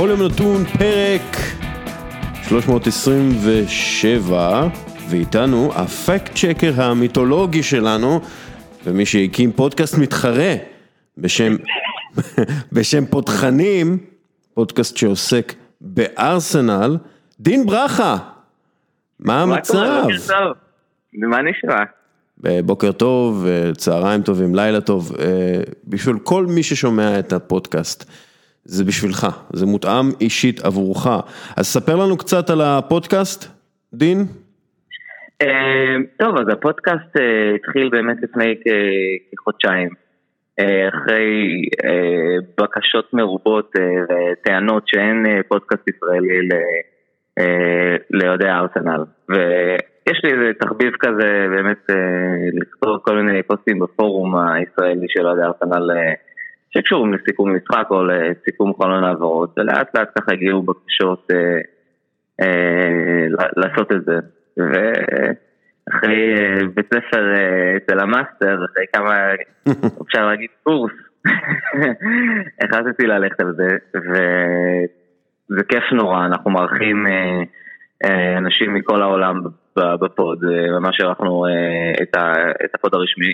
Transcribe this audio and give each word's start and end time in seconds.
בכל 0.00 0.10
יום 0.10 0.22
נתון 0.22 0.64
פרק 0.64 1.36
327, 2.48 4.68
ואיתנו 5.08 5.72
הפקט 5.74 6.34
צ'קר 6.34 6.82
המיתולוגי 6.82 7.62
שלנו, 7.62 8.20
ומי 8.84 9.06
שהקים 9.06 9.52
פודקאסט 9.52 9.98
מתחרה 9.98 10.54
בשם, 11.18 11.56
בשם 12.72 13.06
פותחנים, 13.06 13.98
פודקאסט 14.54 14.96
שעוסק 14.96 15.54
בארסנל, 15.80 16.96
דין 17.40 17.66
ברכה, 17.66 18.16
מה 19.18 19.42
המצב? 19.42 20.06
מה 21.12 21.38
נשמע? 21.42 21.82
בוקר 22.64 22.92
טוב, 22.92 23.46
צהריים 23.76 24.22
טובים, 24.22 24.54
לילה 24.54 24.80
טוב, 24.80 25.12
בשביל 25.86 26.18
כל 26.18 26.46
מי 26.46 26.62
ששומע 26.62 27.18
את 27.18 27.32
הפודקאסט, 27.32 28.10
זה 28.64 28.84
בשבילך, 28.84 29.26
זה 29.52 29.66
מותאם 29.66 30.10
אישית 30.20 30.64
עבורך. 30.64 31.06
אז 31.56 31.66
ספר 31.66 31.96
לנו 31.96 32.16
קצת 32.18 32.50
על 32.50 32.60
הפודקאסט, 32.60 33.50
דין. 33.94 34.18
טוב, 36.18 36.38
אז 36.38 36.48
הפודקאסט 36.52 37.16
התחיל 37.54 37.88
באמת 37.88 38.16
לפני 38.22 38.54
כחודשיים, 39.36 39.88
אחרי 40.88 41.62
בקשות 42.60 43.14
מרובות 43.14 43.72
וטענות 44.08 44.82
שאין 44.86 45.26
פודקאסט 45.48 45.82
ישראלי 45.88 46.48
לאוהדי 48.10 48.48
הארסנל. 48.48 49.04
יש 50.08 50.20
לי 50.24 50.32
איזה 50.32 50.50
תחביב 50.60 50.92
כזה 51.00 51.46
באמת 51.50 51.86
לכתוב 52.60 52.98
כל 53.02 53.22
מיני 53.22 53.42
פוסטים 53.42 53.78
בפורום 53.78 54.36
הישראלי 54.36 55.06
של 55.08 55.26
אוהדי 55.26 55.42
ארסנל 55.42 55.90
שקשורים 56.74 57.14
לסיכום 57.14 57.56
משחק 57.56 57.86
או 57.90 58.02
לסיכום 58.04 58.72
חלון 58.82 59.04
העברות 59.04 59.58
ולאט 59.58 59.96
לאט 59.96 60.08
ככה 60.18 60.32
הגיעו 60.32 60.62
בקשות 60.62 61.28
לעשות 63.56 63.92
את 63.92 64.04
זה. 64.04 64.18
ואחרי 64.56 66.34
בית 66.74 66.86
ספר 66.86 67.34
אצל 67.76 68.00
המאסטר, 68.00 68.64
אחרי 68.64 68.84
כמה 68.92 69.14
אפשר 70.06 70.26
להגיד 70.26 70.50
קורס 70.62 70.92
החלטתי 72.62 73.06
ללכת 73.06 73.40
על 73.40 73.54
זה 73.56 73.68
וזה 73.94 75.64
כיף 75.68 75.84
נורא, 75.92 76.26
אנחנו 76.26 76.50
מארחים 76.50 77.06
אנשים 78.36 78.74
מכל 78.74 79.02
העולם 79.02 79.42
בפוד, 79.76 80.38
ממש 80.80 81.00
ערכנו 81.00 81.46
את 82.64 82.74
הפוד 82.74 82.94
הרשמי, 82.94 83.32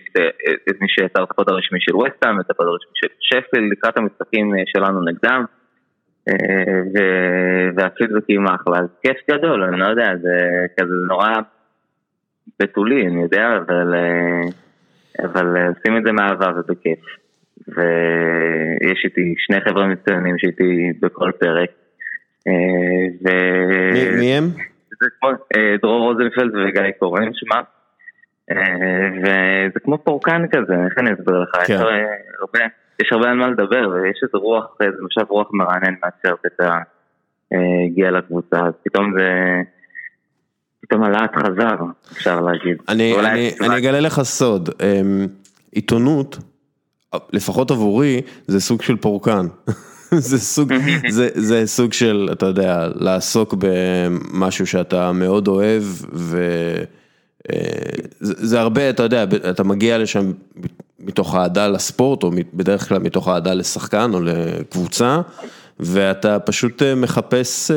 את 0.70 0.80
מי 0.80 0.88
שיצר 0.88 1.22
את 1.24 1.30
הפוד 1.30 1.48
הרשמי 1.48 1.78
של 1.80 1.96
ווסטהאם, 1.96 2.40
את 2.40 2.50
הפוד 2.50 2.66
הרשמי 2.66 2.92
של 2.94 3.08
שפילד, 3.20 3.60
לקראת 3.72 3.98
המשחקים 3.98 4.52
שלנו 4.66 5.04
נגדם, 5.04 5.44
והפידבקים 7.76 8.46
אחלה, 8.46 8.78
אז 8.78 8.86
כיף 9.02 9.16
גדול, 9.30 9.62
אני 9.62 9.80
לא 9.80 9.86
יודע, 9.86 10.16
זה 10.22 10.36
כזה 10.80 10.94
נורא 11.08 11.28
בתולי, 12.60 13.06
אני 13.06 13.22
יודע, 13.22 13.48
אבל 15.22 15.56
עושים 15.68 15.96
את 15.96 16.02
זה 16.04 16.12
מאהבה 16.12 16.50
ובכיף, 16.56 16.98
ויש 17.68 19.04
איתי 19.04 19.34
שני 19.38 19.60
חבר'ה 19.60 19.86
מצוינים 19.86 20.38
שאיתי 20.38 20.92
בכל 21.00 21.30
פרק. 21.40 21.70
מי 24.18 24.34
הם? 24.34 24.44
זה 25.00 25.06
כמו 25.20 25.30
דרור 25.82 26.12
רוזנפלד 26.12 26.54
וגיא 26.54 26.82
קורן 26.98 27.30
שמה, 27.34 27.60
וזה 29.22 29.80
כמו 29.84 29.98
פורקן 29.98 30.46
כזה, 30.52 30.74
איך 30.84 30.98
אני 30.98 31.12
אסביר 31.12 31.40
לך, 31.40 31.50
יש 31.64 31.70
הרבה, 32.40 32.58
יש 33.02 33.12
הרבה 33.12 33.30
על 33.30 33.36
מה 33.36 33.48
לדבר 33.48 33.88
ויש 33.88 34.20
איזה 34.22 34.38
רוח, 34.38 34.64
איזה 34.80 34.96
משב 35.02 35.30
רוח 35.30 35.48
מרענן 35.52 35.94
מהצ'רפט 36.04 36.60
הגיע 37.90 38.10
לקבוצה, 38.10 38.56
אז 38.56 38.72
פתאום 38.84 39.12
זה, 39.18 39.28
פתאום 40.80 41.02
הלהט 41.02 41.36
חזר, 41.36 41.76
אפשר 42.12 42.40
להגיד. 42.40 42.76
אני 42.88 43.78
אגלה 43.78 44.00
לך 44.00 44.22
סוד, 44.22 44.68
עיתונות, 45.72 46.38
לפחות 47.32 47.70
עבורי, 47.70 48.22
זה 48.46 48.60
סוג 48.60 48.82
של 48.82 48.96
פורקן. 48.96 49.46
זה 50.30 50.38
סוג, 50.38 50.72
זה, 51.08 51.28
זה 51.34 51.66
סוג 51.66 51.92
של, 51.92 52.28
אתה 52.32 52.46
יודע, 52.46 52.88
לעסוק 52.94 53.54
במשהו 53.58 54.66
שאתה 54.66 55.12
מאוד 55.12 55.48
אוהב, 55.48 55.82
וזה 58.20 58.60
הרבה, 58.60 58.90
אתה 58.90 59.02
יודע, 59.02 59.24
אתה 59.50 59.64
מגיע 59.64 59.98
לשם 59.98 60.32
מתוך 61.00 61.34
אהדה 61.34 61.68
לספורט, 61.68 62.22
או 62.22 62.30
בדרך 62.54 62.88
כלל 62.88 62.98
מתוך 62.98 63.28
אהדה 63.28 63.54
לשחקן 63.54 64.10
או 64.14 64.20
לקבוצה, 64.20 65.20
ואתה 65.80 66.38
פשוט 66.38 66.82
מחפש, 66.96 67.70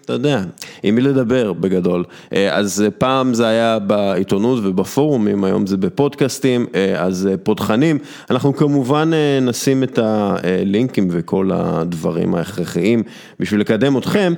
אתה 0.00 0.12
יודע, 0.12 0.42
עם 0.82 0.94
מי 0.94 1.00
לדבר 1.00 1.52
בגדול. 1.52 2.04
אז 2.50 2.84
פעם 2.98 3.34
זה 3.34 3.46
היה 3.46 3.78
בעיתונות 3.78 4.64
ובפורומים, 4.64 5.44
היום 5.44 5.66
זה 5.66 5.76
בפודקאסטים, 5.76 6.66
אז 6.98 7.28
פותחנים. 7.42 7.98
אנחנו 8.30 8.56
כמובן 8.56 9.10
נשים 9.42 9.82
את 9.82 9.98
הלינקים 9.98 11.08
וכל 11.10 11.50
הדברים 11.54 12.34
ההכרחיים 12.34 13.02
בשביל 13.40 13.60
לקדם 13.60 13.98
אתכם, 13.98 14.34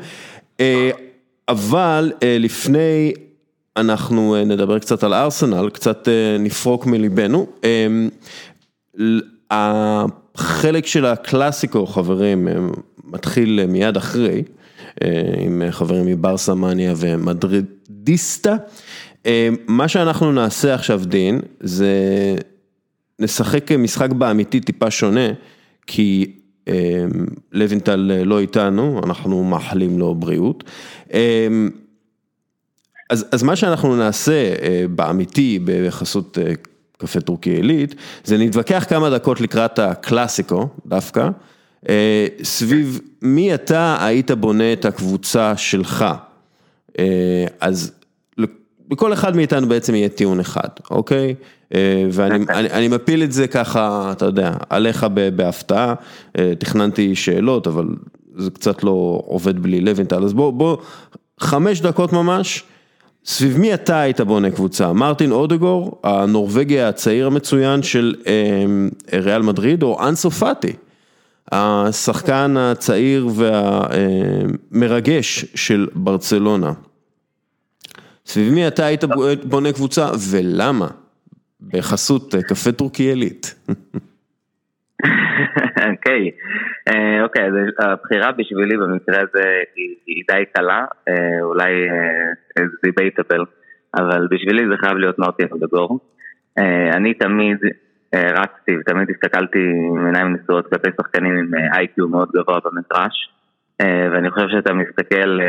אבל 1.49 2.13
לפני 2.23 3.13
אנחנו 3.77 4.37
נדבר 4.47 4.79
קצת 4.79 5.05
על 5.05 5.15
ארסנל, 5.15 5.71
קצת 5.71 6.09
נפרוק 6.39 6.87
מליבנו. 6.87 7.47
החלק 9.51 10.87
של 10.87 11.07
הקלאסיקו, 11.07 11.87
חברים, 11.87 12.49
מתחיל 13.13 13.67
מיד 13.67 13.97
אחרי, 13.97 14.43
עם 15.39 15.63
חברים 15.71 16.07
מברסה 16.07 16.55
מניה 16.55 16.95
ומדרידיסטה. 16.97 18.57
מה 19.67 19.89
שאנחנו 19.89 20.33
נעשה 20.33 20.75
עכשיו, 20.75 21.03
דין, 21.05 21.41
זה 21.61 21.95
נשחק 23.19 23.73
משחק 23.73 24.13
באמיתי 24.13 24.61
טיפה 24.61 24.91
שונה, 24.91 25.29
כי 25.87 26.33
לוינטל 27.53 28.23
לא 28.25 28.41
איתנו, 28.41 29.01
אנחנו 29.05 29.45
מאחלים 29.45 29.99
לו 29.99 30.15
בריאות. 30.15 30.65
אז, 33.11 33.27
אז 33.33 33.43
מה 33.43 33.57
שאנחנו 33.57 33.97
נעשה 33.97 34.55
באמיתי, 34.91 35.59
בחסות 35.65 36.39
קפה 36.99 37.21
טורקי 37.21 37.51
עילית, 37.51 37.95
זה 38.25 38.39
נתווכח 38.39 38.85
כמה 38.89 39.11
דקות 39.11 39.41
לקראת 39.41 39.79
הקלאסיקו, 39.79 40.69
דווקא. 40.87 41.29
סביב 42.43 43.01
מי 43.23 43.55
אתה 43.55 43.97
היית 44.01 44.31
בונה 44.31 44.73
את 44.73 44.85
הקבוצה 44.85 45.57
שלך, 45.57 46.05
אז 47.61 47.93
בכל 48.89 49.13
אחד 49.13 49.37
מאיתנו 49.37 49.69
בעצם 49.69 49.95
יהיה 49.95 50.09
טיעון 50.09 50.41
אחד, 50.41 50.69
אוקיי? 50.91 51.35
ואני 52.11 52.89
מפיל 52.89 53.23
את 53.23 53.33
זה 53.33 53.47
ככה, 53.47 54.13
אתה 54.13 54.25
יודע, 54.25 54.53
עליך 54.71 55.07
בהפתעה, 55.37 55.95
תכננתי 56.59 57.15
שאלות, 57.15 57.67
אבל 57.67 57.87
זה 58.37 58.51
קצת 58.51 58.85
לא 58.85 59.23
עובד 59.27 59.63
בלי 59.63 59.81
לוינטל, 59.81 60.25
אז 60.25 60.33
בוא, 60.33 60.53
בוא, 60.53 60.77
חמש 61.41 61.81
דקות 61.81 62.13
ממש, 62.13 62.65
סביב 63.25 63.59
מי 63.59 63.75
אתה 63.75 64.01
היית 64.01 64.21
בונה 64.21 64.51
קבוצה? 64.51 64.93
מרטין 64.93 65.33
אודגור, 65.33 66.01
הנורבגי 66.05 66.81
הצעיר 66.81 67.27
המצוין 67.27 67.83
של 67.83 68.15
ריאל 69.13 69.43
מדריד, 69.43 69.83
או 69.83 70.09
אנסו 70.09 70.31
פאטי? 70.31 70.73
השחקן 71.53 72.55
הצעיר 72.57 73.27
והמרגש 73.37 75.45
של 75.55 75.87
ברצלונה. 75.95 76.73
סביב 78.27 78.55
מי 78.55 78.69
אתה 78.69 78.87
היית 78.87 79.05
בונה 79.45 79.73
קבוצה 79.73 80.07
ולמה? 80.33 80.89
בחסות 81.61 82.35
קפה 82.49 82.73
טורקי 82.73 83.03
עילית. 83.03 83.55
אוקיי, 85.91 86.31
אוקיי, 87.23 87.47
אז 87.47 87.53
הבחירה 87.79 88.33
בשבילי 88.33 88.77
במקרה 88.77 89.21
הזה 89.21 89.45
היא 90.07 90.25
די 90.31 90.43
קלה, 90.55 90.85
אולי 91.43 91.73
זה 92.59 92.65
דיבייטבל, 92.85 93.45
אבל 93.95 94.29
בשבילי 94.31 94.63
זה 94.71 94.75
חייב 94.81 94.97
להיות 94.97 95.19
מרטין 95.19 95.47
אודגור. 95.51 96.01
אני 96.93 97.15
תמיד 97.15 97.57
רצתי 98.15 98.77
ותמיד 98.81 99.11
הסתכלתי 99.11 99.59
עם 99.97 100.07
עיניים 100.07 100.37
נשואות 100.37 100.67
כלפי 100.67 100.91
שחקנים 101.01 101.39
עם 101.39 101.51
איי-קיו 101.75 102.09
מאוד 102.09 102.29
גבוה 102.37 102.59
במטראש 102.65 103.31
ואני 103.83 104.31
חושב 104.31 104.49
שאתה 104.49 104.73
מסתכל 104.75 105.41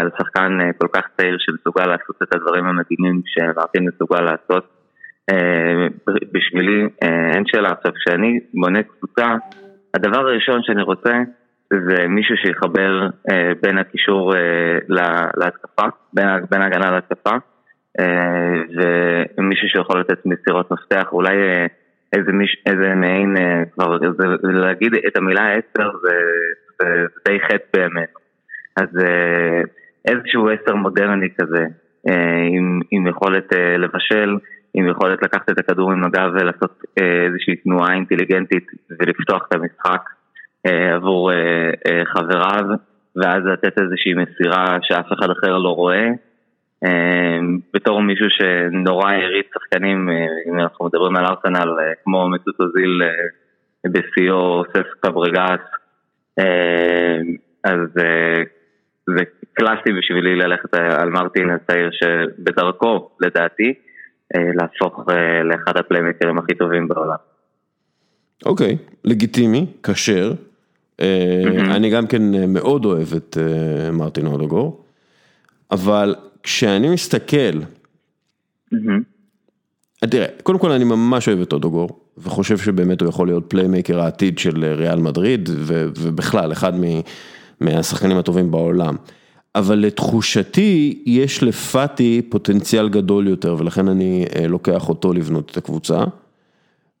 על 0.00 0.10
שחקן 0.18 0.58
כל 0.78 0.88
כך 0.92 1.02
צעיר 1.16 1.36
שמסוגל 1.38 1.86
לעשות 1.86 2.16
את 2.22 2.34
הדברים 2.34 2.64
המדהימים 2.64 3.20
שמרטין 3.26 3.88
מסוגל 3.88 4.20
לעשות 4.20 4.70
בשבילי 6.32 6.88
אין 7.34 7.42
שאלה. 7.46 7.70
עכשיו 7.70 7.92
כשאני 7.92 8.40
בונה 8.54 8.82
קבוצה 8.82 9.34
הדבר 9.94 10.20
הראשון 10.20 10.62
שאני 10.62 10.82
רוצה 10.82 11.12
זה 11.70 12.08
מישהו 12.08 12.36
שיחבר 12.36 13.08
בין 13.62 13.78
הקישור 13.78 14.32
להתקפה, 15.36 15.86
בין 16.50 16.62
ההגנה 16.62 16.90
להתקפה 16.90 17.36
ומישהו 19.38 19.68
שיכול 19.68 20.00
לתת 20.00 20.26
מסירות 20.26 20.70
מפתח, 20.70 21.08
אולי 21.12 21.36
איזה, 22.12 22.32
מיש, 22.32 22.62
איזה 22.66 22.94
מעין, 22.94 23.36
כבר 23.74 23.98
להגיד 24.42 24.94
את 25.08 25.16
המילה 25.16 25.52
עשר 25.52 25.90
זה 26.02 26.16
זה 26.82 27.06
די 27.28 27.40
חטא 27.40 27.64
בימינו. 27.74 28.18
אז 28.76 28.88
איזשהו 30.08 30.48
עשר 30.48 30.74
מודרני 30.74 31.28
כזה, 31.40 31.64
עם, 32.50 32.80
עם 32.90 33.06
יכולת 33.06 33.52
לבשל, 33.78 34.36
עם 34.74 34.88
יכולת 34.88 35.22
לקחת 35.22 35.50
את 35.50 35.58
הכדור 35.58 35.92
עם 35.92 36.04
הגב 36.04 36.30
ולעשות 36.34 36.82
איזושהי 36.96 37.56
תנועה 37.56 37.94
אינטליגנטית 37.94 38.66
ולפתוח 39.00 39.46
את 39.48 39.54
המשחק 39.54 40.02
עבור 40.94 41.30
חבריו, 42.04 42.64
ואז 43.16 43.44
לתת 43.44 43.78
איזושהי 43.78 44.14
מסירה 44.14 44.78
שאף 44.82 45.06
אחד 45.18 45.30
אחר 45.30 45.58
לא 45.58 45.68
רואה. 45.68 46.06
בתור 47.74 48.02
מישהו 48.02 48.26
שנורא 48.30 49.12
הריץ 49.12 49.46
שחקנים, 49.54 50.08
אם 50.48 50.60
אנחנו 50.60 50.86
מדברים 50.86 51.16
על 51.16 51.24
ארסנל, 51.26 51.70
כמו 52.04 52.28
מסות 52.28 52.60
אוזיל 52.60 53.02
בשיאו, 53.86 54.62
סס 54.64 55.00
קברגס, 55.00 55.60
אז 57.64 57.78
זה 59.06 59.22
קלאסי 59.52 59.92
בשבילי 59.98 60.36
ללכת 60.36 60.74
על 60.74 61.10
מרטין 61.10 61.50
הצעיר 61.50 61.90
שבדרכו, 61.92 63.10
לדעתי, 63.20 63.74
להפוך 64.34 65.06
לאחד 65.44 65.76
הפליימקרים 65.76 66.38
הכי 66.38 66.54
טובים 66.54 66.88
בעולם. 66.88 67.16
אוקיי, 68.46 68.72
okay, 68.72 68.94
לגיטימי, 69.04 69.66
כשר. 69.82 70.32
אני 71.70 71.90
גם 71.90 72.06
כן 72.06 72.22
מאוד 72.48 72.84
אוהב 72.84 73.08
את 73.16 73.36
מרטין 73.92 74.26
אודוגור, 74.26 74.84
אבל 75.70 76.14
כשאני 76.44 76.88
מסתכל, 76.88 77.60
mm-hmm. 78.74 80.06
תראה, 80.10 80.26
קודם 80.42 80.58
כל 80.58 80.70
אני 80.70 80.84
ממש 80.84 81.28
אוהב 81.28 81.40
את 81.40 81.52
אודגור, 81.52 82.00
וחושב 82.18 82.58
שבאמת 82.58 83.00
הוא 83.00 83.08
יכול 83.08 83.26
להיות 83.26 83.44
playmaker 83.48 84.00
העתיד 84.00 84.38
של 84.38 84.64
ריאל 84.64 84.98
מדריד, 84.98 85.48
ובכלל, 85.96 86.52
אחד 86.52 86.72
מהשחקנים 87.60 88.16
הטובים 88.16 88.50
בעולם. 88.50 88.96
אבל 89.54 89.78
לתחושתי, 89.78 91.02
יש 91.06 91.42
לפאטי 91.42 92.22
פוטנציאל 92.28 92.88
גדול 92.88 93.28
יותר, 93.28 93.56
ולכן 93.58 93.88
אני 93.88 94.24
לוקח 94.48 94.88
אותו 94.88 95.12
לבנות 95.12 95.50
את 95.50 95.56
הקבוצה. 95.56 96.04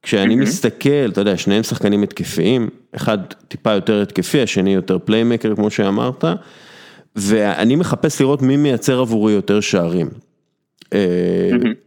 כשאני 0.02 0.36
מסתכל, 0.36 1.08
אתה 1.12 1.20
יודע, 1.20 1.36
שניהם 1.36 1.62
שחקנים 1.62 2.02
התקפיים, 2.02 2.68
אחד 2.96 3.18
טיפה 3.48 3.72
יותר 3.72 4.02
התקפי, 4.02 4.42
השני 4.42 4.74
יותר 4.74 4.98
playmaker, 4.98 5.54
כמו 5.56 5.70
שאמרת, 5.70 6.24
ואני 7.16 7.76
מחפש 7.76 8.20
לראות 8.20 8.42
מי 8.42 8.56
מייצר 8.56 9.00
עבורי 9.00 9.32
יותר 9.32 9.60
שערים. 9.60 10.08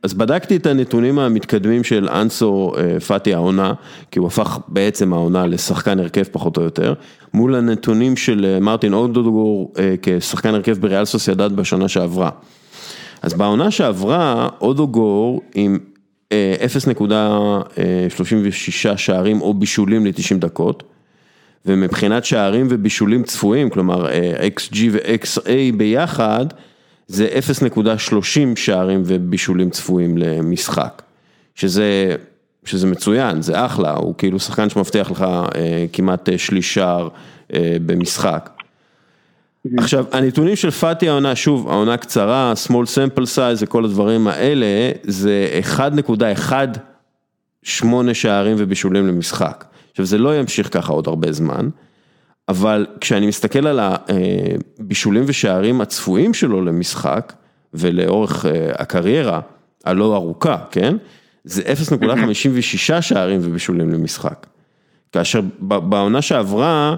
אז 0.04 0.14
בדקתי 0.14 0.56
את 0.56 0.66
הנתונים 0.66 1.20
המתקדמים 1.20 1.84
של 1.84 2.10
אנסו 2.10 2.74
פאטי 3.08 3.34
העונה, 3.34 3.74
כי 4.12 4.20
הוא 4.20 4.28
הפך 4.28 4.58
בעצם 4.68 5.14
העונה 5.14 5.48
לשחקן 5.48 6.00
הרכב 6.00 6.24
פחות 6.24 6.58
או 6.58 6.62
יותר, 6.62 6.94
מול 7.34 7.56
הנתונים 7.56 8.16
של 8.16 8.58
מרטין 8.62 8.94
אודוגור 8.94 9.74
כשחקן 10.02 10.56
הרכב 10.56 10.78
בריאל 10.80 11.06
סוסיידד 11.06 11.56
בשנה 11.56 11.88
שעברה. 11.88 12.30
אז 13.22 13.34
בעונה 13.34 13.72
שעברה, 13.72 14.50
אודוגור 14.62 15.42
עם 15.56 15.80
0.36 16.30 16.34
שערים 18.98 19.42
או 19.42 19.54
בישולים 19.54 20.06
ל-90 20.06 20.38
דקות, 20.40 20.84
ומבחינת 21.66 22.26
שערים 22.26 22.68
ובישולים 22.70 23.24
צפויים, 23.24 23.70
כלומר 23.70 24.08
XG 24.58 24.76
ו-XA 24.92 25.50
ביחד, 25.78 26.46
זה 27.08 27.28
0.30 27.62 27.66
שערים 28.56 29.02
ובישולים 29.06 29.70
צפויים 29.70 30.18
למשחק, 30.18 31.02
שזה, 31.56 32.16
שזה 32.66 32.88
מצוין, 32.88 33.42
זה 33.42 33.66
אחלה, 33.66 33.94
הוא 33.94 34.16
כאילו 34.18 34.40
שחקן 34.40 34.70
שמבטיח 34.70 35.12
לך 35.12 35.26
כמעט 35.94 36.30
שליש 36.38 36.74
שער 36.74 37.08
במשחק. 37.86 38.50
עכשיו, 39.78 40.06
הנתונים 40.12 40.56
של 40.56 40.72
פאטי 40.72 41.10
העונה, 41.10 41.36
שוב, 41.36 41.70
העונה 41.70 41.98
קצרה, 41.98 42.54
small 42.68 42.72
sample 42.72 43.24
size 43.36 43.58
וכל 43.60 43.86
הדברים 43.86 44.28
האלה, 44.28 44.92
זה 45.04 45.62
1.18 45.78 47.74
שערים 48.14 48.56
ובישולים 48.60 49.08
למשחק. 49.08 49.66
עכשיו, 49.98 50.06
זה 50.06 50.18
לא 50.18 50.40
ימשיך 50.40 50.74
ככה 50.74 50.94
עוד 50.94 51.08
הרבה 51.08 51.32
זמן, 51.32 51.70
אבל 52.50 52.86
כשאני 53.02 53.28
מסתכל 53.28 53.68
על 53.68 53.80
הבישולים 53.82 55.24
ושערים 55.28 55.82
הצפויים 55.82 56.34
שלו 56.34 56.62
למשחק, 56.66 57.34
ולאורך 57.74 58.46
הקריירה 58.74 59.42
הלא 59.86 60.16
ארוכה, 60.16 60.58
כן? 60.72 60.98
זה 61.44 61.62
0.56 61.62 63.02
שערים 63.02 63.40
ובישולים 63.44 63.90
למשחק. 63.90 64.48
כאשר 65.12 65.42
בעונה 65.60 66.22
שעברה, 66.22 66.96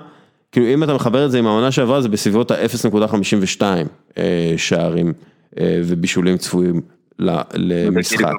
כאילו 0.52 0.68
אם 0.68 0.84
אתה 0.84 0.94
מחבר 0.94 1.26
את 1.26 1.32
זה 1.32 1.40
עם 1.40 1.48
העונה 1.48 1.72
שעברה, 1.72 2.02
זה 2.02 2.10
בסביבות 2.10 2.52
ה-0.52 2.52 3.62
שערים 4.58 5.14
ובישולים 5.60 6.38
צפויים 6.38 6.82
למשחק. 7.20 8.34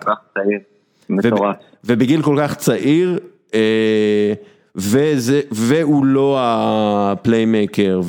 ובגיל 1.85 2.23
כל 2.23 2.37
כך 2.41 2.55
צעיר, 2.55 3.19
צעיר, 3.53 4.35
וזה, 4.77 5.41
והוא 5.51 6.07
לא 6.07 6.37
ה 6.41 6.55
playmaker, 6.55 8.01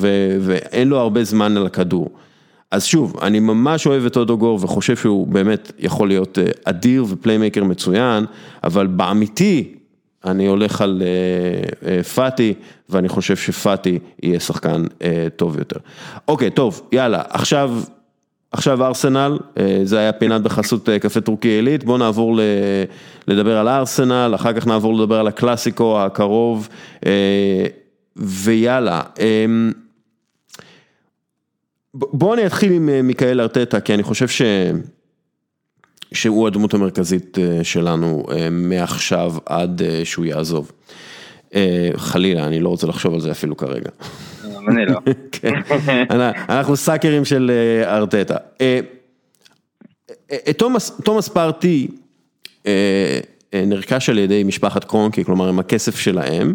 ואין 0.41 0.87
לו 0.87 0.99
הרבה 0.99 1.23
זמן 1.23 1.57
על 1.57 1.65
הכדור. 1.65 2.09
אז 2.71 2.85
שוב, 2.85 3.17
אני 3.21 3.39
ממש 3.39 3.87
אוהב 3.87 4.05
את 4.05 4.17
אודגור 4.17 4.59
וחושב 4.61 4.95
שהוא 4.95 5.27
באמת 5.27 5.71
יכול 5.79 6.07
להיות 6.07 6.37
אדיר 6.63 7.05
ו 7.09 7.15
playmaker 7.15 7.63
מצוין, 7.63 8.25
אבל 8.63 8.87
באמיתי, 8.87 9.75
אני 10.25 10.47
הולך 10.47 10.81
על 10.81 11.03
פאטי, 12.15 12.53
ואני 12.89 13.09
חושב 13.09 13.35
שפאטי 13.35 13.99
יהיה 14.23 14.39
שחקן 14.39 14.83
טוב 15.35 15.57
יותר. 15.57 15.79
אוקיי, 16.27 16.51
טוב, 16.51 16.81
יאללה, 16.91 17.21
עכשיו, 17.29 17.71
עכשיו 18.51 18.85
ארסנל, 18.85 19.37
זה 19.83 19.99
היה 19.99 20.11
פינת 20.11 20.41
בחסות 20.41 20.89
קפה 21.01 21.21
טורקי 21.21 21.47
עילית, 21.47 21.83
בואו 21.83 21.97
נעבור 21.97 22.39
לדבר 23.27 23.57
על 23.57 23.67
ארסנל, 23.67 24.31
אחר 24.35 24.53
כך 24.53 24.67
נעבור 24.67 24.99
לדבר 24.99 25.19
על 25.19 25.27
הקלאסיקו 25.27 26.01
הקרוב, 26.01 26.69
ויאללה. 28.15 29.01
בואו 31.93 32.33
אני 32.33 32.45
אתחיל 32.45 32.71
עם 32.71 33.07
מיכאל 33.07 33.41
ארטטה, 33.41 33.79
כי 33.79 33.93
אני 33.93 34.03
חושב 34.03 34.27
ש... 34.27 34.41
שהוא 36.13 36.47
הדמות 36.47 36.73
המרכזית 36.73 37.37
שלנו 37.63 38.25
מעכשיו 38.51 39.33
עד 39.45 39.81
שהוא 40.03 40.25
יעזוב. 40.25 40.71
חלילה, 41.95 42.45
אני 42.45 42.59
לא 42.59 42.69
רוצה 42.69 42.87
לחשוב 42.87 43.13
על 43.13 43.19
זה 43.19 43.31
אפילו 43.31 43.57
כרגע. 43.57 43.89
אני 44.67 44.85
לא. 44.85 44.99
אנחנו 46.49 46.75
סאקרים 46.75 47.25
של 47.25 47.51
ארטטה. 47.83 48.35
תומאס 51.03 51.27
פארטי 51.33 51.87
נרכש 53.53 54.09
על 54.09 54.17
ידי 54.17 54.43
משפחת 54.43 54.83
קרונקי, 54.83 55.23
כלומר 55.25 55.49
עם 55.49 55.59
הכסף 55.59 55.95
שלהם, 55.95 56.53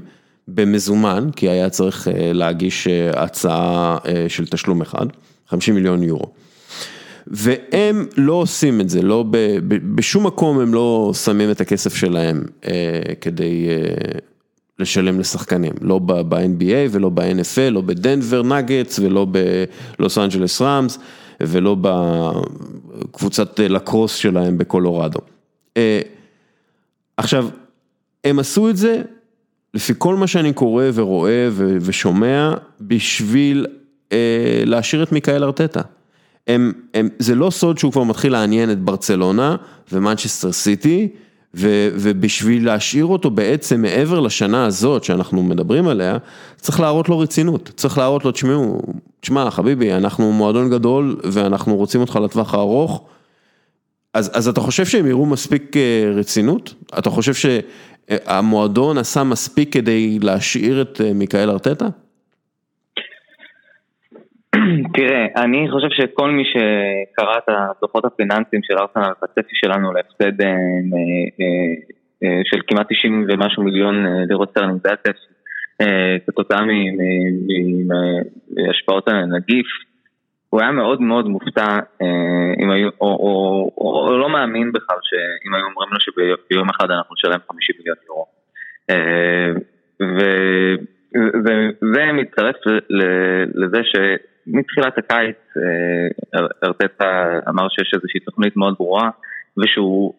במזומן, 0.49 1.29
כי 1.37 1.49
היה 1.49 1.71
צריך 1.71 2.09
להגיש 2.13 2.87
הצעה 3.13 3.99
של 4.29 4.47
תשלום 4.47 4.83
אחד, 4.83 5.07
50 5.49 5.75
מיליון 5.75 6.03
יורו. 6.03 6.33
והם 7.27 8.07
לא 8.17 8.33
עושים 8.33 8.81
את 8.81 8.89
זה, 8.89 9.03
לא 9.03 9.25
ב, 9.31 9.37
ב, 9.69 9.95
בשום 9.95 10.27
מקום 10.27 10.61
הם 10.61 10.75
לא 10.75 11.13
שמים 11.25 11.51
את 11.51 11.61
הכסף 11.61 11.95
שלהם 11.95 12.45
אה, 12.65 13.01
כדי 13.21 13.67
אה, 13.69 14.19
לשלם 14.79 15.21
לשחקנים, 15.21 15.73
לא 15.81 15.99
ב-NBA 15.99 16.91
ולא 16.91 17.09
ב-NFL, 17.09 17.71
לא 17.71 17.81
בדנבר 17.81 18.43
נגטס 18.43 18.99
ולא 18.99 19.27
בלוס 19.99 20.19
אנג'לס 20.19 20.63
ראמס 20.63 20.99
ולא 21.41 21.77
בקבוצת 21.81 23.59
לקרוס 23.61 24.15
שלהם 24.15 24.59
בקולורדו. 24.59 25.19
אה, 25.77 26.01
עכשיו, 27.17 27.49
הם 28.25 28.39
עשו 28.39 28.71
את 28.71 28.77
זה 28.77 29.03
לפי 29.75 29.93
כל 29.99 30.15
מה 30.15 30.27
שאני 30.27 30.53
קורא 30.53 30.85
ורואה 30.95 31.49
ושומע 31.57 32.55
בשביל 32.81 33.67
אה, 34.13 34.63
להשאיר 34.67 35.03
את 35.03 35.13
מיכאל 35.13 35.45
ארטטה. 35.45 35.81
הם, 36.47 36.73
הם, 36.95 37.09
זה 37.19 37.35
לא 37.35 37.51
סוד 37.51 37.79
שהוא 37.79 37.93
כבר 37.93 38.03
מתחיל 38.03 38.33
לעניין 38.33 38.71
את 38.71 38.79
ברצלונה 38.79 39.57
ומנצ'סטר 39.93 40.53
סיטי, 40.53 41.09
ובשביל 41.55 42.67
להשאיר 42.67 43.07
אותו 43.07 43.31
בעצם 43.31 43.83
מעבר 43.83 44.21
לשנה 44.21 44.67
הזאת 44.67 45.05
שאנחנו 45.05 45.43
מדברים 45.43 45.89
עליה, 45.89 46.19
צריך 46.57 46.81
להראות 46.81 47.09
לו 47.09 47.19
רצינות, 47.19 47.71
צריך 47.77 47.99
להראות 47.99 48.25
לו, 48.25 48.33
תשמעו, 48.33 48.83
תשמע 49.21 49.51
חביבי, 49.51 49.93
אנחנו 49.93 50.33
מועדון 50.33 50.71
גדול 50.71 51.21
ואנחנו 51.25 51.77
רוצים 51.77 52.01
אותך 52.01 52.17
לטווח 52.17 52.55
הארוך, 52.55 53.03
אז, 54.15 54.31
אז 54.35 54.49
אתה 54.49 54.61
חושב 54.61 54.87
שהם 54.87 55.07
יראו 55.07 55.27
מספיק 55.27 55.77
אה, 55.77 56.13
רצינות? 56.15 56.75
אתה 56.99 57.11
חושב 57.11 57.33
שהמועדון 57.35 58.99
עשה 58.99 59.25
מספיק 59.25 59.73
כדי 59.73 60.19
להשאיר 60.23 60.83
את 60.83 61.01
אה, 61.05 61.13
מיכאל 61.13 61.51
ארטטה? 61.51 61.89
תראה, 64.97 65.27
אני 65.37 65.69
חושב 65.71 65.89
שכל 65.91 66.31
מי 66.31 66.45
שקרא 66.45 67.39
את 67.39 67.49
הדוחות 67.49 68.05
הפיננסיים 68.05 68.63
של 68.63 68.75
ארסנל, 68.79 69.13
הצפי 69.23 69.55
שלנו 69.55 69.93
להפסד 69.93 70.41
אה, 70.43 70.47
אה, 70.47 70.53
אה, 72.23 72.41
של 72.45 72.61
כמעט 72.67 72.87
90 72.93 73.27
ומשהו 73.29 73.63
מיליון 73.63 74.07
לירות 74.29 74.51
סטרלינג, 74.51 74.81
זה. 74.85 75.11
כתוצאה 76.27 76.61
מהשפעות 77.89 79.09
הנגיף. 79.09 79.67
הוא 80.51 80.61
היה 80.61 80.73
מאוד 80.73 81.01
מאוד 81.01 81.29
מופתע, 81.29 81.79
אם 82.61 82.71
היו, 82.71 82.89
או, 83.01 83.07
או, 83.07 83.71
או, 83.79 84.09
או 84.09 84.19
לא 84.19 84.29
מאמין 84.29 84.73
בכלל 84.73 84.97
שאם 85.03 85.55
היו 85.55 85.65
אומרים 85.67 85.91
לו 85.93 86.01
שביום 86.01 86.69
אחד 86.71 86.91
אנחנו 86.91 87.15
נשלם 87.15 87.39
50 87.49 87.77
מיליון 87.79 87.97
יורו. 88.07 88.27
וזה 91.13 92.13
מצטרף 92.13 92.57
לזה 93.55 93.81
שמתחילת 94.47 94.99
הקיץ 94.99 95.37
ארטטה 96.65 97.39
אמר 97.49 97.69
שיש 97.69 97.95
איזושהי 97.95 98.21
תוכנית 98.21 98.57
מאוד 98.57 98.75
ברורה 98.79 99.11
ושהוא 99.57 100.15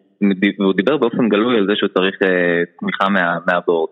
דיבר 0.75 0.97
באופן 0.97 1.29
גלוי 1.29 1.57
על 1.57 1.67
זה 1.67 1.73
שהוא 1.75 1.89
צריך 1.89 2.15
תמיכה 2.79 3.09
מה, 3.09 3.37
מהבורד. 3.47 3.89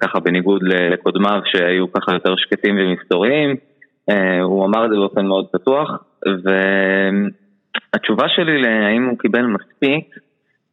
ככה 0.00 0.20
בניגוד 0.20 0.62
לקודמיו 0.62 1.40
שהיו 1.44 1.92
ככה 1.92 2.12
יותר 2.12 2.36
שקטים 2.36 2.78
ומסתוריים, 2.78 3.56
הוא 4.42 4.66
אמר 4.66 4.84
את 4.84 4.90
זה 4.90 4.96
באופן 4.96 5.26
מאוד 5.26 5.46
פתוח 5.52 5.90
והתשובה 7.92 8.28
שלי 8.28 8.62
להאם 8.62 9.04
הוא 9.04 9.18
קיבל 9.18 9.42
מספיק 9.42 10.14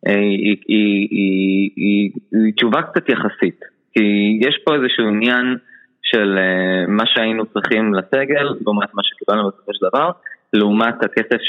היא, 0.06 0.58
היא, 0.68 1.08
היא, 1.12 2.12
היא 2.32 2.54
תשובה 2.54 2.82
קצת 2.82 3.10
יחסית. 3.10 3.60
כי 3.94 4.40
יש 4.42 4.58
פה 4.66 4.76
איזשהו 4.76 5.08
עניין 5.08 5.58
של 6.12 6.38
uh, 6.38 6.92
מה 6.92 7.04
שהיינו 7.06 7.46
צריכים 7.46 7.94
לסגל, 7.94 8.48
לעומת 8.62 8.94
מה 8.94 9.02
שקיבלנו 9.04 9.50
בסופו 9.50 9.74
של 9.74 9.86
דבר, 9.90 10.12
לעומת 10.54 11.04
הכסף 11.04 11.42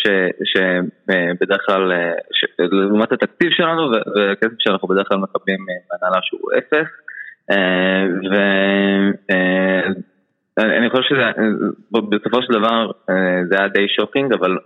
שבדרך 0.45 1.61
כלל, 1.67 1.93
ש, 2.33 2.45
לעומת 2.59 3.13
התקציב 3.13 3.51
שלנו 3.51 3.91
והכסף 3.91 4.55
שאנחנו 4.59 4.89
בדרך 4.89 5.09
כלל 5.09 5.19
מקבלים 5.19 5.67
בהנהלה 5.91 6.19
שהוא 6.23 6.51
אפס. 6.59 6.89
ואני 10.57 10.91
חושב 10.91 11.15
שבסופו 11.15 12.43
של 12.43 12.53
דבר 12.53 12.91
זה 13.49 13.59
היה 13.59 13.69
די 13.69 13.89
שוקינג, 13.89 14.33
אבל 14.33 14.59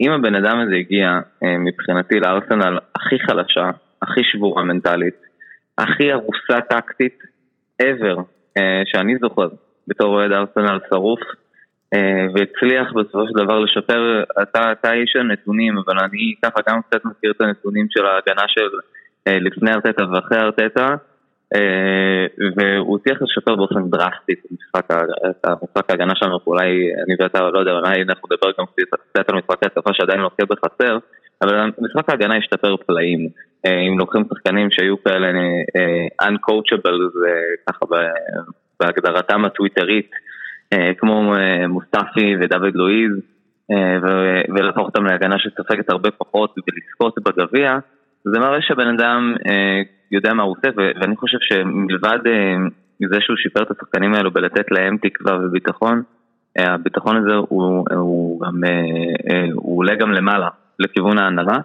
אם 0.00 0.12
הבן 0.12 0.34
אדם 0.34 0.58
הזה 0.58 0.74
הגיע 0.74 1.20
מבחינתי 1.42 2.20
לארסנל 2.20 2.78
הכי 2.94 3.18
חלשה, 3.18 3.70
הכי 4.02 4.20
שבורה 4.24 4.64
מנטלית, 4.64 5.22
הכי 5.78 6.12
ארוסה 6.12 6.60
טקטית 6.70 7.18
ever 7.82 8.18
אה, 8.18 8.35
שאני 8.86 9.16
זוכר 9.20 9.48
בתור 9.88 10.14
אוהד 10.14 10.32
ארסנל 10.32 10.78
שרוף 10.90 11.20
אה, 11.94 12.26
והצליח 12.34 12.92
בסופו 12.92 13.26
של 13.28 13.44
דבר 13.44 13.58
לשפר, 13.58 14.24
אתה, 14.42 14.72
אתה 14.72 14.92
איש 14.92 15.16
הנתונים 15.16 15.78
אבל 15.78 15.98
אני 15.98 16.34
ככה 16.42 16.60
גם 16.68 16.80
קצת 16.82 17.04
מכיר 17.04 17.30
את 17.30 17.40
הנתונים 17.40 17.86
של 17.90 18.06
ההגנה 18.06 18.44
של 18.48 18.68
אה, 19.28 19.38
לפני 19.38 19.70
ארטטה 19.72 20.04
ואחרי 20.12 20.38
ארטטה 20.38 20.94
והוא 22.56 22.98
הצליח 22.98 23.18
לשפר 23.22 23.54
באופן 23.56 23.90
דרסטי 23.90 24.32
את 24.78 25.44
המשחק 25.44 25.90
ההגנה 25.90 26.12
שלנו, 26.16 26.38
אולי 26.46 26.92
אני 27.06 27.14
ואתה 27.20 27.40
לא 27.40 27.58
יודע, 27.58 27.72
אולי 27.72 28.02
אנחנו 28.02 28.28
נדבר 28.32 28.50
גם 28.58 28.64
קצת 29.10 29.30
על 29.30 29.38
משחק 29.38 29.62
ההתקפה 29.62 29.90
שעדיין 29.92 30.20
לוקה 30.20 30.44
בחסר 30.44 30.98
אבל 31.42 31.70
משחק 31.80 32.10
ההגנה 32.10 32.36
השתפר 32.36 32.76
פלאים. 32.76 33.28
אה, 33.66 33.80
אם 33.80 33.98
לוקחים 33.98 34.22
שחקנים 34.34 34.70
שהיו 34.70 35.02
כאלה 35.02 35.26
אה, 35.76 36.28
uncoachable, 36.28 36.98
זה 37.20 37.40
ככה 37.68 37.86
בהגדרתם 38.80 39.44
הטוויטרית, 39.44 40.10
אה, 40.72 40.90
כמו 40.98 41.34
מוסטפי 41.68 42.36
ודוד 42.40 42.74
לואיז, 42.74 43.12
ולהפוך 44.54 44.86
אותם 44.86 45.04
להגנה 45.04 45.38
שסופגת 45.38 45.90
הרבה 45.90 46.10
פחות 46.10 46.54
ולזכות 46.58 47.14
בגביע, 47.24 47.78
זה 48.24 48.38
מראה 48.38 48.62
שהבן 48.62 48.88
אדם 48.88 49.34
יודע 50.10 50.34
מה 50.34 50.42
הוא 50.42 50.54
עושה, 50.58 50.68
ואני 50.76 51.16
חושב 51.16 51.38
שמלבד 51.40 52.18
מזה 53.00 53.16
שהוא 53.20 53.36
שיפר 53.36 53.62
את 53.62 53.70
השחקנים 53.70 54.14
האלו 54.14 54.30
בלתת 54.30 54.70
להם 54.70 54.96
תקווה 55.02 55.38
וביטחון, 55.44 56.02
הביטחון 56.58 57.16
הזה 57.16 57.34
הוא, 57.34 57.84
הוא 57.90 58.40
גם, 58.40 58.60
הוא 59.54 59.78
עולה 59.78 59.94
גם 59.94 60.12
למעלה. 60.12 60.48
לכיוון 60.78 61.18
ההנהלה, 61.18 61.58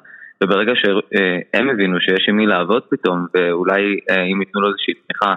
וברגע 0.44 0.74
שהם 0.76 1.70
הבינו 1.70 2.00
שיש 2.00 2.26
עם 2.30 2.38
מי 2.38 2.46
לעבוד 2.46 2.84
פתאום, 2.90 3.26
ואולי 3.34 4.00
אה, 4.10 4.24
אם 4.24 4.42
ייתנו 4.42 4.62
לו 4.62 4.68
איזושהי 4.68 4.94
תמיכה 4.94 5.34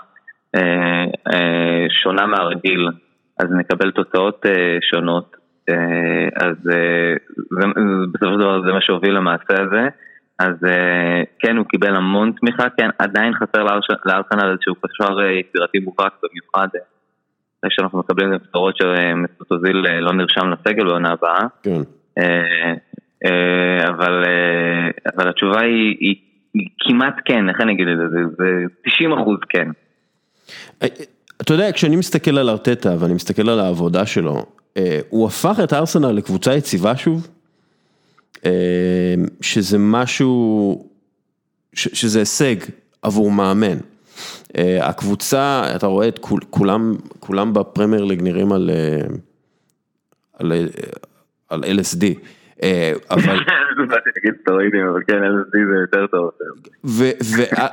אה, 0.54 1.04
אה, 1.34 1.86
שונה 2.02 2.26
מהרגיל, 2.26 2.88
אז 3.38 3.46
נקבל 3.58 3.90
תוצאות 3.90 4.46
שונות, 4.90 5.36
אז 6.36 6.56
בסופו 8.12 8.32
של 8.32 8.38
דבר 8.38 8.62
זה 8.66 8.72
מה 8.72 8.80
שהוביל 8.80 9.14
למעשה 9.14 9.62
הזה. 9.62 9.88
אז 10.38 10.54
כן, 11.38 11.56
הוא 11.56 11.66
קיבל 11.66 11.96
המון 11.96 12.32
תמיכה, 12.40 12.64
כן, 12.78 12.88
עדיין 12.98 13.34
חסר 13.34 13.64
לארסנל 14.04 14.50
איזשהו 14.52 14.74
קשר 14.74 15.20
יצירתי 15.20 15.78
מובהק, 15.78 16.12
במיוחד 16.22 16.68
אחרי 17.60 17.70
שאנחנו 17.70 17.98
מקבלים 17.98 18.34
את 18.34 18.40
הבשורות 18.40 18.76
שמסות 18.76 19.50
אוזיל 19.50 19.76
לא 20.00 20.12
נרשם 20.12 20.50
לסגל 20.50 20.84
בעונה 20.84 21.10
הבאה. 21.10 21.46
כן. 21.62 21.82
אה, 23.24 23.88
אבל, 23.88 24.24
אה, 24.24 25.12
אבל 25.16 25.28
התשובה 25.28 25.60
היא, 25.60 25.96
היא, 26.00 26.16
היא 26.54 26.68
כמעט 26.78 27.14
כן, 27.24 27.48
איך 27.48 27.60
אני 27.60 27.72
אגיד 27.72 27.86
את 27.88 27.98
זה, 27.98 28.18
זה 28.38 28.44
90 28.86 29.12
אחוז 29.12 29.38
כן. 29.48 29.68
אה, 30.82 30.88
אתה 31.42 31.54
יודע, 31.54 31.72
כשאני 31.72 31.96
מסתכל 31.96 32.38
על 32.38 32.48
ארטטה 32.48 32.96
ואני 32.98 33.14
מסתכל 33.14 33.48
על 33.48 33.60
העבודה 33.60 34.06
שלו, 34.06 34.46
הוא 35.08 35.26
הפך 35.26 35.56
את 35.64 35.72
ארסנל 35.72 36.12
לקבוצה 36.12 36.54
יציבה 36.54 36.96
שוב, 36.96 37.28
שזה 39.40 39.78
משהו, 39.78 40.88
שזה 41.72 42.18
הישג 42.18 42.56
עבור 43.02 43.30
מאמן. 43.30 43.76
הקבוצה, 44.80 45.72
אתה 45.76 45.86
רואה 45.86 46.08
את 46.08 46.18
כולם, 46.50 46.96
כולם 47.20 47.52
בפרמייר 47.52 48.04
ליג 48.04 48.22
נראים 48.22 48.52
על, 48.52 48.70
על, 50.38 50.52
על 51.48 51.64
LSD. 51.64 52.04
אה, 52.62 52.92
אבל... 53.10 53.22
כן, 53.44 53.52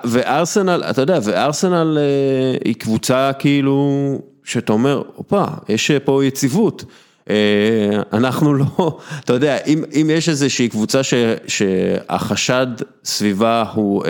וארסנל, 0.06 0.84
אתה 0.90 1.02
יודע, 1.02 1.20
וארסנל 1.24 1.98
אה, 1.98 2.58
היא 2.66 2.76
קבוצה 2.76 3.32
כאילו, 3.40 4.22
שאתה 4.44 4.74
אומר, 4.74 5.02
הופה, 5.16 5.44
יש 5.70 5.92
פה 5.92 6.26
יציבות. 6.26 6.86
אה, 7.30 8.02
אנחנו 8.14 8.54
לא, 8.54 9.00
אתה 9.26 9.34
יודע, 9.34 9.58
אם, 9.68 9.84
אם 9.94 10.08
יש 10.10 10.30
איזושהי 10.30 10.70
קבוצה 10.70 11.04
ש, 11.04 11.14
שהחשד 11.48 12.68
סביבה 13.04 13.64
הוא 13.74 14.04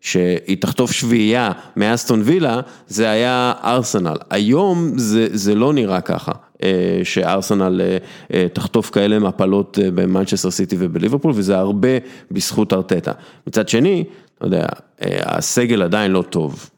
שהיא 0.00 0.56
תחטוף 0.60 0.92
שביעייה 0.92 1.52
מאסטון 1.76 2.22
וילה, 2.24 2.60
זה 2.86 3.10
היה 3.10 3.52
ארסנל. 3.64 4.16
היום 4.30 4.92
זה, 4.96 5.26
זה 5.30 5.54
לא 5.54 5.72
נראה 5.72 6.00
ככה. 6.00 6.32
אה, 6.62 7.00
שארסנל 7.04 7.80
אה, 7.80 7.96
אה, 8.34 8.46
תחטוף 8.52 8.90
כאלה 8.90 9.18
מפלות 9.18 9.78
במנצ'סטר 9.94 10.50
סיטי 10.50 10.76
ובליברפול, 10.78 11.32
וזה 11.34 11.58
הרבה 11.58 11.88
בזכות 12.30 12.72
ארטטה. 12.72 13.12
מצד 13.46 13.68
שני, 13.68 14.04
אתה 14.38 14.46
יודע, 14.46 14.66
הסגל 15.22 15.82
עדיין 15.82 16.10
לא 16.10 16.22
טוב. 16.22 16.70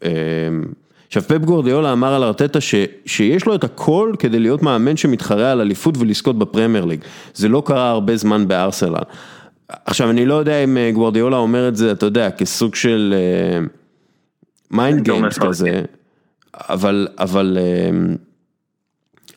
עכשיו 1.06 1.22
פפ 1.22 1.38
גורדיאולה 1.44 1.92
אמר 1.92 2.14
על 2.14 2.24
ארטטה 2.24 2.60
ש, 2.60 2.74
שיש 3.06 3.46
לו 3.46 3.54
את 3.54 3.64
הכל 3.64 4.12
כדי 4.18 4.38
להיות 4.38 4.62
מאמן 4.62 4.96
שמתחרה 4.96 5.52
על 5.52 5.60
אליפות 5.60 5.94
ולזכות 5.98 6.38
בפרמייר 6.38 6.84
ליג. 6.84 7.00
זה 7.34 7.48
לא 7.48 7.62
קרה 7.66 7.90
הרבה 7.90 8.16
זמן 8.16 8.48
בארסנל. 8.48 8.94
עכשיו 9.68 10.10
אני 10.10 10.26
לא 10.26 10.34
יודע 10.34 10.64
אם 10.64 10.78
גורדיאולה 10.92 11.36
אומר 11.36 11.68
את 11.68 11.76
זה, 11.76 11.92
אתה 11.92 12.06
יודע, 12.06 12.30
כסוג 12.30 12.74
של 12.74 13.14
mind 14.70 15.02
games 15.02 15.38
כזה, 15.38 15.82
אבל, 16.54 17.08
אבל 17.18 17.58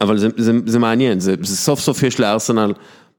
אבל 0.03 0.17
זה 0.17 0.27
זה, 0.38 0.51
זה 0.65 0.79
מעניין, 0.79 1.19
זה 1.19 1.36
זה 1.41 1.57
סוף 1.57 1.79
סוף 1.79 2.03
יש 2.03 2.19
לארסנל 2.19 2.74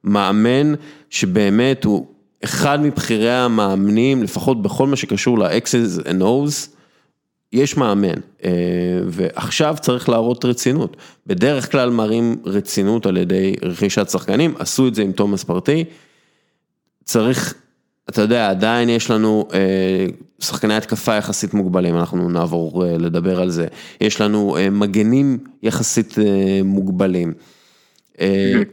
מאמן 0.05 0.75
שבאמת 1.11 1.85
הוא 1.85 2.07
אחד 2.45 2.81
מבכירי 2.83 3.31
המאמנים, 3.31 4.23
לפחות 4.23 4.63
בכל 4.63 4.87
מה 4.87 4.97
שקשור 4.97 5.39
ל-X's 5.39 6.07
and 6.07 6.23
O's, 6.23 6.69
יש 7.53 7.77
מאמן, 7.77 8.21
אה, 8.45 8.51
ועכשיו 9.07 9.77
צריך 9.81 10.09
להראות 10.09 10.45
רצינות. 10.45 10.97
בדרך 11.27 11.73
כלל 11.73 11.91
מראים 11.91 12.37
רצינות 12.45 13.07
על 13.07 13.17
ידי 13.17 13.55
רכישת 13.63 14.11
שחקנים, 14.11 14.55
עשו 14.59 14.89
את 14.89 14.95
זה 14.95 15.03
עם 15.03 15.13
תומאס 15.13 15.45
פרטי, 15.45 15.85
צריך 17.05 17.55
אתה 18.09 18.23
יודע, 18.23 18.51
עדיין 18.51 18.89
יש 18.89 19.11
לנו 19.11 19.49
אה, 19.53 20.07
שחקני 20.39 20.75
התקפה 20.75 21.15
יחסית 21.15 21.55
מוגבלים, 21.55 21.97
אנחנו 21.97 22.29
נעבור 22.29 22.85
אה, 22.85 22.99
לדבר 22.99 23.41
על 23.41 23.51
זה. 23.51 23.67
יש 24.01 24.21
לנו 24.21 24.57
אה, 24.57 24.71
מגנים 24.71 25.39
יחסית 25.63 26.15
מוגבלים. 26.65 27.33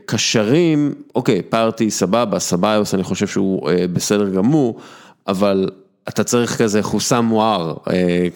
קשרים, 0.06 0.94
אוקיי, 1.16 1.42
פארטי 1.42 1.92
סבבה, 1.92 2.40
סביוס 2.40 2.94
אני 2.94 3.04
חושב 3.04 3.28
שהוא 3.28 3.70
בסדר 3.94 4.30
גמור, 4.30 4.80
אבל 5.28 5.70
אתה 6.10 6.24
צריך 6.24 6.62
כזה 6.62 6.84
חוסם 6.84 7.26
מואר, 7.26 7.74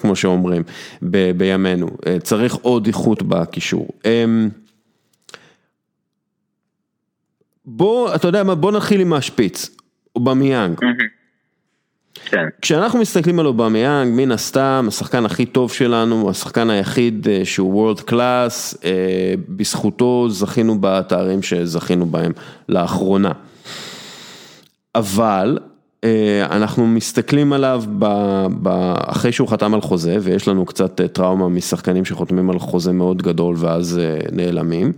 כמו 0.02 0.16
שאומרים 0.16 0.64
ב, 1.02 1.32
בימינו, 1.32 1.88
צריך 2.24 2.56
עוד 2.56 2.88
איכות 2.88 3.24
בקישור. 3.24 3.88
בוא, 7.66 8.16
אתה 8.16 8.28
יודע 8.28 8.44
מה, 8.44 8.56
בוא 8.56 8.72
נתחיל 8.72 9.02
עם 9.02 9.14
השפיץ. 9.14 9.75
אובמיאנג. 10.16 10.80
כן. 12.26 12.46
כשאנחנו 12.62 13.00
מסתכלים 13.00 13.40
על 13.40 13.46
אובמיאנג, 13.46 14.14
מן 14.16 14.32
הסתם, 14.32 14.86
השחקן 14.88 15.26
הכי 15.26 15.46
טוב 15.46 15.72
שלנו, 15.72 16.30
השחקן 16.30 16.70
היחיד 16.70 17.28
אה, 17.28 17.46
שהוא 17.46 17.74
world 17.74 18.00
class, 18.00 18.78
בזכותו 19.50 20.30
זכינו 20.30 20.78
בתארים 20.80 21.44
שזכינו 21.44 22.06
בהם 22.06 22.32
לאחרונה. 22.70 23.32
אבל 24.96 25.58
אה, 26.04 26.46
אנחנו 26.52 26.88
מסתכלים 26.88 27.54
עליו 27.54 27.84
ב, 28.00 28.06
ב, 28.64 28.94
אחרי 28.98 29.32
שהוא 29.32 29.48
חתם 29.48 29.74
על 29.74 29.82
חוזה, 29.82 30.18
ויש 30.22 30.48
לנו 30.48 30.66
קצת 30.66 31.02
אה, 31.02 31.08
טראומה 31.08 31.50
משחקנים 31.50 32.06
שחותמים 32.06 32.50
על 32.50 32.60
חוזה 32.60 32.92
מאוד 32.92 33.22
גדול 33.22 33.56
ואז 33.58 34.00
נעלמים. 34.32 34.94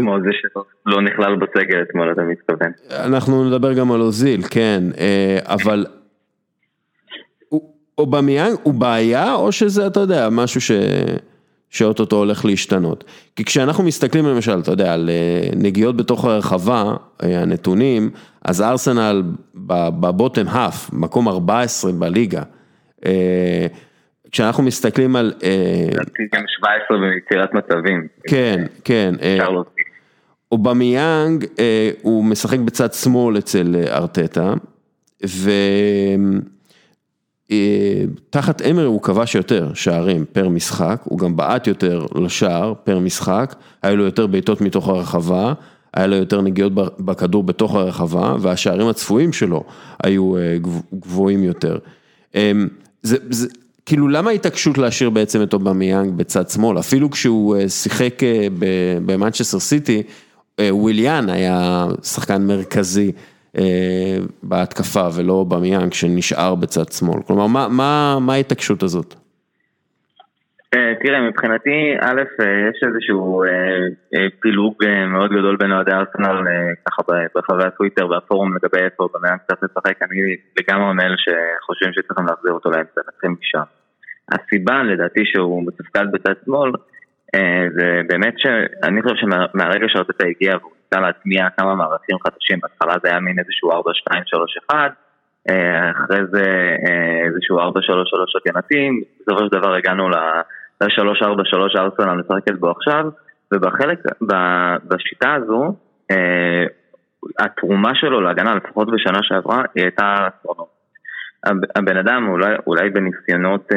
כמו 0.00 0.16
זה 0.22 0.30
שלא 0.32 1.02
נכלל 1.02 1.36
בסגל 1.36 1.82
אתמול, 1.82 2.12
אתה 2.12 2.22
מתכוון. 2.22 2.72
אנחנו 2.90 3.44
נדבר 3.44 3.72
גם 3.72 3.92
על 3.92 4.00
אוזיל, 4.00 4.42
כן, 4.50 4.82
אבל 5.44 5.86
אובמיאנג 7.98 8.56
הוא 8.62 8.74
בעיה 8.74 9.34
או 9.34 9.52
שזה, 9.52 9.86
אתה 9.86 10.00
יודע, 10.00 10.28
משהו 10.30 10.60
ש... 10.60 10.70
שאו-טו-טו 11.70 12.16
הולך 12.16 12.44
להשתנות. 12.44 13.04
כי 13.36 13.44
כשאנחנו 13.44 13.84
מסתכלים 13.84 14.26
למשל, 14.26 14.58
אתה 14.58 14.70
יודע, 14.70 14.94
על 14.94 15.10
נגיעות 15.56 15.96
בתוך 15.96 16.24
הרחבה, 16.24 16.94
הנתונים, 17.20 18.10
אז 18.44 18.62
ארסנל 18.62 19.22
ב 19.54 19.67
bottom 19.67 20.48
half, 20.48 20.90
מקום 20.92 21.28
14 21.28 21.92
בליגה. 21.92 22.42
כשאנחנו 24.32 24.62
מסתכלים 24.62 25.16
על... 25.16 25.32
לדעתי 25.92 26.22
גם 26.34 26.42
17 26.58 26.98
ביצירת 26.98 27.54
מצבים. 27.54 28.06
כן, 28.28 28.64
כן. 28.84 29.14
אפשר 29.14 29.50
להוסיף. 29.50 29.74
אובמיאנג, 30.52 31.44
הוא 32.02 32.24
משחק 32.24 32.58
בצד 32.58 32.92
שמאל 32.92 33.38
אצל 33.38 33.76
ארטטה, 33.88 34.54
ותחת 37.50 38.62
אמרי 38.62 38.84
הוא 38.84 39.02
כבש 39.02 39.34
יותר 39.34 39.74
שערים 39.74 40.24
פר 40.32 40.48
משחק, 40.48 41.00
הוא 41.04 41.18
גם 41.18 41.36
בעט 41.36 41.66
יותר 41.66 42.06
לשער 42.14 42.74
פר 42.84 42.98
משחק, 42.98 43.54
היה 43.82 43.94
לו 43.94 44.04
יותר 44.04 44.26
בעיטות 44.26 44.60
מתוך 44.60 44.88
הרחבה, 44.88 45.52
היה 45.94 46.06
לו 46.06 46.16
יותר 46.16 46.40
נגיעות 46.40 46.74
בכדור 46.98 47.42
בתוך 47.42 47.74
הרחבה, 47.74 48.34
והשערים 48.40 48.88
הצפויים 48.88 49.32
שלו 49.32 49.64
היו 50.04 50.34
גבוהים 50.94 51.42
יותר. 51.42 51.78
זה, 53.02 53.16
זה, 53.30 53.48
כאילו 53.86 54.08
למה 54.08 54.30
ההתעקשות 54.30 54.78
להשאיר 54.78 55.10
בעצם 55.10 55.42
את 55.42 55.52
אובמיאנג 55.52 56.12
בצד 56.16 56.48
שמאל, 56.48 56.78
אפילו 56.78 57.10
כשהוא 57.10 57.56
שיחק 57.68 58.20
במנצ'סטר 59.06 59.58
סיטי, 59.60 60.02
וויליאן 60.60 61.28
היה 61.28 61.86
שחקן 62.02 62.46
מרכזי 62.46 63.12
בהתקפה 64.42 65.08
ולא 65.14 65.32
אובמיאנג 65.32 65.92
שנשאר 65.92 66.54
בצד 66.54 66.92
שמאל, 66.92 67.22
כלומר 67.26 67.46
מה 68.18 68.34
ההתעקשות 68.34 68.82
הזאת? 68.82 69.14
תראה 70.74 71.20
מבחינתי 71.20 71.94
א' 72.00 72.22
יש 72.70 72.82
איזשהו 72.86 73.44
פילוג 74.40 74.74
מאוד 75.08 75.30
גדול 75.30 75.56
בין 75.56 75.72
אוהדי 75.72 75.92
ארסנל 75.92 76.36
ככה 76.88 77.02
ברחבי 77.34 77.64
הטוויטר 77.64 78.08
והפורום 78.08 78.56
לגבי 78.56 78.78
איפה 78.84 79.02
אובמיאנג 79.04 79.38
צריך 79.46 79.62
לשחק, 79.62 80.02
אני 80.02 80.36
לגמרי 80.58 80.94
מאלה 80.94 81.14
שחושבים 81.18 81.92
שצריכים 81.92 82.26
להחזיר 82.26 82.52
אותו 82.52 82.70
לאמצע, 82.70 83.00
נתחיל 83.08 83.30
משם. 83.40 83.62
הסיבה 84.32 84.82
לדעתי 84.82 85.20
שהוא 85.24 85.66
מתפקד 85.66 86.06
בצד 86.12 86.34
שמאל 86.44 86.70
זה 87.76 88.00
באמת 88.08 88.34
שאני 88.38 89.02
חושב 89.02 89.16
שמהרגע 89.16 89.86
שארטטה 89.88 90.26
הגיע 90.26 90.56
והוא 90.60 90.72
ניסה 90.82 91.00
להטמיע 91.00 91.48
כמה 91.58 91.74
מערכים 91.74 92.16
חדשים, 92.24 92.58
בהתחלה 92.62 92.94
זה 93.02 93.08
היה 93.08 93.20
מין 93.20 93.38
איזשהו 93.38 93.70
4-2-3-1, 94.70 94.74
אחרי 95.90 96.26
זה 96.32 96.76
איזשהו 97.26 97.58
4-3-3 97.58 97.62
הגנתי, 98.46 98.90
בסופו 99.20 99.40
של 99.44 99.58
דבר 99.58 99.74
הגענו 99.74 100.08
ל-3-4-3 100.82 101.80
ארסנל 101.80 102.14
משחקת 102.20 102.54
בו 102.58 102.70
עכשיו, 102.70 103.04
ובחלק, 103.54 103.98
בשיטה 104.88 105.34
הזו, 105.34 105.74
התרומה 107.38 107.94
שלו 107.94 108.20
להגנה, 108.20 108.54
לפחות 108.54 108.88
בשנה 108.90 109.18
שעברה, 109.22 109.62
היא 109.74 109.84
הייתה 109.84 110.28
אסטרונומית. 110.28 110.80
הבן 111.76 111.96
אדם 111.96 112.28
אולי, 112.28 112.54
אולי 112.66 112.90
בניסיונות 112.90 113.68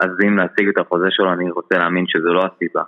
עזים 0.00 0.38
להשיג 0.38 0.68
את 0.68 0.78
החוזה 0.78 1.06
שלו, 1.10 1.32
אני 1.32 1.50
רוצה 1.50 1.78
להאמין 1.78 2.04
שזו 2.06 2.32
לא 2.32 2.42
הסיבה. 2.44 2.82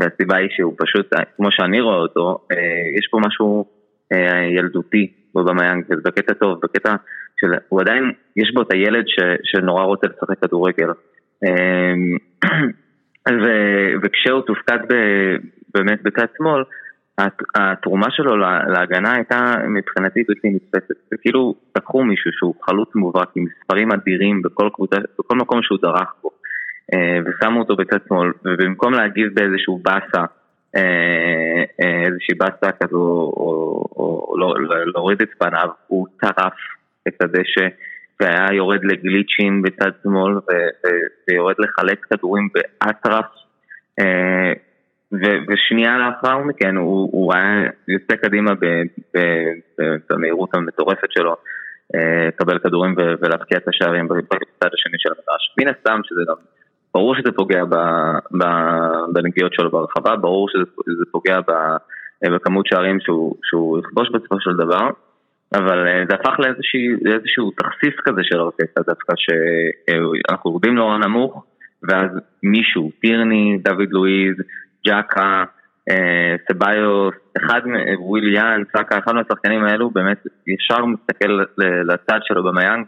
והסיבה 0.00 0.36
היא 0.36 0.48
שהוא 0.50 0.74
פשוט, 0.78 1.14
כמו 1.36 1.48
שאני 1.50 1.80
רואה 1.80 1.96
אותו, 1.96 2.38
יש 2.98 3.08
פה 3.10 3.18
משהו 3.26 3.64
ילדותי 4.56 5.12
בבמיינג, 5.34 5.84
בקטע 6.04 6.34
טוב, 6.34 6.58
בקטע 6.62 6.94
של, 7.40 7.54
הוא 7.68 7.80
עדיין, 7.80 8.12
יש 8.36 8.54
בו 8.54 8.62
את 8.62 8.72
הילד 8.72 9.04
ש, 9.06 9.20
שנורא 9.44 9.84
רוצה 9.84 10.06
לשחק 10.06 10.38
כדורגל. 10.44 10.88
ו, 13.28 13.46
וכשהוא 14.02 14.42
תופקד 14.42 14.78
ב, 14.88 14.94
באמת 15.74 16.02
בצד 16.02 16.26
שמאל, 16.38 16.62
התרומה 17.54 18.06
שלו 18.10 18.36
להגנה 18.68 19.14
הייתה 19.14 19.54
מבחינתי 19.68 20.22
בלתי 20.28 20.50
נתפסת, 20.50 20.94
זה 21.10 21.16
כאילו 21.20 21.54
לקחו 21.76 22.04
מישהו 22.04 22.30
שהוא 22.32 22.54
חלוץ 22.62 22.94
מובהק 22.94 23.28
עם 23.36 23.44
מספרים 23.44 23.92
אדירים 23.92 24.42
בכל 24.42 24.68
קבוצה, 24.74 24.96
בכל 25.18 25.36
מקום 25.36 25.62
שהוא 25.62 25.78
דרך 25.82 26.14
בו 26.22 26.30
ושמו 27.26 27.60
אותו 27.60 27.76
בצד 27.76 27.98
שמאל 28.08 28.32
ובמקום 28.44 28.94
להגיב 28.94 29.28
באיזשהו 29.34 29.78
באסה, 29.78 30.24
איזושהי 32.06 32.34
באסה 32.38 32.72
כזו 32.72 32.96
או 33.36 34.34
להוריד 34.94 35.22
את 35.22 35.28
פניו, 35.38 35.68
הוא 35.86 36.06
טרף 36.20 36.54
את 37.08 37.22
הדשא 37.22 37.68
והיה 38.22 38.52
יורד 38.52 38.84
לגליצ'ים 38.84 39.62
בצד 39.62 39.90
שמאל 40.02 40.32
ויורד 41.28 41.54
לחלץ 41.58 41.98
כדורים 42.10 42.48
באטרף 42.54 43.24
ושנייה 45.48 45.98
לאחר 45.98 46.38
מכן 46.38 46.76
הוא, 46.76 47.08
הוא 47.12 47.34
היה 47.34 47.70
יוצא 47.88 48.16
קדימה 48.16 48.50
במהירות 50.10 50.54
המטורפת 50.54 51.12
שלו, 51.12 51.36
לקבל 52.28 52.58
כדורים 52.58 52.94
ולהבקיע 52.98 53.58
את 53.58 53.68
השערים 53.68 54.08
בצד 54.08 54.70
השני 54.74 54.98
של 54.98 55.08
המדרש. 55.08 55.54
מן 55.58 55.68
הסתם 55.68 56.00
שזה 56.04 56.20
גם, 56.28 56.36
ברור 56.94 57.14
שזה 57.14 57.32
פוגע 57.32 57.64
ב, 57.64 57.74
ב, 58.38 58.44
בנגיעות 59.12 59.52
שלו 59.54 59.70
ברחבה, 59.70 60.16
ברור 60.16 60.48
שזה 60.48 61.04
פוגע 61.12 61.40
ב, 61.40 61.52
בכמות 62.34 62.66
שערים 62.66 63.00
שהוא, 63.00 63.36
שהוא 63.42 63.78
יכבוש 63.78 64.08
בסופו 64.10 64.40
של 64.40 64.56
דבר, 64.56 64.90
אבל 65.54 66.04
זה 66.08 66.14
הפך 66.14 66.40
לאיזשהו, 67.04 67.50
תכסיס 67.50 67.94
כזה 68.04 68.20
של 68.22 68.40
ארטטה 68.40 68.80
דווקא, 68.86 69.12
שאנחנו 69.16 70.50
יורדים 70.50 70.74
נורא 70.74 70.98
נמוך, 70.98 71.44
ואז 71.88 72.10
מישהו, 72.42 72.90
טירני, 73.00 73.58
דוד 73.64 73.88
לואיז, 73.90 74.36
ג'קה, 74.86 75.44
סביוס, 76.52 77.14
אחד, 77.36 77.60
וויליאן, 77.98 78.62
סאקה, 78.76 78.98
אחד 78.98 79.14
מהשחקנים 79.14 79.64
האלו 79.64 79.90
באמת 79.90 80.26
ישר 80.46 80.84
מסתכל 80.84 81.38
לצד 81.88 82.18
שלו 82.22 82.44
אובמיאנג 82.44 82.86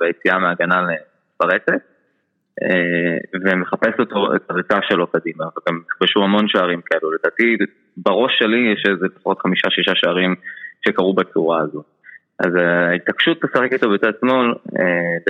ביציאה 0.00 0.38
מהגנה 0.38 0.82
לפרוץ 0.82 1.82
ומחפש 3.44 3.94
אותו, 3.98 4.36
את 4.36 4.50
הריצה 4.50 4.78
שלו 4.82 5.06
קדימה, 5.06 5.44
וגם 5.44 5.80
נכבשו 5.90 6.24
המון 6.24 6.48
שערים 6.48 6.80
כאלו, 6.86 7.12
לדעתי 7.12 7.56
בראש 7.96 8.32
שלי 8.38 8.72
יש 8.72 8.84
איזה 8.88 9.06
לפחות 9.06 9.38
חמישה 9.40 9.70
שישה 9.70 9.92
שערים 9.94 10.34
שקרו 10.88 11.14
בצורה 11.14 11.60
הזו. 11.60 11.82
אז 12.38 12.54
ההתעקשות 12.54 13.44
לשחק 13.44 13.72
איתו 13.72 13.90
בצד 13.90 14.12
שמאל, 14.20 14.54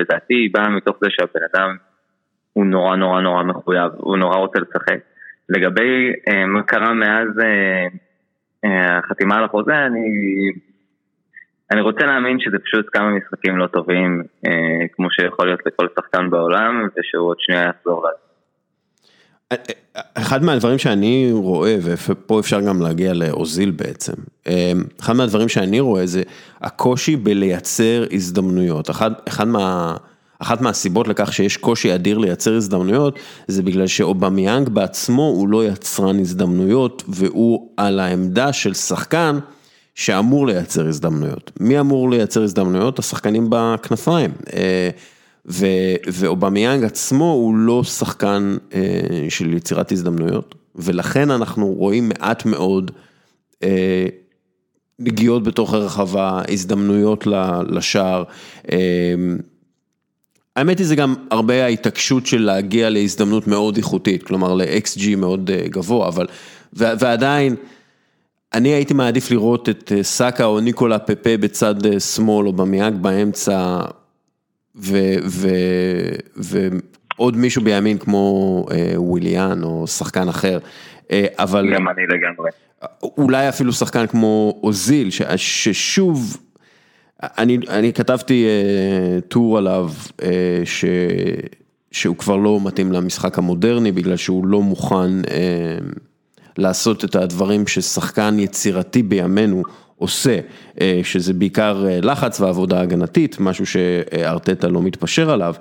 לדעתי 0.00 0.34
היא 0.34 0.50
באה 0.52 0.68
מתוך 0.68 0.96
זה 1.00 1.06
שהבן 1.10 1.40
אדם 1.54 1.76
הוא 2.52 2.66
נורא 2.66 2.96
נורא 2.96 3.20
נורא 3.20 3.42
מחויב, 3.42 3.92
הוא 3.96 4.16
נורא 4.16 4.36
רוצה 4.36 4.58
לשחק. 4.58 4.98
לגבי 5.48 6.12
אה, 6.28 6.46
מה 6.46 6.62
קרה 6.62 6.94
מאז 6.94 7.28
אה, 7.40 7.86
אה, 8.64 8.98
החתימה 8.98 9.36
על 9.38 9.44
החוזה, 9.44 9.86
אני, 9.86 10.08
אני 11.72 11.80
רוצה 11.80 12.06
להאמין 12.06 12.40
שזה 12.40 12.58
פשוט 12.58 12.86
כמה 12.92 13.10
משחקים 13.10 13.56
לא 13.56 13.66
טובים, 13.66 14.22
אה, 14.46 14.86
כמו 14.92 15.10
שיכול 15.10 15.46
להיות 15.46 15.60
לכל 15.66 15.86
שחקן 15.96 16.30
בעולם, 16.30 16.88
ושהוא 16.96 17.28
עוד 17.28 17.36
שנייה 17.40 17.64
יחזור 17.64 18.06
לזה. 18.08 18.25
אחד 20.14 20.44
מהדברים 20.44 20.78
שאני 20.78 21.28
רואה, 21.32 21.76
ופה 21.82 22.40
אפשר 22.40 22.60
גם 22.60 22.82
להגיע 22.82 23.14
לאוזיל 23.14 23.70
בעצם, 23.70 24.12
אחד 25.00 25.12
מהדברים 25.16 25.48
שאני 25.48 25.80
רואה 25.80 26.06
זה 26.06 26.22
הקושי 26.60 27.16
בלייצר 27.16 28.04
הזדמנויות, 28.12 28.90
אחד, 28.90 29.10
אחד 29.28 29.48
מה... 29.48 29.96
אחת 30.38 30.60
מהסיבות 30.60 31.08
לכך 31.08 31.32
שיש 31.32 31.56
קושי 31.56 31.94
אדיר 31.94 32.18
לייצר 32.18 32.54
הזדמנויות, 32.56 33.18
זה 33.48 33.62
בגלל 33.62 33.86
שאובמיאנג 33.86 34.68
בעצמו 34.68 35.22
הוא 35.22 35.48
לא 35.48 35.66
יצרן 35.66 36.20
הזדמנויות, 36.20 37.02
והוא 37.08 37.68
על 37.76 38.00
העמדה 38.00 38.52
של 38.52 38.74
שחקן 38.74 39.38
שאמור 39.94 40.46
לייצר 40.46 40.86
הזדמנויות. 40.86 41.50
מי 41.60 41.80
אמור 41.80 42.10
לייצר 42.10 42.42
הזדמנויות? 42.42 42.98
השחקנים 42.98 43.46
בכנפיים. 43.50 44.30
ואובמיאנג 46.06 46.84
עצמו 46.84 47.32
הוא 47.32 47.54
לא 47.56 47.84
שחקן 47.84 48.56
של 49.28 49.54
יצירת 49.54 49.92
הזדמנויות, 49.92 50.54
ולכן 50.76 51.30
אנחנו 51.30 51.66
רואים 51.66 52.08
מעט 52.08 52.46
מאוד 52.46 52.90
נגיעות 54.98 55.42
בתוך 55.42 55.74
הרחבה, 55.74 56.42
הזדמנויות 56.48 57.26
לשער. 57.68 58.24
האמת 60.56 60.78
היא 60.78 60.86
זה 60.86 60.96
גם 60.96 61.14
הרבה 61.30 61.64
ההתעקשות 61.64 62.26
של 62.26 62.42
להגיע 62.42 62.90
להזדמנות 62.90 63.46
מאוד 63.46 63.76
איכותית, 63.76 64.22
כלומר 64.22 64.54
ל-XG 64.54 65.16
מאוד 65.16 65.50
גבוה, 65.50 66.08
אבל, 66.08 66.26
ועדיין, 66.72 67.56
אני 68.54 68.68
הייתי 68.68 68.94
מעדיף 68.94 69.30
לראות 69.30 69.68
את 69.68 69.92
סאקה 70.02 70.44
או 70.44 70.60
ניקולה 70.60 70.98
פפה 70.98 71.36
בצד 71.36 71.74
שמאל 71.98 72.46
או 72.46 72.52
במיאק 72.52 72.92
באמצע, 73.00 73.80
ועוד 76.36 77.36
מישהו 77.36 77.62
בימין 77.62 77.98
כמו 77.98 78.66
וויליאן 78.96 79.62
או 79.62 79.86
שחקן 79.86 80.28
אחר, 80.28 80.58
אבל... 81.38 81.74
גם 81.74 81.88
אני 81.88 82.02
לגמרי. 82.02 82.50
אולי 83.02 83.48
אפילו 83.48 83.72
שחקן 83.72 84.06
כמו 84.06 84.60
אוזיל, 84.62 85.08
ששוב, 85.36 86.36
אני, 87.22 87.58
אני 87.68 87.92
כתבתי 87.92 88.46
uh, 88.46 89.20
טור 89.20 89.58
עליו, 89.58 89.90
uh, 90.20 90.24
ש, 90.64 90.84
שהוא 91.92 92.16
כבר 92.16 92.36
לא 92.36 92.60
מתאים 92.64 92.92
למשחק 92.92 93.38
המודרני, 93.38 93.92
בגלל 93.92 94.16
שהוא 94.16 94.46
לא 94.46 94.62
מוכן 94.62 95.22
uh, 95.22 95.28
לעשות 96.58 97.04
את 97.04 97.16
הדברים 97.16 97.66
ששחקן 97.66 98.38
יצירתי 98.38 99.02
בימינו 99.02 99.62
עושה, 99.96 100.38
uh, 100.74 100.80
שזה 101.02 101.32
בעיקר 101.34 101.84
uh, 101.84 102.06
לחץ 102.06 102.40
ועבודה 102.40 102.80
הגנתית, 102.80 103.40
משהו 103.40 103.66
שארטטה 103.66 104.68
לא 104.68 104.82
מתפשר 104.82 105.30
עליו, 105.30 105.54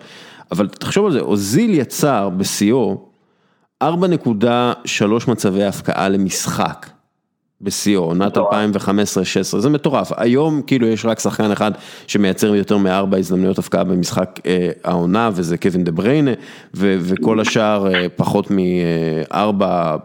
אבל 0.51 0.67
תחשוב 0.67 1.05
על 1.05 1.11
זה, 1.11 1.19
אוזיל 1.19 1.73
יצר 1.73 2.29
בשיאו 2.29 2.97
4.3 3.83 3.87
מצבי 5.27 5.63
הבקעה 5.63 6.09
למשחק. 6.09 6.89
בשיאו, 7.61 8.03
עונת 8.03 8.37
2015-2016, 8.37 8.41
זה 9.59 9.69
מטורף, 9.69 10.11
היום 10.17 10.61
כאילו 10.61 10.87
יש 10.87 11.05
רק 11.05 11.19
שחקן 11.19 11.51
אחד 11.51 11.71
שמייצר 12.07 12.55
יותר 12.55 12.77
מארבע 12.77 13.17
הזדמנויות 13.17 13.59
הבקעה 13.59 13.83
במשחק 13.83 14.39
אה, 14.45 14.69
העונה 14.83 15.29
וזה 15.33 15.57
קווין 15.57 15.83
דה 15.83 15.91
בריינה 15.91 16.31
וכל 16.73 17.39
השאר 17.39 17.93
אה, 17.93 18.09
פחות 18.15 18.47
מארבע, 18.51 19.95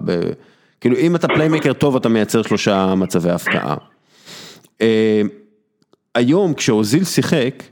כאילו 0.80 0.96
אם 0.96 1.16
אתה 1.16 1.28
playmaker 1.28 1.72
טוב 1.72 1.96
אתה 1.96 2.08
מייצר 2.08 2.42
שלושה 2.42 2.94
מצבי 2.94 3.30
הבקעה. 3.30 3.76
אה, 4.80 5.22
היום 6.14 6.54
כשאוזיל 6.54 7.04
שיחק 7.04 7.62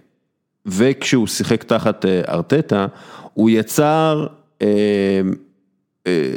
וכשהוא 0.66 1.26
שיחק 1.26 1.62
תחת 1.64 2.04
אה, 2.04 2.20
ארטטה, 2.28 2.86
הוא 3.34 3.50
יצר, 3.50 4.26
אה, 4.62 5.20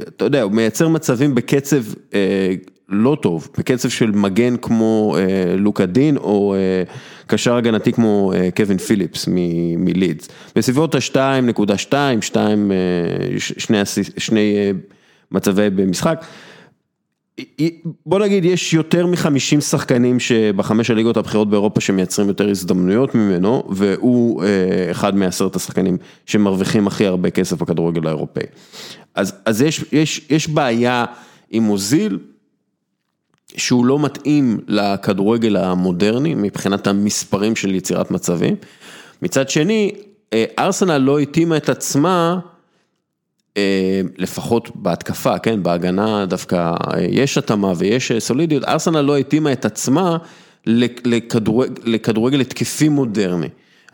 אתה 0.07 0.25
יודע, 0.25 0.41
הוא 0.41 0.51
מייצר 0.51 0.87
מצבים 0.87 1.35
בקצב 1.35 1.83
לא 2.89 3.17
טוב, 3.21 3.49
בקצב 3.57 3.89
של 3.89 4.11
מגן 4.11 4.57
כמו 4.57 5.17
לוקה 5.57 5.85
דין 5.85 6.17
או 6.17 6.55
קשר 7.27 7.55
הגנתי 7.55 7.93
כמו 7.93 8.33
קווין 8.55 8.77
פיליפס 8.77 9.27
מלידס. 9.77 10.27
בסביבות 10.55 10.95
ה-2.2, 10.95 12.21
2, 12.21 12.71
אה, 12.71 12.77
שני, 14.17 14.73
מצבי 15.31 15.69
במשחק. 15.69 16.25
בוא 18.05 18.19
נגיד, 18.19 18.45
יש 18.45 18.73
יותר 18.73 19.07
מחמישים 19.07 19.61
שחקנים 19.61 20.19
שבחמש 20.19 20.89
הליגות 20.89 21.17
הבכירות 21.17 21.49
באירופה 21.49 21.81
שמייצרים 21.81 22.27
יותר 22.27 22.49
הזדמנויות 22.49 23.15
ממנו, 23.15 23.63
והוא 23.69 24.43
אה, 24.43 24.91
אחד 24.91 25.15
מעשרת 25.15 25.55
השחקנים 25.55 25.97
שמרוויחים 26.25 26.87
הכי 26.87 27.05
הרבה 27.05 27.29
כסף 27.29 27.61
בכדורגל 27.61 28.07
האירופאי. 28.07 28.43
אז, 29.15 29.33
אז 29.45 29.61
יש, 29.61 29.85
יש, 29.91 30.25
יש 30.29 30.47
בעיה 30.47 31.05
עם 31.51 31.63
מוזיל, 31.63 32.19
שהוא 33.57 33.85
לא 33.85 33.99
מתאים 33.99 34.59
לכדורגל 34.67 35.55
המודרני 35.55 36.35
מבחינת 36.35 36.87
המספרים 36.87 37.55
של 37.55 37.75
יצירת 37.75 38.11
מצבים. 38.11 38.55
מצד 39.21 39.49
שני, 39.49 39.91
אה, 40.33 40.45
ארסנל 40.59 40.97
לא 40.97 41.19
התאימה 41.19 41.57
את 41.57 41.69
עצמה, 41.69 42.39
לפחות 44.17 44.71
בהתקפה, 44.75 45.39
כן, 45.39 45.63
בהגנה 45.63 46.25
דווקא 46.25 46.55
אה, 46.55 47.01
יש 47.09 47.37
התאמה 47.37 47.73
ויש 47.77 48.11
סולידיות, 48.19 48.63
ארסנל 48.63 49.01
לא 49.01 49.17
התאימה 49.17 49.51
את 49.51 49.65
עצמה 49.65 50.17
לכדורגל 51.85 52.41
התקפי 52.41 52.89
מודרני. 52.89 53.47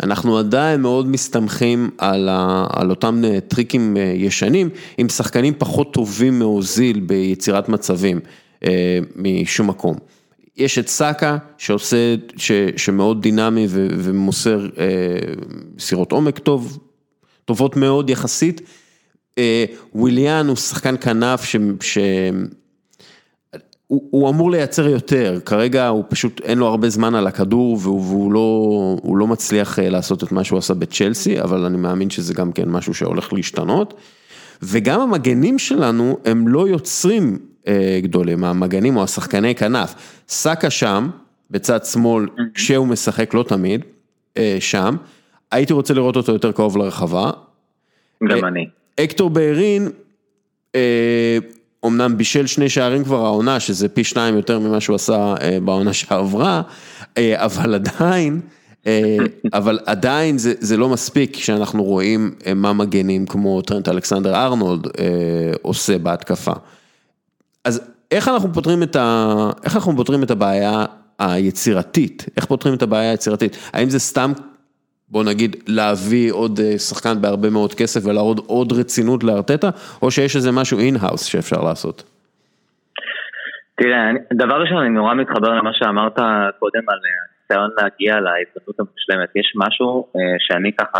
אנחנו 0.03 0.37
עדיין 0.37 0.81
מאוד 0.81 1.07
מסתמכים 1.07 1.89
על, 1.97 2.29
ה, 2.29 2.67
על 2.69 2.89
אותם 2.89 3.23
טריקים 3.47 3.97
ישנים, 4.15 4.69
עם 4.97 5.09
שחקנים 5.09 5.53
פחות 5.57 5.93
טובים 5.93 6.39
מאוזיל 6.39 6.99
ביצירת 6.99 7.69
מצבים. 7.69 8.19
אה, 8.65 8.99
משום 9.15 9.67
מקום. 9.69 9.95
יש 10.57 10.79
את 10.79 10.87
סאקה 10.87 11.37
שעושה, 11.57 12.15
ש, 12.37 12.51
שמאוד 12.77 13.21
דינמי 13.21 13.65
ו, 13.69 13.87
ומוסר 13.91 14.65
אה, 14.77 14.85
סירות 15.79 16.11
עומק 16.11 16.39
טוב, 16.39 16.79
טובות 17.45 17.75
מאוד 17.75 18.09
יחסית. 18.09 18.61
אה, 19.37 19.65
וויליאן 19.95 20.47
הוא 20.47 20.55
שחקן 20.55 20.95
כנף 21.01 21.43
ש... 21.43 21.55
ש 21.81 21.97
הוא, 23.87 24.07
הוא 24.09 24.29
אמור 24.29 24.51
לייצר 24.51 24.87
יותר, 24.87 25.39
כרגע 25.45 25.87
הוא 25.87 26.03
פשוט 26.09 26.41
אין 26.43 26.57
לו 26.57 26.67
הרבה 26.67 26.89
זמן 26.89 27.15
על 27.15 27.27
הכדור 27.27 27.77
והוא, 27.81 28.01
והוא 28.01 28.31
לא, 28.31 28.97
לא 29.17 29.27
מצליח 29.27 29.79
לעשות 29.81 30.23
את 30.23 30.31
מה 30.31 30.43
שהוא 30.43 30.59
עשה 30.59 30.73
בצ'לסי, 30.73 31.41
אבל 31.41 31.65
אני 31.65 31.77
מאמין 31.77 32.09
שזה 32.09 32.33
גם 32.33 32.51
כן 32.51 32.69
משהו 32.69 32.93
שהולך 32.93 33.33
להשתנות. 33.33 33.93
וגם 34.61 35.01
המגנים 35.01 35.59
שלנו 35.59 36.17
הם 36.25 36.47
לא 36.47 36.67
יוצרים 36.67 37.39
אה, 37.67 37.99
גדולים, 38.03 38.43
המגנים 38.43 38.97
או 38.97 39.03
השחקני 39.03 39.55
כנף. 39.55 39.95
סאקה 40.29 40.69
שם, 40.69 41.09
בצד 41.51 41.85
שמאל, 41.85 42.27
כשהוא 42.53 42.87
משחק, 42.87 43.33
לא 43.33 43.43
תמיד, 43.43 43.85
אה, 44.37 44.57
שם. 44.59 44.95
הייתי 45.51 45.73
רוצה 45.73 45.93
לראות 45.93 46.15
אותו 46.15 46.31
יותר 46.31 46.51
קרוב 46.51 46.77
לרחבה. 46.77 47.31
גם 48.23 48.43
אה, 48.43 48.47
אני. 48.47 48.67
אקטור 48.99 49.29
בארין, 49.29 49.89
אמנם 51.85 52.17
בישל 52.17 52.47
שני 52.47 52.69
שערים 52.69 53.03
כבר 53.03 53.25
העונה, 53.25 53.59
שזה 53.59 53.89
פי 53.89 54.03
שניים 54.03 54.35
יותר 54.35 54.59
ממה 54.59 54.81
שהוא 54.81 54.95
עשה 54.95 55.35
בעונה 55.63 55.93
שעברה, 55.93 56.61
אבל 57.19 57.73
עדיין, 57.73 58.41
אבל 59.53 59.79
עדיין 59.85 60.37
זה, 60.37 60.53
זה 60.59 60.77
לא 60.77 60.89
מספיק 60.89 61.35
כשאנחנו 61.35 61.83
רואים 61.83 62.35
מה 62.55 62.73
מגנים 62.73 63.25
כמו 63.25 63.61
טרנט 63.61 63.89
אלכסנדר 63.89 64.35
ארנולד 64.35 64.87
עושה 65.61 65.97
בהתקפה. 65.97 66.53
אז 67.63 67.81
איך 68.11 68.27
אנחנו 68.27 68.53
פותרים 68.53 68.83
את 68.83 68.95
ה... 68.95 69.49
איך 69.63 69.75
אנחנו 69.75 69.95
פותרים 69.95 70.23
את 70.23 70.31
הבעיה 70.31 70.85
היצירתית? 71.19 72.25
איך 72.37 72.45
פותרים 72.45 72.73
את 72.73 72.81
הבעיה 72.81 73.11
היצירתית? 73.11 73.57
האם 73.73 73.89
זה 73.89 73.99
סתם, 73.99 74.33
בוא 75.09 75.23
נגיד, 75.23 75.55
להביא 75.67 76.31
עוד 76.33 76.59
אה, 76.59 76.77
שחקן 76.77 77.21
בהרבה 77.21 77.49
מאוד 77.49 77.73
כסף 77.73 77.99
ולהראות 78.05 78.39
עוד 78.47 78.71
רצינות 78.71 79.23
לארטטה, 79.23 79.69
או 80.01 80.11
שיש 80.11 80.35
איזה 80.35 80.51
משהו 80.51 80.79
in-house 80.79 81.25
שאפשר 81.25 81.61
לעשות? 81.61 82.03
תראה, 83.75 84.11
דבר 84.33 84.61
ראשון, 84.61 84.77
אני 84.77 84.89
נורא 84.89 85.13
מתחבר 85.13 85.49
למה 85.49 85.69
שאמרת 85.73 86.19
קודם 86.59 86.81
על 86.87 86.99
הניסיון 87.07 87.69
להגיע 87.77 88.13
להזדמנות 88.13 88.79
המושלמת. 88.79 89.35
יש 89.35 89.53
משהו 89.55 90.07
אה, 90.15 90.21
שאני 90.39 90.71
ככה 90.71 90.99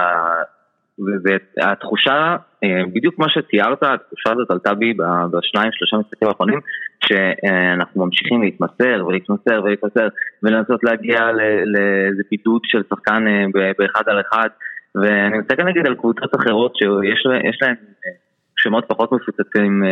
והתחושה, 1.24 2.36
אה, 2.64 2.82
בדיוק 2.94 3.20
מה 3.20 3.30
שתיארת, 3.30 3.84
התחושה 3.84 4.32
הזאת 4.32 4.52
עלתה 4.52 4.74
בי 4.74 4.94
בשניים 5.32 5.72
שלושה 5.72 5.98
משחקים 5.98 6.28
האחרונים, 6.28 6.60
שאנחנו 7.08 8.06
ממשיכים 8.06 8.42
להתמסר 8.42 9.06
ולהתמסר 9.08 9.64
ולהתמסר 9.64 10.08
ולנסות 10.44 10.84
להגיע 10.84 11.32
לאיזה 11.66 12.24
בידוד 12.32 12.62
של 12.64 12.82
שחקן 12.90 13.28
אה, 13.28 13.72
באחד 13.80 14.04
על 14.08 14.22
אחד. 14.22 14.48
ואני 14.96 15.40
רוצה 15.40 15.56
גם 15.56 15.68
להגיד 15.68 15.88
על 15.88 15.96
קבוצות 15.96 16.36
אחרות 16.36 16.76
שיש 16.76 17.62
להן 17.62 17.76
אה, 18.06 18.12
שמות 18.60 18.86
פחות 18.88 19.12
מפוצצים 19.12 19.84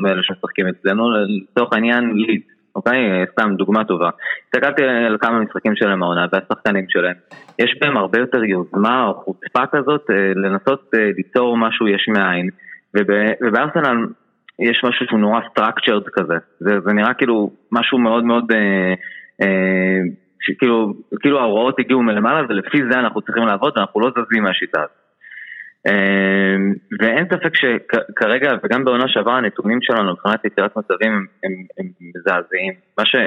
מאלה 0.00 0.22
שמשחקים 0.22 0.66
אצלנו, 0.68 1.04
לצורך 1.10 1.72
העניין 1.72 2.12
ליד 2.14 2.40
אוקיי? 2.76 3.26
סתם 3.32 3.54
דוגמה 3.56 3.84
טובה. 3.84 4.10
הסתכלתי 4.44 4.82
על 4.82 5.16
כמה 5.20 5.40
משחקים 5.40 5.76
שלהם 5.76 6.02
העונה 6.02 6.26
והשחקנים 6.32 6.84
שלהם. 6.88 7.16
יש 7.58 7.78
בהם 7.80 7.96
הרבה 7.96 8.18
יותר 8.18 8.44
יוזמה 8.44 9.06
או 9.06 9.14
חוצפה 9.14 9.66
כזאת 9.72 10.10
אה, 10.10 10.32
לנסות 10.34 10.90
אה, 10.94 11.10
ליצור 11.16 11.56
משהו 11.56 11.88
יש 11.88 12.08
מאין. 12.08 12.48
ובארסנל 13.40 14.06
יש 14.58 14.80
משהו 14.84 15.06
שהוא 15.06 15.20
נורא 15.20 15.40
structured 15.40 16.10
כזה. 16.12 16.34
זה, 16.60 16.80
זה 16.80 16.92
נראה 16.92 17.14
כאילו 17.14 17.50
משהו 17.72 17.98
מאוד 17.98 18.24
מאוד... 18.24 18.52
אה, 18.52 18.94
אה, 19.42 20.00
שכאילו, 20.40 20.94
כאילו 21.20 21.40
ההוראות 21.40 21.78
הגיעו 21.78 22.02
מלמעלה 22.02 22.42
ולפי 22.48 22.78
זה 22.90 22.98
אנחנו 22.98 23.20
צריכים 23.22 23.46
לעבוד 23.46 23.72
ואנחנו 23.76 24.00
לא 24.00 24.10
זזים 24.10 24.42
מהשיטה 24.42 24.80
הזאת. 24.80 25.03
אמ, 25.88 26.72
ואין 27.00 27.26
ספק 27.32 27.54
שכרגע, 27.54 28.52
וגם 28.64 28.84
בעונה 28.84 29.08
שעברה, 29.08 29.36
הנתונים 29.36 29.78
שלנו 29.82 30.12
מבחינת 30.12 30.44
יצירת 30.44 30.76
מצבים 30.76 31.26
הם, 31.44 31.52
מזעזעים. 32.00 32.72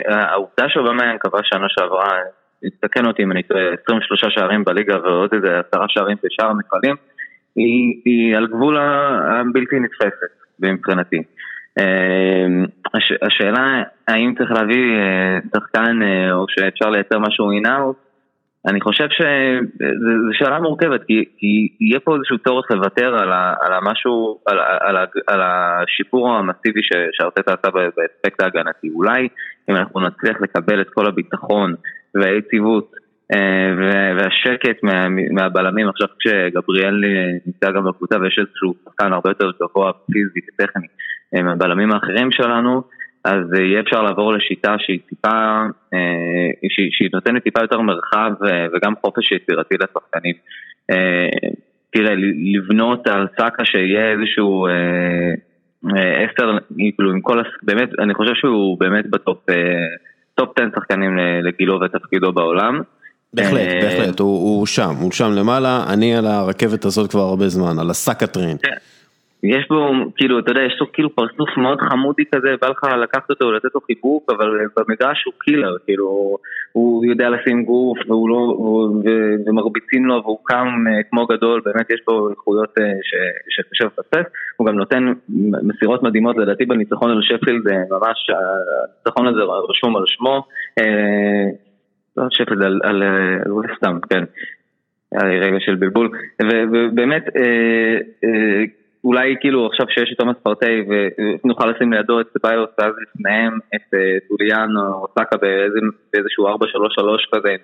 העובדה 0.10 0.70
שאובמה 0.70 1.18
קבע 1.18 1.40
שנה 1.44 1.66
שעברה, 1.70 2.10
תתקן 2.80 3.06
אותי 3.06 3.24
אם 3.24 3.32
אני 3.32 3.44
טועה, 3.44 3.64
23 3.84 4.26
שערים 4.30 4.64
בליגה 4.64 5.02
ועוד 5.04 5.34
איזה 5.34 5.60
עשרה 5.60 5.86
שערים 5.88 6.18
בשאר 6.24 6.50
המפעלים, 6.50 6.96
היא, 7.56 8.38
על 8.38 8.48
גבול 8.48 8.78
הבלתי 8.78 9.80
נתפסת 9.80 10.32
מבחינתי. 10.60 11.24
השאלה 13.22 13.84
האם 14.08 14.34
צריך 14.38 14.52
להביא 14.52 15.00
שחקן 15.56 16.00
או 16.32 16.46
שאפשר 16.50 16.90
לייצר 16.90 17.20
משהו 17.20 17.52
אינאוט 17.52 18.07
אני 18.66 18.82
חושב 18.82 19.08
שזו 19.10 20.34
שאלה 20.34 20.60
מורכבת, 20.60 21.04
כי, 21.04 21.26
כי 21.38 21.68
יהיה 21.82 22.00
פה 22.00 22.16
איזשהו 22.16 22.38
צורך 22.38 22.72
לוותר 22.72 23.16
על, 23.16 23.32
ה, 23.32 23.54
על 23.62 23.74
המשהו, 23.74 24.40
על, 24.46 24.60
על, 24.60 24.96
על 25.28 25.42
השיפור 25.44 26.30
המסיבי 26.30 26.80
שארטטה 27.12 27.54
עשה 27.54 27.72
באספקט 27.72 28.42
ההגנתי. 28.42 28.90
אולי 28.90 29.28
אם 29.70 29.76
אנחנו 29.76 30.00
נצליח 30.00 30.38
לקבל 30.42 30.82
את 30.82 30.90
כל 30.90 31.08
הביטחון 31.08 31.76
והיציבות 32.16 32.92
אה, 33.34 33.70
והשקט 34.18 34.84
מה, 34.84 35.08
מהבלמים, 35.32 35.90
עכשיו 35.90 36.08
כשגבריאל 36.20 37.04
נמצא 37.46 37.72
גם 37.72 37.86
בקבוצה 37.86 38.16
ויש 38.22 38.40
איזשהו 38.40 38.74
שחקן 38.86 39.14
הרבה 39.14 39.30
יותר 39.30 39.52
גבוה 39.62 39.92
פיזי 40.12 40.40
וטכני 40.48 40.88
אה, 41.36 41.44
מהבלמים 41.44 41.92
האחרים 41.92 42.32
שלנו, 42.32 42.82
אז 43.28 43.54
אה, 43.54 43.64
יהיה 43.64 43.80
אפשר 43.80 44.02
לעבור 44.02 44.34
לשיטה 44.34 44.76
שהיא 44.80 45.00
טיפה, 45.10 45.38
אה, 45.94 46.50
שהיא, 46.70 46.90
שהיא 46.92 47.10
נותנת 47.14 47.44
טיפה 47.44 47.62
יותר 47.62 47.82
מרחב 47.82 48.32
אה, 48.46 48.66
וגם 48.74 48.94
חופש 49.02 49.32
יצירתי 49.32 49.76
לשחקנים. 49.76 50.34
תראה, 51.92 52.14
לבנות 52.54 53.08
על 53.08 53.28
סאקה 53.38 53.66
שיהיה 53.66 54.12
איזשהו 54.12 54.68
עשר, 55.94 56.58
כאילו 56.96 57.12
עם 57.12 57.22
כל, 57.22 57.42
באמת, 57.64 57.90
אני 58.00 58.14
חושב 58.14 58.34
שהוא 58.36 58.80
באמת 58.80 59.10
בטופ, 59.10 59.46
טופ 60.36 60.60
10 60.60 60.70
שחקנים 60.76 61.18
לגילו 61.44 61.80
ותפקידו 61.82 62.32
בעולם. 62.32 62.82
בהחלט, 63.34 63.68
בהחלט, 63.82 64.20
הוא, 64.20 64.30
הוא 64.30 64.66
שם, 64.66 64.94
הוא 65.02 65.12
שם 65.12 65.32
למעלה, 65.32 65.86
אני 65.94 66.16
על 66.16 66.26
הרכבת 66.26 66.86
הזאת 66.86 67.12
כבר 67.12 67.22
הרבה 67.22 67.48
זמן, 67.48 67.80
על 67.80 67.90
הסאקה 67.90 68.28
train. 68.28 68.58
כן. 68.64 68.76
יש 69.44 69.68
בו, 69.70 69.92
כאילו, 70.16 70.40
אתה 70.40 70.52
יודע, 70.52 70.62
יש 70.62 70.78
לו 70.80 70.92
כאילו 70.92 71.16
פרצוף 71.16 71.50
מאוד 71.58 71.82
חמודי 71.82 72.24
כזה, 72.36 72.56
בא 72.62 72.68
לך 72.68 72.84
לקחת 73.04 73.30
אותו 73.30 73.46
ולתת 73.46 73.76
לו 73.76 73.82
חיבוק, 73.82 74.32
אבל 74.32 74.60
במגרש 74.78 75.24
הוא 75.26 75.34
killer, 75.40 75.78
כאילו, 75.86 76.38
הוא 76.72 77.06
יודע 77.06 77.30
לשים 77.30 77.64
גוף, 77.64 77.98
והוא 78.08 78.30
לא, 78.30 78.36
הוא, 78.36 79.04
ומרביצים 79.46 80.06
לו, 80.06 80.22
והוא 80.24 80.40
קם 80.44 80.68
אה, 80.88 81.04
כמו 81.10 81.26
גדול, 81.26 81.62
באמת 81.66 81.90
יש 81.90 82.00
בו 82.08 82.30
איכויות 82.30 82.78
אה, 82.80 82.84
שקשה 83.50 83.86
לפספס, 83.86 84.32
הוא 84.58 84.68
גם 84.68 84.76
נותן 84.76 85.14
מסירות 85.64 86.04
מדהימות, 86.04 86.38
לדעתי 86.38 86.66
בניצחון 86.66 87.12
על 87.12 87.22
שפילד, 87.22 87.64
ממש, 87.90 88.30
הניצחון 88.30 89.28
הזה 89.28 89.42
רשום 89.70 89.96
על 89.96 90.04
שמו, 90.06 90.44
אה, 90.80 91.46
לא 92.18 92.24
שפילד, 92.32 92.62
על, 92.62 92.80
על, 92.84 93.04
על 93.46 93.54
וסטאם, 93.54 94.00
כן. 94.10 94.24
רגע 95.14 95.58
של 95.60 95.76
בלבול, 95.76 96.10
ובאמת, 96.72 97.24
אולי 99.08 99.36
כאילו 99.42 99.66
עכשיו 99.66 99.86
שיש 99.90 100.10
את 100.12 100.18
תומאס 100.18 100.36
פרטי 100.44 100.76
ונוכל 100.90 101.66
לשים 101.70 101.94
לידו 101.94 102.20
את 102.22 102.28
ביוס 102.44 102.70
ואז 102.80 102.94
לפניהם 103.02 103.60
את 103.76 103.94
טוליאן 104.30 104.70
אה, 104.78 104.88
או 104.88 105.08
סאקה 105.20 105.38
באיזשהו 106.14 106.48
4-3-3 106.48 106.52
כזה 107.36 107.56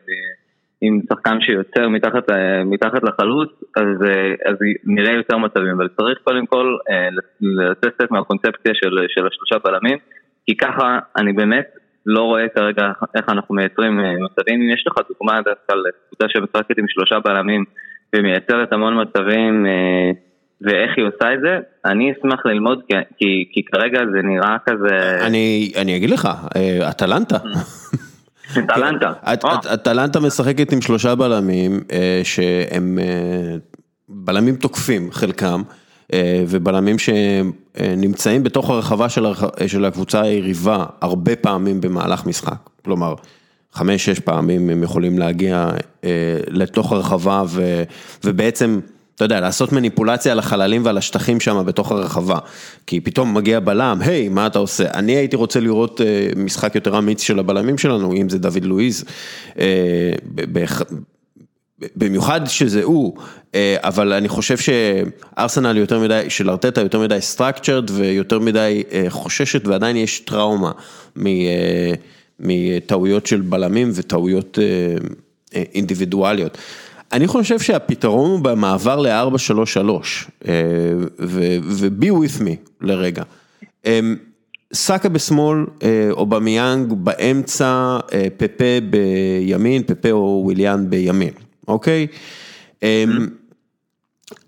עם 0.81 0.99
שחקן 1.09 1.41
שיוצר 1.41 1.89
מתחת, 1.89 2.23
מתחת 2.65 3.03
לחלוץ 3.03 3.49
אז, 3.77 4.07
אה, 4.07 4.33
אז 4.49 4.55
נראה 4.83 5.13
יותר 5.13 5.37
מצבים. 5.37 5.69
אבל 5.77 5.87
צריך 5.87 6.19
קודם 6.23 6.45
כל 6.45 6.77
אה, 6.89 7.09
לצאת 7.41 8.11
מהקונספציה 8.11 8.71
של, 8.73 8.97
של 9.07 9.27
השלושה 9.27 9.55
בלמים 9.65 9.97
כי 10.45 10.57
ככה 10.57 10.99
אני 11.17 11.33
באמת 11.33 11.67
לא 12.05 12.21
רואה 12.21 12.49
כרגע 12.55 12.91
איך 13.15 13.29
אנחנו 13.29 13.55
מייצרים 13.55 13.99
מצבים. 14.25 14.61
אם 14.61 14.69
יש 14.73 14.83
לך 14.87 14.93
דוגמה 15.09 15.41
דווקא 15.41 15.73
לקבוצה 15.73 16.25
שמשחקת 16.29 16.77
עם 16.77 16.85
שלושה 16.87 17.19
בלמים 17.19 17.63
ומייצרת 18.15 18.73
המון 18.73 19.01
מצבים 19.01 19.65
ואיך 20.61 20.91
היא 20.97 21.05
עושה 21.05 21.33
את 21.33 21.39
זה, 21.41 21.57
אני 21.85 22.11
אשמח 22.11 22.45
ללמוד 22.45 22.81
כי, 22.87 22.93
כי, 23.17 23.45
כי 23.51 23.61
כרגע 23.71 23.99
זה 24.13 24.21
נראה 24.23 24.57
כזה... 24.65 25.25
אני, 25.25 25.71
אני 25.75 25.95
אגיד 25.95 26.09
לך, 26.09 26.29
אה, 26.55 26.89
אטלנטה. 26.89 27.37
אטלנטה. 28.59 29.11
אטלנטה 29.73 30.19
משחקת 30.19 30.71
עם 30.71 30.81
שלושה 30.81 31.15
בלמים 31.15 31.79
אה, 31.91 32.21
שהם 32.23 32.99
אה, 33.01 33.55
בלמים 34.09 34.55
תוקפים 34.55 35.11
חלקם. 35.11 35.61
ובלמים 36.47 36.95
שנמצאים 36.99 38.43
בתוך 38.43 38.69
הרחבה 38.69 39.09
של 39.67 39.85
הקבוצה 39.85 40.21
היריבה 40.21 40.85
הרבה 41.01 41.35
פעמים 41.35 41.81
במהלך 41.81 42.25
משחק, 42.25 42.69
כלומר 42.85 43.15
חמש-שש 43.73 44.19
פעמים 44.19 44.69
הם 44.69 44.83
יכולים 44.83 45.19
להגיע 45.19 45.69
לתוך 46.47 46.91
הרחבה 46.91 47.43
ובעצם 48.23 48.79
אתה 49.15 49.25
יודע, 49.25 49.39
לעשות 49.39 49.71
מניפולציה 49.71 50.31
על 50.31 50.39
החללים 50.39 50.85
ועל 50.85 50.97
השטחים 50.97 51.39
שם 51.39 51.63
בתוך 51.65 51.91
הרחבה. 51.91 52.37
כי 52.87 53.01
פתאום 53.01 53.33
מגיע 53.33 53.59
בלם, 53.59 53.99
היי, 54.01 54.29
מה 54.29 54.47
אתה 54.47 54.59
עושה? 54.59 54.91
אני 54.93 55.11
הייתי 55.11 55.35
רוצה 55.35 55.59
לראות 55.59 56.01
אה, 56.01 56.29
משחק 56.35 56.75
יותר 56.75 56.97
אמיץ 56.97 57.21
של 57.21 57.39
הבלמים 57.39 57.77
שלנו, 57.77 58.13
אם 58.13 58.29
זה 58.29 58.39
דוד 58.39 58.65
לואיז. 58.65 59.03
אה, 59.59 59.65
במיוחד 61.95 62.41
שזה 62.45 62.83
הוא, 62.83 63.17
אה, 63.55 63.75
אבל 63.79 64.13
אני 64.13 64.29
חושב 64.29 64.57
שארסנל 64.57 65.77
יותר 65.77 65.99
מדי, 65.99 66.25
של 66.29 66.49
ארטטה 66.49 66.81
יותר 66.81 66.99
מדי 66.99 67.19
structured 67.35 67.91
ויותר 67.91 68.39
מדי 68.39 68.83
חוששת 69.09 69.67
ועדיין 69.67 69.97
יש 69.97 70.19
טראומה 70.19 70.71
מטעויות 72.39 73.25
של 73.25 73.41
בלמים 73.41 73.91
וטעויות 73.93 74.59
אינדיבידואליות. 75.53 76.57
אני 77.13 77.27
חושב 77.27 77.59
שהפתרון 77.59 78.31
הוא 78.31 78.39
במעבר 78.39 78.99
ל-433, 78.99 79.89
אה, 80.47 80.53
ו-be 81.19 82.05
with 82.05 82.41
me 82.41 82.71
לרגע. 82.81 83.23
אמ, 83.85 84.15
סאקה 84.73 85.09
בשמאל, 85.09 85.65
אה, 85.83 86.09
אובמיאנג 86.11 86.93
באמצע, 86.93 87.99
אה, 88.13 88.27
פפה 88.37 88.79
בימין, 88.89 89.83
פפה 89.83 90.11
או 90.11 90.41
וויליאן 90.45 90.89
בימין, 90.89 91.33
אוקיי? 91.67 92.07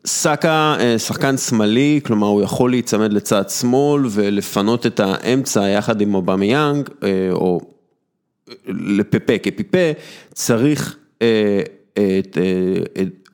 סאקה 0.05 0.77
שחקן 0.97 1.37
שמאלי, 1.37 1.99
כלומר 2.05 2.27
הוא 2.27 2.41
יכול 2.41 2.69
להיצמד 2.69 3.13
לצד 3.13 3.49
שמאל 3.49 4.03
ולפנות 4.09 4.85
את 4.85 4.99
האמצע 4.99 5.69
יחד 5.69 6.01
עם 6.01 6.15
אובמיאנג, 6.15 6.89
או 7.31 7.59
לפפה 8.67 9.37
כי 9.37 9.61
פפה, 9.61 9.91
צריך 10.33 10.97
אה, 11.21 11.61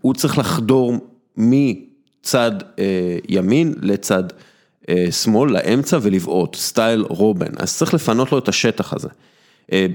הוא 0.01 0.13
צריך 0.13 0.37
לחדור 0.37 0.93
מצד 1.37 2.51
אה, 2.79 3.17
ימין 3.29 3.73
לצד 3.81 4.23
אה, 4.89 5.11
שמאל, 5.11 5.51
לאמצע 5.51 5.97
ולבעוט, 6.01 6.55
style 6.55 7.05
רובן, 7.09 7.51
אז 7.57 7.77
צריך 7.77 7.93
לפנות 7.93 8.31
לו 8.31 8.37
את 8.37 8.47
השטח 8.47 8.93
הזה. 8.93 9.09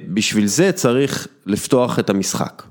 בשביל 0.08 0.46
זה 0.46 0.72
צריך 0.72 1.28
לפתוח 1.46 1.98
את 1.98 2.10
המשחק, 2.10 2.62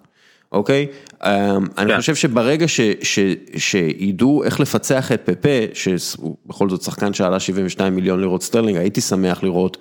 אוקיי? 0.52 0.88
אני 1.22 1.92
כן. 1.92 1.98
חושב 1.98 2.16
שברגע 2.16 2.68
ש, 2.68 2.80
ש, 3.02 3.20
שידעו 3.58 4.44
איך 4.44 4.60
לפצח 4.60 5.12
את 5.12 5.22
פפה, 5.26 5.50
שהוא 5.74 6.36
בכל 6.46 6.70
זאת 6.70 6.82
שחקן 6.82 7.14
שעלה 7.14 7.40
72 7.40 7.96
מיליון 7.96 8.20
לירות 8.20 8.44
סטרלינג, 8.44 8.78
הייתי 8.78 9.02
שמח 9.02 9.44
לראות 9.44 9.78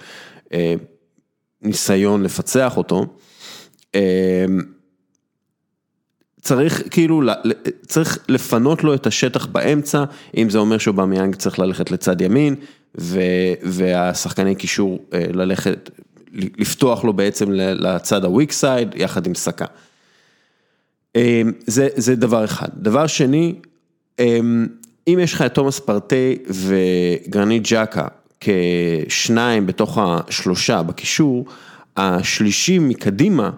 ניסיון 1.62 2.22
לפצח 2.22 2.76
אותו. 2.76 3.06
צריך 6.44 6.82
כאילו, 6.90 7.22
צריך 7.86 8.18
לפנות 8.28 8.84
לו 8.84 8.94
את 8.94 9.06
השטח 9.06 9.46
באמצע, 9.46 10.04
אם 10.36 10.50
זה 10.50 10.58
אומר 10.58 10.78
שאובמיאנג 10.78 11.34
צריך 11.34 11.58
ללכת 11.58 11.90
לצד 11.90 12.20
ימין, 12.20 12.54
והשחקני 13.62 14.54
קישור 14.54 14.98
אה, 15.12 15.24
ללכת, 15.32 15.90
לפתוח 16.32 17.04
לו 17.04 17.12
בעצם 17.12 17.52
לצד 17.52 18.24
ה 18.24 18.30
weak 18.30 18.52
side, 18.52 18.88
יחד 18.96 19.26
עם 19.26 19.34
סאקה. 19.34 19.64
אמ, 21.16 21.52
זה, 21.66 21.88
זה 21.96 22.16
דבר 22.16 22.44
אחד. 22.44 22.68
דבר 22.74 23.06
שני, 23.06 23.54
אמ, 24.18 24.66
אם 25.08 25.18
יש 25.22 25.34
לך 25.34 25.42
את 25.42 25.54
תומאס 25.54 25.78
פרטי 25.78 26.36
וגרניט 26.50 27.62
ג'אקה 27.70 28.06
כשניים 28.40 29.66
בתוך 29.66 29.98
השלושה 30.02 30.82
בקישור, 30.82 31.46
השלישי 31.96 32.78
מקדימה, 32.78 33.50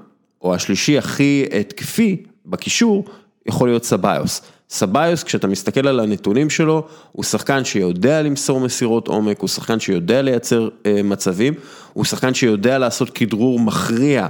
או 0.43 0.55
השלישי 0.55 0.99
הכי 0.99 1.45
התקפי, 1.61 2.23
בקישור 2.47 3.05
יכול 3.47 3.69
להיות 3.69 3.85
סביוס. 3.85 4.43
סביוס, 4.71 5.23
כשאתה 5.23 5.47
מסתכל 5.47 5.89
על 5.89 6.01
הנתונים 6.01 6.51
שלו, 6.51 6.87
הוא 7.13 7.25
שחקן 7.25 7.65
שיודע 7.65 8.23
למסור 8.23 8.61
מסירות 8.61 9.09
עומק, 9.09 9.41
הוא 9.41 9.49
שחקן 9.49 9.81
שיודע 9.81 10.23
לייצר 10.23 10.69
אה, 10.87 11.01
מצבים, 11.05 11.55
הוא 11.93 12.05
שחקן 12.05 12.35
שיודע 12.35 12.79
לעשות 12.79 13.11
כדרור 13.11 13.61
מכריע 13.61 14.27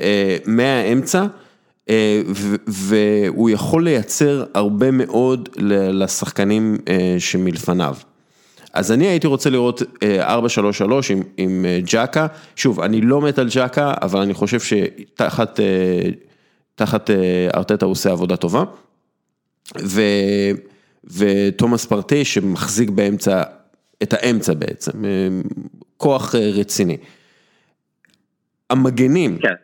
אה, 0.00 0.36
מהאמצע, 0.46 1.26
אה, 1.90 2.22
והוא 2.66 3.50
יכול 3.50 3.84
לייצר 3.84 4.44
הרבה 4.54 4.90
מאוד 4.90 5.48
לשחקנים 5.92 6.78
אה, 6.88 7.16
שמלפניו. 7.18 7.96
אז 8.72 8.92
אני 8.92 9.06
הייתי 9.06 9.26
רוצה 9.26 9.50
לראות 9.50 9.82
4-3-3 9.82 10.02
אה, 10.02 10.98
עם, 11.10 11.22
עם 11.36 11.64
אה, 11.68 11.78
ג'קה, 11.84 12.26
שוב, 12.56 12.80
אני 12.80 13.00
לא 13.00 13.20
מת 13.20 13.38
על 13.38 13.48
ג'קה, 13.54 13.94
אבל 14.02 14.20
אני 14.20 14.34
חושב 14.34 14.60
שתחת... 14.60 15.60
אה, 15.60 16.10
תחת 16.74 17.10
אה, 17.10 17.48
ארטטה 17.54 17.86
הוא 17.86 17.92
עושה 17.92 18.10
עבודה 18.10 18.36
טובה. 18.36 18.64
ו... 19.82 20.00
ותומאס 21.04 21.86
פרטי 21.86 22.24
שמחזיק 22.24 22.90
באמצע 22.90 23.42
את 24.02 24.12
האמצע 24.12 24.54
בעצם, 24.54 25.04
כוח 25.96 26.34
רציני. 26.34 26.96
המגנים, 28.70 29.38
כן. 29.38 29.54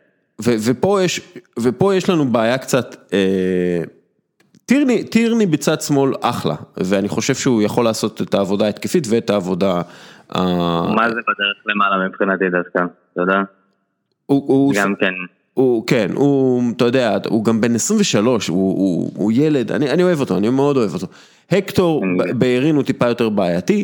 ו- 0.41 0.55
ופה, 0.65 1.01
יש, 1.03 1.21
ופה 1.59 1.95
יש 1.95 2.09
לנו 2.09 2.25
בעיה 2.25 2.57
קצת, 2.57 2.95
אה, 3.13 3.81
טירני, 4.65 5.03
טירני 5.03 5.45
בצד 5.45 5.81
שמאל 5.81 6.13
אחלה, 6.21 6.55
ואני 6.77 7.09
חושב 7.09 7.35
שהוא 7.35 7.61
יכול 7.61 7.85
לעשות 7.85 8.21
את 8.21 8.33
העבודה 8.33 8.65
ההתקפית 8.65 9.07
ואת 9.09 9.29
העבודה... 9.29 9.81
מה 10.35 11.09
זה 11.09 11.19
בדרך 11.27 11.57
למעלה 11.65 12.07
מבחינתי 12.07 12.49
דווקא, 12.49 12.79
אתה 13.13 13.21
יודע? 13.21 13.41
הוא, 14.25 14.43
הוא 14.47 14.73
גם 14.75 14.95
כן. 14.95 15.13
הוא, 15.53 15.87
כן, 15.87 16.11
הוא, 16.15 16.63
אתה 16.77 16.85
יודע, 16.85 17.17
הוא 17.29 17.45
גם 17.45 17.61
בן 17.61 17.75
23, 17.75 18.47
הוא, 18.47 18.57
הוא, 18.57 19.11
הוא 19.15 19.31
ילד, 19.35 19.71
אני, 19.71 19.89
אני 19.89 20.03
אוהב 20.03 20.19
אותו, 20.19 20.37
אני 20.37 20.49
מאוד 20.49 20.77
אוהב 20.77 20.93
אותו. 20.93 21.07
הקטור 21.51 22.03
בעירין 22.37 22.75
הוא 22.75 22.83
טיפה 22.83 23.07
יותר 23.07 23.29
בעייתי, 23.29 23.83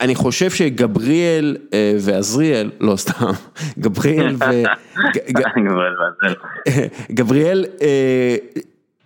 אני 0.00 0.14
חושב 0.14 0.50
שגבריאל 0.50 1.56
אה, 1.74 1.96
ועזריאל, 2.00 2.70
לא 2.80 2.96
סתם, 2.96 3.30
גבריאל 3.78 4.36
ו... 4.36 4.62
גבריאל, 7.12 7.64
אה, 7.82 8.36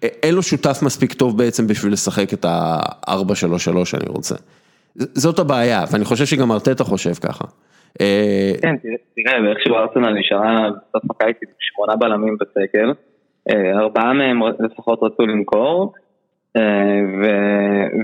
אין 0.03 0.35
לו 0.35 0.43
שותף 0.43 0.79
מספיק 0.83 1.13
טוב 1.13 1.39
בעצם 1.39 1.67
בשביל 1.67 1.93
לשחק 1.93 2.33
את 2.33 2.45
ה-4-3-3 2.45 3.85
שאני 3.85 4.09
רוצה. 4.09 4.35
זאת 4.95 5.39
הבעיה, 5.39 5.85
ואני 5.91 6.05
חושב 6.05 6.27
שגם 6.27 6.53
ארטטה 6.53 6.85
חושב 6.85 7.15
ככה. 7.15 7.45
אה, 8.01 8.53
כן, 8.63 8.77
תראה, 9.15 9.43
ואיכשהו 9.45 9.75
ארסנל 9.75 10.19
נשארה 10.19 10.71
בסוף 10.71 11.11
הקיץ 11.11 11.37
עם 11.43 11.49
שמונה 11.59 11.97
בלמים 11.97 12.37
בסגל, 12.41 12.93
ארבעה 13.75 14.13
מהם 14.13 14.41
לפחות 14.59 14.99
רצו 15.03 15.27
למכור, 15.27 15.93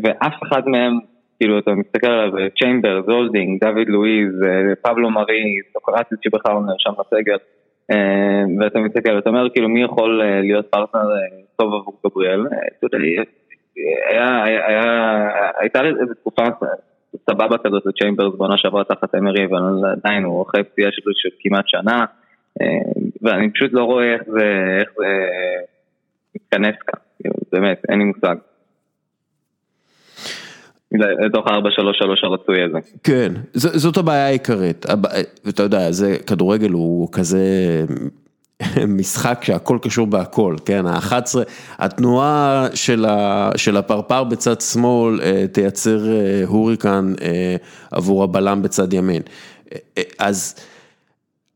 ואף 0.03 0.35
אחד 0.43 0.69
מהם 0.69 0.99
כאילו 1.43 1.59
אתה 1.59 1.71
מסתכל 1.71 2.11
עליו, 2.11 2.51
צ'יימבר, 2.59 3.03
זולדינג, 3.07 3.65
דוד 3.65 3.89
לואיז, 3.89 4.43
אה, 4.43 4.75
פבלו 4.83 5.11
מארי, 5.11 5.61
סוקרטיס 5.73 6.19
שבכלל 6.25 6.53
לא 6.55 6.61
נרשם 6.61 6.91
לסגל, 7.01 7.37
אה, 7.91 8.43
ואתה 8.61 8.79
מסתכל, 8.79 9.19
אתה 9.19 9.31
אומר 9.31 9.51
כאילו 9.51 9.69
מי 9.69 9.83
יכול 9.83 10.23
אה, 10.23 10.41
להיות 10.41 10.67
פרטנר 10.67 11.09
טוב 11.57 11.75
עבור 11.75 11.95
גבריאל, 12.07 12.47
הייתה 15.61 15.81
איזו 15.85 16.15
תקופה 16.15 16.43
סבבה 17.31 17.57
כזאת 17.65 17.87
לצ'יימברס 17.87 18.35
בעונה 18.39 18.55
שעברה 18.59 18.85
תחת 18.85 19.15
אמרי, 19.15 19.47
אבל 19.47 19.91
עדיין 19.93 20.25
הוא 20.25 20.43
אחרי 20.43 20.65
פציעה 20.65 20.91
של 20.93 21.29
כמעט 21.41 21.65
שנה, 21.69 22.05
ואני 23.23 23.53
פשוט 23.53 23.73
לא 23.73 23.85
רואה 23.85 24.15
איך 24.15 24.23
זה 24.97 25.27
מתכנס 26.35 26.75
כאן, 26.87 27.01
כאילו, 27.19 27.35
באמת, 27.53 27.83
אין 27.89 27.99
לי 27.99 28.05
מושג. 28.05 28.37
לתוך 31.27 31.47
ה-4-3-3 31.47 31.53
הרצוי 32.23 32.63
הזה. 32.63 32.79
כן, 33.05 33.33
זאת 33.55 33.97
הבעיה 33.97 34.27
העיקרית, 34.27 34.87
ואתה 35.45 35.63
יודע, 35.63 35.91
זה, 35.91 36.17
כדורגל 36.27 36.71
הוא 36.71 37.09
כזה 37.13 37.39
משחק 38.99 39.41
שהכל 39.45 39.79
קשור 39.83 40.07
בהכל, 40.07 40.57
כן, 40.65 40.87
ה-11, 40.87 41.35
התנועה 41.79 42.67
של, 42.75 43.05
ה, 43.05 43.51
של 43.57 43.77
הפרפר 43.77 44.25
בצד 44.25 44.61
שמאל 44.61 45.21
אה, 45.21 45.45
תייצר 45.53 46.13
אה, 46.13 46.43
הוריקן 46.47 47.15
אה, 47.23 47.57
עבור 47.91 48.25
הבלם 48.25 48.63
בצד 48.63 48.93
ימין. 48.93 49.23
אז 50.19 50.55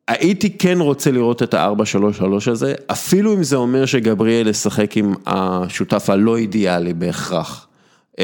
הייתי 0.08 0.58
כן 0.58 0.80
רוצה 0.80 1.10
לראות 1.10 1.42
את 1.42 1.54
ה-4-3-3 1.54 2.50
הזה, 2.50 2.74
אפילו 2.86 3.34
אם 3.34 3.42
זה 3.42 3.56
אומר 3.56 3.86
שגבריאל 3.86 4.48
ישחק 4.48 4.96
עם 4.96 5.14
השותף 5.26 6.10
הלא 6.10 6.36
אידיאלי 6.36 6.94
בהכרח. 6.94 7.66
Mm-hmm. 8.16 8.22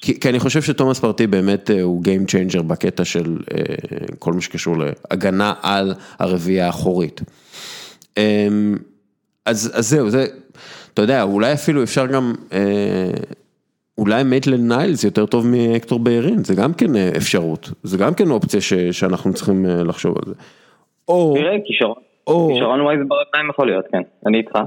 כי, 0.00 0.20
כי 0.20 0.28
אני 0.28 0.40
חושב 0.40 0.62
שתומאס 0.62 0.98
פרטי 1.00 1.26
באמת 1.26 1.70
אה, 1.70 1.82
הוא 1.82 2.02
Game 2.04 2.30
Changer 2.30 2.62
בקטע 2.62 3.04
של 3.04 3.38
אה, 3.54 3.60
כל 4.18 4.32
מה 4.32 4.40
שקשור 4.40 4.76
להגנה 4.78 5.54
על 5.62 5.94
הרביעייה 6.18 6.66
האחורית. 6.66 7.20
אמ, 8.16 8.76
אז, 9.44 9.72
אז 9.74 9.88
זהו, 9.88 10.10
זה, 10.10 10.26
אתה 10.94 11.02
יודע, 11.02 11.22
אולי 11.22 11.52
אפילו 11.52 11.82
אפשר 11.82 12.06
גם, 12.06 12.34
אה, 12.52 13.10
אולי 13.98 14.22
מייטלן 14.22 14.68
ניילס 14.68 15.04
יותר 15.04 15.26
טוב 15.26 15.46
מהקטור 15.46 15.98
ביירין, 15.98 16.44
זה 16.44 16.54
גם 16.54 16.74
כן 16.74 16.96
אפשרות, 17.16 17.70
זה 17.82 17.98
גם 17.98 18.14
כן 18.14 18.30
אופציה 18.30 18.60
ש, 18.60 18.74
שאנחנו 18.74 19.34
צריכים 19.34 19.66
לחשוב 19.66 20.16
על 20.16 20.22
זה. 20.26 20.34
או... 21.08 21.34
תראה, 21.36 21.56
כישרון, 21.66 21.96
כישרון 22.26 22.80
wise 22.80 23.00
ברגליים 23.08 23.50
יכול 23.50 23.66
להיות, 23.66 23.84
כן, 23.92 24.02
אני 24.26 24.38
איתך. 24.38 24.58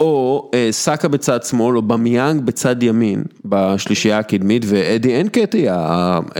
או 0.00 0.50
אה, 0.54 0.68
סאקה 0.70 1.08
בצד 1.08 1.42
שמאל, 1.42 1.76
או 1.76 1.82
במיאנג 1.82 2.42
בצד 2.42 2.82
ימין, 2.82 3.22
בשלישייה 3.44 4.18
הקדמית, 4.18 4.62
ואדי 4.68 5.20
אנקטי, 5.20 5.66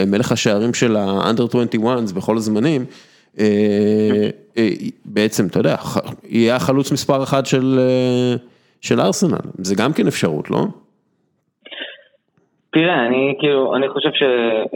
מלך 0.07 0.33
השערים 0.33 0.75
של 0.75 0.97
האנדר 0.97 1.45
21 1.45 2.13
בכל 2.13 2.37
הזמנים, 2.37 2.81
אה, 2.81 2.87
אה, 2.87 3.16
בעצם, 5.05 5.47
אתה 5.47 5.59
יודע, 5.59 5.77
יהיה 6.29 6.57
החלוץ 6.57 6.93
מספר 6.93 7.23
אחת 7.23 7.47
של 8.81 9.01
ארסנל, 9.01 9.39
זה 9.59 9.75
גם 9.79 9.93
כן 9.93 10.07
אפשרות, 10.07 10.51
לא? 10.51 10.67
תראה, 12.77 13.07
אני 13.07 13.35
כאילו, 13.39 13.77
אני 13.77 13.89
חושב 13.89 14.09
ש, 14.13 14.23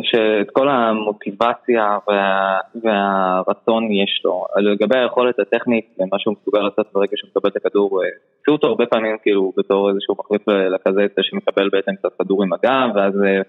שאת 0.03 0.51
כל 0.53 0.68
המוטיבציה 0.68 1.99
וה, 2.09 2.59
והרצון 2.83 3.92
יש 3.92 4.23
לו. 4.25 4.44
לגבי 4.57 4.99
היכולת 4.99 5.38
הטכנית 5.38 5.96
ומה 5.99 6.18
שהוא 6.18 6.35
מסוגל 6.40 6.61
לעשות 6.61 6.87
ברגע 6.92 7.12
שהוא 7.16 7.31
מקבל 7.31 7.51
את 7.51 7.57
הכדור, 7.57 8.01
עשו 8.42 8.53
אותו 8.53 8.66
הרבה 8.66 8.87
פעמים 8.87 9.16
כאילו 9.23 9.53
בתור 9.57 9.90
איזשהו 9.90 10.14
מחליף 10.18 10.49
לקזט 10.49 11.18
שמקבל 11.23 11.68
בעצם 11.73 11.92
קצת 11.96 12.09
כדור 12.18 12.42
עם 12.42 12.53
הגב, 12.53 12.88
ואז 12.94 13.14
אה, 13.23 13.40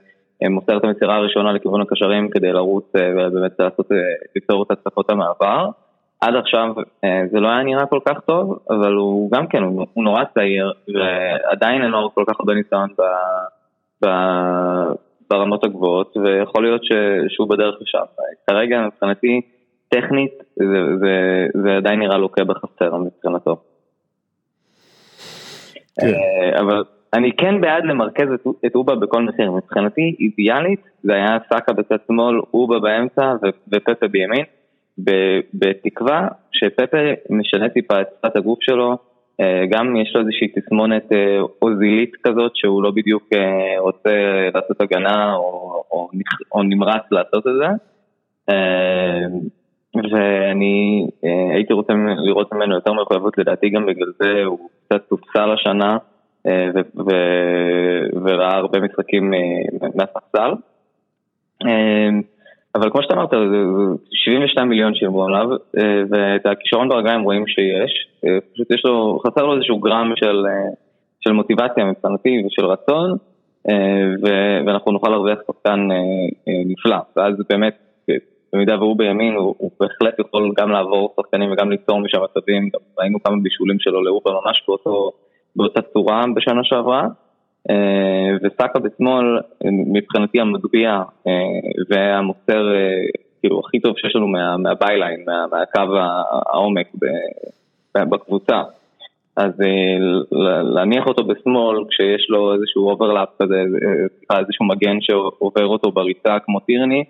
מוסר 0.50 0.78
את 0.78 0.84
המסירה 0.84 1.16
הראשונה 1.16 1.52
לכיוון 1.52 1.82
הקשרים 1.82 2.30
כדי 2.30 2.52
לרוץ 2.52 2.96
אה, 2.96 3.10
ובאמת 3.12 3.52
לעשות, 3.60 3.92
אה, 3.92 3.98
ליצור 4.36 4.64
את 4.64 4.72
הצלחות 4.72 5.10
המעבר. 5.10 5.70
עד 6.22 6.36
עכשיו 6.36 6.74
זה 7.32 7.40
לא 7.40 7.48
היה 7.48 7.64
נראה 7.64 7.86
כל 7.86 8.00
כך 8.06 8.20
טוב, 8.26 8.60
אבל 8.70 8.94
הוא 8.94 9.32
גם 9.32 9.48
כן, 9.48 9.64
הוא, 9.64 9.86
הוא 9.94 10.04
נורא 10.04 10.24
צעיר, 10.34 10.72
ועדיין 10.88 11.82
אין 11.82 11.92
לו 11.92 12.12
כל 12.14 12.24
כך 12.28 12.40
הרבה 12.40 12.54
ניסיון 12.54 12.90
ב... 14.02 14.08
ברמות 15.30 15.64
הגבוהות, 15.64 16.18
ויכול 16.18 16.64
להיות 16.64 16.82
שהוא 17.28 17.50
בדרך 17.50 17.76
לשם. 17.82 18.04
כרגע 18.48 18.82
מבחינתי, 18.88 19.42
טכנית, 19.90 20.32
זה, 20.56 20.66
זה, 21.00 21.48
זה 21.64 21.78
עדיין 21.78 22.00
נראה 22.00 22.18
לוקה 22.18 22.44
בחסר 22.44 22.98
מבחינתו. 22.98 23.58
כן. 26.00 26.08
אה, 26.08 26.60
אבל 26.60 26.84
אני 27.14 27.32
כן 27.32 27.62
בעד 27.62 27.86
למרכז 27.86 28.28
את, 28.34 28.48
את 28.66 28.76
אובה 28.76 28.96
בכל 28.96 29.22
מחיר, 29.22 29.52
מבחינתי 29.52 30.16
אידיאלית 30.20 30.80
זה 31.04 31.14
היה 31.14 31.38
סאקה 31.54 31.74
בצד 31.74 31.98
שמאל, 32.08 32.40
אובה 32.54 32.80
באמצע 32.80 33.34
ופפה 33.68 34.08
בימין, 34.08 34.44
בתקווה 35.54 36.28
שפפה 36.52 36.98
משנה 37.30 37.70
טיפה 37.70 38.02
את 38.02 38.08
שפת 38.18 38.36
הגוף 38.36 38.58
שלו, 38.62 38.98
אה, 39.42 39.66
גם 39.70 39.96
יש 39.96 40.12
לו 40.16 40.22
איזושהי 40.22 40.48
תסמונת 40.48 41.12
אה, 41.12 41.38
אוזילית 41.62 42.12
כזאת 42.24 42.52
שהוא 42.56 42.84
לא 42.84 42.92
בדיוק 42.92 43.24
אה, 43.34 43.80
רוצה 43.80 44.10
לעשות 44.54 44.82
הגנה 44.82 45.34
או, 45.34 45.84
או, 45.92 46.10
או 46.52 46.64
נמרץ 46.64 47.04
לעשות 47.12 47.48
את 47.48 47.54
זה. 47.60 47.68
ואני 50.12 51.08
הייתי 51.54 51.74
רוצה 51.74 51.94
לראות 52.18 52.54
ממנו 52.54 52.76
יותר 52.76 52.94
מחויבות, 52.94 53.38
לדעתי 53.38 53.70
גם 53.70 53.86
בגלל 53.86 54.12
זה 54.20 54.44
הוא 54.44 54.70
קצת 54.86 55.02
תופסל 55.10 55.52
השנה 55.52 55.98
וראה 58.26 58.56
הרבה 58.56 58.80
משחקים 58.80 59.34
מהספסל. 59.96 60.52
אבל 62.76 62.90
כמו 62.92 63.04
שאתה 63.04 63.14
אמרת, 63.14 63.30
72 64.12 64.70
מיליון 64.70 64.96
שילמו 64.96 65.26
עליו, 65.26 65.48
אה, 65.52 66.04
ואת 66.10 66.46
הכישרון 66.46 66.90
ברגליים 66.90 67.22
רואים 67.22 67.48
שיש, 67.48 68.08
אה, 68.26 68.38
פשוט 68.54 68.72
יש 68.72 68.82
לו, 68.86 69.20
חסר 69.26 69.46
לו 69.46 69.56
איזשהו 69.56 69.80
גרם 69.80 70.14
של, 70.16 70.46
אה, 70.48 70.74
של 71.20 71.32
מוטיבציה 71.32 71.86
מבחינתי 71.86 72.44
ושל 72.46 72.66
רצון, 72.66 73.18
ואנחנו 74.66 74.92
נוכל 74.92 75.10
להרוויח 75.10 75.40
שחקן 75.48 75.88
נפלא, 76.48 76.98
ואז 77.16 77.34
באמת, 77.50 77.78
במידה 78.54 78.78
והוא 78.78 78.98
בימין, 78.98 79.34
הוא, 79.34 79.56
הוא 79.58 79.72
בהחלט 79.80 80.20
יכול 80.20 80.54
גם 80.58 80.72
לעבור 80.72 81.14
שחקנים 81.16 81.52
וגם 81.52 81.72
ליצור 81.72 82.00
משם 82.00 82.20
מצבים, 82.24 82.70
ראינו 83.00 83.24
כמה 83.24 83.36
בישולים 83.44 83.80
שלו 83.80 84.04
לאובה 84.04 84.40
ממש 84.46 84.64
באותו, 84.68 85.12
באותה 85.56 85.82
צורה 85.82 86.26
בשנה 86.36 86.64
שעברה. 86.64 87.08
אה, 87.70 88.38
וסאקה 88.44 88.80
בשמאל, 88.80 89.26
מבחינתי 89.66 90.40
המטווח 90.40 91.02
אה, 91.28 91.32
והמוסר 91.90 92.74
כאילו 93.40 93.60
הכי 93.60 93.80
טוב 93.80 93.98
שיש 93.98 94.16
לנו 94.16 94.28
מה 94.58 94.73
byline, 94.73 95.26
מהקו 95.52 95.98
העומק 96.46 96.88
בקבוצה. 97.96 98.62
אז 99.36 99.52
אה, 99.62 100.62
להניח 100.62 101.08
אותו 101.08 101.24
בשמאל 101.24 101.84
כשיש 101.90 102.30
לו 102.30 102.54
איזשהו 102.54 102.90
overlap 102.90 103.30
כזה, 103.42 103.64
איזשהו 104.40 104.66
מגן 104.66 105.02
שעובר 105.02 105.66
אותו 105.66 105.92
בריצה 105.92 106.40
כמו 106.46 106.60
טירני, 106.60 107.04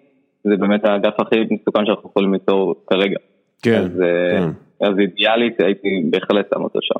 זה 0.43 0.57
באמת 0.57 0.85
האגף 0.85 1.19
הכי 1.19 1.35
מסוכן 1.49 1.85
שאנחנו 1.85 2.09
יכולים 2.09 2.33
ליצור 2.33 2.75
כרגע. 2.87 3.17
כן. 3.61 3.81
אז, 3.83 4.03
כן. 4.31 4.49
אז 4.87 4.99
אידיאלית 4.99 5.61
הייתי 5.61 5.89
בהחלט 6.09 6.49
שם 6.53 6.61
אותו 6.61 6.79
שם. 6.81 6.99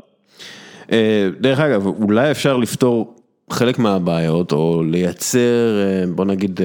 דרך 1.40 1.60
אגב, 1.60 1.86
אולי 1.86 2.32
אפשר 2.32 2.58
לפתור 2.58 3.16
חלק 3.50 3.80
מהבעיות, 3.80 4.52
או 4.52 4.84
לייצר, 4.84 5.70
בוא 6.16 6.26
נגיד, 6.26 6.60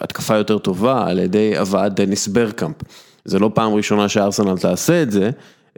התקפה 0.00 0.36
יותר 0.36 0.58
טובה 0.58 1.06
על 1.06 1.18
ידי 1.18 1.56
הבאת 1.56 1.94
דניס 1.94 2.28
ברקאמפ. 2.28 2.76
זה 3.24 3.38
לא 3.38 3.50
פעם 3.54 3.74
ראשונה 3.74 4.08
שארסנל 4.08 4.58
תעשה 4.58 5.02
את 5.02 5.10
זה, 5.10 5.30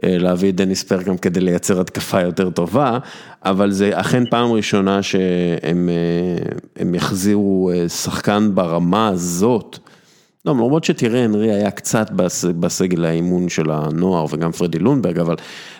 להביא 0.03 0.49
את 0.49 0.55
דניס 0.55 0.91
ברקאמפ 0.91 1.19
כדי 1.19 1.39
לייצר 1.39 1.81
התקפה 1.81 2.21
יותר 2.21 2.49
טובה, 2.49 2.97
אבל 3.45 3.71
זה 3.71 3.91
אכן 3.93 4.23
פעם 4.29 4.51
ראשונה 4.51 5.03
שהם 5.03 5.89
יחזירו 6.93 7.71
שחקן 7.87 8.51
ברמה 8.53 9.07
הזאת. 9.07 9.79
לא, 10.45 10.51
למרות 10.51 10.83
שתראה, 10.83 11.23
הנרי 11.23 11.51
היה 11.51 11.71
קצת 11.71 12.11
בסגל 12.59 13.05
האימון 13.05 13.49
של 13.49 13.71
הנוער 13.71 14.25
וגם 14.31 14.51
פרדי 14.51 14.79
לונברג, 14.79 15.19
אבל 15.19 15.35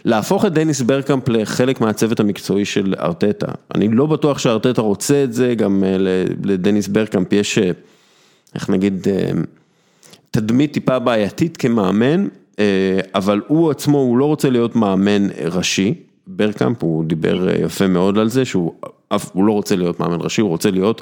להפוך 0.05 0.45
את 0.45 0.53
דניס 0.53 0.81
ברקאמפ 0.81 1.29
לחלק 1.29 1.81
מהצוות 1.81 2.19
המקצועי 2.19 2.65
של 2.65 2.93
ארטטה, 2.99 3.47
אני 3.75 3.87
לא 3.87 4.05
בטוח 4.05 4.37
שארטטה 4.37 4.81
רוצה 4.81 5.23
את 5.23 5.33
זה, 5.33 5.55
גם 5.55 5.83
לדניס 6.43 6.87
ברקאמפ 6.87 7.33
יש, 7.33 7.59
איך 8.55 8.69
נגיד, 8.69 9.07
תדמית 10.31 10.73
טיפה 10.73 10.99
בעייתית 10.99 11.57
כמאמן, 11.57 12.27
אבל 13.15 13.41
הוא 13.47 13.71
עצמו, 13.71 13.97
הוא 13.97 14.17
לא 14.17 14.25
רוצה 14.25 14.49
להיות 14.49 14.75
מאמן 14.75 15.27
ראשי, 15.51 15.93
ברקאמפ, 16.27 16.83
הוא 16.83 17.05
דיבר 17.05 17.47
יפה 17.59 17.87
מאוד 17.87 18.17
על 18.17 18.29
זה, 18.29 18.45
שהוא 18.45 18.73
לא 19.35 19.51
רוצה 19.51 19.75
להיות 19.75 19.99
מאמן 19.99 20.17
ראשי, 20.21 20.41
הוא 20.41 20.49
רוצה 20.49 20.71
להיות 20.71 21.01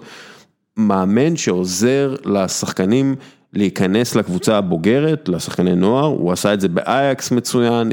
מאמן 0.78 1.36
שעוזר 1.36 2.16
לשחקנים 2.26 3.16
להיכנס 3.54 4.16
לקבוצה 4.16 4.58
הבוגרת, 4.58 5.30
לשחקני 5.30 5.76
נוער, 5.76 6.06
הוא 6.06 6.32
עשה 6.32 6.54
את 6.54 6.62
זה 6.62 6.68
באייקס 6.68 7.32
מצוין, 7.32 7.92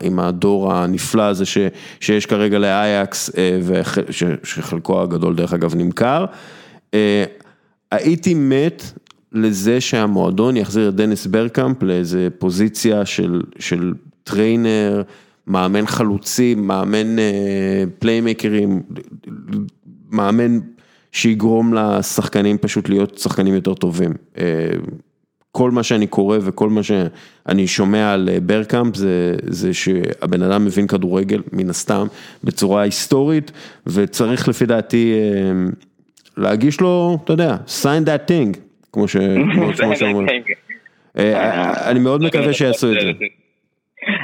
עם 0.00 0.18
הדור 0.18 0.72
הנפלא 0.72 1.22
הזה 1.22 1.44
שיש 2.00 2.26
כרגע 2.26 2.58
לאייקס, 2.58 3.30
שחלקו 4.42 5.02
הגדול 5.02 5.36
דרך 5.36 5.52
אגב 5.52 5.74
נמכר. 5.74 6.24
הייתי 7.90 8.34
מת 8.34 8.82
לזה 9.32 9.80
שהמועדון 9.80 10.56
יחזיר 10.56 10.88
את 10.88 10.94
דניס 10.94 11.26
ברקאמפ 11.26 11.82
לאיזה 11.82 12.28
פוזיציה 12.38 13.06
של 13.58 13.92
trainer, 14.24 15.02
מאמן 15.46 15.86
חלוצים, 15.86 16.66
מאמן 16.66 17.16
פליימייקרים, 17.98 18.82
מאמן 20.10 20.58
שיגרום 21.12 21.74
לשחקנים 21.74 22.58
פשוט 22.58 22.88
להיות 22.88 23.18
שחקנים 23.18 23.54
יותר 23.54 23.74
טובים. 23.74 24.12
כל 25.52 25.70
מה 25.70 25.82
שאני 25.82 26.06
קורא 26.06 26.38
וכל 26.42 26.68
מה 26.68 26.80
שאני 26.82 27.66
שומע 27.66 28.12
על 28.12 28.28
ברקאמפ 28.42 28.96
זה 29.46 29.74
שהבן 29.74 30.42
אדם 30.42 30.64
מבין 30.64 30.86
כדורגל 30.86 31.42
מן 31.52 31.70
הסתם 31.70 32.06
בצורה 32.44 32.82
היסטורית 32.82 33.52
וצריך 33.86 34.48
לפי 34.48 34.66
דעתי 34.66 35.14
להגיש 36.36 36.80
לו, 36.80 37.18
אתה 37.24 37.32
יודע, 37.32 37.56
sign 37.82 38.06
that 38.06 38.30
thing, 38.30 38.58
כמו 38.92 39.08
שאומרים. 39.98 40.26
אני 41.86 42.00
מאוד 42.00 42.22
מקווה 42.22 42.52
שיעשו 42.58 42.92
את 42.92 42.96
זה. 43.00 43.10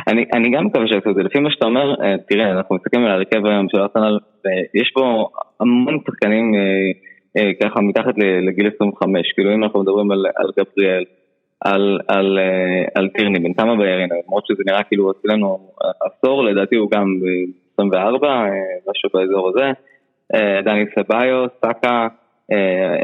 אני, 0.09 0.24
אני 0.33 0.51
גם 0.51 0.64
מקווה 0.66 0.87
שיעשו 0.89 1.11
את 1.11 1.14
זה, 1.14 1.22
לפי 1.22 1.39
מה 1.39 1.51
שאתה 1.51 1.66
אומר, 1.66 1.95
תראה, 2.29 2.51
אנחנו 2.51 2.76
מסתכלים 2.76 3.05
על 3.05 3.11
הרכב 3.12 3.47
היום 3.47 3.66
של 3.68 3.81
ארסנל, 3.81 4.18
ויש 4.45 4.91
פה 4.95 5.29
המון 5.61 5.99
שחקנים 6.07 6.53
ככה 7.62 7.81
מתחת 7.81 8.14
לגיל 8.49 8.70
25, 8.74 9.33
כאילו 9.33 9.55
אם 9.55 9.64
אנחנו 9.64 9.81
מדברים 9.81 10.11
על, 10.11 10.26
על 10.37 10.51
גבריאל, 10.59 11.05
על, 11.64 11.99
על, 12.09 12.39
על 12.95 13.09
טירני, 13.09 13.39
בן 13.39 13.53
כמה 13.53 13.76
ביירינה, 13.76 14.14
למרות 14.26 14.47
שזה 14.47 14.62
נראה 14.66 14.83
כאילו 14.83 15.11
אצלנו 15.11 15.70
עשור, 16.03 16.45
לדעתי 16.45 16.76
הוא 16.76 16.91
גם 16.91 17.20
ב-24, 17.20 18.26
משהו 18.91 19.11
באזור 19.14 19.49
הזה, 19.49 19.70
דני 20.64 20.85
סביוס, 20.95 21.51
סאקה, 21.64 22.09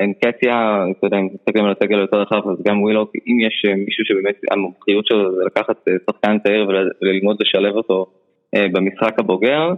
אנקטיה, 0.03 0.85
אתה 0.99 1.07
יודע, 1.07 1.17
אם 1.17 1.29
מסתכלים 1.35 1.65
על 1.65 1.73
הסגל 1.73 1.99
יותר 1.99 2.17
רחב, 2.21 2.49
אז 2.49 2.63
גם 2.69 2.83
ווילוק, 2.83 3.13
אם 3.27 3.41
יש 3.41 3.65
מישהו 3.77 4.05
שבאמת 4.05 4.37
המומחיות 4.51 5.07
שלו 5.07 5.35
זה 5.37 5.45
לקחת 5.47 5.77
שחקן 6.11 6.39
צעיר 6.39 6.69
וללמוד 7.03 7.37
לשלב 7.41 7.75
אותו 7.75 8.07
במשחק 8.55 9.19
הבוגר, 9.19 9.71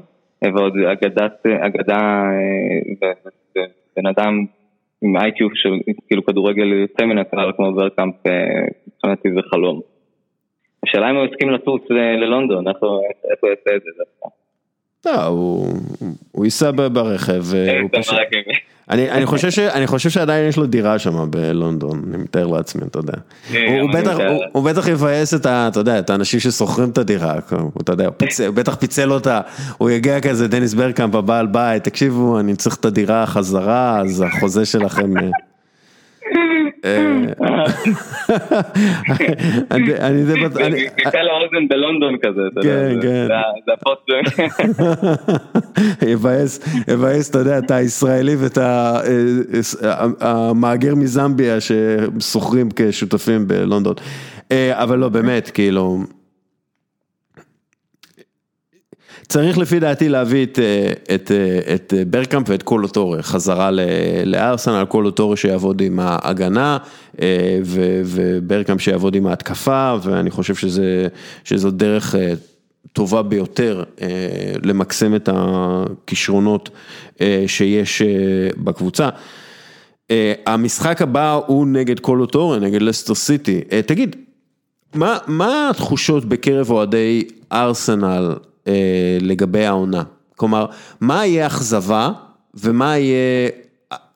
ועוד 0.44 0.76
אגדת, 0.92 1.46
אגדה 1.46 2.22
ובן 3.52 4.06
אדם 4.06 4.44
עם 5.02 5.16
איי-קיו 5.16 5.48
של 5.54 5.70
כאילו 6.06 6.24
כדורגל 6.24 6.72
יוצא 6.72 7.04
מן 7.04 7.18
הכלל 7.18 7.52
כמו 7.56 7.72
ברקאמפ, 7.72 8.14
מבחינתי 8.86 9.32
זה 9.32 9.40
חלום. 9.50 9.80
השאלה 10.84 11.10
אם 11.10 11.16
הוא 11.16 11.24
הסכים 11.24 11.50
לטוס 11.50 11.80
ללונדון, 11.90 12.68
איך 12.68 12.76
הוא 12.80 13.50
יעשה 13.50 13.76
את 13.76 13.82
זה 13.82 13.90
דווקא. 13.98 14.45
לא, 15.06 15.24
הוא 16.32 16.44
ייסע 16.44 16.70
ברכב, 16.70 17.44
אני 18.88 19.86
חושב 19.86 20.10
שעדיין 20.10 20.48
יש 20.48 20.56
לו 20.56 20.66
דירה 20.66 20.98
שם 20.98 21.30
בלונדון, 21.30 22.02
אני 22.08 22.22
מתאר 22.22 22.46
לעצמי, 22.46 22.82
אתה 22.86 22.98
יודע. 22.98 23.12
הוא 24.52 24.64
בטח 24.64 24.88
יבאס 24.88 25.34
את 25.34 26.10
האנשים 26.10 26.40
ששוכרים 26.40 26.90
את 26.90 26.98
הדירה, 26.98 27.38
אתה 27.82 27.92
יודע, 27.92 28.06
הוא 28.06 28.54
בטח 28.54 28.74
פיצל 28.74 29.12
אותה, 29.12 29.40
הוא 29.78 29.90
יגיע 29.90 30.20
כזה, 30.20 30.48
דניס 30.48 30.74
ברקאמפ, 30.74 31.14
הבעל 31.14 31.46
בית, 31.46 31.84
תקשיבו, 31.84 32.40
אני 32.40 32.56
צריך 32.56 32.76
את 32.76 32.84
הדירה 32.84 33.26
חזרה, 33.26 34.00
אז 34.00 34.24
החוזה 34.26 34.64
שלכם... 34.64 35.14
אני 40.00 40.24
זה 40.24 40.34
בטוח, 40.44 40.62
חיכה 41.04 41.22
לאוזן 41.22 41.68
בלונדון 41.68 42.16
כזה, 42.22 42.42
כן, 42.62 42.98
כן, 43.02 43.26
זה 43.66 43.72
הפוסט, 43.72 44.02
יבאס, 46.88 47.30
אתה 47.30 47.38
יודע, 47.38 47.58
אתה 47.58 47.76
הישראלי 47.76 48.36
ואתה 48.36 49.00
המהגר 50.20 50.94
מזמביה 50.94 51.56
ששוכרים 51.60 52.68
כשותפים 52.76 53.48
בלונדון, 53.48 53.94
אבל 54.52 54.98
לא, 54.98 55.08
באמת, 55.08 55.50
כאילו. 55.50 55.98
צריך 59.28 59.58
לפי 59.58 59.80
דעתי 59.80 60.08
להביא 60.08 60.46
את 61.74 61.92
ברקאמפ 62.10 62.50
ואת 62.50 62.62
קולוטורי 62.62 63.22
חזרה 63.22 63.70
לארסנל, 64.24 64.84
קולוטורי 64.84 65.36
שיעבוד 65.36 65.80
עם 65.80 66.00
ההגנה 66.02 66.78
וברקאמפ 67.64 68.80
שיעבוד 68.80 69.14
עם 69.14 69.26
ההתקפה 69.26 69.94
ואני 70.02 70.30
חושב 70.30 70.70
שזו 71.44 71.70
דרך 71.70 72.14
טובה 72.92 73.22
ביותר 73.22 73.82
למקסם 74.62 75.14
את 75.14 75.28
הכישרונות 75.32 76.70
שיש 77.46 78.02
בקבוצה. 78.56 79.08
המשחק 80.46 81.02
הבא 81.02 81.40
הוא 81.46 81.66
נגד 81.66 82.00
קולו 82.00 82.27
טורה, 82.27 82.60
נגד 82.60 82.82
לסטר 82.82 83.14
סיטי, 83.14 83.60
תגיד, 83.86 84.16
מה 85.26 85.70
התחושות 85.70 86.24
בקרב 86.24 86.70
אוהדי 86.70 87.24
ארסנל? 87.52 88.34
לגבי 89.20 89.66
העונה, 89.66 90.02
כלומר, 90.36 90.66
מה 91.00 91.26
יהיה 91.26 91.46
אכזבה 91.46 92.10
ומה 92.54 92.98
יהיה 92.98 93.48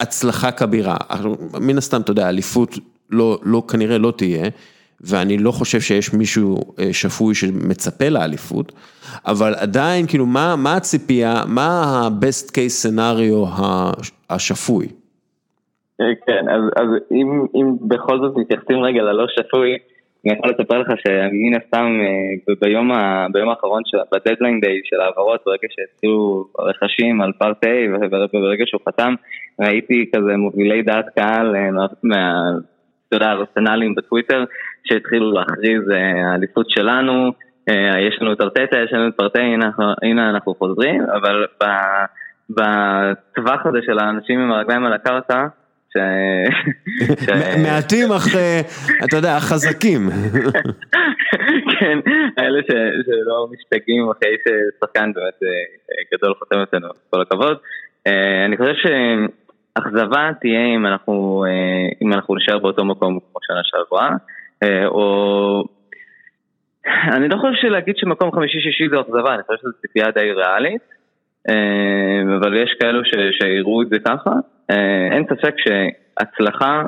הצלחה 0.01 0.53
כבירה, 0.53 0.97
מן 1.61 1.79
הסתם, 1.79 2.01
אתה 2.01 2.11
יודע, 2.11 2.29
אליפות 2.29 2.79
לא, 3.11 3.39
לא, 3.43 3.63
כנראה 3.69 3.99
לא 3.99 4.13
תהיה, 4.17 4.49
ואני 5.01 5.39
לא 5.39 5.51
חושב 5.51 5.81
שיש 5.81 6.15
מישהו 6.15 6.59
שפוי 6.93 7.35
שמצפה 7.35 8.09
לאליפות, 8.09 8.73
אבל 9.27 9.55
עדיין, 9.55 10.07
כאילו, 10.07 10.27
מה, 10.27 10.57
מה 10.57 10.77
הציפייה, 10.77 11.43
מה 11.47 11.69
ה-best 11.85 12.51
case 12.51 12.89
scenario 12.89 13.63
השפוי? 14.31 14.89
כן, 16.27 16.49
אז, 16.49 16.63
אז 16.77 16.89
אם, 17.13 17.47
אם 17.55 17.77
בכל 17.89 18.19
זאת 18.21 18.37
מתייחסים 18.37 18.83
רגע 18.83 19.03
ללא 19.03 19.27
שפוי, 19.29 19.79
אני 20.27 20.35
יכול 20.35 20.51
לספר 20.51 20.79
לך 20.79 20.89
שמן 20.89 21.55
הסתם 21.57 22.01
ביום, 22.61 22.91
ביום 23.33 23.49
האחרון, 23.49 23.83
של, 23.85 23.99
בדדליין 24.13 24.61
דיי 24.61 24.81
של 24.85 25.01
העברות, 25.01 25.41
ברגע 25.47 25.69
שהתחילו 25.71 26.45
רכשים 26.59 27.21
על 27.21 27.33
פארט 27.39 27.65
איי 27.65 27.89
וברגע 28.33 28.65
שהוא 28.67 28.81
חתם, 28.89 29.15
ראיתי 29.61 30.11
כזה 30.17 30.37
מובילי 30.37 30.83
דעת 30.83 31.07
קהל 31.15 31.57
מה, 32.03 32.51
אתה 33.09 33.17
יודע, 33.17 33.33
ארסנלים 33.33 33.95
בטוויטר, 33.95 34.45
שהתחילו 34.85 35.33
להכריז 35.33 35.83
האליפות 36.33 36.71
שלנו, 36.71 37.33
יש 38.09 38.19
לנו 38.21 38.33
את 38.33 38.41
ארטטה, 38.41 38.77
יש 38.85 38.93
לנו 38.93 39.09
את 39.09 39.15
פרטי, 39.17 39.39
הנה, 39.39 39.71
הנה 40.03 40.31
אנחנו 40.31 40.55
חוזרים, 40.55 41.03
אבל 41.03 41.47
בטווח 42.51 43.67
הזה 43.67 43.79
של 43.83 43.99
האנשים 43.99 44.41
עם 44.41 44.53
הרגליים 44.53 44.85
על 44.85 44.93
הקרקע, 44.93 45.47
מעטים 47.65 48.13
אך, 48.17 48.27
אתה 49.05 49.17
יודע, 49.17 49.39
חזקים. 49.41 50.01
כן, 51.73 51.99
האלה 52.37 52.59
שלא 52.67 53.47
משתגעים 53.53 54.11
אחרי 54.11 54.37
ששחקן 54.43 55.13
באמת 55.13 55.53
גדול 56.15 56.35
חותם 56.39 56.59
אצלנו, 56.61 56.89
כל 57.11 57.21
הכבוד. 57.21 57.57
אני 58.47 58.57
חושב 58.57 58.75
שאכזבה 58.75 60.31
תהיה 60.41 60.67
אם 60.77 60.87
אנחנו, 60.87 61.45
אם 62.03 62.13
אנחנו 62.13 62.37
נשאר 62.37 62.59
באותו 62.59 62.85
מקום 62.85 63.19
כמו 63.21 63.41
שנה 63.47 63.61
שעברה, 63.65 64.11
או... 64.87 65.65
אני 66.87 67.29
לא 67.29 67.37
חושב 67.37 67.61
שלהגיד 67.63 67.97
שמקום 67.97 68.33
חמישי-שישי 68.33 68.89
זה 68.91 69.01
אכזבה, 69.01 69.35
אני 69.35 69.43
חושב 69.43 69.59
שזו 69.59 69.73
ציפייה 69.81 70.11
די 70.11 70.33
ריאלית. 70.33 71.01
אבל 72.39 72.57
יש 72.63 72.77
כאלו 72.81 73.01
שיראו 73.41 73.83
את 73.83 73.89
זה 73.89 73.99
ככה. 73.99 74.31
אין 75.13 75.25
ספק 75.25 75.55
שהצלחה 75.57 76.83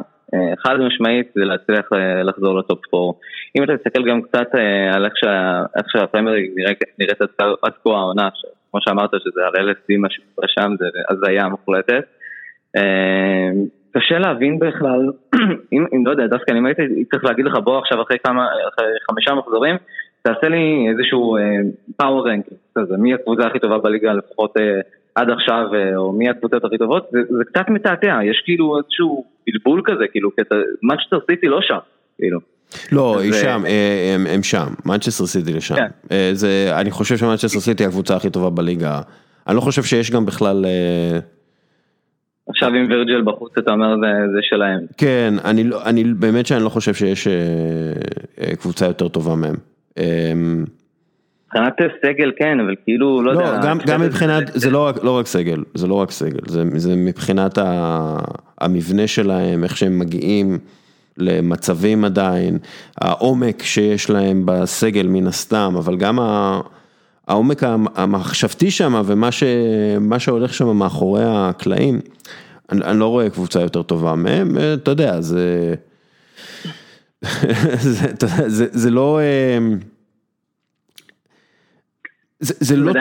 חד 0.58 0.76
משמעית 0.76 1.32
זה 1.34 1.44
להצליח 1.44 1.88
לחזור 2.24 2.58
לטופ 2.58 2.94
4. 2.94 3.18
אם 3.56 3.62
אתה 3.64 3.76
תסתכל 3.76 4.08
גם 4.08 4.22
קצת 4.22 4.48
על 4.94 5.04
איך 5.76 5.84
שהפרמייר 5.88 6.36
נראית 6.98 7.20
עד 7.62 7.72
כה 7.84 7.90
העונה, 7.90 8.28
כמו 8.70 8.80
שאמרת 8.80 9.10
שזה 9.24 9.40
הרי 9.46 9.70
LSD 9.70 9.98
מה 9.98 10.08
שקורה 10.10 10.48
שם 10.48 10.72
זה 10.78 10.86
הזיה 11.10 11.48
מוחלטת. 11.48 12.04
קשה 13.92 14.18
להבין 14.18 14.58
בכלל, 14.58 15.10
אם, 15.72 15.86
אם 15.94 16.06
לא 16.06 16.10
יודע, 16.10 16.26
דווקא 16.26 16.52
אם 16.52 16.66
הייתי 16.66 16.82
צריך 17.10 17.24
להגיד 17.24 17.44
לך 17.44 17.54
בוא 17.64 17.78
עכשיו 17.78 18.02
אחרי 18.02 18.16
כמה, 18.24 18.46
אחרי 18.68 18.86
חמישה 19.10 19.34
מחזורים, 19.34 19.76
תעשה 20.22 20.48
לי 20.48 20.86
איזשהו 20.90 21.36
פאוור 21.96 22.28
רנק, 22.28 22.46
מי 22.98 23.14
הקבוצה 23.14 23.46
הכי 23.46 23.58
טובה 23.58 23.78
בליגה 23.78 24.12
לפחות 24.12 24.56
אה, 24.56 24.80
עד 25.14 25.30
עכשיו, 25.30 25.66
אה, 25.74 25.96
או 25.96 26.12
מי 26.12 26.28
הקבוצות 26.28 26.64
הכי 26.64 26.78
טובות, 26.78 27.08
זה, 27.12 27.18
זה 27.38 27.44
קצת 27.44 27.68
מתעתע, 27.68 28.18
יש 28.30 28.42
כאילו 28.44 28.78
איזשהו 28.78 29.24
בלבול 29.46 29.82
כזה, 29.84 30.04
כאילו, 30.10 30.30
מנצ'סטר 30.82 31.18
סיטי 31.30 31.46
לא 31.46 31.58
שם, 31.62 31.78
כאילו. 32.18 32.40
לא, 32.92 33.20
היא 33.20 33.32
שם, 33.32 33.62
אה, 33.66 34.14
הם, 34.14 34.26
הם 34.26 34.42
שם, 34.42 34.66
מנצ'סטר 34.86 35.26
סיטי 35.26 35.52
לשם. 35.52 35.74
כן. 35.74 35.88
זה, 36.32 36.70
אני 36.80 36.90
חושב 36.90 37.16
שמנצ'סטר 37.16 37.60
סיטי 37.60 37.84
הקבוצה 37.84 38.16
הכי 38.16 38.30
טובה 38.30 38.50
בליגה. 38.50 39.00
אני 39.48 39.56
לא 39.56 39.60
חושב 39.60 39.82
שיש 39.82 40.10
גם 40.10 40.26
בכלל... 40.26 40.64
עכשיו 42.48 42.68
עם 42.68 42.90
וירג'ל 42.90 43.22
בחוץ 43.24 43.52
אתה 43.58 43.72
אומר 43.72 43.96
זה, 43.96 44.32
זה 44.34 44.38
שלהם. 44.42 44.80
כן, 44.96 45.34
אני, 45.44 45.64
לא, 45.64 45.84
אני 45.84 46.04
באמת 46.04 46.46
שאני 46.46 46.64
לא 46.64 46.68
חושב 46.68 46.94
שיש 46.94 47.28
קבוצה 48.58 48.86
יותר 48.86 49.08
טובה 49.08 49.34
מהם. 49.34 49.56
מבחינת 51.54 51.74
סגל 52.02 52.32
כן, 52.38 52.60
אבל 52.60 52.74
כאילו, 52.84 53.22
לא, 53.22 53.34
לא 53.34 53.40
יודע. 53.40 53.60
גם, 53.62 53.78
גם 53.86 54.00
מבחינת, 54.00 54.50
זה 54.54 54.70
לא 54.70 54.86
רק, 54.86 55.04
לא 55.04 55.18
רק 55.18 55.26
סגל, 55.26 55.62
זה 55.74 55.86
לא 55.86 55.94
רק 55.94 56.10
סגל, 56.10 56.40
זה, 56.46 56.62
זה 56.76 56.96
מבחינת 56.96 57.58
ה, 57.58 58.18
המבנה 58.60 59.06
שלהם, 59.06 59.64
איך 59.64 59.76
שהם 59.76 59.98
מגיעים 59.98 60.58
למצבים 61.18 62.04
עדיין, 62.04 62.58
העומק 62.98 63.62
שיש 63.62 64.10
להם 64.10 64.42
בסגל 64.44 65.06
מן 65.06 65.26
הסתם, 65.26 65.74
אבל 65.78 65.96
גם 65.96 66.20
ה... 66.20 66.60
העומק 67.28 67.62
המחשבתי 67.94 68.70
שם 68.70 69.02
ומה 69.04 69.32
ש, 69.32 69.44
שהולך 70.18 70.54
שם 70.54 70.76
מאחורי 70.76 71.22
הקלעים, 71.26 72.00
אני, 72.72 72.84
אני 72.84 72.98
לא 72.98 73.08
רואה 73.08 73.30
קבוצה 73.30 73.60
יותר 73.60 73.82
טובה 73.82 74.14
מהם, 74.14 74.56
אתה 74.82 74.90
יודע, 74.90 75.20
זה, 75.20 75.74
זה, 77.78 78.06
זה, 78.46 78.66
זה 78.70 78.90
לא... 78.90 79.20
אמ, 82.42 82.46
זה, 82.60 82.76
לא... 82.76 82.92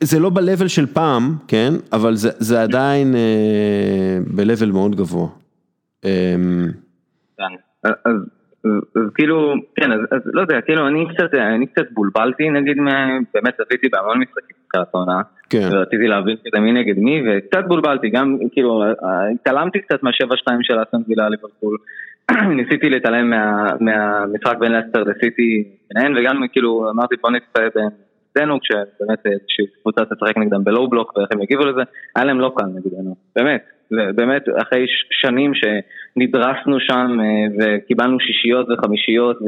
זה 0.00 0.20
לא 0.20 0.30
ב-level 0.30 0.68
של 0.68 0.86
פעם, 0.86 1.22
כן, 1.48 1.72
אבל 1.92 2.14
זה, 2.14 2.28
זה 2.38 2.62
עדיין 2.62 3.14
אה, 3.14 4.18
ב-level 4.34 4.72
מאוד 4.72 4.96
גבוה. 4.96 5.28
אה, 6.04 6.34
כן, 7.38 7.54
אז, 7.82 8.16
כאילו, 9.14 9.54
כן, 9.76 9.92
אז, 9.92 10.20
לא 10.24 10.40
יודע, 10.40 10.60
כאילו 10.60 10.88
אני 10.88 11.04
קצת, 11.14 11.30
קצת 11.72 11.86
בולבלתי 11.90 12.50
נגיד, 12.50 12.76
באמת 13.34 13.54
צפיתי 13.60 13.88
בהמון 13.88 14.18
משחקים 14.18 14.56
בתחילת 14.64 14.94
העונה, 14.94 15.22
כן. 15.50 15.68
ורציתי 15.72 16.06
להבין 16.08 16.36
כזה 16.36 16.60
מי 16.60 16.72
נגד 16.72 16.98
מי, 16.98 17.22
וקצת 17.26 17.64
בולבלתי, 17.68 18.10
גם 18.10 18.38
כאילו, 18.52 18.84
התעלמתי 19.34 19.80
קצת 19.80 20.02
מהשבע 20.02 20.36
שתיים 20.36 20.62
של 20.62 20.82
אסון 20.82 21.02
וילה 21.08 21.28
ליברפול. 21.28 21.76
ניסיתי 22.56 22.90
להתעלם 22.90 23.30
מה, 23.30 23.66
מהמשחק 23.80 24.58
בין 24.58 24.72
לסטר 24.72 25.02
לסיטי 25.02 25.64
ביניהן 25.94 26.16
וגם 26.16 26.42
כאילו 26.52 26.90
אמרתי 26.90 27.14
בוא 27.22 27.30
נצפה 27.30 27.60
בינינו 28.34 28.60
כשבאמת 28.60 29.26
איזושהי 29.26 29.64
קבוצה 29.82 30.04
תשחק 30.04 30.36
נגדם 30.36 30.64
בלואו 30.64 30.88
בלוק 30.88 31.16
ואיך 31.16 31.28
הם 31.32 31.42
יגיבו 31.42 31.64
לזה, 31.64 31.82
היה 32.16 32.24
להם 32.24 32.40
לא 32.40 32.52
קל 32.56 32.66
נגדנו, 32.66 33.16
באמת, 33.36 33.64
באמת 33.90 34.42
אחרי 34.62 34.86
שנים 35.10 35.52
שנדרסנו 35.54 36.80
שם 36.80 37.20
אה, 37.20 37.46
וקיבלנו 37.58 38.20
שישיות 38.20 38.66
וחמישיות 38.70 39.38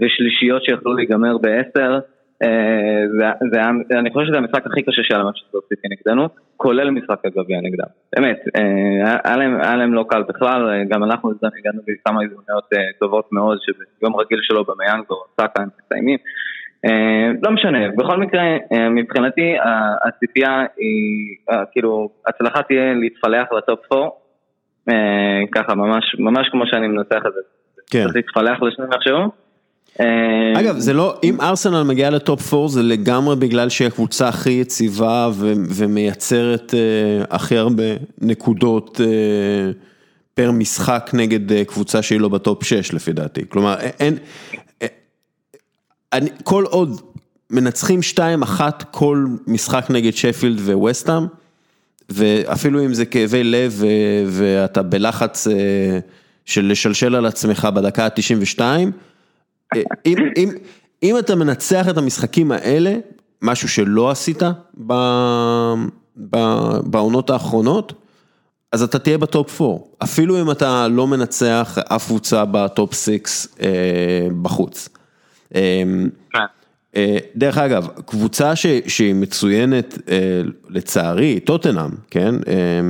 ושלישיות 0.00 0.64
שיכלו 0.64 0.94
להיגמר 0.94 1.38
בעשר 1.38 1.98
אה, 2.44 3.02
זה, 3.18 3.26
זה, 3.52 3.98
אני 3.98 4.10
חושב 4.10 4.26
שזה 4.26 4.38
המשחק 4.38 4.66
הכי 4.66 4.82
קשה 4.82 5.02
שהיה 5.02 5.20
למצ'סטר 5.20 5.58
סיטי 5.68 5.88
נגדנו, 5.88 6.28
כולל 6.56 6.90
משחק 6.90 7.18
הגביע 7.24 7.60
נגדם. 7.60 7.86
באמת, 8.16 8.38
אה, 8.56 9.18
היה 9.24 9.36
להם, 9.36 9.60
היה 9.60 9.76
להם 9.76 9.94
לא 9.94 10.04
קל 10.08 10.22
בכלל, 10.22 10.70
אה, 10.70 10.84
גם 10.88 11.04
אנחנו 11.04 11.30
הגענו 11.58 11.82
בכמה 11.86 12.20
הזדמנויות 12.22 12.68
טובות 13.00 13.32
מאוד, 13.32 13.58
שביום 13.60 14.16
רגיל 14.16 14.38
שלו 14.42 14.64
במיאנג 14.64 15.04
סאקה 15.40 15.62
הם 15.62 15.68
מסיימים. 15.84 16.18
לא 17.42 17.50
משנה, 17.50 17.78
בכל 17.96 18.18
מקרה, 18.18 18.42
מבחינתי 18.90 19.56
הציפייה 20.08 20.64
היא, 20.76 21.36
כאילו, 21.72 22.08
הצלחה 22.26 22.62
תהיה 22.62 22.94
להתפלח 22.94 23.52
לטופ 23.52 23.92
4, 23.92 24.10
ככה 25.54 25.74
ממש, 25.74 26.16
ממש 26.18 26.48
כמו 26.48 26.66
שאני 26.66 26.88
מנצח 26.88 27.22
את 27.26 27.32
זה. 27.34 27.40
כן. 27.90 28.06
להתפלח 28.14 28.62
לשני 28.62 28.84
איכשהו. 28.92 29.43
אה, 30.00 30.60
אגב, 30.60 30.78
זה 30.78 30.92
לא, 30.92 31.14
אם 31.24 31.40
ארסנל 31.40 31.82
מגיעה 31.82 32.10
לטופ 32.10 32.54
4 32.54 32.68
זה 32.68 32.82
לגמרי 32.82 33.36
בגלל 33.36 33.68
שהיא 33.68 33.88
הקבוצה 33.88 34.28
הכי 34.28 34.50
יציבה 34.50 35.30
ומייצרת 35.68 36.74
אה, 36.74 37.24
הכי 37.30 37.56
הרבה 37.56 37.82
נקודות 38.20 39.00
אה, 39.00 39.06
פר 40.34 40.50
משחק 40.50 41.10
נגד 41.12 41.64
קבוצה 41.66 42.02
שהיא 42.02 42.20
לא 42.20 42.28
בטופ 42.28 42.64
6 42.64 42.92
לפי 42.92 43.12
דעתי. 43.12 43.42
כלומר, 43.48 43.76
אין, 43.80 44.16
אני, 46.12 46.30
כל 46.44 46.64
עוד 46.64 47.00
מנצחים 47.50 48.00
2-1 48.14 48.60
כל 48.90 49.26
משחק 49.46 49.86
נגד 49.90 50.14
שפילד 50.14 50.58
וווסטאם, 50.60 51.26
ואפילו 52.08 52.84
אם 52.84 52.94
זה 52.94 53.04
כאבי 53.04 53.44
לב 53.44 53.82
ואתה 54.26 54.82
בלחץ 54.82 55.46
של 56.44 56.66
לשלשל 56.66 57.14
על 57.14 57.26
עצמך 57.26 57.68
בדקה 57.74 58.04
ה-92, 58.04 58.60
אם, 60.06 60.16
אם, 60.36 60.50
אם 61.02 61.18
אתה 61.18 61.34
מנצח 61.34 61.88
את 61.88 61.98
המשחקים 61.98 62.52
האלה, 62.52 62.96
משהו 63.42 63.68
שלא 63.68 64.10
עשית 64.10 64.42
ב, 64.86 64.92
ב, 66.30 66.36
בעונות 66.84 67.30
האחרונות, 67.30 67.92
אז 68.72 68.82
אתה 68.82 68.98
תהיה 68.98 69.18
בטופ 69.18 69.60
4, 69.60 69.74
אפילו 70.02 70.42
אם 70.42 70.50
אתה 70.50 70.88
לא 70.88 71.06
מנצח 71.06 71.78
אף 71.88 72.06
קבוצה 72.06 72.44
בטופ 72.44 72.94
6 72.94 73.46
אה, 73.62 74.28
בחוץ. 74.42 74.88
אה, 75.54 75.82
כן. 76.32 76.38
אה, 76.96 77.18
דרך 77.36 77.58
אגב, 77.58 77.88
קבוצה 78.06 78.56
ש, 78.56 78.66
שהיא 78.86 79.14
מצוינת 79.14 79.98
אה, 80.08 80.42
לצערי, 80.68 81.40
טוטנאם, 81.40 81.90
כן? 82.10 82.34
אה, 82.34 82.80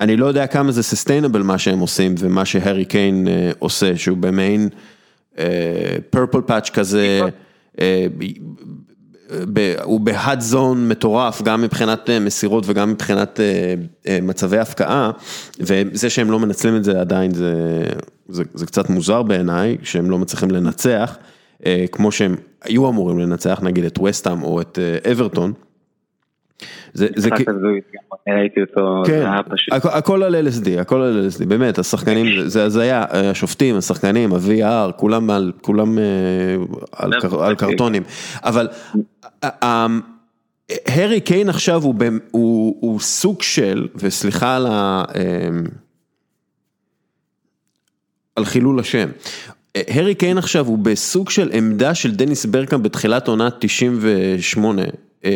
אני 0.00 0.16
לא 0.16 0.26
יודע 0.26 0.46
כמה 0.46 0.72
זה 0.72 0.82
sustainable 0.82 1.42
מה 1.42 1.58
שהם 1.58 1.78
עושים 1.78 2.14
ומה 2.18 2.44
שהארי 2.44 2.84
קיין 2.84 3.28
אה, 3.28 3.50
עושה, 3.58 3.96
שהוא 3.96 4.18
במעין... 4.18 4.68
פרפל 6.10 6.40
פאץ' 6.46 6.70
כזה, 6.70 7.20
אה, 7.80 8.06
הוא 9.82 10.00
בהאד 10.00 10.40
זון 10.40 10.88
מטורף, 10.88 11.42
גם 11.42 11.62
מבחינת 11.62 12.10
אה, 12.10 12.20
מסירות 12.20 12.64
וגם 12.66 12.90
מבחינת 12.90 13.40
אה, 14.06 14.18
מצבי 14.22 14.58
הפקעה, 14.58 15.10
וזה 15.60 16.10
שהם 16.10 16.30
לא 16.30 16.38
מנצלים 16.38 16.76
את 16.76 16.84
זה 16.84 17.00
עדיין 17.00 17.34
זה, 17.34 17.82
זה, 18.28 18.42
זה 18.54 18.66
קצת 18.66 18.90
מוזר 18.90 19.22
בעיניי, 19.22 19.76
שהם 19.82 20.10
לא 20.10 20.18
מצליחים 20.18 20.50
לנצח, 20.50 21.16
כמו 21.92 22.12
שהם 22.12 22.36
היו 22.64 22.88
אמורים 22.88 23.18
לנצח, 23.18 23.60
נגיד 23.62 23.84
את 23.84 23.98
וסטאם 23.98 24.42
או 24.42 24.60
את 24.60 24.78
אברטון. 25.12 25.52
זה, 26.92 27.06
זה 27.16 27.30
הזוי, 27.48 27.80
ראיתי 28.28 28.60
אותו, 28.60 29.02
כן, 29.06 29.26
הכל 29.84 30.22
על 30.22 30.46
LSD, 30.48 30.80
הכל 30.80 31.02
על 31.02 31.28
LSD, 31.28 31.46
באמת, 31.46 31.78
השחקנים, 31.78 32.26
זה 32.48 32.64
הזיה, 32.64 33.04
השופטים, 33.10 33.76
השחקנים, 33.76 34.32
ה-VR, 34.32 34.92
כולם 34.92 35.30
על, 35.30 35.52
כולם 35.60 35.98
אה, 35.98 36.04
על, 36.92 37.12
על 37.40 37.54
קרטונים, 37.54 38.02
אבל 38.44 38.68
הארי 39.42 41.20
קיין 41.20 41.48
עכשיו 41.48 41.82
הוא, 41.82 41.94
הוא, 42.30 42.76
הוא 42.80 43.00
סוג 43.00 43.42
של, 43.42 43.88
וסליחה 43.96 44.56
על 44.56 44.66
ה... 44.66 45.04
אה, 45.14 45.48
על 48.36 48.44
חילול 48.44 48.80
השם. 48.80 49.08
הארי 49.74 50.14
קיין 50.14 50.38
עכשיו 50.38 50.66
הוא 50.66 50.78
בסוג 50.78 51.30
של 51.30 51.50
עמדה 51.52 51.94
של 51.94 52.14
דניס 52.14 52.46
ברקאם 52.46 52.82
בתחילת 52.82 53.28
עונה 53.28 53.48
98, 53.58 54.82
97-98, 55.22 55.26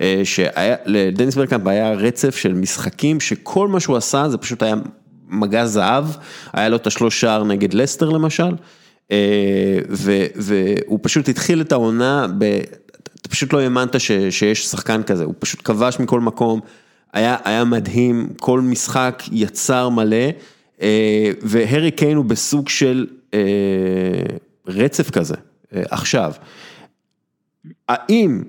אה, 0.00 0.22
שלדניס 0.24 1.34
ברקאמפ 1.34 1.66
היה 1.66 1.92
רצף 1.92 2.36
של 2.36 2.54
משחקים 2.54 3.20
שכל 3.20 3.68
מה 3.68 3.80
שהוא 3.80 3.96
עשה 3.96 4.28
זה 4.28 4.38
פשוט 4.38 4.62
היה 4.62 4.74
מגע 5.28 5.66
זהב, 5.66 6.04
היה 6.52 6.68
לו 6.68 6.76
את 6.76 6.86
השלוש 6.86 7.20
שער 7.20 7.44
נגד 7.44 7.74
לסטר 7.74 8.08
למשל, 8.08 8.54
אה, 9.12 9.78
והוא 10.34 10.98
פשוט 11.02 11.28
התחיל 11.28 11.60
את 11.60 11.72
העונה, 11.72 12.26
אתה 13.20 13.28
פשוט 13.28 13.52
לא 13.52 13.60
האמנת 13.60 14.00
שיש 14.30 14.66
שחקן 14.66 15.02
כזה, 15.02 15.24
הוא 15.24 15.34
פשוט 15.38 15.60
כבש 15.64 16.00
מכל 16.00 16.20
מקום, 16.20 16.60
היה, 17.12 17.36
היה 17.44 17.64
מדהים, 17.64 18.28
כל 18.40 18.60
משחק 18.60 19.22
יצר 19.32 19.88
מלא, 19.88 20.26
והרי 21.42 21.90
קיין 21.90 22.16
הוא 22.16 22.24
בסוג 22.24 22.68
של 22.68 23.06
רצף 24.66 25.10
כזה, 25.10 25.34
עכשיו. 25.72 26.32
האם 27.88 28.42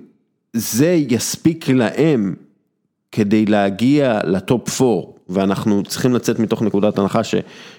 זה 0.54 0.98
יספיק 1.10 1.70
להם 1.70 2.36
כדי 3.12 3.46
להגיע 3.46 4.20
לטופ 4.24 4.82
4, 4.82 5.02
ואנחנו 5.30 5.84
צריכים 5.84 6.14
לצאת 6.14 6.40
מתוך 6.40 6.62
נקודת 6.62 6.98
הנחה 6.98 7.22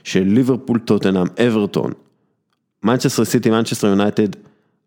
של 0.05 0.23
ליברפול, 0.23 0.79
טוטנאם, 0.79 1.27
אברטון, 1.47 1.93
מנצ'סטר 2.83 3.25
סיטי, 3.25 3.51
מנצ'סטר 3.51 3.87
יונייטד, 3.87 4.29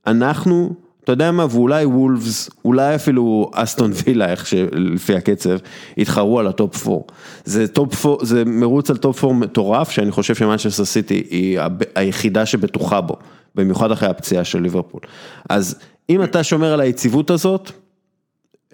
אנחנו, 0.08 0.76
אתה 1.10 1.14
יודע 1.14 1.32
מה, 1.32 1.46
ואולי 1.50 1.86
וולפס, 1.86 2.50
אולי 2.66 2.96
אפילו 2.96 3.52
אסטון 3.54 3.92
וילה, 4.06 4.32
איך 4.32 4.48
שלפי 4.48 5.16
הקצב, 5.16 5.58
יתחרו 5.98 6.40
על 6.40 6.48
הטופ 6.48 6.88
4. 6.88 7.02
זה 7.46 7.68
טופ 7.68 8.06
4, 8.06 8.26
זה 8.26 8.46
מרוץ 8.46 8.90
על 8.90 8.98
טופ 8.98 9.24
4 9.24 9.36
מטורף, 9.36 9.90
שאני 9.90 10.12
חושב 10.12 10.36
שמנצ'סטר 10.36 10.86
סיטי 10.86 11.24
היא 11.30 11.60
היחידה 11.96 12.46
שבטוחה 12.46 13.02
בו, 13.02 13.16
במיוחד 13.56 13.92
אחרי 13.92 14.10
הפציעה 14.10 14.44
של 14.44 14.62
ליברפול. 14.62 15.02
אז 15.50 15.80
אם 16.10 16.24
אתה 16.24 16.44
שומר 16.44 16.74
על 16.74 16.82
היציבות 16.82 17.30
הזאת, 17.30 17.72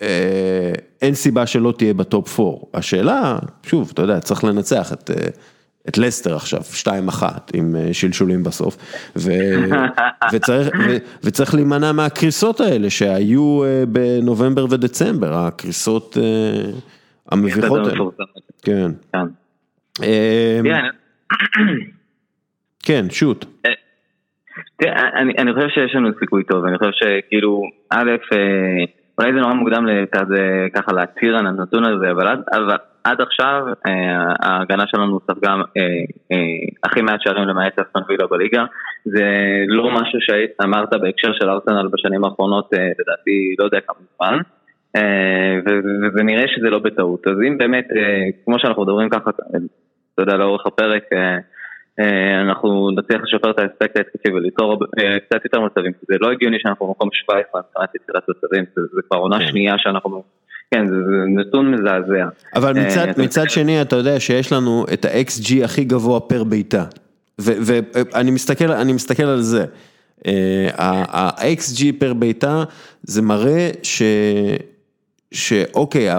אה, 0.02 0.08
אין 1.02 1.16
סיבה 1.16 1.46
שלא 1.48 1.74
תהיה 1.78 1.94
בטופ 1.94 2.40
4. 2.40 2.52
השאלה, 2.74 3.40
שוב, 3.64 3.90
אתה 3.94 4.02
יודע, 4.02 4.20
צריך 4.20 4.44
לנצח 4.44 4.94
את... 4.94 5.12
אה, 5.86 5.90
את 5.90 5.98
לסטר 5.98 6.36
עכשיו, 6.36 6.60
2-1 6.84 7.24
עם 7.54 7.76
אה, 7.76 7.94
שלשולים 7.94 8.44
בסוף, 8.44 8.78
ו, 9.18 9.32
וצריך, 10.34 10.68
ו, 10.68 10.98
וצריך 11.24 11.56
להימנע 11.56 11.92
מהקריסות 11.92 12.62
האלה 12.62 12.90
שהיו 12.90 13.62
בנובמבר 13.88 14.66
ודצמבר, 14.70 15.34
הקריסות 15.34 16.18
המביכות 17.32 17.88
האלה. 17.88 18.04
כן. 18.64 18.92
כן. 19.12 19.26
כן, 22.84 23.06
שוט. 23.10 23.46
תראה, 24.78 25.10
אני, 25.22 25.34
אני 25.38 25.54
חושב 25.54 25.68
שיש 25.70 25.96
לנו 25.96 26.10
סיכוי 26.20 26.44
טוב, 26.44 26.66
אני 26.66 26.78
חושב 26.78 26.92
שכאילו, 26.94 27.62
א', 27.90 28.12
אולי 29.18 29.34
זה 29.34 29.40
נורא 29.40 29.54
מוקדם 29.54 29.86
ככה 30.74 30.94
להצהיר 30.94 31.38
על 31.38 31.48
הנתון 31.48 31.84
הזה, 31.86 32.12
אבל 32.12 32.28
אבל 32.28 32.76
עד 33.06 33.22
עכשיו 33.22 33.64
אה, 33.88 34.34
ההגנה 34.40 34.84
שלנו 34.88 35.20
ספגה 35.20 35.50
אה, 35.50 35.82
אה, 36.32 36.38
הכי 36.84 37.02
מעט 37.02 37.22
שערים 37.22 37.48
למעט 37.48 37.80
אסטון 37.80 38.04
וילה 38.08 38.28
בליגה. 38.28 38.66
זה 39.06 39.26
לא 39.68 39.92
משהו 39.92 40.20
שאמרת 40.22 40.90
בהקשר 41.02 41.34
של 41.34 41.50
ארסנל 41.50 41.88
בשנים 41.94 42.24
האחרונות, 42.26 42.70
לדעתי 42.74 43.56
לא 43.60 43.66
יודע 43.66 43.80
כמה 43.88 43.98
זמן. 44.18 44.38
אה, 44.96 45.60
ונראה 46.16 46.48
שזה 46.48 46.70
לא 46.70 46.80
בטעות. 46.80 47.28
אז 47.28 47.38
אם 47.48 47.58
באמת, 47.58 47.88
כמו 48.46 48.60
שאנחנו 48.60 48.84
מדברים 48.84 49.10
ככה, 49.10 49.30
אתה 50.14 50.22
יודע, 50.22 50.36
לאורך 50.38 50.66
הפרק, 50.66 51.04
אנחנו 52.42 52.92
נצליח 52.92 53.22
לשפר 53.24 53.52
את 53.52 53.60
האספקט 53.60 53.98
ההתקפי 53.98 54.32
וליצור 54.34 54.80
קצת 55.26 55.44
יותר 55.44 55.62
מצבים, 55.62 55.92
זה 56.08 56.16
לא 56.22 56.32
הגיוני 56.32 56.58
שאנחנו 56.60 56.88
במקום 56.88 57.10
17 57.12 57.62
מבחינת 57.62 57.96
יצירת 57.96 58.24
מצבים, 58.30 58.66
זה 58.76 59.02
כבר 59.10 59.18
עונה 59.18 59.40
כן. 59.40 59.48
שנייה 59.48 59.74
שאנחנו... 59.78 60.24
כן, 60.72 60.88
זה 60.88 61.42
נתון 61.42 61.72
מזעזע. 61.72 62.28
אבל 62.56 62.78
אה, 62.78 62.86
מצד, 62.86 63.08
מצד 63.18 63.50
שני, 63.50 63.82
אתה 63.82 63.96
יודע 63.96 64.20
שיש 64.20 64.52
לנו 64.52 64.86
את 64.94 65.06
ה-XG 65.06 65.64
הכי 65.64 65.84
גבוה 65.84 66.20
פר 66.20 66.44
בעיטה. 66.44 66.86
ואני 67.40 68.32
מסתכל, 68.32 68.84
מסתכל 68.94 69.24
על 69.24 69.42
זה. 69.42 69.66
ה-XG 70.78 71.84
פר 72.00 72.14
בעיטה, 72.14 72.64
זה 73.04 73.22
מראה 73.22 73.70
ש... 73.84 74.02
שאוקיי, 75.32 76.10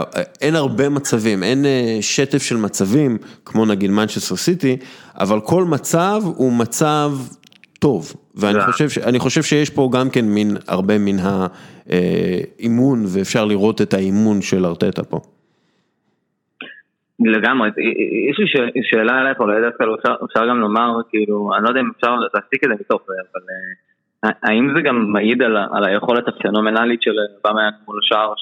אין 0.40 0.56
הרבה 0.56 0.88
מצבים, 0.88 1.42
אין 1.42 1.66
אה, 1.66 1.98
שטף 2.00 2.42
של 2.42 2.56
מצבים, 2.56 3.18
כמו 3.44 3.66
נגיד 3.66 3.90
מנצ'סטר 3.90 4.36
סיטי, 4.36 4.76
אבל 5.18 5.40
כל 5.40 5.64
מצב 5.64 6.22
הוא 6.24 6.52
מצב 6.52 7.12
טוב, 7.86 8.02
ואני 8.40 8.60
חושב, 8.60 8.84
חושב 9.18 9.42
שיש 9.42 9.70
פה 9.70 9.90
גם 9.92 10.06
כן 10.14 10.24
מין, 10.24 10.48
הרבה 10.68 10.94
מן 10.98 11.18
האימון, 11.18 12.98
ואפשר 13.14 13.44
לראות 13.44 13.80
את 13.80 13.94
האימון 13.94 14.42
של 14.42 14.66
ארטטה 14.66 15.04
פה. 15.04 15.18
לגמרי, 17.20 17.68
יש 18.30 18.38
לי 18.38 18.46
שאלה 18.82 19.20
אליך, 19.20 19.40
אולי 19.40 19.60
דווקא 19.62 19.84
אפשר 20.24 20.48
גם 20.48 20.58
לומר, 20.58 20.90
כאילו, 21.10 21.50
אני 21.54 21.64
לא 21.64 21.68
יודע 21.68 21.80
אם 21.80 21.90
אפשר 21.96 22.14
להסיק 22.34 22.64
את 22.64 22.68
זה 22.68 22.74
מתוך 22.80 23.02
זה, 23.06 23.14
אבל 23.32 23.42
אה, 24.24 24.30
האם 24.42 24.74
זה 24.76 24.82
גם 24.82 25.12
מעיד 25.12 25.42
על 25.72 25.84
היכולת 25.84 26.28
הפנומנלית 26.28 27.02
של 27.02 27.16
באמה 27.44 27.68
מול 27.86 27.98
השער, 28.02 28.32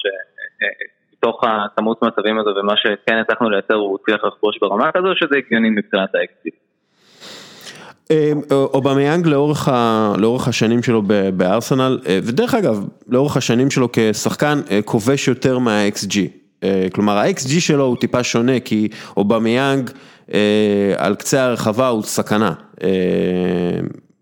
בתוך 1.13 1.43
הכמות 1.43 2.03
מצבים 2.03 2.39
הזו 2.39 2.49
ומה 2.55 2.73
שכן 2.77 3.17
הצלחנו 3.17 3.49
לייצר 3.49 3.75
הוא 3.75 3.97
הצליח 4.01 4.23
לכבוש 4.23 4.59
ברמה 4.61 4.91
כזו 4.91 5.07
שזה 5.15 5.37
הגיוני 5.37 5.69
מבחינת 5.69 6.15
האקסיט. 6.15 6.64
אמ, 8.11 8.41
אובמיאנג 8.51 9.27
לאורך, 9.27 9.67
ה, 9.67 10.13
לאורך 10.17 10.47
השנים 10.47 10.83
שלו 10.83 11.01
בארסנל, 11.37 11.99
אה, 12.07 12.19
ודרך 12.23 12.53
אגב, 12.53 12.85
לאורך 13.07 13.37
השנים 13.37 13.71
שלו 13.71 13.89
כשחקן 13.93 14.61
אה, 14.71 14.79
כובש 14.85 15.27
יותר 15.27 15.59
מה-XG. 15.59 16.17
אה, 16.63 16.87
כלומר 16.93 17.17
ה-XG 17.17 17.59
שלו 17.59 17.83
הוא 17.85 17.97
טיפה 17.97 18.23
שונה 18.23 18.59
כי 18.59 18.87
אובמיאנג 19.17 19.89
על 20.97 21.15
קצה 21.15 21.43
הרחבה 21.43 21.87
הוא 21.87 22.03
סכנה. 22.03 22.53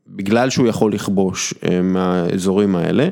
בגלל 0.07 0.49
שהוא 0.49 0.67
יכול 0.67 0.93
לכבוש 0.93 1.53
מהאזורים 1.83 2.75
האלה. 2.75 3.09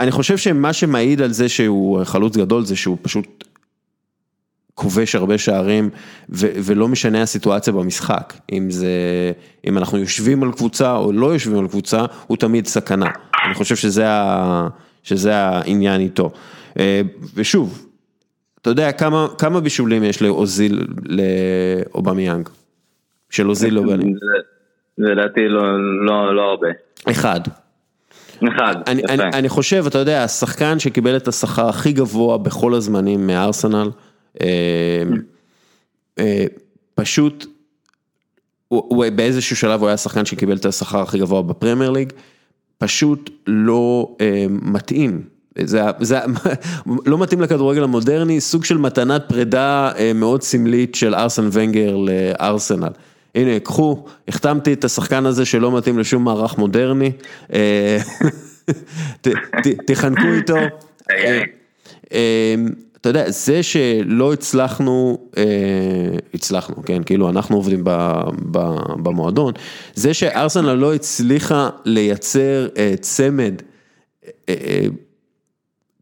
אני 0.00 0.10
חושב 0.10 0.36
שמה 0.36 0.72
שמעיד 0.72 1.22
על 1.22 1.32
זה 1.32 1.48
שהוא 1.48 2.04
חלוץ 2.04 2.36
גדול 2.36 2.64
זה 2.64 2.76
שהוא 2.76 2.96
פשוט 3.02 3.44
כובש 4.74 5.14
הרבה 5.14 5.38
שערים 5.38 5.90
ולא 6.28 6.88
משנה 6.88 7.22
הסיטואציה 7.22 7.72
במשחק, 7.72 8.34
אם 8.52 8.70
זה, 8.70 8.88
אם 9.66 9.78
אנחנו 9.78 9.98
יושבים 9.98 10.42
על 10.42 10.52
קבוצה 10.52 10.96
או 10.96 11.12
לא 11.12 11.26
יושבים 11.32 11.58
על 11.58 11.68
קבוצה, 11.68 12.04
הוא 12.26 12.36
תמיד 12.36 12.66
סכנה. 12.66 13.10
אני 13.46 13.54
חושב 13.54 13.76
שזה, 13.76 14.08
ה, 14.08 14.68
שזה 15.02 15.36
העניין 15.36 16.00
איתו. 16.00 16.30
אה, 16.78 17.00
ושוב, 17.34 17.86
אתה 18.62 18.70
יודע 18.70 18.92
כמה, 18.92 19.26
כמה 19.38 19.60
בישולים 19.60 20.04
יש 20.04 20.22
לאוזיל, 20.22 20.86
לאובמיאנג? 21.94 22.48
של 23.30 23.48
אוזיל 23.48 23.74
לאובמיאנג? 23.74 24.16
לדעתי 24.98 25.40
לא, 25.48 25.62
לא, 26.06 26.34
לא 26.36 26.42
הרבה. 26.42 26.68
אחד. 27.10 27.40
אחד, 28.48 28.74
אני, 28.86 29.02
יפה. 29.02 29.12
אני, 29.12 29.22
אני 29.34 29.48
חושב, 29.48 29.84
אתה 29.86 29.98
יודע, 29.98 30.24
השחקן 30.24 30.78
שקיבל 30.78 31.16
את 31.16 31.28
השכר 31.28 31.68
הכי 31.68 31.92
גבוה 31.92 32.38
בכל 32.38 32.74
הזמנים 32.74 33.26
מארסנל, 33.26 33.90
פשוט, 36.94 37.46
הוא, 38.68 38.82
הוא, 38.88 39.04
באיזשהו 39.14 39.56
שלב 39.56 39.80
הוא 39.80 39.88
היה 39.88 39.96
שחקן 39.96 40.24
שקיבל 40.24 40.56
את 40.56 40.64
השכר 40.64 41.00
הכי 41.00 41.18
גבוה 41.18 41.42
בפרמייר 41.42 41.90
ליג, 41.90 42.12
פשוט 42.78 43.30
לא 43.46 44.16
אה, 44.20 44.46
מתאים. 44.48 45.22
זה, 45.58 45.82
זה 46.00 46.18
לא 47.06 47.18
מתאים 47.18 47.40
לכדורגל 47.40 47.82
המודרני, 47.82 48.40
סוג 48.40 48.64
של 48.64 48.78
מתנת 48.78 49.22
פרידה 49.28 49.92
אה, 49.98 50.12
מאוד 50.12 50.42
סמלית 50.42 50.94
של 50.94 51.14
ארסן 51.14 51.48
ונגר 51.52 51.96
לארסנל. 51.96 52.92
הנה, 53.34 53.60
קחו, 53.60 54.04
החתמתי 54.28 54.72
את 54.72 54.84
השחקן 54.84 55.26
הזה 55.26 55.44
שלא 55.44 55.76
מתאים 55.76 55.98
לשום 55.98 56.24
מערך 56.24 56.58
מודרני, 56.58 57.12
אה, 57.52 57.98
תחנקו 59.86 60.32
איתו. 60.32 60.56
אה, 63.06 63.10
אה, 63.10 63.16
אתה 63.16 63.20
יודע, 63.20 63.30
זה 63.30 63.62
שלא 63.62 64.32
הצלחנו, 64.32 65.18
הצלחנו, 66.34 66.82
כן, 66.86 67.02
כאילו 67.02 67.28
אנחנו 67.28 67.56
עובדים 67.56 67.84
במועדון, 69.02 69.52
זה 69.94 70.14
שארסנל 70.14 70.72
לא 70.72 70.94
הצליחה 70.94 71.70
לייצר 71.84 72.68
צמד, 73.00 73.54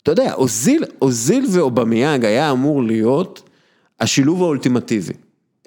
אתה 0.03 0.13
יודע, 0.13 0.35
אוזיל, 0.35 0.85
אוזיל 1.03 1.47
ואובמיאנג 1.53 2.25
היה 2.25 2.51
אמור 2.51 2.83
להיות 2.83 3.43
השילוב 4.01 4.43
האולטימטיבי. 4.43 5.13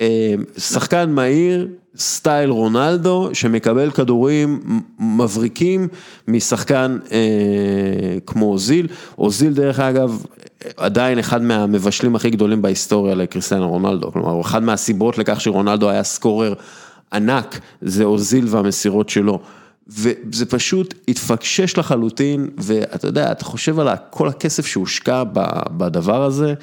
אה, 0.01 0.33
שחקן 0.57 1.11
מהיר, 1.11 1.67
סטייל 1.97 2.49
רונלדו, 2.49 3.29
שמקבל 3.33 3.91
כדורים 3.91 4.59
מבריקים 4.99 5.87
משחקן 6.27 6.97
אה, 7.11 7.17
כמו 8.25 8.45
אוזיל. 8.45 8.87
אוזיל 9.17 9.53
דרך 9.53 9.79
אגב, 9.79 10.23
עדיין 10.77 11.19
אחד 11.19 11.41
מהמבשלים 11.41 12.15
הכי 12.15 12.29
גדולים 12.29 12.61
בהיסטוריה 12.61 13.15
לקריסטיאנו 13.15 13.69
רונלדו. 13.69 14.11
כלומר, 14.11 14.41
אחד 14.41 14.63
מהסיבות 14.63 15.17
לכך 15.17 15.41
שרונלדו 15.41 15.89
היה 15.89 16.03
scorer 16.03 16.53
ענק, 17.13 17.59
זה 17.81 18.03
אוזיל 18.03 18.45
והמסירות 18.49 19.09
שלו. 19.09 19.39
וזה 19.87 20.45
פשוט 20.45 20.93
התפקשש 21.07 21.77
לחלוטין, 21.77 22.49
ואתה 22.57 23.07
יודע, 23.07 23.31
אתה 23.31 23.45
חושב 23.45 23.79
על 23.79 23.87
כל 24.09 24.27
הכסף 24.27 24.65
שהושקע 24.65 25.23
בדבר 25.77 26.23
הזה. 26.23 26.53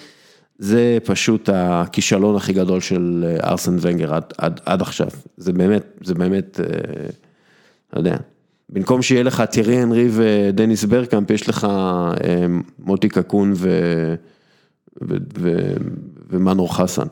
זה 0.59 0.99
פשוט 1.05 1.49
הכישלון 1.53 2.37
הכי 2.37 2.53
גדול 2.53 2.81
של 2.81 3.25
אה, 3.27 3.51
ארסן 3.51 3.77
ונגר 3.81 4.15
עד, 4.15 4.33
עד, 4.39 4.61
עד 4.67 4.83
עכשיו, 4.83 5.09
זה 5.37 5.53
באמת, 5.53 5.83
זה 6.03 6.15
באמת, 6.15 6.61
אה, 6.61 6.67
לא 7.93 7.99
יודע, 7.99 8.17
במקום 8.69 9.03
שיהיה 9.03 9.23
לך 9.23 9.41
טירי 9.41 9.77
הנרי 9.77 10.09
ודניס 10.11 10.85
ברקאמפ, 10.85 11.31
יש 11.31 11.49
לך 11.49 11.65
אה, 11.65 12.47
מוטי 12.79 13.09
קקון 13.09 13.53
ו, 13.57 13.69
ו, 15.03 15.17
ו, 15.39 15.57
ומנור 16.31 16.77
חסן. 16.77 17.07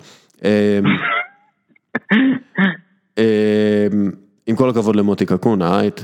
עם 4.46 4.56
כל 4.56 4.70
הכבוד 4.70 4.96
למוטי 4.96 5.26
קקון, 5.26 5.62
האייט, 5.62 6.00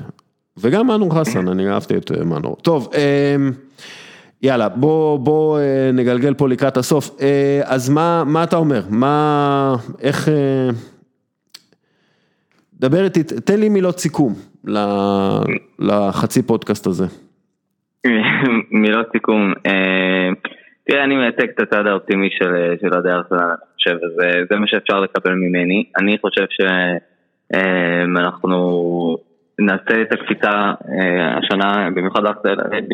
וגם 0.56 0.86
מנור 0.86 1.20
חסן, 1.20 1.48
אני 1.48 1.70
אהבתי 1.70 1.96
את 1.96 2.10
מנור. 2.10 2.56
טוב, 2.56 2.90
יאללה, 4.42 4.68
בוא, 4.68 5.18
בוא 5.18 5.60
נגלגל 5.92 6.34
פה 6.34 6.48
לקראת 6.48 6.76
הסוף. 6.76 7.10
אז 7.64 7.88
מה, 7.88 8.22
מה 8.26 8.44
אתה 8.44 8.56
אומר? 8.56 8.82
מה, 8.90 9.74
איך... 10.02 10.28
דבר 12.82 13.04
איתי, 13.04 13.22
תן 13.24 13.60
לי 13.60 13.68
מילות 13.68 13.98
סיכום 13.98 14.34
לחצי 15.78 16.42
פודקאסט 16.42 16.86
הזה. 16.86 17.06
מילות 18.82 19.06
סיכום, 19.12 19.52
תראה 20.86 21.04
אני 21.04 21.16
מייצג 21.16 21.48
את 21.54 21.60
הצד 21.60 21.86
האופטימי 21.86 22.28
של 22.80 22.92
אוהדי 22.92 23.10
ארסנל, 23.10 23.38
אני 23.38 23.56
חושב, 23.74 23.94
וזה 23.94 24.56
מה 24.60 24.66
שאפשר 24.66 25.00
לקבל 25.00 25.34
ממני, 25.34 25.84
אני 25.98 26.16
חושב 26.20 26.44
שאנחנו 28.10 29.16
נעשה 29.58 30.02
את 30.02 30.12
הקפיצה 30.12 30.72
השנה, 31.38 31.90
במיוחד 31.94 32.22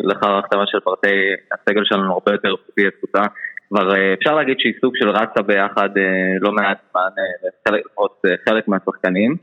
לאחר 0.03 0.31
ההחתמה 0.31 0.63
של 0.67 0.79
פרטי 0.79 1.15
הסגל 1.53 1.81
שלנו 1.85 2.13
הרבה 2.13 2.31
יותר 2.31 2.55
פי 2.75 2.87
התקופה, 2.87 3.21
כבר 3.69 4.13
אפשר 4.13 4.35
להגיד 4.35 4.59
שהיא 4.59 4.73
סוג 4.81 4.93
של 4.95 5.09
רצה 5.09 5.41
ביחד 5.41 5.89
לא 6.41 6.51
מעט 6.51 6.77
זמן, 6.91 7.23
לפחות 7.77 8.21
חלק 8.49 8.67
מהשחקנים. 8.67 9.35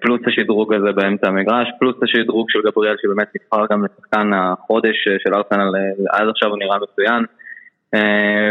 פלוס 0.00 0.20
השדרוג 0.26 0.74
הזה 0.74 0.92
באמצע 0.92 1.28
המגרש, 1.28 1.68
פלוס 1.78 1.96
השדרוג 2.02 2.46
של 2.50 2.58
גבריאל 2.64 2.96
שבאמת 3.02 3.28
נבחר 3.34 3.66
גם 3.70 3.84
לשחקן 3.84 4.30
החודש 4.34 4.96
של 5.18 5.34
ארסנל, 5.34 5.72
עד 6.10 6.28
עכשיו 6.28 6.50
הוא 6.50 6.58
נראה 6.58 6.76
מצוין, 6.78 7.24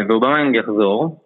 והוא 0.08 0.22
באמת 0.22 0.56
יחזור, 0.56 1.20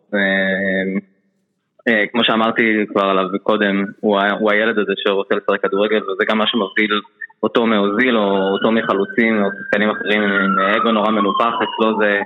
כמו 2.12 2.24
שאמרתי 2.24 2.86
כבר 2.90 3.06
עליו 3.06 3.26
קודם, 3.44 3.86
הוא, 4.00 4.20
הוא 4.40 4.52
הילד 4.52 4.80
הזה 4.80 4.94
שרוצה 4.98 5.36
לשחק 5.36 5.62
כדורגל 5.62 5.98
וזה 5.98 6.24
גם 6.30 6.38
מה 6.38 6.48
שמבדיל 6.48 7.02
אותו 7.44 7.66
מאוזיל 7.66 8.18
או 8.18 8.50
אותו 8.54 8.72
מחלוצים 8.72 9.44
או 9.44 9.50
שחקנים 9.60 9.90
אחרים 9.90 10.22
עם 10.24 10.60
אגו 10.60 10.92
נורא 10.92 11.12
מנופח, 11.12 11.54
אצלו 11.56 12.00
זה 12.00 12.22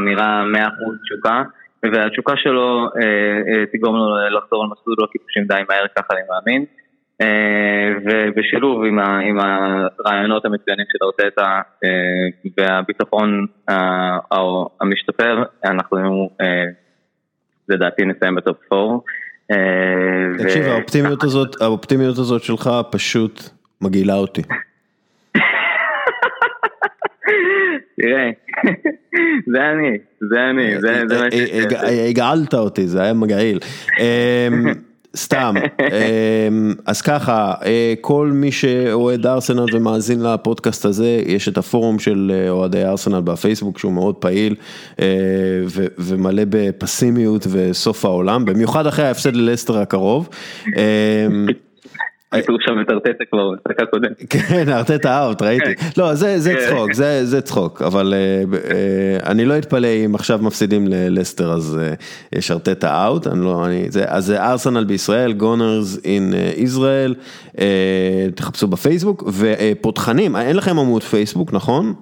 נראה 0.00 0.42
100% 0.42 0.56
תשוקה. 1.04 1.42
והתשוקה 1.82 2.32
שלו 2.36 2.88
תגרום 3.72 3.96
לו 3.96 4.16
לחזור 4.38 4.62
על 4.62 4.70
מסלול 4.70 4.96
הכיפושים 5.08 5.44
די 5.44 5.62
מהר, 5.68 5.86
ככה 5.96 6.14
אני 6.14 6.20
מאמין. 6.30 6.64
ובשילוב 8.04 8.84
עם, 8.84 8.98
ה, 8.98 9.18
עם 9.18 9.38
הרעיונות 9.40 10.44
המצוינים 10.44 10.86
של 10.88 10.98
ארטטה 11.04 11.60
והביטחון 12.58 13.46
המשתפר, 14.80 15.42
אנחנו 15.64 16.30
לדעתי 17.70 18.04
נסיים 18.04 18.34
בטופ 18.34 18.72
4. 18.72 18.96
תקשיב, 20.38 20.64
האופטימיות 20.66 21.24
הזאת, 21.24 21.60
האופטימיות 21.60 22.18
הזאת 22.18 22.42
שלך 22.42 22.70
פשוט 22.90 23.42
מגעילה 23.80 24.14
אותי. 24.14 24.42
תראה, 28.00 28.30
זה 29.46 29.58
אני, 29.72 29.98
זה 30.20 30.36
אני, 30.50 30.80
זה 30.80 31.04
מה 31.18 31.30
ש... 31.30 31.34
הגעלת 32.08 32.54
אותי, 32.54 32.86
זה 32.86 33.02
היה 33.02 33.12
מגעיל. 33.12 33.58
סתם, 35.16 35.54
אז 36.86 37.02
ככה, 37.02 37.54
כל 38.00 38.30
מי 38.34 38.52
שאוהד 38.52 39.26
ארסנל 39.26 39.64
ומאזין 39.72 40.22
לפודקאסט 40.22 40.84
הזה, 40.84 41.22
יש 41.26 41.48
את 41.48 41.58
הפורום 41.58 41.98
של 41.98 42.46
אוהדי 42.48 42.84
ארסנל 42.84 43.20
בפייסבוק 43.20 43.78
שהוא 43.78 43.92
מאוד 43.92 44.14
פעיל 44.14 44.54
ומלא 45.98 46.42
בפסימיות 46.48 47.46
וסוף 47.50 48.04
העולם, 48.04 48.44
במיוחד 48.44 48.86
אחרי 48.86 49.04
ההפסד 49.06 49.36
ללסטר 49.36 49.78
הקרוב. 49.78 50.28
הייתי 52.32 52.52
שם 52.60 52.80
את 52.80 52.90
ארטטה 52.90 53.24
כבר 53.30 53.50
במשחק 53.50 53.80
הקודם. 53.80 54.08
כן, 54.30 54.68
ארטטה 54.68 55.24
אאוט, 55.24 55.42
ראיתי. 55.42 55.74
לא, 55.96 56.14
זה 56.14 56.54
צחוק, 56.68 56.92
זה 57.22 57.40
צחוק, 57.40 57.82
אבל 57.82 58.14
אני 59.26 59.44
לא 59.44 59.58
אתפלא 59.58 59.88
אם 60.06 60.14
עכשיו 60.14 60.38
מפסידים 60.42 60.86
ללסטר 60.88 61.52
אז 61.52 61.80
יש 62.32 62.50
ארטטה 62.50 63.06
אאוט, 63.06 63.26
אז 64.06 64.24
זה 64.24 64.42
ארסנל 64.42 64.84
בישראל, 64.84 65.32
גונרס 65.32 65.98
אין 66.04 66.34
ישראל, 66.56 67.14
תחפשו 68.34 68.66
בפייסבוק, 68.66 69.24
ופותחנים, 69.32 70.36
אין 70.36 70.56
לכם 70.56 70.78
עמוד 70.78 71.02
פייסבוק, 71.02 71.52
נכון? 71.52 71.94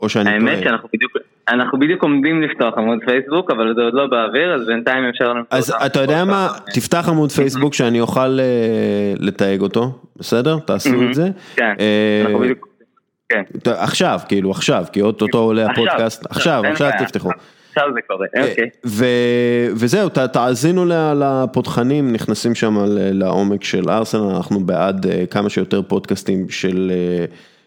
או 0.00 0.08
שאני 0.08 0.24
טועה? 0.24 0.52
האמת 0.52 0.64
שאנחנו 0.64 0.88
בדיוק... 0.94 1.12
אנחנו 1.48 1.78
בדיוק 1.78 2.02
עומדים 2.02 2.42
לפתוח 2.42 2.74
עמוד 2.78 2.98
פייסבוק, 3.06 3.50
אבל 3.50 3.74
זה 3.76 3.82
עוד 3.82 3.94
לא 3.94 4.06
באוויר, 4.06 4.54
אז 4.54 4.66
בינתיים 4.66 5.04
אפשר 5.04 5.32
לנו... 5.32 5.40
אז 5.50 5.74
אתה 5.86 6.00
יודע 6.00 6.24
מה, 6.24 6.48
תפתח 6.74 7.08
עמוד 7.08 7.32
פייסבוק 7.32 7.74
שאני 7.74 8.00
אוכל 8.00 8.38
לתייג 9.18 9.60
אותו, 9.60 9.98
בסדר? 10.16 10.58
תעשו 10.58 11.02
את 11.08 11.14
זה. 11.14 11.28
כן, 11.56 11.74
אנחנו 12.24 12.38
בדיוק... 12.38 12.68
כן. 13.28 13.42
עכשיו, 13.64 14.20
כאילו 14.28 14.50
עכשיו, 14.50 14.84
כי 14.92 15.02
אוטוטו 15.02 15.38
עולה 15.38 15.70
הפודקאסט, 15.70 16.26
עכשיו, 16.30 16.62
עכשיו 16.70 16.90
תפתחו. 16.98 17.30
עכשיו 17.68 17.84
זה 17.94 18.00
קורה, 18.06 18.26
אוקיי. 18.50 18.70
וזהו, 19.76 20.08
תאזינו 20.08 20.84
לתותחנים, 21.16 22.12
נכנסים 22.12 22.54
שם 22.54 22.76
לעומק 22.88 23.64
של 23.64 23.90
ארסנל, 23.90 24.34
אנחנו 24.36 24.60
בעד 24.60 25.06
כמה 25.30 25.50
שיותר 25.50 25.82
פודקאסטים 25.82 26.48
של... 26.48 26.92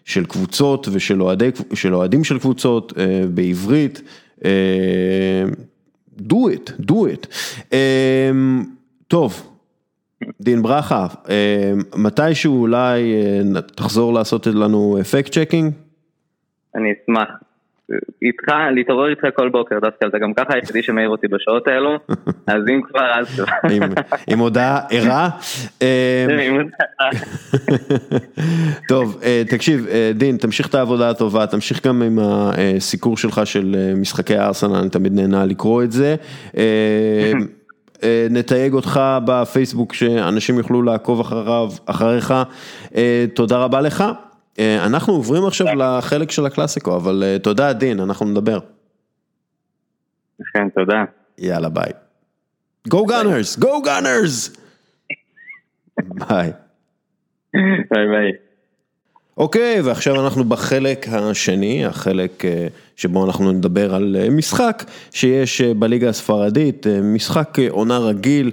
של 0.09 0.25
קבוצות 0.25 0.87
ושל 0.91 1.21
אוהדי, 1.21 1.49
של 1.73 1.95
אוהדים 1.95 2.23
של 2.23 2.39
קבוצות 2.39 2.93
בעברית. 3.33 4.01
do 6.19 6.35
it, 6.55 6.71
do 6.81 6.93
it. 6.93 7.27
טוב, 9.07 9.49
דין 10.41 10.61
ברכה, 10.61 11.07
מתישהו 11.95 12.61
אולי 12.61 13.13
תחזור 13.75 14.13
לעשות 14.13 14.47
לנו 14.47 14.97
fact 15.01 15.31
checking? 15.31 15.73
אני 16.75 16.89
אשמח. 17.03 17.29
איתך, 18.21 18.53
להתעורר 18.75 19.09
איתך 19.09 19.27
כל 19.35 19.49
בוקר, 19.49 19.79
דווקא 19.79 20.05
אתה 20.05 20.17
גם 20.19 20.33
ככה 20.33 20.53
היחידי 20.53 20.83
שמעיר 20.83 21.09
אותי 21.09 21.27
בשעות 21.27 21.67
האלו, 21.67 21.95
אז 22.47 22.63
אם 22.69 22.81
כבר 22.89 23.11
אז 23.13 23.27
כבר. 23.35 23.45
עם 24.27 24.39
הודעה 24.39 24.79
ערה. 24.89 25.29
טוב, 28.89 29.21
תקשיב, 29.49 29.87
דין, 30.15 30.37
תמשיך 30.37 30.67
את 30.67 30.75
העבודה 30.75 31.09
הטובה, 31.09 31.47
תמשיך 31.47 31.87
גם 31.87 32.01
עם 32.01 32.19
הסיקור 32.21 33.17
שלך 33.17 33.41
של 33.45 33.93
משחקי 33.95 34.35
הארסנל, 34.35 34.75
אני 34.75 34.89
תמיד 34.89 35.13
נהנה 35.13 35.45
לקרוא 35.45 35.83
את 35.83 35.91
זה. 35.91 36.15
נתייג 38.29 38.73
אותך 38.73 39.01
בפייסבוק 39.25 39.93
שאנשים 39.93 40.57
יוכלו 40.57 40.81
לעקוב 40.81 41.19
אחריו, 41.19 41.69
אחריך, 41.85 42.33
תודה 43.33 43.57
רבה 43.57 43.81
לך. 43.81 44.03
אנחנו 44.59 45.13
עוברים 45.13 45.45
עכשיו 45.45 45.75
לחלק 45.75 46.31
של 46.31 46.45
הקלאסיקו, 46.45 46.95
אבל 46.95 47.37
תודה 47.41 47.73
דין, 47.73 47.99
אנחנו 47.99 48.25
נדבר. 48.25 48.59
כן, 50.53 50.69
תודה. 50.69 51.03
יאללה 51.37 51.69
ביי. 51.69 51.91
Go 52.89 52.97
Gunners, 52.97 53.59
Go 53.61 53.85
Gunners! 53.85 54.59
ביי. 55.99 56.51
ביי 57.53 58.07
ביי. 58.07 58.31
אוקיי, 59.37 59.81
ועכשיו 59.81 60.23
אנחנו 60.25 60.43
בחלק 60.43 61.05
השני, 61.07 61.85
החלק 61.85 62.43
שבו 62.95 63.25
אנחנו 63.25 63.51
נדבר 63.51 63.95
על 63.95 64.15
משחק 64.31 64.83
שיש 65.11 65.61
בליגה 65.61 66.09
הספרדית, 66.09 66.87
משחק 67.03 67.57
עונה 67.69 67.97
רגיל 67.97 68.51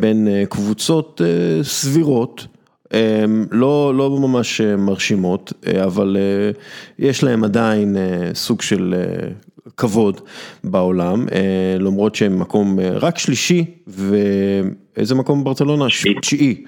בין 0.00 0.28
קבוצות 0.48 1.20
סבירות. 1.62 2.46
לא 3.50 3.94
לא 3.96 4.10
ממש 4.20 4.60
מרשימות, 4.60 5.52
אבל 5.84 6.16
יש 6.98 7.24
להם 7.24 7.44
עדיין 7.44 7.96
סוג 8.34 8.62
של 8.62 8.94
כבוד 9.76 10.20
בעולם, 10.64 11.26
למרות 11.78 12.14
שהם 12.14 12.38
מקום 12.38 12.78
רק 12.80 13.18
שלישי, 13.18 13.64
ואיזה 13.86 15.14
מקום 15.14 15.44
ברצלונה? 15.44 15.86
תשיעי. 16.20 16.64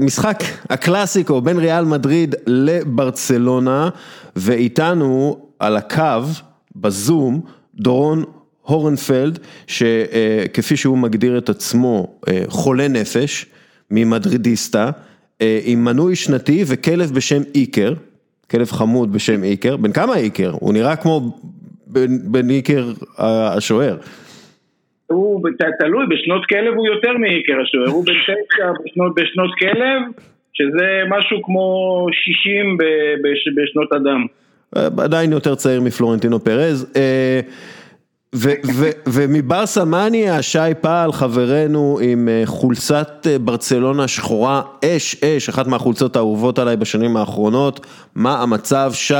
משחק 0.00 0.42
הקלאסיקו 0.70 1.40
בין 1.40 1.58
ריאל 1.58 1.84
מדריד 1.84 2.34
לברצלונה, 2.46 3.88
ואיתנו 4.36 5.38
על 5.58 5.76
הקו, 5.76 6.22
בזום, 6.76 7.40
דורון 7.74 8.24
הורנפלד, 8.62 9.38
שכפי 9.66 10.76
שהוא 10.76 10.98
מגדיר 10.98 11.38
את 11.38 11.48
עצמו, 11.48 12.06
חולה 12.48 12.88
נפש. 12.88 13.46
ממדרידיסטה, 13.90 14.90
עם 15.40 15.84
מנוי 15.84 16.16
שנתי 16.16 16.64
וכלב 16.66 17.12
בשם 17.14 17.42
איקר, 17.54 17.92
כלב 18.50 18.66
חמוד 18.66 19.12
בשם 19.12 19.44
איקר, 19.44 19.76
בן 19.76 19.92
כמה 19.92 20.16
איקר? 20.16 20.52
הוא 20.60 20.72
נראה 20.72 20.96
כמו 20.96 21.38
בן 22.26 22.50
איקר 22.50 22.92
השוער. 23.18 23.96
הוא 25.06 25.42
תלוי, 25.78 26.06
בשנות 26.10 26.46
כלב 26.46 26.74
הוא 26.76 26.86
יותר 26.86 27.12
מאיקר 27.18 27.52
השוער, 27.62 27.88
הוא 27.88 28.04
בן 28.06 28.12
תשע 28.12 28.32
בשנות, 28.84 29.14
בשנות 29.14 29.50
כלב, 29.58 30.02
שזה 30.52 31.00
משהו 31.08 31.42
כמו 31.42 32.06
60 32.12 32.78
בשנות 33.54 33.92
אדם. 33.92 34.26
עדיין 34.98 35.32
יותר 35.32 35.54
צעיר 35.54 35.80
מפלורנטינו 35.80 36.44
פרז. 36.44 36.92
ומברסה 39.06 39.84
מה 39.84 40.08
נהיה 40.08 40.42
שי 40.42 40.58
פעל 40.80 41.12
חברנו 41.12 41.98
עם 42.02 42.28
אה, 42.28 42.42
חולצת 42.46 43.26
אה, 43.30 43.38
ברצלונה 43.38 44.08
שחורה 44.08 44.62
אש 44.84 45.16
אש, 45.24 45.48
אחת 45.48 45.66
מהחולצות 45.66 46.16
האהובות 46.16 46.58
עליי 46.58 46.76
בשנים 46.76 47.16
האחרונות, 47.16 47.86
מה 48.14 48.42
המצב 48.42 48.90
שי? 48.94 49.14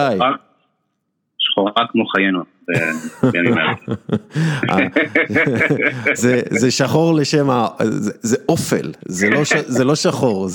שחורה 1.55 1.87
כמו 1.93 2.07
חיינו. 2.07 2.41
זה 6.51 6.71
שחור 6.71 7.15
לשם, 7.15 7.49
זה 8.23 8.37
אופל, 8.49 8.93
זה 9.67 9.85
לא 9.85 9.95
שחור, 9.95 10.49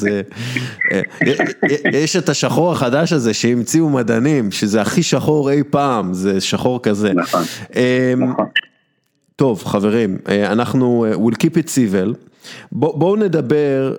יש 1.94 2.16
את 2.16 2.30
השחור 2.30 2.72
החדש 2.72 3.14
הזה 3.14 3.34
שהמציאו 3.34 3.90
מדענים, 3.90 4.52
שזה 4.52 4.82
הכי 4.82 5.04
שחור 5.04 5.52
אי 5.52 5.64
פעם, 5.70 6.14
זה 6.14 6.42
שחור 6.42 6.82
כזה. 6.84 7.14
נכון, 7.14 7.44
אמ, 7.76 8.24
נכון. 8.24 8.46
טוב 9.36 9.64
חברים, 9.64 10.18
אנחנו, 10.46 11.06
we'll 11.14 11.36
keep 11.36 11.56
it 11.56 11.68
civil, 11.68 12.16
בואו 12.72 13.16
נדבר, 13.16 13.96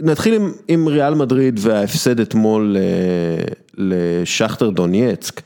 נתחיל 0.00 0.42
עם 0.68 0.88
ריאל 0.88 1.14
מדריד 1.14 1.60
וההפסד 1.62 2.20
אתמול 2.20 2.76
לשכטר 3.76 4.70
דונייצק. 4.70 5.40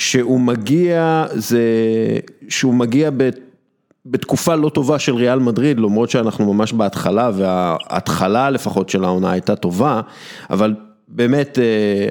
שהוא 0.00 0.40
מגיע, 0.40 1.26
זה, 1.32 1.62
שהוא 2.48 2.74
מגיע 2.74 3.10
ב, 3.16 3.30
בתקופה 4.06 4.54
לא 4.54 4.68
טובה 4.68 4.98
של 4.98 5.14
ריאל 5.14 5.38
מדריד, 5.38 5.78
למרות 5.78 6.10
שאנחנו 6.10 6.54
ממש 6.54 6.72
בהתחלה, 6.72 7.30
וההתחלה 7.34 8.50
לפחות 8.50 8.88
של 8.88 9.04
העונה 9.04 9.30
הייתה 9.30 9.56
טובה, 9.56 10.00
אבל 10.50 10.74
באמת, 11.08 11.58
אה, 11.58 12.08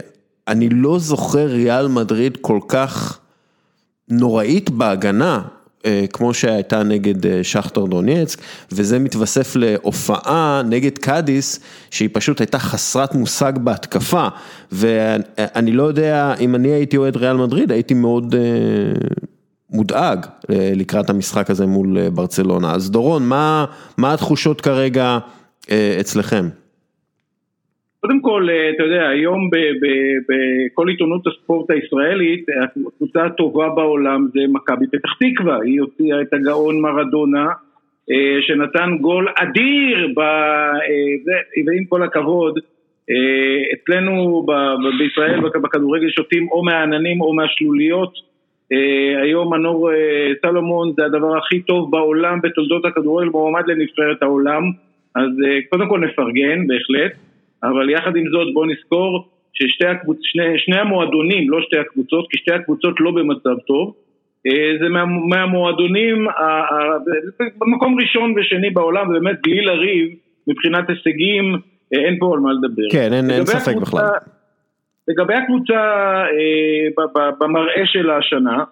אני 0.47 0.69
לא 0.69 0.99
זוכר 0.99 1.45
ריאל 1.45 1.87
מדריד 1.87 2.37
כל 2.41 2.59
כך 2.67 3.19
נוראית 4.09 4.69
בהגנה, 4.69 5.35
אה, 5.35 5.58
כמו 6.13 6.33
שהייתה 6.33 6.83
נגד 6.83 7.25
אה, 7.25 7.43
שכטר 7.43 7.85
דונייצק, 7.85 8.39
וזה 8.71 8.99
מתווסף 8.99 9.55
להופעה 9.55 10.61
נגד 10.65 10.97
קאדיס, 10.97 11.59
שהיא 11.91 12.09
פשוט 12.13 12.39
הייתה 12.41 12.59
חסרת 12.59 13.15
מושג 13.15 13.53
בהתקפה, 13.57 14.27
ואני 14.71 15.71
לא 15.71 15.83
יודע, 15.83 16.33
אם 16.39 16.55
אני 16.55 16.67
הייתי 16.67 16.97
אוהד 16.97 17.17
ריאל 17.17 17.37
מדריד, 17.37 17.71
הייתי 17.71 17.93
מאוד 17.93 18.35
אה, 18.35 18.41
מודאג 19.69 20.25
לקראת 20.49 21.09
המשחק 21.09 21.49
הזה 21.49 21.65
מול 21.65 22.09
ברצלונה. 22.09 22.73
אז 22.73 22.91
דורון, 22.91 23.27
מה, 23.27 23.65
מה 23.97 24.13
התחושות 24.13 24.61
כרגע 24.61 25.17
אצלכם? 25.99 26.49
קודם 28.01 28.21
כל, 28.21 28.47
אה, 28.49 28.69
אתה 28.69 28.83
יודע, 28.83 29.07
היום 29.07 29.49
בכל 30.29 30.87
עיתונות 30.87 31.27
הספורט 31.27 31.71
הישראלית, 31.71 32.45
הקבוצה 32.63 33.25
הטובה 33.25 33.69
בעולם 33.69 34.27
זה 34.33 34.39
מכבי 34.49 34.85
פתח 34.87 35.09
תקווה, 35.19 35.57
היא 35.63 35.81
הוציאה 35.81 36.21
את 36.21 36.33
הגאון 36.33 36.81
מרדונה, 36.81 37.45
אה, 38.11 38.37
שנתן 38.41 38.97
גול 39.01 39.27
אדיר, 39.35 40.07
ב... 40.15 40.19
אה, 40.19 41.63
ועם 41.65 41.85
כל 41.85 42.03
הכבוד, 42.03 42.59
אצלנו 43.73 44.45
בישראל 44.99 45.39
בכדורגל 45.63 46.09
שותים 46.09 46.47
או 46.51 46.63
מהעננים 46.63 47.21
או 47.21 47.33
מהשלוליות, 47.33 48.13
היום 49.21 49.53
מנור 49.53 49.89
סלומון 50.41 50.93
זה 50.97 51.05
הדבר 51.05 51.37
הכי 51.37 51.61
טוב 51.61 51.91
בעולם 51.91 52.39
בתולדות 52.41 52.85
הכדורגל, 52.85 53.29
מועמד 53.29 53.63
לנבחרת 53.67 54.21
העולם, 54.21 54.63
אז 55.15 55.29
קודם 55.69 55.89
כל 55.89 55.99
נפרגן, 55.99 56.67
בהחלט. 56.67 57.11
אבל 57.63 57.89
יחד 57.89 58.15
עם 58.15 58.23
זאת 58.31 58.53
בואו 58.53 58.65
נזכור 58.65 59.29
ששני 59.53 59.87
הקבוצ... 59.87 60.17
שני, 60.21 60.43
שני 60.57 60.77
המועדונים, 60.77 61.49
לא 61.49 61.61
שתי 61.61 61.77
הקבוצות, 61.77 62.27
כי 62.29 62.37
שתי 62.37 62.53
הקבוצות 62.53 62.95
לא 62.99 63.11
במצב 63.11 63.59
טוב, 63.67 63.95
אה, 64.47 64.71
זה 64.81 64.89
מה, 64.89 65.05
מהמועדונים 65.05 66.27
במקום 67.57 67.99
ראשון 68.01 68.33
ושני 68.37 68.69
בעולם, 68.69 69.09
ובאמת 69.09 69.35
בלי 69.43 69.61
לריב, 69.61 70.09
מבחינת 70.47 70.89
הישגים, 70.89 71.55
אה, 71.93 71.99
אין 72.05 72.17
פה 72.19 72.33
על 72.33 72.39
מה 72.39 72.49
לדבר. 72.53 72.89
כן, 72.91 73.13
אין, 73.13 73.31
אין 73.31 73.45
ספק 73.45 73.71
הקבוצה, 73.71 73.97
בכלל. 73.97 74.09
לגבי 75.07 75.33
הקבוצה 75.33 75.79
אה, 76.31 77.31
במראה 77.39 77.85
של 77.85 78.09
השנה, 78.09 78.63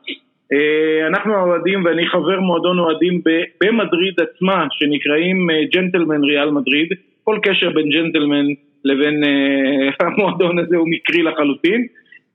אנחנו 1.07 1.33
האוהדים 1.33 1.85
ואני 1.85 2.07
חבר 2.07 2.39
מועדון 2.39 2.79
אוהדים 2.79 3.21
במדריד 3.63 4.13
עצמה 4.19 4.65
שנקראים 4.71 5.47
ג'נטלמן 5.73 6.23
ריאל 6.23 6.49
מדריד, 6.49 6.87
כל 7.23 7.39
קשר 7.43 7.69
בין 7.69 7.89
ג'נטלמן 7.89 8.45
לבין 8.85 9.23
uh, 9.23 9.27
המועדון 10.05 10.59
הזה 10.59 10.75
הוא 10.77 10.87
מקרי 10.89 11.23
לחלוטין. 11.23 11.87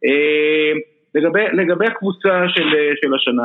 Uh, 0.06 0.78
לגבי, 1.14 1.44
לגבי 1.52 1.86
הקבוצה 1.86 2.44
של, 2.48 2.68
של 3.02 3.14
השנה, 3.14 3.42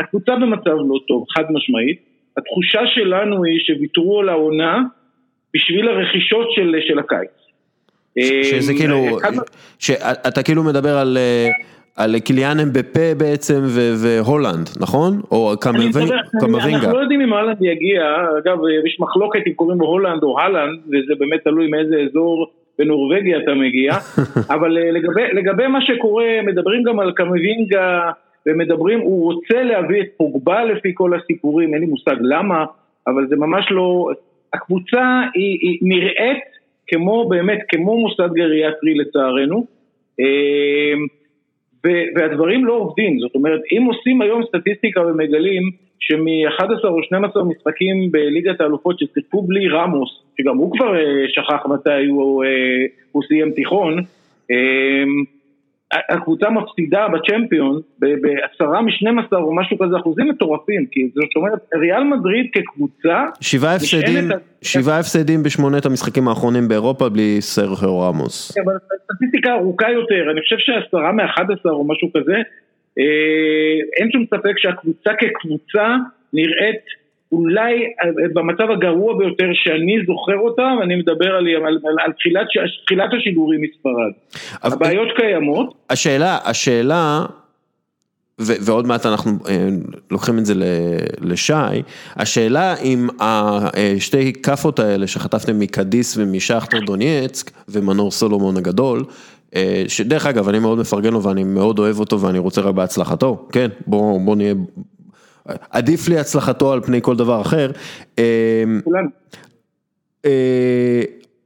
הקבוצה 0.00 0.34
במצב 0.36 0.70
לא 0.70 1.00
טוב, 1.08 1.24
חד 1.36 1.44
משמעית. 1.52 2.00
התחושה 2.36 2.80
שלנו 2.94 3.44
היא 3.44 3.60
שוויתרו 3.66 4.20
על 4.20 4.28
העונה 4.28 4.82
בשביל 5.54 5.88
הרכישות 5.88 6.46
של, 6.54 6.74
של 6.88 6.98
הקיץ. 6.98 7.30
שזה 8.42 8.72
כאילו, 8.74 9.18
שאתה 9.78 10.42
כאילו 10.42 10.64
מדבר 10.64 10.96
על 10.98 11.18
על 12.02 12.18
קיליאן 12.18 12.60
אמבפה 12.60 13.14
בעצם 13.18 13.60
והולנד, 14.02 14.68
נכון? 14.80 15.20
או 15.30 15.52
קמבינגה. 15.60 16.16
אנחנו 16.76 16.92
לא 16.92 16.98
יודעים 16.98 17.20
אם 17.20 17.32
הולנד 17.32 17.56
יגיע, 17.60 18.02
אגב 18.38 18.58
יש 18.86 19.00
מחלוקת 19.00 19.40
אם 19.46 19.52
קוראים 19.52 19.80
לו 19.80 19.86
הולנד 19.86 20.22
או 20.22 20.40
הלנד, 20.40 20.78
וזה 20.86 21.14
באמת 21.18 21.40
תלוי 21.44 21.66
מאיזה 21.70 21.96
אזור 22.08 22.46
בנורבגיה 22.78 23.38
אתה 23.38 23.54
מגיע, 23.54 23.92
אבל 24.54 24.78
אה, 24.78 24.90
לגבי, 24.90 25.22
לגבי 25.32 25.66
מה 25.66 25.78
שקורה, 25.80 26.26
מדברים 26.46 26.82
גם 26.82 27.00
על 27.00 27.12
קמבינגה, 27.12 28.10
ומדברים, 28.46 29.00
הוא 29.00 29.32
רוצה 29.32 29.62
להביא 29.62 30.00
את 30.00 30.06
פוגבה 30.16 30.64
לפי 30.64 30.90
כל 30.94 31.14
הסיפורים, 31.14 31.74
אין 31.74 31.80
לי 31.82 31.86
מושג 31.86 32.16
למה, 32.20 32.64
אבל 33.06 33.26
זה 33.28 33.36
ממש 33.36 33.66
לא, 33.70 34.10
הקבוצה 34.54 35.20
היא, 35.34 35.58
היא 35.60 35.78
נראית 35.82 36.44
כמו 36.86 37.28
באמת, 37.28 37.58
כמו 37.68 38.00
מוסד 38.00 38.32
גריאטרי 38.32 38.94
לצערנו. 38.94 39.66
והדברים 42.14 42.64
לא 42.64 42.72
עובדים, 42.72 43.18
זאת 43.18 43.34
אומרת, 43.34 43.60
אם 43.72 43.84
עושים 43.84 44.22
היום 44.22 44.42
סטטיסטיקה 44.48 45.00
ומגלים 45.00 45.62
שמ-11 46.00 46.88
או 46.88 47.02
12 47.02 47.44
משחקים 47.44 48.12
בליגת 48.12 48.60
האלופות 48.60 48.98
ששיחקו 48.98 49.42
בלי 49.42 49.68
רמוס, 49.68 50.22
שגם 50.40 50.56
הוא 50.56 50.72
כבר 50.72 50.96
אה, 50.96 51.28
שכח 51.28 51.66
מתי 51.66 52.06
הוא, 52.08 52.44
אה, 52.44 52.48
הוא 53.12 53.22
סיים 53.28 53.50
תיכון, 53.50 53.98
אה, 54.50 55.04
הקבוצה 55.92 56.50
מפסידה 56.50 57.06
בצ'מפיון 57.08 57.80
בעשרה 57.98 58.82
משנים 58.82 59.18
עשר 59.18 59.36
או 59.36 59.54
משהו 59.54 59.78
כזה 59.78 59.96
אחוזים 59.96 60.28
מטורפים, 60.28 60.86
כי 60.90 61.10
זאת 61.14 61.36
אומרת, 61.36 61.58
ריאל 61.74 62.04
מדריד 62.04 62.46
כקבוצה... 62.52 63.24
שבעה 63.40 63.74
הפסדים, 63.74 64.28
שבעה 64.62 64.98
הפסדים 64.98 65.42
בשמונת 65.42 65.86
המשחקים 65.86 66.28
האחרונים 66.28 66.68
באירופה 66.68 67.08
בלי 67.08 67.36
סרחיו 67.40 68.00
רמוס. 68.00 68.52
כן, 68.52 68.60
אבל 68.64 68.74
סטטיסטיקה 69.04 69.54
ארוכה 69.54 69.90
יותר, 69.90 70.30
אני 70.32 70.40
חושב 70.40 70.56
שעשרה 70.58 71.12
מאחד 71.12 71.44
עשר 71.44 71.70
או 71.70 71.84
משהו 71.88 72.08
כזה, 72.16 72.36
אה, 72.98 73.76
אין 73.96 74.10
שום 74.12 74.24
ספק 74.26 74.58
שהקבוצה 74.58 75.10
כקבוצה 75.18 75.96
נראית 76.32 76.99
אולי 77.32 77.72
אה, 77.72 78.08
במצב 78.34 78.70
הגרוע 78.70 79.18
ביותר 79.18 79.48
שאני 79.52 79.96
זוכר 80.06 80.38
אותם, 80.38 80.76
אני 80.82 80.96
מדבר 80.96 81.34
על, 81.34 81.48
על, 81.48 81.64
על, 81.66 81.94
על 82.04 82.12
תחילת, 82.12 82.46
תחילת 82.84 83.10
השידורים 83.18 83.60
מספרד. 83.62 84.12
הבעיות 84.62 85.08
קיימות. 85.16 85.74
השאלה, 85.90 86.38
השאלה, 86.44 87.24
ו, 88.40 88.52
ועוד 88.60 88.86
מעט 88.86 89.06
אנחנו 89.06 89.30
אה, 89.48 89.68
לוקחים 90.10 90.38
את 90.38 90.46
זה 90.46 90.54
לשי, 91.20 91.52
השאלה 92.16 92.74
אם 92.84 93.08
השתי 93.20 94.26
אה, 94.26 94.32
כאפות 94.42 94.78
האלה 94.78 95.06
שחטפתם 95.06 95.58
מקדיס 95.58 96.16
ומשכטר 96.16 96.78
דונייצק 96.78 97.50
ומנור 97.68 98.10
סולומון 98.10 98.56
הגדול, 98.56 99.04
שדרך 99.88 100.26
אגב 100.26 100.48
אני 100.48 100.58
מאוד 100.58 100.78
מפרגן 100.78 101.12
לו 101.12 101.22
ואני 101.22 101.44
מאוד 101.44 101.78
אוהב 101.78 102.00
אותו 102.00 102.20
ואני 102.20 102.38
רוצה 102.38 102.60
רק 102.60 102.74
בהצלחתו, 102.74 103.48
כן, 103.52 103.68
בוא, 103.86 104.20
בוא 104.20 104.36
נהיה 104.36 104.54
עדיף 105.70 106.08
לי 106.08 106.18
הצלחתו 106.18 106.72
על 106.72 106.80
פני 106.80 106.98
כל 107.02 107.16
דבר 107.16 107.40
אחר. 107.40 107.70
אמ, 108.18 108.24
אה, 110.26 111.02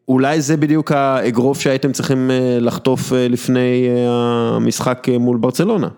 אולי 0.08 0.40
זה 0.40 0.56
בדיוק 0.56 0.92
האגרוף 0.92 1.60
שהייתם 1.60 1.92
צריכים 1.92 2.30
אה, 2.30 2.58
לחטוף 2.60 3.12
אה, 3.12 3.26
לפני 3.30 3.88
המשחק 4.08 5.06
מול 5.20 5.36
ברצלונה. 5.36 5.88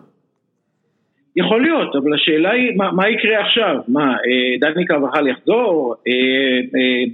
יכול 1.39 1.63
להיות, 1.63 1.97
אבל 1.97 2.15
השאלה 2.15 2.51
היא, 2.51 2.77
מה, 2.77 2.93
מה 2.93 3.09
יקרה 3.09 3.41
עכשיו? 3.41 3.77
מה, 3.89 4.17
דני 4.61 4.87
קרבחל 4.87 5.29
יחזור? 5.29 5.95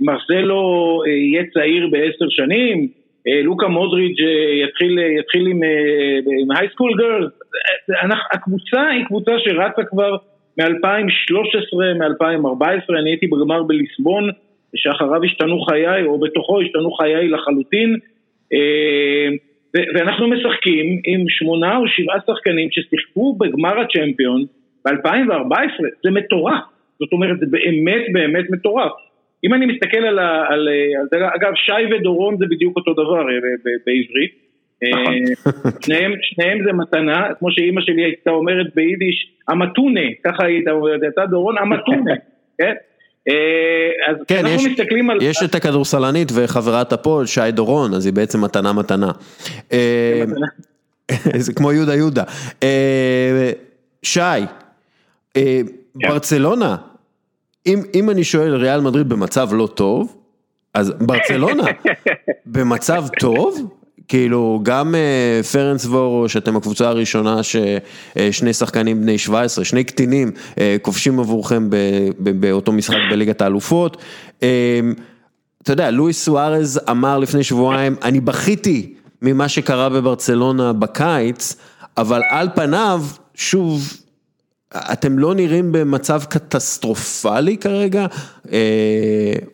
מרסלו 0.00 0.62
יהיה 1.06 1.42
צעיר 1.54 1.88
בעשר 1.90 2.24
שנים? 2.28 2.88
לוקה 3.44 3.68
מודריץ' 3.68 4.18
יתחיל, 4.64 4.98
יתחיל 4.98 5.46
עם, 5.46 5.60
עם 6.42 6.56
הייסקול 6.56 6.92
גרלס? 6.98 7.32
הקבוצה 8.32 8.86
היא 8.88 9.04
קבוצה 9.04 9.32
שרצה 9.38 9.82
כבר 9.84 10.16
מ-2013, 10.58 11.76
מ-2014, 11.98 12.98
אני 12.98 13.10
הייתי 13.10 13.26
בגמר 13.26 13.62
בליסבון, 13.62 14.30
שאחריו 14.76 15.24
השתנו 15.24 15.60
חיי, 15.60 16.04
או 16.04 16.20
בתוכו 16.20 16.60
השתנו 16.60 16.92
חיי 16.92 17.28
לחלוטין, 17.28 17.96
אה, 18.52 19.28
ואנחנו 19.94 20.28
משחקים 20.28 21.00
עם 21.06 21.24
שמונה 21.28 21.76
או 21.76 21.88
שבעה 21.88 22.16
שחקנים 22.26 22.68
ששיחקו 22.70 23.36
בגמר 23.40 23.80
הצ'מפיון, 23.80 24.44
ב-2014 24.84 25.82
זה 26.04 26.10
מטורף, 26.10 26.62
זאת 26.98 27.12
אומרת 27.12 27.40
זה 27.40 27.46
באמת 27.46 28.02
באמת 28.12 28.50
מטורף. 28.50 28.92
אם 29.44 29.54
אני 29.54 29.66
מסתכל 29.66 29.98
על, 29.98 30.18
ה, 30.18 30.44
על, 30.48 30.68
על, 31.12 31.24
אגב 31.36 31.52
שי 31.54 31.94
ודורון 31.94 32.36
זה 32.36 32.44
בדיוק 32.50 32.76
אותו 32.76 32.92
דבר 32.92 33.20
אה, 33.20 33.38
בעברית. 33.86 34.41
שניהם, 35.80 36.12
שניהם 36.22 36.58
זה 36.64 36.72
מתנה, 36.72 37.26
כמו 37.38 37.52
שאימא 37.52 37.80
שלי 37.80 38.04
הייתה 38.04 38.30
אומרת 38.30 38.66
ביידיש, 38.74 39.32
המתונה, 39.48 40.00
ככה 40.24 40.46
הייתה 40.46 40.70
אומרת, 40.70 41.00
אתה 41.12 41.26
דורון 41.26 41.58
המתונה, 41.58 42.14
כן? 42.58 42.72
אז 44.08 44.16
כן, 44.28 44.46
אנחנו 44.46 44.54
יש, 44.54 44.66
מסתכלים 44.66 45.10
על... 45.10 45.18
יש 45.22 45.42
את 45.44 45.54
הכדורסלנית 45.54 46.28
וחברת 46.34 46.92
הפועל, 46.92 47.26
שי 47.26 47.50
דורון, 47.52 47.94
אז 47.94 48.06
היא 48.06 48.14
בעצם 48.14 48.44
מתנה 48.44 48.72
מתנה. 48.72 49.10
זה 51.46 51.52
כמו 51.52 51.72
יהודה 51.72 51.94
יהודה. 51.94 52.24
שי, 54.02 54.20
כן. 55.34 55.40
ברצלונה, 55.94 56.76
אם 57.94 58.10
אני 58.10 58.24
שואל 58.24 58.54
ריאל 58.54 58.80
מדריד 58.80 59.08
במצב 59.08 59.48
לא 59.52 59.68
טוב, 59.74 60.16
אז 60.74 60.92
ברצלונה 61.00 61.64
במצב 62.46 63.04
טוב, 63.20 63.74
כאילו 64.08 64.60
גם 64.62 64.94
פרנס 65.52 65.86
וורו 65.86 66.28
שאתם 66.28 66.56
הקבוצה 66.56 66.88
הראשונה 66.88 67.40
ששני 67.42 68.52
שחקנים 68.52 69.00
בני 69.00 69.18
17, 69.18 69.64
שני 69.64 69.84
קטינים 69.84 70.30
כובשים 70.82 71.20
עבורכם 71.20 71.68
באותו 72.18 72.72
משחק 72.72 72.98
בליגת 73.10 73.40
האלופות. 73.40 73.96
אתה 74.38 75.72
יודע, 75.72 75.90
לואיס 75.90 76.24
סוארז 76.24 76.80
אמר 76.90 77.18
לפני 77.18 77.44
שבועיים, 77.44 77.96
אני 78.02 78.20
בכיתי 78.20 78.94
ממה 79.22 79.48
שקרה 79.48 79.88
בברצלונה 79.88 80.72
בקיץ, 80.72 81.56
אבל 81.96 82.22
על 82.30 82.48
פניו, 82.54 83.04
שוב, 83.34 84.01
אתם 84.76 85.18
לא 85.18 85.34
נראים 85.34 85.72
במצב 85.72 86.20
קטסטרופלי 86.24 87.56
כרגע, 87.56 88.06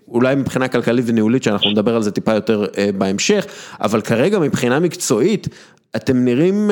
אולי 0.09 0.35
מבחינה 0.35 0.69
כלכלית 0.69 1.05
וניהולית, 1.09 1.43
שאנחנו 1.43 1.71
נדבר 1.71 1.95
על 1.97 2.03
זה 2.03 2.11
טיפה 2.11 2.33
יותר 2.33 2.67
בהמשך, 2.99 3.47
אבל 3.81 4.01
כרגע 4.01 4.39
מבחינה 4.39 4.81
מקצועית, 4.81 5.49
אתם 5.97 6.25
נראים 6.25 6.71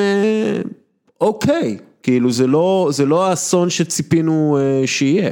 אוקיי, 1.21 1.77
כאילו 2.03 2.31
זה 2.31 2.47
לא, 2.47 2.87
זה 2.91 3.05
לא 3.05 3.29
האסון 3.29 3.69
שציפינו 3.69 4.57
שיהיה. 4.85 5.31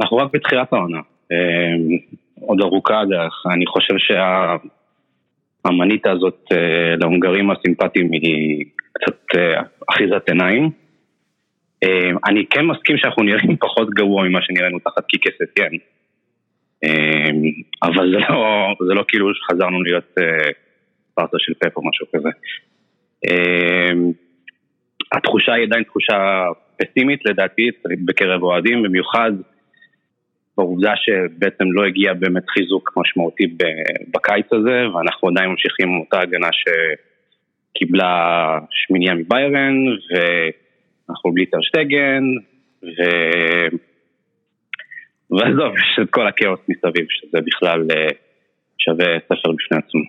אנחנו 0.00 0.16
רק 0.16 0.30
בתחילת 0.32 0.72
העונה, 0.72 0.98
עוד 2.40 2.60
ארוכה 2.60 3.00
הדרך, 3.00 3.44
אני 3.52 3.66
חושב 3.66 3.94
שהמנית 5.66 6.06
הזאת 6.06 6.46
להונגרים 6.98 7.50
הסימפטיים 7.50 8.12
היא 8.12 8.64
קצת 8.94 9.16
אה, 9.36 9.62
אחיזת 9.94 10.28
עיניים. 10.28 10.70
אה, 11.84 12.10
אני 12.28 12.46
כן 12.50 12.64
מסכים 12.64 12.98
שאנחנו 12.98 13.22
נראים 13.22 13.56
פחות 13.56 13.90
גרוע 13.90 14.28
ממה 14.28 14.42
שנראינו 14.42 14.78
תחת 14.78 15.06
קיקס 15.06 15.42
אתיין. 15.42 15.78
אה, 16.84 17.30
אבל 17.82 18.12
זה 18.12 18.18
לא, 18.18 18.66
זה 18.88 18.94
לא 18.94 19.04
כאילו 19.08 19.34
שחזרנו 19.34 19.82
להיות 19.82 20.14
פרטה 21.14 21.36
של 21.38 21.54
פפ 21.54 21.76
או 21.76 21.88
משהו 21.88 22.06
כזה. 22.14 22.28
התחושה 25.12 25.52
היא 25.52 25.64
עדיין 25.64 25.84
תחושה 25.84 26.44
פסימית 26.76 27.20
לדעתי 27.24 27.70
בקרב 28.04 28.42
אוהדים, 28.42 28.82
במיוחד 28.82 29.32
בעובדה 30.56 30.92
שבעצם 30.96 31.64
לא 31.72 31.84
הגיע 31.84 32.14
באמת 32.14 32.48
חיזוק 32.48 32.92
משמעותי 32.96 33.44
בקיץ 34.14 34.46
הזה, 34.52 34.88
ואנחנו 34.94 35.28
עדיין 35.28 35.50
ממשיכים 35.50 35.88
עם 35.88 36.00
אותה 36.00 36.20
הגנה 36.20 36.48
ש... 36.52 36.64
קיבלה 37.74 38.58
שמיניה 38.70 39.14
מביירן, 39.14 39.74
ואנחנו 41.08 41.32
בלי 41.32 41.46
טרשטגן, 41.46 42.22
ו... 42.82 43.02
ועזוב, 45.30 45.74
יש 45.80 45.98
את 46.02 46.10
כל 46.10 46.26
הכאוס 46.26 46.60
מסביב, 46.68 47.06
שזה 47.08 47.38
בכלל 47.46 47.86
אה, 47.90 48.08
שווה 48.78 49.06
ספר 49.24 49.52
בפני 49.52 49.78
עצמו. 49.78 50.00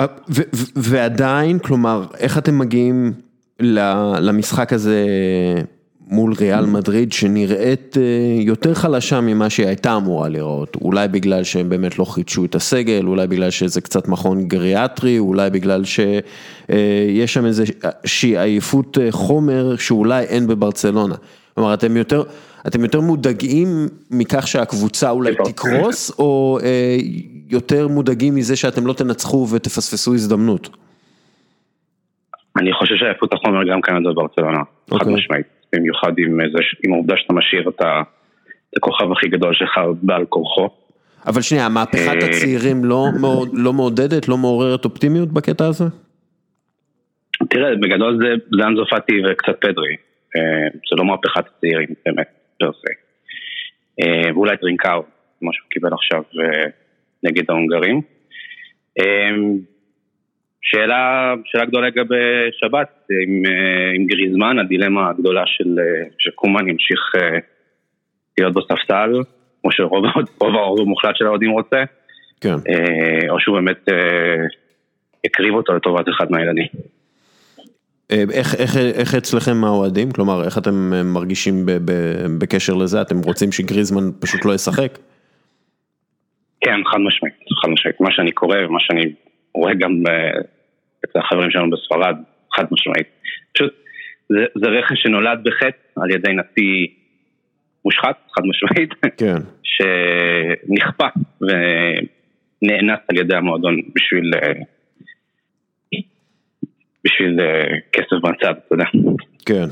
אה, 0.00 0.06
ועדיין, 0.76 1.58
כלומר, 1.58 2.02
איך 2.20 2.38
אתם 2.38 2.58
מגיעים 2.58 3.12
למשחק 4.20 4.72
הזה 4.72 5.06
מול 6.10 6.32
ריאל 6.40 6.66
מדריד 6.66 7.12
שנראית 7.12 7.96
אה, 8.00 8.42
יותר 8.42 8.74
חלשה 8.74 9.20
ממה 9.20 9.50
שהיא 9.50 9.66
הייתה 9.66 9.96
אמורה 9.96 10.28
לראות, 10.28 10.76
אולי 10.80 11.08
בגלל 11.08 11.44
שהם 11.44 11.68
באמת 11.68 11.98
לא 11.98 12.04
חידשו 12.04 12.44
את 12.44 12.54
הסגל, 12.54 13.06
אולי 13.06 13.26
בגלל 13.26 13.50
שזה 13.50 13.80
קצת 13.80 14.08
מכון 14.08 14.48
גריאטרי, 14.48 15.18
אולי 15.18 15.50
בגלל 15.50 15.84
שיש 15.84 16.22
אה, 17.20 17.26
שם 17.26 17.46
איזושהי 17.46 18.38
עייפות 18.38 18.98
אה, 18.98 19.06
חומר 19.10 19.76
שאולי 19.76 20.24
אין 20.24 20.46
בברצלונה. 20.46 21.14
כלומר, 21.54 21.74
אתם 21.74 21.96
יותר, 21.96 22.22
אתם 22.66 22.82
יותר 22.82 23.00
מודאגים 23.00 23.68
מכך 24.10 24.46
שהקבוצה 24.46 25.10
אולי 25.10 25.34
תקרוס, 25.44 26.18
או 26.18 26.58
יותר 27.50 27.88
מודאגים 27.88 28.34
מזה 28.34 28.56
שאתם 28.56 28.86
לא 28.86 28.92
תנצחו 28.92 29.46
ותפספסו 29.50 30.14
הזדמנות? 30.14 30.68
אני 32.56 32.72
חושב 32.72 32.94
שעייפות 32.96 33.32
החומר 33.32 33.64
גם 33.72 33.80
כאן 33.80 34.02
בברצלונה, 34.02 34.58
חד 34.90 34.96
אוקיי. 34.96 35.14
משמעית. 35.14 35.59
במיוחד 35.72 36.12
עם, 36.18 36.40
איזה, 36.40 36.58
עם 36.84 36.92
העובדה 36.92 37.14
שאתה 37.16 37.32
משאיר 37.32 37.68
את 37.68 37.82
הכוכב 38.76 39.12
הכי 39.12 39.28
גדול 39.28 39.54
שלך 39.54 39.80
בעל 40.02 40.24
כורחו. 40.26 40.68
אבל 41.26 41.40
שנייה, 41.40 41.68
מהפכת 41.68 42.22
אה, 42.22 42.28
הצעירים 42.28 42.84
לא, 42.84 43.06
לא 43.52 43.72
מעודדת, 43.72 44.28
לא 44.28 44.36
מעוררת 44.36 44.84
אופטימיות 44.84 45.32
בקטע 45.32 45.66
הזה? 45.66 45.84
תראה, 47.50 47.76
בגדול 47.76 48.18
זה, 48.22 48.28
זה 48.56 48.66
אנזופטי 48.66 49.12
וקצת 49.24 49.60
פדרי. 49.60 49.96
אה, 50.36 50.68
זה 50.72 50.96
לא 50.96 51.04
מהפכת 51.04 51.44
הצעירים, 51.56 51.88
באמת, 52.06 52.28
פר 52.58 52.70
סי. 52.72 52.92
אה, 54.00 54.34
ואולי 54.34 54.56
טרינקאו, 54.56 55.02
מה 55.42 55.50
שהוא 55.52 55.68
קיבל 55.70 55.90
עכשיו 55.92 56.22
נגד 57.22 57.42
ההונגרים. 57.48 58.00
שאלה, 60.62 61.34
שאלה 61.44 61.64
גדולה 61.64 61.86
לגבי 61.86 62.50
שבת, 62.60 63.06
עם, 63.22 63.42
אה, 63.46 63.90
עם 63.94 64.06
גריזמן, 64.06 64.58
הדילמה 64.58 65.10
הגדולה 65.10 65.42
של 65.46 65.76
שקומן 66.18 66.68
ימשיך 66.68 67.12
אה, 67.16 67.38
להיות 68.38 68.54
בספסל, 68.54 69.12
כמו 69.62 69.72
שרוב 69.72 70.04
הרוב 70.40 70.80
המוחלט 70.80 71.16
של 71.16 71.26
האוהדים 71.26 71.50
רוצה, 71.50 71.82
כן. 72.40 72.54
אה, 72.68 73.30
או 73.30 73.40
שהוא 73.40 73.56
באמת 73.56 73.88
יקריב 75.26 75.54
אותו 75.54 75.72
לטובת 75.72 76.08
אחד 76.08 76.30
מהילדים. 76.30 76.66
איך, 78.10 78.54
איך, 78.54 78.76
איך 78.76 79.14
אצלכם 79.14 79.64
האוהדים? 79.64 80.10
כלומר, 80.10 80.44
איך 80.44 80.58
אתם 80.58 80.90
מרגישים 81.04 81.66
ב, 81.66 81.70
ב, 81.70 81.92
בקשר 82.38 82.74
לזה? 82.74 83.02
אתם 83.02 83.18
רוצים 83.18 83.52
שגריזמן 83.52 84.10
פשוט 84.20 84.44
לא 84.44 84.54
ישחק? 84.54 84.98
כן, 86.60 86.80
חד 86.92 86.98
משמעית, 86.98 87.34
חד 87.62 87.68
משמעית. 87.68 88.00
מה 88.00 88.12
שאני 88.12 88.32
קורא 88.32 88.56
ומה 88.68 88.78
שאני 88.80 89.12
רואה 89.54 89.74
גם 89.74 90.02
אצל 91.04 91.18
החברים 91.18 91.50
שלנו 91.50 91.70
בספרד, 91.70 92.16
חד 92.56 92.64
משמעית. 92.70 93.06
פשוט 93.54 93.74
זה, 94.28 94.44
זה 94.54 94.66
רכש 94.66 95.02
שנולד 95.02 95.44
בחטא 95.44 96.00
על 96.02 96.10
ידי 96.10 96.32
נשיא 96.32 96.86
מושחת, 97.84 98.28
חד 98.36 98.42
משמעית, 98.44 98.90
כן. 99.16 99.36
שנכפה 99.72 101.06
ונאנס 101.40 103.00
על 103.08 103.18
ידי 103.18 103.34
המועדון 103.36 103.80
בשביל, 103.94 104.30
בשביל 107.04 107.40
כסף 107.92 108.16
בצד, 108.22 108.54
אתה 108.66 108.74
יודע. 108.74 108.84
כן. 109.46 109.66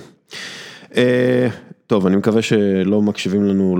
טוב, 1.88 2.06
אני 2.06 2.16
מקווה 2.16 2.42
שלא 2.42 3.02
מקשיבים 3.02 3.44
לנו 3.44 3.76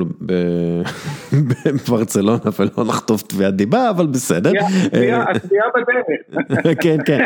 בברצלונה 1.33 2.39
ולא 2.59 2.85
נחטוף 2.85 3.23
תביעת 3.23 3.55
דיבה, 3.55 3.91
אבל 3.91 4.07
בסדר. 4.07 4.53
התביעה 5.31 5.67
בדרך. 5.75 6.77
כן, 6.81 6.97
כן. 7.07 7.25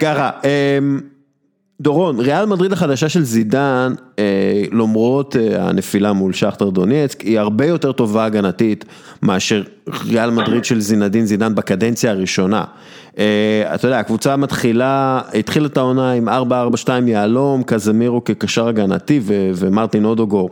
ככה, 0.00 0.30
אה, 0.44 0.78
דורון, 1.80 2.20
ריאל 2.20 2.46
מדריד 2.46 2.72
החדשה 2.72 3.08
של 3.08 3.22
זידן, 3.22 3.94
אה, 4.18 4.64
למרות 4.72 5.36
הנפילה 5.58 6.12
מול 6.12 6.32
שכטר 6.32 6.70
דונייצק, 6.70 7.20
היא 7.20 7.38
הרבה 7.38 7.66
יותר 7.66 7.92
טובה 7.92 8.24
הגנתית 8.24 8.84
מאשר 9.22 9.62
ריאל 10.06 10.30
מדריד 10.30 10.64
של 10.64 10.80
זינדין 10.80 11.26
זידן 11.26 11.54
בקדנציה 11.54 12.10
הראשונה. 12.10 12.64
אה, 13.18 13.74
אתה 13.74 13.86
יודע, 13.86 13.98
הקבוצה 13.98 14.36
מתחילה, 14.36 15.20
התחילה 15.34 15.66
את 15.66 15.76
העונה 15.76 16.12
עם 16.12 16.28
4-4-2 16.28 16.32
יהלום, 17.06 17.62
קזמירו 17.62 18.24
כקשר 18.24 18.68
הגנתי 18.68 19.20
ומרטין 19.54 20.04
אודוגו. 20.04 20.48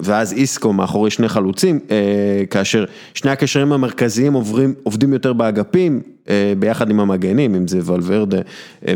ואז 0.00 0.32
איסקו 0.32 0.72
מאחורי 0.72 1.10
שני 1.10 1.28
חלוצים, 1.28 1.80
אה, 1.90 2.42
כאשר 2.50 2.84
שני 3.14 3.30
הקשרים 3.30 3.72
המרכזיים 3.72 4.32
עוברים, 4.32 4.74
עובדים 4.82 5.12
יותר 5.12 5.32
באגפים, 5.32 6.00
אה, 6.04 6.13
ביחד 6.58 6.90
עם 6.90 7.00
המגנים, 7.00 7.54
אם 7.54 7.68
זה 7.68 7.78
ולוורדה 7.84 8.38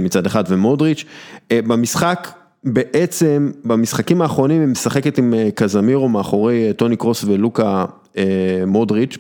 מצד 0.01 0.27
אחד 0.27 0.45
ומודריץ'. 0.49 1.05
במשחק, 1.53 2.29
בעצם, 2.65 3.51
במשחקים 3.65 4.23
האחרונים 4.23 4.61
היא 4.61 4.69
משחקת 4.69 5.19
עם 5.19 5.35
קזמירו 5.55 6.09
מאחורי 6.09 6.73
טוני 6.77 6.97
קרוס 6.97 7.25
ולוקה 7.25 7.85
מודריץ', 8.67 9.17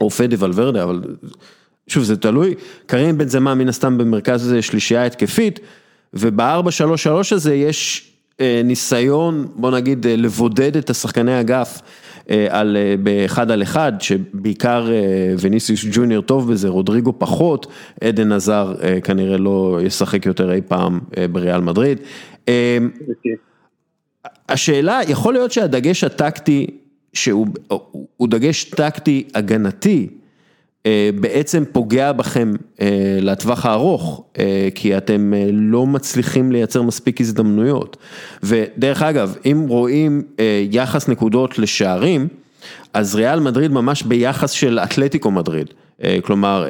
או 0.00 0.10
פדי 0.10 0.36
ולוורדה, 0.38 0.82
אבל 0.82 1.02
שוב 1.86 2.04
זה 2.04 2.16
תלוי, 2.16 2.54
קרים 2.86 3.18
בן 3.18 3.28
זמה 3.28 3.54
מן 3.54 3.68
הסתם 3.68 3.98
במרכז 3.98 4.54
שלישייה 4.60 5.04
התקפית, 5.04 5.60
וב-4-3-3 6.14 6.40
הזה 7.30 7.54
יש 7.54 8.10
ניסיון, 8.64 9.48
בוא 9.54 9.70
נגיד, 9.70 10.06
לבודד 10.06 10.76
את 10.76 10.90
השחקני 10.90 11.40
אגף. 11.40 11.82
על, 12.50 12.76
באחד 13.02 13.50
על 13.50 13.62
אחד, 13.62 13.92
שבעיקר 14.00 14.88
וניסיוס 15.40 15.84
ג'וניור 15.92 16.22
טוב 16.22 16.52
בזה, 16.52 16.68
רודריגו 16.68 17.18
פחות, 17.18 17.66
עדן 18.00 18.32
עזר 18.32 18.74
כנראה 19.04 19.36
לא 19.36 19.78
ישחק 19.82 20.26
יותר 20.26 20.52
אי 20.52 20.60
פעם 20.68 21.00
בריאל 21.32 21.60
מדריד. 21.60 21.98
השאלה, 24.48 25.00
יכול 25.08 25.32
להיות 25.34 25.52
שהדגש 25.52 26.04
הטקטי, 26.04 26.66
שהוא 27.12 28.28
דגש 28.28 28.64
טקטי 28.64 29.28
הגנתי, 29.34 30.08
בעצם 31.20 31.64
פוגע 31.72 32.12
בכם 32.12 32.52
לטווח 33.20 33.66
הארוך, 33.66 34.24
כי 34.74 34.96
אתם 34.96 35.32
לא 35.52 35.86
מצליחים 35.86 36.52
לייצר 36.52 36.82
מספיק 36.82 37.20
הזדמנויות. 37.20 37.96
ודרך 38.42 39.02
אגב, 39.02 39.36
אם 39.46 39.64
רואים 39.68 40.22
יחס 40.70 41.08
נקודות 41.08 41.58
לשערים, 41.58 42.28
אז 42.94 43.14
ריאל 43.14 43.40
מדריד 43.40 43.70
ממש 43.70 44.02
ביחס 44.02 44.50
של 44.50 44.78
אתלטיקו 44.78 45.30
מדריד. 45.30 45.66
כלומר, 46.22 46.66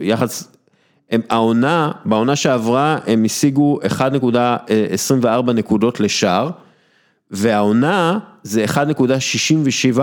יחס, 0.00 0.52
העונה, 1.30 1.90
בעונה 2.04 2.36
שעברה 2.36 2.98
הם 3.06 3.24
השיגו 3.24 3.78
1.24 3.82 5.52
נקודות 5.52 6.00
לשער, 6.00 6.50
והעונה 7.30 8.18
זה 8.42 8.64
1.67. 8.64 10.00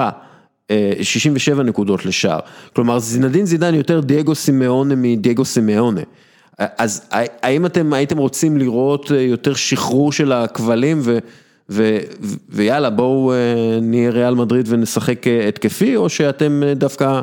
67 1.02 1.64
נקודות 1.64 2.06
לשער, 2.06 2.40
כלומר 2.76 3.00
זינדין 3.00 3.46
זידן 3.46 3.76
יותר 3.76 4.00
דייגו 4.00 4.36
סימאונה 4.36 4.96
מדייגו 4.98 5.46
סימאונה, 5.46 6.02
אז 6.58 7.10
האם 7.42 7.66
אתם 7.66 7.94
הייתם 7.94 8.18
רוצים 8.18 8.58
לראות 8.58 9.12
יותר 9.12 9.54
שחרור 9.54 10.12
של 10.12 10.32
הכבלים 10.32 10.98
ויאללה 12.50 12.90
בואו 12.90 13.34
נהיה 13.82 14.10
ריאל 14.10 14.36
מדריד 14.36 14.66
ונשחק 14.70 15.28
התקפי, 15.48 15.96
או 15.96 16.10
שאתם 16.10 16.62
דווקא 16.76 17.22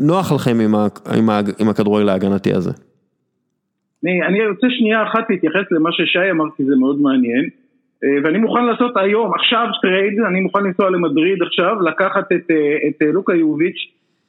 נוח 0.00 0.32
לכם 0.32 0.58
עם 1.58 1.68
הכדורגל 1.68 2.08
ההגנתי 2.08 2.52
הזה? 2.54 2.70
אני 4.04 4.46
רוצה 4.50 4.66
שנייה 4.78 5.02
אחת 5.02 5.30
להתייחס 5.30 5.64
למה 5.70 5.90
ששי 5.92 6.30
אמר 6.30 6.44
כי 6.56 6.64
זה 6.64 6.76
מאוד 6.76 7.00
מעניין. 7.00 7.48
ואני 8.02 8.38
מוכן 8.38 8.64
לעשות 8.64 8.96
היום, 8.96 9.34
עכשיו 9.34 9.66
טרייד, 9.82 10.20
אני 10.20 10.40
מוכן 10.40 10.64
לנסוע 10.64 10.90
למדריד 10.90 11.42
עכשיו, 11.42 11.82
לקחת 11.82 12.32
את, 12.32 12.50
את 12.88 13.02
לוקה 13.12 13.34
יוביץ', 13.34 13.86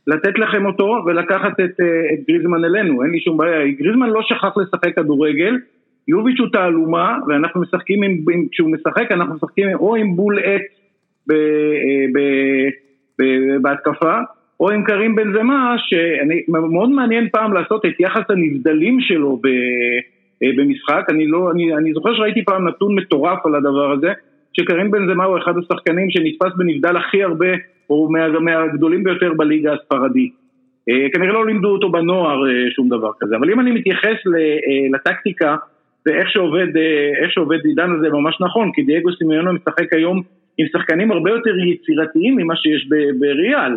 לתת 0.08 0.40
לכם 0.40 0.66
אותו 0.66 1.04
ולקחת 1.06 1.60
את, 1.60 1.80
את 2.14 2.20
גריזמן 2.28 2.66
אלינו, 2.66 3.04
אין 3.04 3.12
לי 3.12 3.20
שום 3.20 3.38
בעיה, 3.38 3.72
גריזמן 3.72 4.10
לא 4.10 4.22
שכח 4.22 4.58
לשחק 4.58 4.96
כדורגל, 4.96 5.58
יוביץ' 6.08 6.40
הוא 6.40 6.48
תעלומה 6.54 7.18
ואנחנו 7.28 7.62
משחקים, 7.62 8.04
עם, 8.04 8.18
כשהוא 8.52 8.72
משחק 8.72 9.12
אנחנו 9.12 9.36
משחקים 9.36 9.68
או 9.74 9.96
עם 9.96 10.16
בול 10.16 10.40
עץ 10.40 10.62
בהתקפה, 13.62 14.18
או 14.60 14.70
עם 14.70 14.84
קרים 14.84 15.16
בן 15.16 15.34
זמה, 15.34 15.76
שמאוד 15.78 16.90
מעניין 16.90 17.30
פעם 17.32 17.54
לעשות 17.54 17.86
את 17.86 18.00
יחס 18.00 18.24
הנבדלים 18.30 19.02
שלו 19.02 19.38
ב... 19.44 19.48
במשחק, 20.42 21.06
אני 21.10 21.28
לא, 21.28 21.52
אני, 21.52 21.76
אני 21.76 21.94
זוכר 21.94 22.16
שראיתי 22.16 22.46
פעם 22.46 22.68
נתון 22.68 22.96
מטורף 22.96 23.46
על 23.46 23.56
הדבר 23.56 23.92
הזה, 23.92 24.14
שקרים 24.54 24.92
בן 24.92 25.14
זמה 25.14 25.24
הוא 25.26 25.38
אחד 25.38 25.54
השחקנים 25.58 26.10
שנתפס 26.10 26.58
בנבדל 26.58 26.98
הכי 26.98 27.24
הרבה, 27.24 27.48
או 27.90 28.10
מה, 28.12 28.40
מהגדולים 28.40 29.04
ביותר 29.04 29.34
בליגה 29.34 29.74
הספרדית. 29.74 30.34
כנראה 31.14 31.34
לא 31.34 31.46
לימדו 31.46 31.68
אותו 31.68 31.92
בנוער 31.92 32.40
שום 32.76 32.90
דבר 32.90 33.12
כזה, 33.20 33.36
אבל 33.36 33.52
אם 33.52 33.60
אני 33.60 33.72
מתייחס 33.72 34.18
לטקטיקה 34.94 35.56
ואיך 36.06 36.30
שעובד, 36.30 36.68
שעובד 37.30 37.66
עידן 37.66 37.92
הזה 37.92 38.10
ממש 38.10 38.42
נכון, 38.42 38.72
כי 38.74 38.82
דייגו 38.82 39.10
סימיונו 39.18 39.54
משחק 39.54 39.94
היום 39.94 40.22
עם 40.58 40.68
שחקנים 40.72 41.12
הרבה 41.12 41.30
יותר 41.30 41.58
יצירתיים 41.58 42.36
ממה 42.36 42.56
שיש 42.56 42.90
בריאל. 43.20 43.74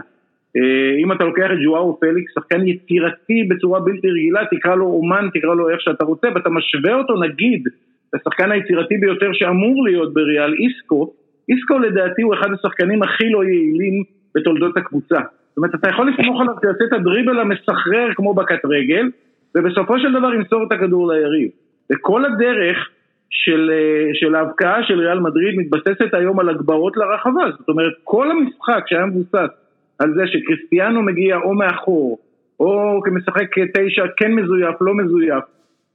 אם 1.03 1.12
אתה 1.12 1.24
לוקח 1.24 1.48
את 1.53 1.59
ג'וארו 1.64 2.00
פליקס, 2.00 2.32
שחקן 2.34 2.66
יצירתי 2.66 3.44
בצורה 3.50 3.80
בלתי 3.80 4.11
רגילה, 4.11 4.40
תקרא 4.50 4.74
לו 4.74 4.86
אומן, 4.86 5.28
תקרא 5.34 5.55
לו 5.55 5.70
איך 5.70 5.80
שאתה 5.80 6.05
רוצה, 6.05 6.28
ואתה 6.34 6.50
משווה 6.50 6.94
אותו 6.94 7.20
נגיד 7.20 7.68
לשחקן 8.14 8.53
היצירתי 8.53 8.96
ביותר 8.96 9.30
שאמור 9.32 9.84
להיות 9.84 10.14
בריאל, 10.14 10.55
איסקו, 10.55 11.12
איסקו 11.48 11.78
לדעתי 11.78 12.22
הוא 12.22 12.34
אחד 12.34 12.53
השחקנים 12.53 13.03
הכי 13.03 13.30
לא 13.30 13.44
יעילים 13.44 14.03
בתולדות 14.34 14.76
הקבוצה. 14.76 15.18
זאת 15.48 15.57
אומרת, 15.57 15.74
אתה 15.74 15.88
יכול 15.88 16.11
לסמוך 16.11 16.40
עליו 16.40 16.55
שיעשה 16.61 16.84
את 16.88 16.92
הדריבל 16.92 17.40
המסחרר 17.40 18.09
כמו 18.16 18.34
בקט 18.34 18.64
רגל, 18.64 19.11
ובסופו 19.55 19.98
של 19.98 20.12
דבר 20.12 20.34
ימסור 20.34 20.64
את 20.66 20.72
הכדור 20.72 21.12
ליריב. 21.12 21.50
וכל 21.92 22.24
הדרך 22.24 22.88
של, 23.30 23.70
של 24.12 24.34
ההבקעה 24.34 24.82
של 24.84 25.00
ריאל 25.00 25.20
מדריד 25.20 25.59
מתבססת 25.59 26.14
היום 26.14 26.40
על 26.40 26.48
הגברות 26.48 26.96
לרחבה, 26.96 27.44
זאת 27.59 27.68
אומרת, 27.68 27.92
כל 28.05 28.30
המשחק 28.30 28.84
שהיה 28.86 29.07
מבוסס 29.07 29.61
על 30.03 30.14
זה 30.14 30.22
שקריסטיאנו 30.26 31.03
מגיע 31.03 31.36
או 31.36 31.55
מאחור, 31.55 32.18
או 32.61 33.00
כמשחק 33.05 33.59
תשע 33.74 34.05
כן 34.16 34.32
מזויף, 34.32 34.74
לא 34.80 34.94
מזויף, 34.94 35.44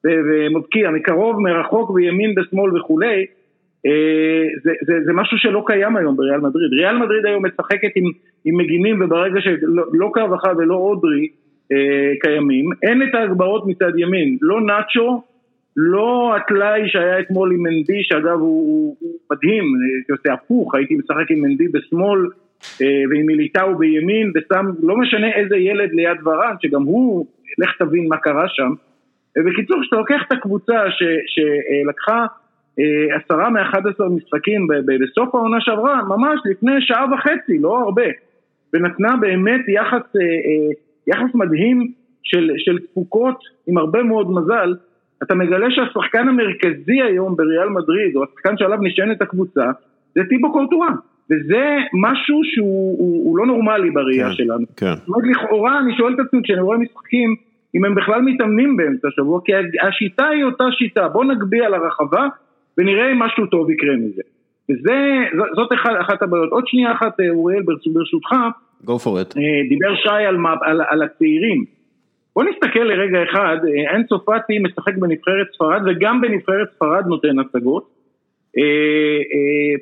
ומבקיע 0.04 0.92
מקרוב, 0.92 1.40
מרחוק 1.40 1.90
וימין 1.90 2.36
בשמאל 2.36 2.78
וכולי, 2.78 3.26
זה, 4.64 4.72
זה, 4.86 4.94
זה 5.06 5.14
משהו 5.14 5.38
שלא 5.38 5.64
קיים 5.66 5.98
היום 5.98 6.18
בריאל 6.18 6.40
מדריד. 6.40 6.74
ריאל 6.74 6.98
מדריד 6.98 7.26
היום 7.26 7.46
משחקת 7.46 7.92
עם, 7.96 8.06
עם 8.46 8.58
מגינים 8.58 9.02
וברגע 9.02 9.42
שלא 9.42 9.84
לא 9.94 10.10
קו 10.14 10.36
אחד 10.36 10.54
ולא 10.58 10.76
אודרי 10.76 11.28
אה, 11.72 12.14
קיימים, 12.22 12.70
אין 12.84 13.04
את 13.04 13.16
ההגברות 13.16 13.68
מצד 13.68 13.92
ימין, 13.98 14.38
לא 14.42 14.62
נאצ'ו, 14.62 15.24
לא 15.78 16.36
הטלאי 16.36 16.82
שהיה 16.88 17.20
אתמול 17.20 17.52
עם 17.52 17.64
מנדי, 17.64 18.04
שאגב 18.04 18.40
הוא, 18.40 18.96
הוא 19.00 19.20
מדהים, 19.32 19.64
זה 20.08 20.14
עושה 20.14 20.34
הפוך, 20.34 20.76
הייתי 20.76 20.96
משחק 20.96 21.32
עם 21.32 21.42
מנדי 21.42 21.68
בשמאל 21.68 22.20
ועם 22.82 23.26
מיליטאו 23.26 23.78
בימין, 23.78 24.32
ושם 24.36 24.66
לא 24.84 24.98
משנה 24.98 25.34
איזה 25.34 25.58
ילד 25.58 25.90
ליד 25.94 26.28
ורן, 26.28 26.56
שגם 26.62 26.84
הוא, 26.84 27.28
לך 27.58 27.70
תבין 27.80 28.08
מה 28.10 28.18
קרה 28.18 28.46
שם. 28.48 28.74
ובקיצור, 29.38 29.82
כשאתה 29.82 29.96
לוקח 29.96 30.22
את 30.28 30.32
הקבוצה 30.32 30.92
ש, 30.92 31.04
שלקחה 31.28 32.26
עשרה 33.16 33.50
מאחד 33.50 33.88
עשר 33.88 34.10
משחקים 34.10 34.68
בסוף 35.02 35.36
העונה 35.36 35.58
שעברה, 35.62 36.02
ממש 36.04 36.40
לפני 36.52 36.72
שעה 36.80 37.06
וחצי, 37.14 37.60
לא 37.60 37.80
הרבה, 37.80 38.04
ונתנה 38.74 39.18
באמת 39.18 39.62
יחס, 39.68 40.14
יחס 41.08 41.36
מדהים 41.36 41.92
של, 42.24 42.52
של 42.58 42.78
תפוקות 42.80 43.40
עם 43.68 43.78
הרבה 43.78 44.04
מאוד 44.04 44.32
מזל, 44.32 44.76
אתה 45.24 45.36
מגלה 45.36 45.68
שהשחקן 45.72 46.28
המרכזי 46.28 47.02
היום 47.02 47.36
בריאל 47.36 47.70
מדריד, 47.70 48.16
או 48.16 48.24
השחקן 48.24 48.58
שעליו 48.58 48.78
נשענת 48.82 49.22
הקבוצה, 49.22 49.66
זה 50.16 50.22
טיבו 50.30 50.52
קורטורה. 50.52 50.90
וזה 51.32 51.78
משהו 51.94 52.42
שהוא 52.44 52.98
הוא, 53.00 53.26
הוא 53.26 53.38
לא 53.38 53.46
נורמלי 53.46 53.92
בראייה 53.92 54.28
כן, 54.28 54.34
שלנו. 54.34 54.66
כן. 54.78 54.96
זאת 54.96 55.08
אומרת, 55.08 55.24
לכאורה 55.32 55.80
אני 55.80 55.98
שואל 55.98 56.14
את 56.14 56.20
עצמי 56.20 56.40
כשאני 56.44 56.62
רואה 56.62 56.78
משחקים, 56.78 57.36
אם 57.76 57.86
הם 57.86 57.96
בכלל 57.96 58.22
מתאמנים 58.22 58.78
באמצע 58.78 59.08
השבוע, 59.08 59.40
כי 59.46 59.52
השיטה 59.88 60.28
היא 60.28 60.44
אותה 60.44 60.64
שיטה, 60.72 61.08
בוא 61.08 61.26
נגביה 61.26 61.70
לרחבה 61.70 62.28
ונראה 62.78 63.12
אם 63.12 63.20
משהו 63.20 63.46
טוב 63.46 63.72
יקרה 63.72 63.96
מזה. 63.96 64.22
וזה, 64.70 64.96
זאת 65.56 65.74
אחת, 65.74 65.92
אחת 66.02 66.22
הבעיות. 66.22 66.52
עוד 66.52 66.68
שנייה 66.68 66.92
אחת, 66.92 67.20
אוריאל, 67.30 67.64
ברשותך, 67.94 68.32
Go 68.86 68.98
for 69.04 69.16
it. 69.22 69.40
דיבר 69.70 69.96
שי 69.96 70.10
על, 70.10 70.38
על, 70.62 70.82
על 70.88 71.02
הצעירים. 71.04 71.66
בוא 72.36 72.44
נסתכל 72.44 72.80
לרגע 72.80 73.24
אחד, 73.24 73.58
אין 73.94 74.04
צופתי 74.04 74.60
משחק 74.60 74.98
בנבחרת 74.98 75.48
ספרד 75.56 75.82
וגם 75.86 76.22
בנבחרת 76.22 76.68
ספרד 76.76 77.06
נותן 77.08 77.40
הצגות. 77.40 77.97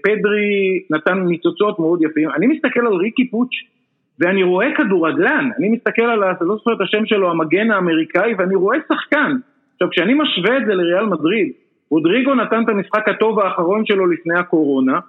פדרי 0.04 0.80
נתן 0.90 1.20
ניצוצות 1.20 1.80
מאוד 1.80 2.02
יפים, 2.02 2.30
אני 2.30 2.48
מסתכל 2.48 2.88
על 2.88 2.94
ריקי 2.94 3.30
פוץ' 3.30 3.50
ואני 4.20 4.44
רואה 4.44 4.68
כדורגלן, 4.78 5.50
אני 5.60 5.70
מסתכל 5.70 6.02
על, 6.02 6.24
אתה 6.32 6.46
לא 6.46 6.56
זוכר 6.56 6.74
את 6.74 6.82
השם 6.82 7.06
שלו, 7.06 7.32
המגן 7.32 7.72
האמריקאי, 7.72 8.34
ואני 8.38 8.56
רואה 8.56 8.78
שחקן. 8.88 9.32
עכשיו 9.74 9.90
כשאני 9.90 10.14
משווה 10.14 10.58
את 10.58 10.66
זה 10.66 10.74
לריאל 10.74 11.06
מדריד, 11.06 11.52
רודריגו 11.90 12.36
נתן 12.36 12.64
את 12.64 12.70
המשחק 12.70 13.10
הטוב 13.10 13.40
האחרון 13.40 13.86
שלו 13.86 14.08
לפני 14.08 14.40
הקורונה, 14.40 15.00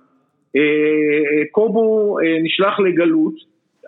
קובו 1.51 2.18
נשלח 2.43 2.80
לגלות, 2.80 3.34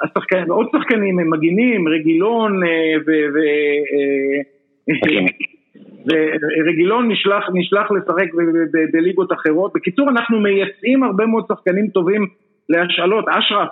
השחקן, 0.02 0.50
עוד 0.50 0.66
שחקנים 0.72 1.18
הם 1.18 1.30
מגינים, 1.30 1.88
רגילון 1.88 2.62
ו... 3.06 3.10
ו 3.34 3.38
ורגילון 6.07 7.11
נשלח, 7.11 7.45
נשלח 7.55 7.91
לשחק 7.91 8.27
בליגות 8.93 9.33
אחרות. 9.33 9.73
בקיצור, 9.75 10.11
אנחנו 10.11 10.41
מייצאים 10.41 11.03
הרבה 11.03 11.27
מאוד 11.27 11.45
שחקנים 11.49 11.89
טובים 11.89 12.27
להשאלות. 12.69 13.25
אשרף, 13.29 13.69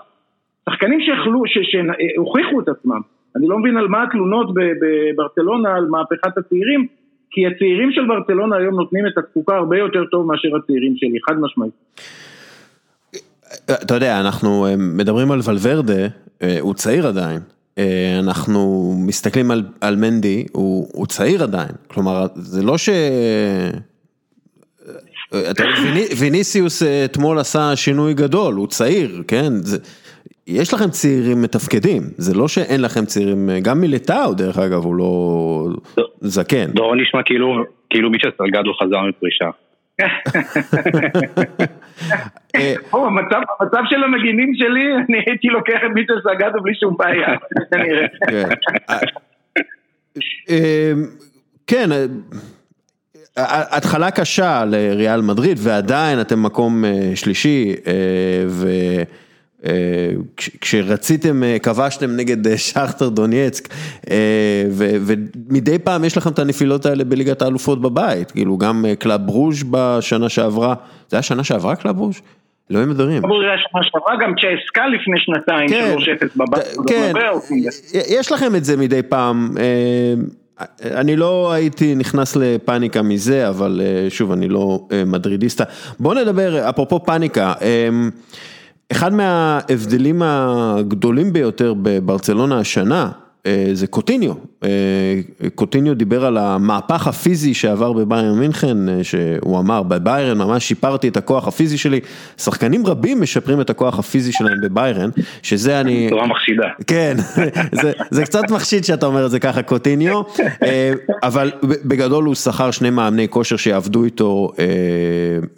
שחקנים 0.71 1.01
שיכלו, 1.01 1.43
שהוכיחו 1.47 2.61
את 2.61 2.69
עצמם. 2.69 3.01
אני 3.37 3.49
לא 3.49 3.59
מבין 3.59 3.77
על 3.77 3.89
מה 3.89 4.03
התלונות 4.03 4.55
בברצלונה, 4.55 5.75
על 5.77 5.87
מהפכת 5.87 6.39
הצעירים, 6.39 6.87
כי 7.31 7.47
הצעירים 7.47 7.93
של 7.93 8.07
ברצלונה 8.07 8.57
היום 8.57 8.75
נותנים 8.75 9.07
את 9.07 9.19
התפוקה 9.19 9.57
הרבה 9.57 9.79
יותר 9.79 10.05
טוב 10.05 10.27
מאשר 10.27 10.49
הצעירים 10.57 10.95
שלי, 10.97 11.19
חד 11.29 11.41
משמעית. 11.41 11.73
אתה 13.85 13.95
יודע, 13.95 14.21
אנחנו 14.21 14.67
מדברים 14.79 15.31
על 15.31 15.39
ולוורדה, 15.49 16.07
הוא 16.61 16.75
צעיר 16.75 17.07
עדיין. 17.07 17.41
אנחנו 18.19 18.93
מסתכלים 18.99 19.51
על, 19.51 19.63
על 19.81 19.97
מנדי, 19.97 20.47
הוא, 20.53 20.89
הוא 20.93 21.07
צעיר 21.07 21.43
עדיין, 21.43 21.73
כלומר 21.89 22.27
זה 22.35 22.63
לא 22.63 22.79
ש... 22.79 22.89
אתה 25.51 25.63
יודע, 25.63 25.75
ויניסיוס 26.19 26.83
אתמול 26.83 27.39
עשה 27.39 27.77
שינוי 27.77 28.15
גדול, 28.15 28.55
הוא 28.55 28.67
צעיר, 28.67 29.23
כן? 29.29 29.53
זה, 29.53 29.79
יש 30.47 30.75
לכם 30.75 30.91
צעירים 30.91 31.43
מתפקדים, 31.43 32.03
זה 32.17 32.35
לא 32.35 32.49
שאין 32.49 32.83
לכם 32.83 33.05
צעירים, 33.05 33.51
גם 33.63 33.81
מליטאו 33.81 34.35
דרך 34.35 34.59
אגב, 34.59 34.85
הוא 34.85 34.95
לא 34.95 35.67
זקן. 36.21 36.67
דורון 36.67 36.99
לא, 36.99 37.03
נשמע 37.03 37.23
כאילו, 37.25 37.65
כאילו 37.91 38.11
מישהו 38.11 38.31
סרגדו 38.39 38.75
חזר 38.75 39.01
מפרישה. 39.09 39.51
המצב 43.61 43.83
של 43.89 44.05
המגינים 44.05 44.55
שלי, 44.55 44.95
אני 45.09 45.19
הייתי 45.27 45.49
לוקח 45.49 45.79
את 45.87 45.91
מיטל 45.95 46.21
סגדו 46.21 46.63
בלי 46.63 46.75
שום 46.75 46.97
בעיה, 46.99 47.37
כן. 48.29 48.49
אמ, 50.49 51.05
כן, 51.67 51.89
התחלה 53.37 54.11
קשה 54.11 54.65
לריאל 54.65 55.21
מדריד 55.21 55.59
ועדיין 55.63 56.21
אתם 56.21 56.43
מקום 56.43 56.85
אה, 56.85 57.11
שלישי 57.15 57.75
אה, 57.87 58.45
ו... 58.49 58.69
אה, 59.65 60.11
כשרציתם, 60.61 61.43
אה, 61.43 61.59
כבשתם 61.59 62.17
נגד 62.17 62.47
אה, 62.47 62.59
שכטר 62.59 63.09
דונייצק, 63.09 63.69
ומדי 64.71 65.79
פעם 65.79 66.05
יש 66.05 66.17
לכם 66.17 66.31
את 66.31 66.39
הנפילות 66.39 66.87
האלה 66.87 67.05
בליגת 67.05 67.43
האלופות 67.43 67.81
בבית, 67.81 68.31
כאילו 68.31 68.59
גם 68.59 68.85
קלאב 68.99 69.29
ברוז' 69.29 69.65
בשנה 69.71 70.29
שעברה, 70.29 70.75
זה 71.09 71.17
היה 71.17 71.23
שנה 71.23 71.45
שעברה 71.45 71.77
קלאב 71.77 71.99
ברוז'? 71.99 72.21
אלוהים 72.71 72.91
אדירים. 72.91 73.23
קלאב 73.23 73.33
ברוז' 73.33 73.45
היה 73.45 73.59
שנה 73.59 73.81
שעברה, 73.83 74.15
גם 74.23 74.35
צ'סקה 74.35 74.83
לפני 74.87 75.21
שנתיים, 75.21 75.69
3-0 75.69 76.19
כן. 76.19 76.27
בבית. 76.37 76.65
כן, 76.89 77.13
יש 78.19 78.33
לכם 78.33 78.57
את 78.57 78.65
זה 78.65 78.77
מדי 78.77 79.03
פעם. 79.03 79.51
אני 80.85 81.17
לא 81.17 81.53
הייתי 81.53 81.95
נכנס 81.95 82.37
לפאניקה 82.37 83.03
מזה, 83.03 83.49
אבל 83.49 83.81
שוב, 84.09 84.33
אני 84.33 84.49
לא 84.49 84.81
מדרידיסטה. 85.07 85.65
בואו 86.01 86.15
נדבר, 86.15 86.69
אפרופו 86.69 87.05
פאניקה. 87.05 87.53
אחד 88.93 89.13
מההבדלים 89.13 90.23
הגדולים 90.23 91.33
ביותר 91.33 91.75
בברצלונה 91.83 92.59
השנה 92.59 93.11
אה, 93.47 93.71
זה 93.73 93.87
קוטיניו, 93.87 94.33
קוטיניו 95.55 95.95
דיבר 95.95 96.27
על 96.27 96.37
המהפך 96.37 97.07
הפיזי 97.07 97.55
שעבר 97.55 97.93
בביירן 97.93 98.39
מינכן, 98.39 98.89
אה, 98.89 99.05
שהוא 99.05 99.59
אמר 99.59 99.83
בביירן 99.83 100.39
ממש 100.39 100.69
שיפרתי 100.69 101.09
את 101.09 101.17
הכוח 101.17 101.49
הפיזי 101.49 101.79
שלי, 101.79 102.01
שחקנים 102.37 102.87
רבים 102.87 103.23
משפרים 103.23 103.61
את 103.61 103.71
הכוח 103.71 103.99
הפיזי 103.99 104.33
שלהם 104.33 104.61
בביירן, 104.63 105.11
שזה 105.43 105.81
אני... 105.81 106.07
תורה 106.11 106.27
מחשידה. 106.27 106.67
כן, 106.87 107.17
זה, 107.83 107.93
זה 108.11 108.25
קצת 108.25 108.51
מחשיד 108.51 108.85
שאתה 108.85 109.07
אומר 109.07 109.27
את 109.27 109.31
זה 109.31 109.41
ככה 109.41 109.63
קוטיניו, 109.63 110.23
אבל 111.23 111.53
בגדול 111.63 112.25
הוא 112.25 112.35
שכר 112.35 112.71
שני 112.71 112.91
מאמני 112.91 113.29
כושר 113.29 113.57
שיעבדו 113.57 114.05
איתו 114.05 114.53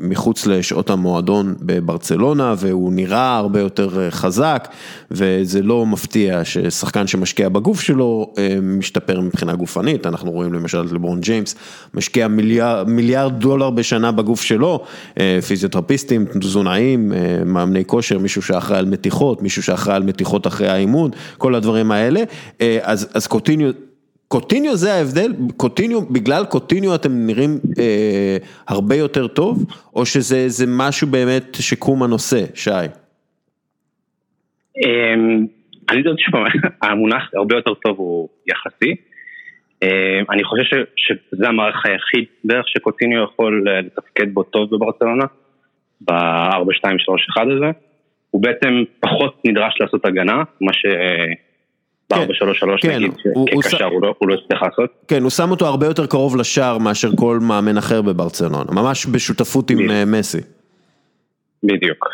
מחוץ 0.00 0.46
לשעות 0.46 0.90
המועדון 0.90 1.54
בברצלונה, 1.60 2.54
והוא 2.58 2.92
נראה 2.92 3.36
הרבה 3.36 3.60
יותר 3.60 4.10
חזק, 4.10 4.68
וזה 5.10 5.62
לא 5.62 5.86
מפתיע 5.86 6.44
ששחקן 6.44 7.06
שמשקיע 7.06 7.48
בגוף, 7.48 7.80
שלו 7.80 8.32
אה, 8.88 8.90
משתפר 8.90 9.20
מבחינה 9.20 9.54
גופנית, 9.54 10.06
אנחנו 10.06 10.30
רואים 10.30 10.52
למשל 10.52 10.86
את 10.86 10.92
לברון 10.92 11.20
ג'יימס 11.20 11.54
משקיע 11.94 12.28
מיליארד, 12.28 12.88
מיליארד 12.88 13.40
דולר 13.40 13.70
בשנה 13.70 14.12
בגוף 14.12 14.42
שלו, 14.42 14.84
אה, 15.20 15.38
פיזיותרפיסטים, 15.46 16.24
תזונאים, 16.24 17.12
אה, 17.12 17.44
מאמני 17.44 17.84
כושר, 17.84 18.18
מישהו 18.18 18.42
שאחראי 18.42 18.78
על 18.78 18.84
מתיחות, 18.84 19.42
מישהו 19.42 19.62
שאחראי 19.62 19.96
על 19.96 20.02
מתיחות 20.02 20.46
אחרי 20.46 20.68
האימון, 20.68 21.10
כל 21.38 21.54
הדברים 21.54 21.90
האלה, 21.90 22.22
אז, 22.82 23.08
אז 23.14 23.26
קוטיניו 23.26 23.70
קוטיניו 24.28 24.76
זה 24.76 24.94
ההבדל, 24.94 25.32
קוטיניו, 25.56 26.00
בגלל 26.00 26.44
קוטיניו 26.44 26.94
אתם 26.94 27.26
נראים 27.26 27.58
אה, 27.78 28.36
הרבה 28.68 28.96
יותר 28.96 29.26
טוב, 29.26 29.64
או 29.94 30.06
שזה 30.06 30.64
משהו 30.66 31.06
באמת 31.06 31.56
שקום 31.60 32.02
הנושא, 32.02 32.44
שי? 32.54 32.70
אני 35.90 35.98
יודע 35.98 36.10
שהמונח 36.16 37.30
הרבה 37.38 37.56
יותר 37.56 37.74
טוב 37.74 37.98
הוא 37.98 38.28
יחסי. 38.46 38.94
אה, 39.82 40.20
אני 40.30 40.44
חושב 40.44 40.84
שזה 40.96 41.48
המערך 41.48 41.86
היחיד 41.86 42.24
בערך 42.44 42.68
שקוטיניו 42.68 43.24
יכול 43.24 43.64
אה, 43.68 43.80
לתפקד 43.80 44.34
בו 44.34 44.42
טוב 44.42 44.70
בברצלונה, 44.70 45.24
ב-4-2-3-1 46.00 47.42
הזה. 47.56 47.70
הוא 48.30 48.42
בעצם 48.42 48.84
פחות 49.00 49.42
נדרש 49.44 49.74
לעשות 49.80 50.06
הגנה, 50.06 50.42
מה 50.60 50.72
ש... 50.72 50.86
ב-4-3-3 52.12 52.16
כן, 52.82 52.96
נגיד, 52.96 53.12
כקשר 53.62 53.84
הוא 53.84 54.02
לא, 54.02 54.14
לא 54.22 54.34
הצליח 54.34 54.62
לעשות. 54.62 54.90
כן, 55.08 55.22
הוא 55.22 55.30
שם 55.30 55.50
אותו 55.50 55.66
הרבה 55.66 55.86
יותר 55.86 56.06
קרוב 56.06 56.36
לשער 56.36 56.78
מאשר 56.78 57.08
כל 57.16 57.38
מאמן 57.48 57.78
אחר 57.78 58.02
בברצלונה, 58.02 58.72
ממש 58.72 59.06
בשותפות 59.06 59.70
עם 59.70 59.90
אה, 59.90 60.04
מסי. 60.06 60.40
בדיוק. 61.62 62.08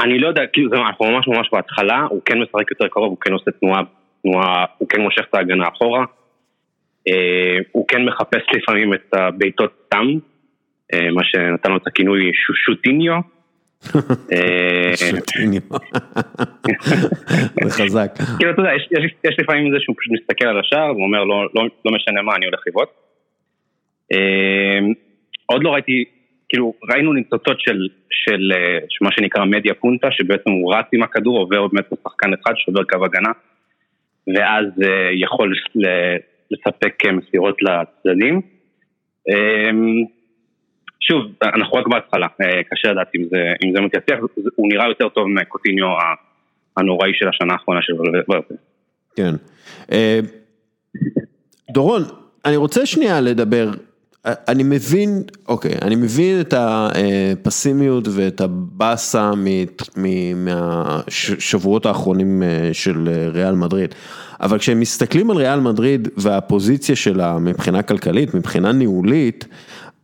אני 0.00 0.18
לא 0.18 0.28
יודע, 0.28 0.46
כאילו 0.46 0.70
אנחנו 0.86 1.06
ממש 1.06 1.28
ממש 1.28 1.48
בהתחלה, 1.52 2.06
הוא 2.10 2.22
כן 2.24 2.38
משחק 2.38 2.70
יותר 2.70 2.88
קרוב, 2.88 3.08
הוא 3.08 3.18
כן 3.20 3.32
עושה 3.32 3.50
תנועה, 3.50 3.82
תנועה, 4.22 4.64
הוא 4.78 4.88
כן 4.88 5.00
מושך 5.00 5.24
את 5.30 5.34
ההגנה 5.34 5.68
אחורה, 5.68 6.04
אה, 7.08 7.58
הוא 7.72 7.88
כן 7.88 8.04
מחפש 8.04 8.42
לפעמים 8.56 8.94
את 8.94 9.14
הבעיטות 9.14 9.88
תם, 9.88 10.06
אה, 10.94 11.10
מה 11.10 11.22
שנתן 11.24 11.70
לו 11.70 11.76
את 11.76 11.86
הכינוי 11.86 12.30
שוטיניו. 12.64 13.14
אה, 14.32 14.96
שוטיניו, 14.96 15.60
זה 17.64 17.70
חזק. 17.70 18.10
כאילו 18.38 18.50
אתה 18.50 18.60
יודע, 18.60 18.72
יש 19.24 19.36
לפעמים 19.38 19.72
זה 19.72 19.76
שהוא 19.80 19.96
פשוט 19.98 20.12
מסתכל 20.12 20.46
על 20.46 20.60
השער, 20.60 20.88
הוא 20.88 21.02
אומר 21.02 21.24
לא, 21.24 21.48
לא, 21.54 21.62
לא 21.84 21.92
משנה 21.92 22.22
מה, 22.22 22.36
אני 22.36 22.46
הולך 22.46 22.60
לבעוט. 22.66 22.88
עוד 25.46 25.62
לא 25.62 25.70
ראיתי 25.70 26.04
כאילו 26.48 26.74
ראינו 26.90 27.12
ניצוצות 27.12 27.60
של, 27.60 27.88
של, 28.10 28.52
אה, 28.54 28.78
של 28.88 29.04
מה 29.04 29.12
שנקרא 29.12 29.44
מדיה 29.44 29.74
פונטה, 29.74 30.08
שבעצם 30.10 30.50
הוא 30.50 30.74
רץ 30.74 30.86
עם 30.92 31.02
הכדור, 31.02 31.38
עובר 31.38 31.66
באמת 31.66 31.86
לשחקן 31.92 32.30
אחד, 32.32 32.52
שובר 32.56 32.84
קו 32.84 33.04
הגנה, 33.04 33.32
ואז 34.34 34.64
uh, 34.80 34.86
יכול 35.14 35.54
לספק 36.50 37.06
אה, 37.06 37.12
מסירות 37.12 37.56
לצדדים. 37.62 38.40
Um, 39.30 40.08
שוב, 41.00 41.32
אנחנו 41.42 41.78
רק 41.78 41.86
בהתחלה, 41.86 42.26
קשה 42.70 42.92
לדעת 42.92 43.08
אם 43.16 43.24
זה, 43.30 43.52
אם 43.64 43.72
זה 43.74 43.80
מתייצח, 43.80 44.16
הוא 44.56 44.68
נראה 44.72 44.88
יותר 44.88 45.08
טוב 45.08 45.28
מקוטיניו 45.28 45.86
הנוראי 46.76 47.10
של 47.14 47.28
השנה 47.28 47.52
האחרונה 47.52 47.82
של 47.82 47.92
ולברטה. 48.00 48.54
כן. 49.16 49.34
דורון, 51.70 52.02
אני 52.44 52.56
רוצה 52.56 52.86
שנייה 52.86 53.20
לדבר 53.20 53.68
אני 54.48 54.62
מבין, 54.62 55.22
אוקיי, 55.48 55.74
אני 55.82 55.96
מבין 55.96 56.40
את 56.40 56.54
הפסימיות 56.56 58.08
ואת 58.10 58.40
הבאסה 58.40 59.32
מהשבועות 60.36 61.86
האחרונים 61.86 62.42
אה, 62.42 62.70
של 62.72 63.08
אה, 63.12 63.28
ריאל 63.28 63.54
מדריד, 63.54 63.94
אבל 64.40 64.58
כשהם 64.58 64.80
מסתכלים 64.80 65.30
על 65.30 65.36
ריאל 65.36 65.60
מדריד 65.60 66.08
והפוזיציה 66.16 66.96
שלה 66.96 67.38
מבחינה 67.38 67.82
כלכלית, 67.82 68.34
מבחינה 68.34 68.72
ניהולית, 68.72 69.44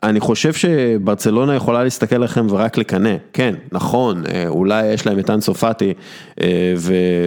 אני 0.03 0.21
חושב 0.21 0.53
שברצלונה 0.53 1.55
יכולה 1.55 1.85
להסתכל 1.85 2.17
עליכם 2.17 2.47
ורק 2.51 2.79
לקנא, 2.79 3.15
כן, 3.33 3.55
נכון, 3.73 4.23
אה, 4.27 4.49
אולי 4.49 4.87
יש 4.87 5.07
להם 5.07 5.19
את 5.19 5.31
אנסו 5.31 5.55
פאטי 5.55 5.95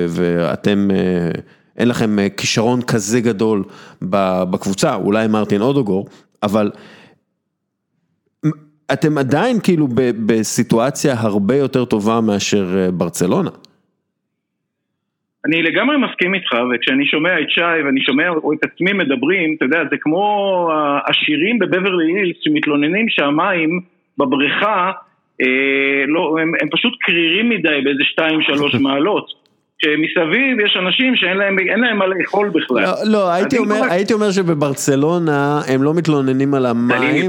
ואתם... 0.10 0.90
אין 1.78 1.88
לכם 1.88 2.18
כישרון 2.38 2.82
כזה 2.82 3.22
גדול 3.22 3.64
בקבוצה, 4.02 4.96
אולי 4.96 5.28
מרטין 5.28 5.62
אודוגור, 5.62 6.08
אבל 6.44 6.72
אתם 8.94 9.18
עדיין 9.18 9.58
כאילו 9.64 9.88
בסיטואציה 10.26 11.14
הרבה 11.18 11.56
יותר 11.56 11.86
טובה 11.86 12.22
מאשר 12.28 12.66
אה, 12.78 12.92
ברצלונה. 12.92 13.50
אני 15.46 15.64
לגמרי 15.64 15.98
מסכים 15.98 16.36
איתך, 16.36 16.52
וכשאני 16.76 17.06
שומע 17.06 17.40
את 17.40 17.50
שי 17.50 17.62
ואני 17.86 18.02
שומע 18.02 18.30
או 18.30 18.54
את 18.54 18.64
עצמי 18.64 18.94
מדברים, 18.94 19.56
אתה 19.58 19.66
יודע, 19.66 19.80
זה 19.90 19.96
כמו 20.02 20.70
השירים 21.08 21.60
בבברלי 21.60 22.14
הילס 22.14 22.38
שמתלוננים 22.42 23.06
שהמים 23.10 23.82
בבריכה, 24.18 24.92
אה, 25.42 26.04
לא, 26.08 26.38
הם, 26.42 26.52
הם 26.62 26.70
פשוט 26.72 26.94
קרירים 27.02 27.50
מדי 27.50 27.82
באיזה 27.84 28.04
2-3 28.76 28.80
מעלות. 28.88 29.47
שמסביב 29.82 30.60
יש 30.66 30.78
אנשים 30.78 31.16
שאין 31.16 31.38
להם, 31.38 31.56
להם 31.60 31.98
מה 31.98 32.08
לאכול 32.08 32.50
בכלל. 32.50 32.84
לא, 32.84 32.92
לא 33.06 33.32
הייתי, 33.32 33.58
אומר, 33.58 33.76
כבר... 33.76 33.86
הייתי 33.92 34.14
אומר 34.14 34.32
שבברצלונה 34.32 35.62
הם 35.68 35.84
לא 35.84 35.94
מתלוננים 35.94 36.54
על 36.54 36.66
המים, 36.66 37.28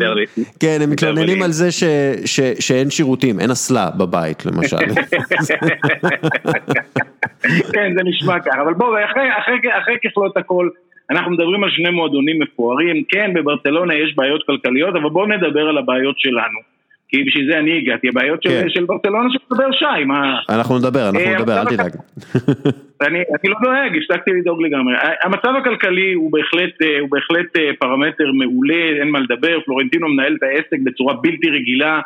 כן, 0.60 0.78
הם 0.82 0.90
מתלוננים 0.90 1.42
על 1.42 1.50
זה 1.50 1.72
ש, 1.72 1.84
ש, 2.24 2.40
שאין 2.60 2.90
שירותים, 2.90 3.40
אין 3.40 3.50
אסלה 3.50 3.90
בבית 3.98 4.46
למשל. 4.46 4.76
כן, 7.74 7.92
זה 7.96 8.02
נשמע 8.04 8.40
ככה, 8.40 8.62
אבל 8.62 8.74
בואו, 8.74 8.90
אחרי, 9.04 9.28
אחרי, 9.38 9.56
אחרי 9.82 9.94
ככלות 10.04 10.36
הכל, 10.36 10.68
אנחנו 11.10 11.30
מדברים 11.30 11.64
על 11.64 11.70
שני 11.70 11.90
מועדונים 11.90 12.38
מפוארים, 12.42 13.04
כן, 13.08 13.30
בברצלונה 13.34 13.94
יש 13.94 14.14
בעיות 14.16 14.46
כלכליות, 14.46 14.96
אבל 14.96 15.10
בואו 15.10 15.26
נדבר 15.26 15.68
על 15.68 15.78
הבעיות 15.78 16.18
שלנו. 16.18 16.77
כי 17.08 17.24
בשביל 17.24 17.52
זה 17.52 17.58
אני 17.58 17.78
הגעתי, 17.78 18.08
הבעיות 18.08 18.42
של, 18.42 18.48
כן. 18.48 18.68
של 18.68 18.84
ברצלונה 18.84 19.28
שמדבר 19.30 19.72
שי, 19.72 20.04
מה... 20.04 20.40
אנחנו 20.48 20.78
נדבר, 20.78 21.08
אנחנו 21.08 21.20
אה, 21.20 21.38
נדבר, 21.38 21.60
אל 21.60 21.64
תדאג. 21.64 21.92
אני, 23.06 23.18
אני 23.18 23.50
לא 23.50 23.56
דואג, 23.62 23.96
הפסקתי 23.96 24.30
לדאוג 24.30 24.62
לגמרי. 24.62 24.94
המצב 25.22 25.52
הכלכלי 25.58 26.12
הוא 26.12 26.32
בהחלט, 26.32 26.82
אה, 26.82 27.00
הוא 27.00 27.08
בהחלט 27.10 27.56
אה, 27.56 27.70
פרמטר 27.78 28.32
מעולה, 28.32 29.00
אין 29.00 29.10
מה 29.10 29.20
לדבר, 29.20 29.60
פלורנטינו 29.60 30.08
מנהל 30.08 30.36
את 30.38 30.42
העסק 30.42 30.78
בצורה 30.84 31.14
בלתי 31.14 31.50
רגילה, 31.50 32.00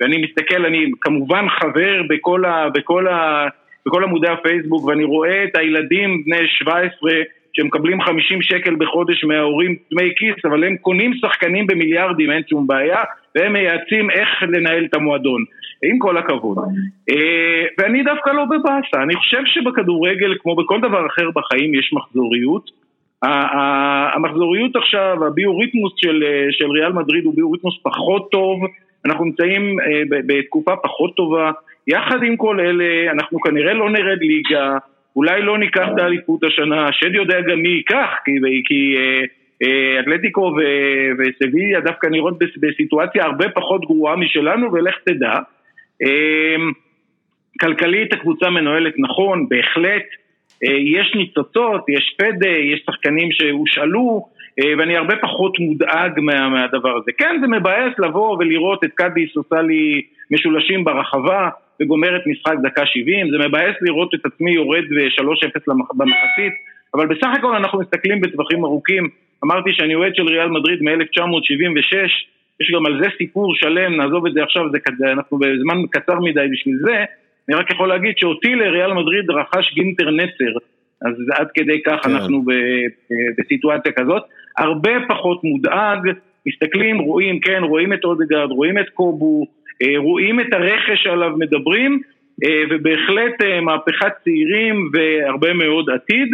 ואני 0.00 0.22
מסתכל, 0.22 0.66
אני 0.66 0.90
כמובן 1.00 1.46
חבר 1.48 2.02
בכל, 2.08 2.44
ה, 2.44 2.68
בכל, 2.74 3.08
ה, 3.08 3.46
בכל 3.86 4.04
עמודי 4.04 4.28
הפייסבוק, 4.28 4.84
ואני 4.84 5.04
רואה 5.04 5.44
את 5.44 5.56
הילדים 5.56 6.22
בני 6.24 6.48
17 6.48 7.10
שמקבלים 7.52 8.02
50 8.02 8.42
שקל 8.42 8.74
בחודש 8.74 9.24
מההורים 9.24 9.76
דמי 9.92 10.12
כיס, 10.16 10.44
אבל 10.44 10.64
הם 10.64 10.76
קונים 10.76 11.14
שחקנים 11.14 11.66
במיליארדים, 11.66 12.30
אין 12.30 12.42
שום 12.50 12.66
בעיה, 12.66 13.02
והם 13.34 13.52
מייעצים 13.52 14.10
איך 14.10 14.42
לנהל 14.42 14.84
את 14.84 14.94
המועדון. 14.94 15.44
עם 15.82 15.98
כל 15.98 16.18
הכבוד. 16.18 16.58
אה, 17.10 17.64
ואני 17.78 18.02
דווקא 18.02 18.30
לא 18.30 18.44
בבאסה, 18.44 19.02
אני 19.02 19.14
חושב 19.16 19.42
שבכדורגל, 19.44 20.34
כמו 20.38 20.56
בכל 20.56 20.80
דבר 20.80 21.06
אחר 21.06 21.30
בחיים, 21.34 21.74
יש 21.74 21.92
מחזוריות. 21.92 22.84
המחזוריות 24.14 24.76
עכשיו, 24.76 25.26
הביוריתמוס 25.26 25.92
של, 25.96 26.24
אה, 26.26 26.46
של 26.50 26.70
ריאל 26.70 26.92
מדריד 26.92 27.24
הוא 27.24 27.34
ביוריתמוס 27.36 27.74
פחות 27.82 28.30
טוב, 28.30 28.60
אנחנו 29.06 29.24
נמצאים 29.24 29.80
אה, 29.80 30.02
בתקופה 30.26 30.76
פחות 30.76 31.16
טובה. 31.16 31.50
יחד 31.86 32.22
עם 32.22 32.36
כל 32.36 32.60
אלה, 32.60 33.10
אנחנו 33.10 33.40
כנראה 33.40 33.74
לא 33.74 33.90
נרד 33.90 34.18
ליגה, 34.20 34.76
אולי 35.16 35.42
לא 35.42 35.58
ניקח 35.58 35.86
את 35.94 35.98
האליפות 35.98 36.44
השנה, 36.44 36.86
השד 36.88 37.14
יודע 37.14 37.40
גם 37.40 37.58
מי 37.58 37.68
ייקח, 37.68 38.10
כי, 38.24 38.32
כי 38.64 38.96
אתלטיקו 40.00 40.40
ו- 40.40 41.10
וסביליה 41.18 41.80
דווקא 41.80 42.06
נראות 42.06 42.38
בס- 42.38 42.58
בסיטואציה 42.60 43.24
הרבה 43.24 43.48
פחות 43.48 43.80
גרועה 43.84 44.16
משלנו, 44.16 44.72
ולך 44.72 44.94
תדע. 45.04 45.34
אמ, 46.02 46.72
כלכלית 47.60 48.12
הקבוצה 48.12 48.50
מנוהלת 48.50 48.94
נכון, 48.98 49.48
בהחלט. 49.48 50.02
אה, 50.64 50.76
יש 50.78 51.12
ניצוצות, 51.14 51.84
יש 51.88 52.14
פדה, 52.18 52.48
יש 52.48 52.82
שחקנים 52.86 53.32
שהושאלו, 53.32 54.26
אה, 54.60 54.72
ואני 54.78 54.96
הרבה 54.96 55.16
פחות 55.16 55.58
מודאג 55.58 56.20
מה, 56.20 56.48
מהדבר 56.48 56.96
הזה. 56.96 57.12
כן, 57.18 57.36
זה 57.40 57.46
מבאס 57.46 57.92
לבוא 57.98 58.36
ולראות 58.38 58.84
את 58.84 58.90
קאדיס 58.94 59.36
עושה 59.36 59.62
לי 59.62 60.02
משולשים 60.30 60.84
ברחבה 60.84 61.48
וגומרת 61.82 62.26
משחק 62.26 62.54
דקה 62.62 62.86
70, 62.86 63.30
זה 63.30 63.48
מבאס 63.48 63.76
לראות 63.80 64.14
את 64.14 64.26
עצמי 64.26 64.52
יורד 64.54 64.84
ב-3-0 64.84 65.74
במחצית, 65.94 66.52
אבל 66.94 67.06
בסך 67.06 67.28
הכל 67.38 67.56
אנחנו 67.56 67.80
מסתכלים 67.80 68.20
בטווחים 68.20 68.64
ארוכים. 68.64 69.08
אמרתי 69.44 69.70
שאני 69.72 69.94
אוהד 69.94 70.14
של 70.14 70.26
ריאל 70.26 70.48
מדריד 70.48 70.82
מ-1976, 70.82 71.96
יש 72.60 72.70
גם 72.74 72.86
על 72.86 73.00
זה 73.02 73.08
סיפור 73.18 73.54
שלם, 73.54 73.96
נעזוב 73.96 74.26
את 74.26 74.32
זה 74.32 74.42
עכשיו, 74.42 74.70
זה 74.72 74.78
כזה, 74.78 75.12
אנחנו 75.12 75.38
בזמן 75.38 75.78
קצר 75.90 76.20
מדי 76.20 76.46
בשביל 76.52 76.76
זה. 76.82 77.04
אני 77.48 77.56
רק 77.56 77.70
יכול 77.70 77.88
להגיד 77.88 78.14
שאותי 78.16 78.54
לריאל 78.54 78.92
מדריד 78.92 79.30
רכש 79.30 79.74
גינטר 79.74 80.10
נצר, 80.10 80.58
אז 81.02 81.14
עד 81.38 81.48
כדי 81.54 81.82
כך 81.82 82.00
כן. 82.02 82.10
אנחנו 82.10 82.42
ב, 82.42 82.52
בסיטואציה 83.38 83.92
כזאת. 83.92 84.22
הרבה 84.58 84.90
פחות 85.08 85.44
מודאג, 85.44 85.98
מסתכלים, 86.46 86.98
רואים, 86.98 87.40
כן, 87.40 87.62
רואים 87.62 87.92
את 87.92 88.04
אודגרד, 88.04 88.50
רואים 88.50 88.78
את 88.78 88.88
קובו, 88.88 89.46
אה, 89.82 89.98
רואים 89.98 90.40
את 90.40 90.52
הרכש 90.52 91.02
שעליו 91.02 91.30
מדברים, 91.38 92.00
אה, 92.44 92.62
ובהחלט 92.70 93.42
אה, 93.42 93.60
מהפכת 93.60 94.12
צעירים 94.24 94.90
והרבה 94.92 95.52
מאוד 95.52 95.90
עתיד. 95.90 96.28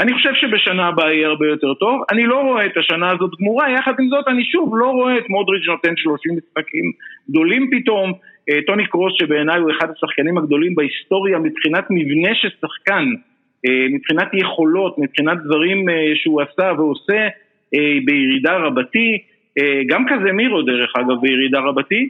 אני 0.00 0.14
חושב 0.14 0.34
שבשנה 0.34 0.86
הבאה 0.86 1.12
יהיה 1.12 1.28
הרבה 1.28 1.46
יותר 1.46 1.74
טוב. 1.74 2.02
אני 2.12 2.26
לא 2.26 2.40
רואה 2.40 2.66
את 2.66 2.76
השנה 2.76 3.10
הזאת 3.10 3.30
גמורה, 3.40 3.70
יחד 3.70 3.92
עם 4.00 4.08
זאת 4.08 4.28
אני 4.28 4.44
שוב 4.44 4.72
לא 4.76 4.90
רואה 4.90 5.18
את 5.18 5.28
מודריץ' 5.28 5.66
נותן 5.66 5.96
30 5.96 6.32
משחקים 6.36 6.92
גדולים 7.30 7.70
פתאום. 7.70 8.12
אה, 8.50 8.58
טוני 8.66 8.86
קרוס 8.86 9.12
שבעיניי 9.18 9.60
הוא 9.60 9.70
אחד 9.70 9.90
השחקנים 9.90 10.38
הגדולים 10.38 10.74
בהיסטוריה 10.74 11.38
מבחינת 11.38 11.84
מבנה 11.90 12.34
של 12.34 12.48
שחקן, 12.60 13.04
אה, 13.66 13.86
מבחינת 13.90 14.28
יכולות, 14.34 14.98
מבחינת 14.98 15.38
דברים 15.44 15.88
אה, 15.88 16.12
שהוא 16.14 16.42
עשה 16.42 16.72
ועושה 16.76 17.28
בירידה 18.04 18.56
רבתי, 18.56 19.18
גם 19.86 20.04
כזה 20.08 20.32
מירו 20.32 20.62
דרך 20.62 20.92
אגב 20.96 21.20
בירידה 21.22 21.60
רבתי, 21.60 22.08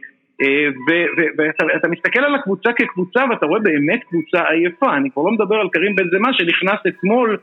ואתה 1.38 1.64
אתה 1.76 1.88
מסתכל 1.88 2.20
על 2.20 2.34
הקבוצה 2.34 2.72
כקבוצה 2.72 3.24
ואתה 3.30 3.46
רואה 3.46 3.60
באמת 3.60 4.00
קבוצה 4.04 4.44
עייפה, 4.50 4.96
אני 4.96 5.10
כבר 5.10 5.22
לא 5.22 5.30
מדבר 5.30 5.56
על 5.56 5.68
קרים 5.72 5.94
בן 5.96 6.04
זמה 6.10 6.32
שנכנס 6.32 6.80
אתמול 6.88 7.36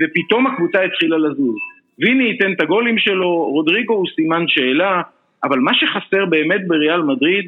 ופתאום 0.00 0.46
הקבוצה 0.46 0.82
התחילה 0.82 1.18
לזוז. 1.18 1.56
ויני 1.98 2.24
ייתן 2.24 2.52
את 2.52 2.60
הגולים 2.60 2.98
שלו, 2.98 3.44
רודריגו 3.44 3.94
הוא 3.94 4.06
סימן 4.14 4.44
שאלה, 4.48 5.02
אבל 5.44 5.58
מה 5.58 5.74
שחסר 5.74 6.24
באמת 6.24 6.66
בריאל 6.66 7.02
מדריד 7.02 7.46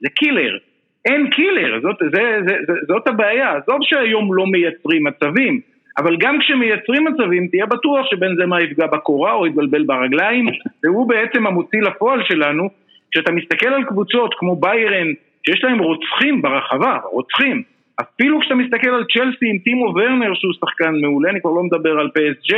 זה 0.00 0.08
קילר. 0.08 0.58
אין 1.04 1.30
קילר, 1.30 1.80
זאת, 1.82 1.96
זה, 2.00 2.22
זה, 2.46 2.56
זה, 2.66 2.72
זאת 2.88 3.08
הבעיה. 3.08 3.52
עזוב 3.52 3.78
שהיום 3.82 4.34
לא 4.34 4.46
מייצרים 4.46 5.04
מצבים, 5.04 5.60
אבל 5.98 6.16
גם 6.16 6.38
כשמייצרים 6.40 7.04
מצבים, 7.04 7.46
תהיה 7.48 7.66
בטוח 7.66 8.06
שבן 8.10 8.36
זה 8.36 8.46
מה 8.46 8.62
יפגע 8.62 8.86
בקורה 8.86 9.32
או 9.32 9.46
יתבלבל 9.46 9.82
ברגליים, 9.82 10.46
והוא 10.84 11.08
בעצם 11.08 11.46
המוציא 11.46 11.82
לפועל 11.82 12.20
שלנו. 12.24 12.68
כשאתה 13.10 13.32
מסתכל 13.32 13.68
על 13.68 13.84
קבוצות 13.84 14.34
כמו 14.38 14.56
ביירן, 14.56 15.06
שיש 15.46 15.64
להם 15.64 15.78
רוצחים 15.78 16.42
ברחבה, 16.42 16.98
רוצחים, 17.12 17.62
אפילו 18.00 18.40
כשאתה 18.40 18.54
מסתכל 18.54 18.90
על 18.90 19.04
צ'לסי 19.04 19.46
עם 19.50 19.58
טימו 19.58 19.84
ורנר 19.94 20.34
שהוא 20.34 20.52
שחקן 20.52 20.94
מעולה, 21.00 21.30
אני 21.30 21.40
כבר 21.40 21.50
לא 21.50 21.62
מדבר 21.62 22.00
על 22.00 22.06
PSG 22.06 22.54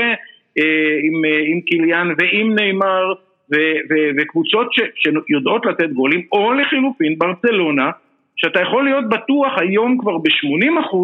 אה, 0.58 0.96
עם, 1.02 1.24
אה, 1.24 1.40
עם 1.46 1.60
קיליאן 1.60 2.08
ועם 2.18 2.54
נאמר 2.54 3.12
ו- 3.52 3.78
ו- 3.90 4.10
וקבוצות 4.18 4.72
ש- 4.72 5.10
שיודעות 5.26 5.66
לתת 5.66 5.90
גולים, 5.90 6.22
או 6.32 6.52
לחילופין 6.52 7.18
ברצלונה, 7.18 7.90
שאתה 8.36 8.60
יכול 8.60 8.84
להיות 8.84 9.08
בטוח 9.08 9.52
היום 9.58 9.98
כבר 9.98 10.18
ב-80% 10.18 10.96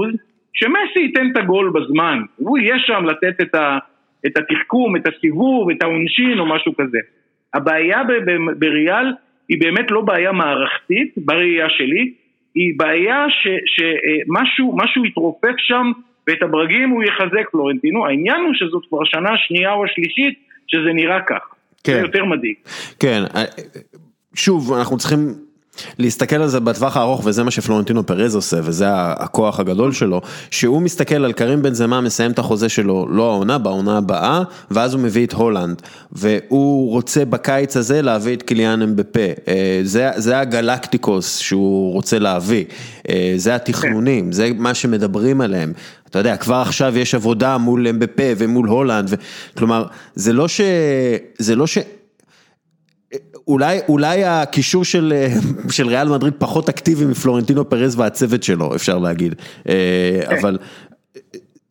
שמסי 0.52 1.00
ייתן 1.00 1.30
את 1.32 1.36
הגול 1.36 1.72
בזמן, 1.74 2.18
הוא 2.36 2.58
יהיה 2.58 2.78
שם 2.78 3.04
לתת 3.04 3.40
את, 3.40 3.54
ה- 3.54 3.78
את 4.26 4.38
התחכום, 4.38 4.96
את 4.96 5.08
הסיבוב, 5.08 5.70
את 5.70 5.82
העונשין 5.82 6.38
או 6.38 6.46
משהו 6.46 6.76
כזה. 6.76 6.98
הבעיה 7.54 8.02
בריאל 8.58 9.12
היא 9.48 9.60
באמת 9.60 9.90
לא 9.90 10.00
בעיה 10.00 10.32
מערכתית, 10.32 11.14
בראייה 11.16 11.70
שלי, 11.70 12.12
היא 12.54 12.74
בעיה 12.76 13.24
שמשהו 13.66 14.76
משהו 14.76 15.04
יתרופף 15.04 15.54
שם 15.58 15.92
ואת 16.26 16.42
הברגים 16.42 16.90
הוא 16.90 17.02
יחזק 17.04 17.50
פלורנטינו, 17.50 18.06
העניין 18.06 18.40
הוא 18.46 18.54
שזאת 18.54 18.82
כבר 18.88 19.02
השנה 19.02 19.30
השנייה 19.34 19.72
או 19.72 19.84
השלישית 19.84 20.38
שזה 20.66 20.92
נראה 20.94 21.20
כך, 21.20 21.54
כן. 21.84 21.92
זה 21.92 21.98
יותר 21.98 22.24
מדאיג. 22.24 22.54
כן, 23.00 23.22
אה, 23.34 23.44
שוב, 24.34 24.72
אנחנו 24.72 24.98
צריכים 24.98 25.34
להסתכל 25.98 26.36
על 26.36 26.48
זה 26.48 26.60
בטווח 26.60 26.96
הארוך, 26.96 27.22
וזה 27.24 27.42
מה 27.42 27.50
שפלורנטינו 27.50 28.06
פרז 28.06 28.34
עושה, 28.34 28.56
וזה 28.62 28.86
הכוח 28.92 29.60
הגדול 29.60 29.92
שלו, 29.92 30.20
שהוא 30.50 30.82
מסתכל 30.82 31.24
על 31.24 31.32
קרים 31.32 31.62
בן 31.62 31.74
זמה, 31.74 32.00
מסיים 32.00 32.30
את 32.30 32.38
החוזה 32.38 32.68
שלו, 32.68 33.06
לא 33.10 33.30
העונה, 33.30 33.58
בעונה 33.58 33.98
הבאה, 33.98 34.42
ואז 34.70 34.94
הוא 34.94 35.02
מביא 35.02 35.26
את 35.26 35.32
הולנד, 35.32 35.82
והוא 36.12 36.90
רוצה 36.90 37.24
בקיץ 37.24 37.76
הזה 37.76 38.02
להביא 38.02 38.36
את 38.36 38.42
קיליאן 38.42 38.82
אמבפה, 38.82 39.20
אה, 39.48 39.80
זה, 39.84 40.10
זה 40.16 40.38
הגלקטיקוס 40.38 41.38
שהוא 41.38 41.92
רוצה 41.92 42.18
להביא, 42.18 42.64
אה, 43.08 43.34
זה 43.36 43.54
התכנונים, 43.54 44.32
זה 44.32 44.50
מה 44.58 44.74
שמדברים 44.74 45.40
עליהם. 45.40 45.72
אתה 46.10 46.18
יודע, 46.18 46.36
כבר 46.36 46.56
עכשיו 46.56 46.98
יש 46.98 47.14
עבודה 47.14 47.58
מול 47.58 47.88
אמבפה 47.88 48.22
ומול 48.36 48.68
הולנד, 48.68 49.06
ו... 49.10 49.14
כלומר, 49.58 49.84
זה 50.14 50.32
לא 50.32 50.48
ש... 50.48 50.60
זה 51.38 51.56
לא 51.56 51.66
ש... 51.66 51.78
אולי, 53.48 53.80
אולי 53.88 54.24
הקישור 54.24 54.84
של, 54.84 55.12
של 55.70 55.86
ריאל 55.86 56.08
מדריד 56.08 56.34
פחות 56.38 56.68
אקטיבי 56.68 57.04
מפלורנטינו 57.04 57.68
פרז 57.68 57.98
והצוות 57.98 58.42
שלו, 58.42 58.74
אפשר 58.74 58.98
להגיד. 58.98 59.34
אה, 59.68 60.20
אבל 60.40 60.58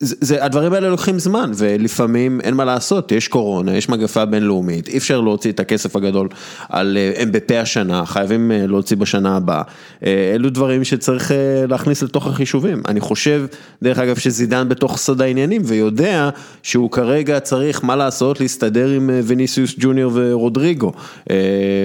זה, 0.04 0.44
הדברים 0.44 0.72
האלה 0.72 0.88
לוקחים 0.88 1.18
זמן, 1.18 1.50
ולפעמים 1.54 2.40
אין 2.40 2.54
מה 2.54 2.64
לעשות, 2.64 3.12
יש 3.12 3.28
קורונה, 3.28 3.76
יש 3.76 3.88
מגפה 3.88 4.24
בינלאומית, 4.24 4.88
אי 4.88 4.98
אפשר 4.98 5.20
להוציא 5.20 5.52
את 5.52 5.60
הכסף 5.60 5.96
הגדול 5.96 6.28
על 6.68 6.98
אמבפה 7.22 7.60
השנה, 7.60 8.06
חייבים 8.06 8.52
אה, 8.52 8.66
להוציא 8.66 8.96
בשנה 8.96 9.36
הבאה. 9.36 9.62
אה, 10.06 10.32
אלו 10.34 10.50
דברים 10.50 10.84
שצריך 10.84 11.32
אה, 11.32 11.66
להכניס 11.68 12.02
לתוך 12.02 12.26
החישובים. 12.26 12.82
אני 12.88 13.00
חושב, 13.00 13.46
דרך 13.82 13.98
אגב, 13.98 14.16
שזידן 14.16 14.68
בתוך 14.68 14.96
סוד 14.98 15.22
העניינים, 15.22 15.62
ויודע 15.64 16.30
שהוא 16.62 16.90
כרגע 16.90 17.40
צריך, 17.40 17.84
מה 17.84 17.96
לעשות, 17.96 18.40
להסתדר 18.40 18.88
עם 18.88 19.10
אה, 19.10 19.20
ויניסיוס 19.24 19.74
ג'וניור 19.78 20.12
ורודריגו. 20.14 20.92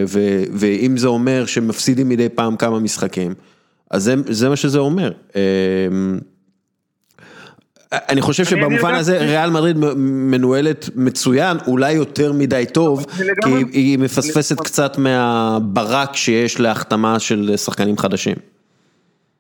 ו, 0.07 0.43
ואם 0.53 0.97
זה 0.97 1.07
אומר 1.07 1.45
שמפסידים 1.45 2.09
מדי 2.09 2.29
פעם 2.29 2.55
כמה 2.55 2.79
משחקים, 2.79 3.33
אז 3.91 4.03
זה, 4.03 4.15
זה 4.29 4.49
מה 4.49 4.55
שזה 4.55 4.79
אומר. 4.79 5.11
אני 7.91 8.21
חושב 8.21 8.43
שבמובן 8.43 8.93
הזה 8.93 9.17
ריאל 9.17 9.49
מדריד 9.49 9.75
מנוהלת 10.31 10.85
מצוין, 10.95 11.57
אולי 11.67 11.93
יותר 11.93 12.31
מדי 12.33 12.63
טוב, 12.73 13.05
כי 13.43 13.77
היא 13.79 13.99
מפספסת 13.99 14.59
קצת 14.59 14.97
מהברק 14.97 16.15
שיש 16.15 16.59
להחתמה 16.59 17.19
של 17.19 17.57
שחקנים 17.57 17.97
חדשים. 17.97 18.35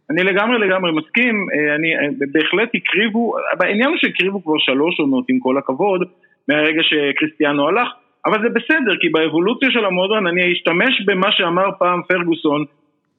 אני 0.09 0.23
לגמרי 0.23 0.59
לגמרי 0.59 0.91
מסכים, 0.91 1.47
אני 1.75 1.89
בהחלט 2.31 2.69
הקריבו, 2.75 3.33
העניין 3.59 3.89
הוא 3.89 3.97
שהקריבו 3.97 4.43
כבר 4.43 4.57
שלוש 4.57 4.99
עונות 4.99 5.25
עם 5.29 5.39
כל 5.39 5.57
הכבוד, 5.57 6.01
מהרגע 6.47 6.81
שקריסטיאנו 6.83 7.67
הלך, 7.67 7.87
אבל 8.25 8.37
זה 8.43 8.49
בסדר, 8.49 8.93
כי 9.01 9.09
באבולוציה 9.09 9.69
של 9.71 9.85
המועדון 9.85 10.27
אני 10.27 10.53
אשתמש 10.53 11.01
במה 11.05 11.31
שאמר 11.31 11.69
פעם 11.79 12.01
פרגוסון, 12.07 12.65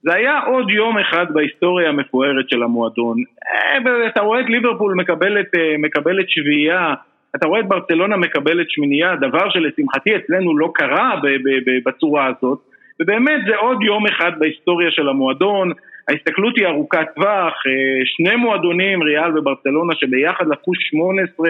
זה 0.02 0.14
היה 0.14 0.40
עוד 0.40 0.70
יום 0.70 0.98
אחד 0.98 1.26
בהיסטוריה 1.32 1.88
המפוארת 1.88 2.50
של 2.50 2.62
המועדון. 2.62 3.16
אה, 3.46 4.06
אתה 4.08 4.20
רואה 4.20 4.40
את 4.40 4.46
ליברפול 4.48 4.94
מקבלת, 4.94 5.54
אה, 5.54 5.74
מקבלת 5.78 6.30
שביעייה, 6.30 6.94
אתה 7.36 7.46
רואה 7.46 7.60
את 7.60 7.68
ברצלונה 7.68 8.16
מקבלת 8.16 8.70
שמינייה, 8.70 9.16
דבר 9.16 9.50
שלשמחתי 9.50 10.16
אצלנו 10.16 10.58
לא 10.58 10.70
קרה 10.74 11.14
בצורה 11.86 12.26
הזאת, 12.26 12.58
ובאמת 13.00 13.40
זה 13.48 13.56
עוד 13.56 13.82
יום 13.82 14.06
אחד 14.06 14.32
בהיסטוריה 14.38 14.90
של 14.90 15.08
המועדון, 15.08 15.72
ההסתכלות 16.08 16.56
היא 16.56 16.66
ארוכת 16.66 17.06
טווח, 17.14 17.54
אה, 17.66 18.04
שני 18.04 18.36
מועדונים, 18.36 19.02
ריאל 19.02 19.38
וברצלונה, 19.38 19.94
שביחד 19.94 20.46
לקחו 20.48 20.74
18 20.74 21.48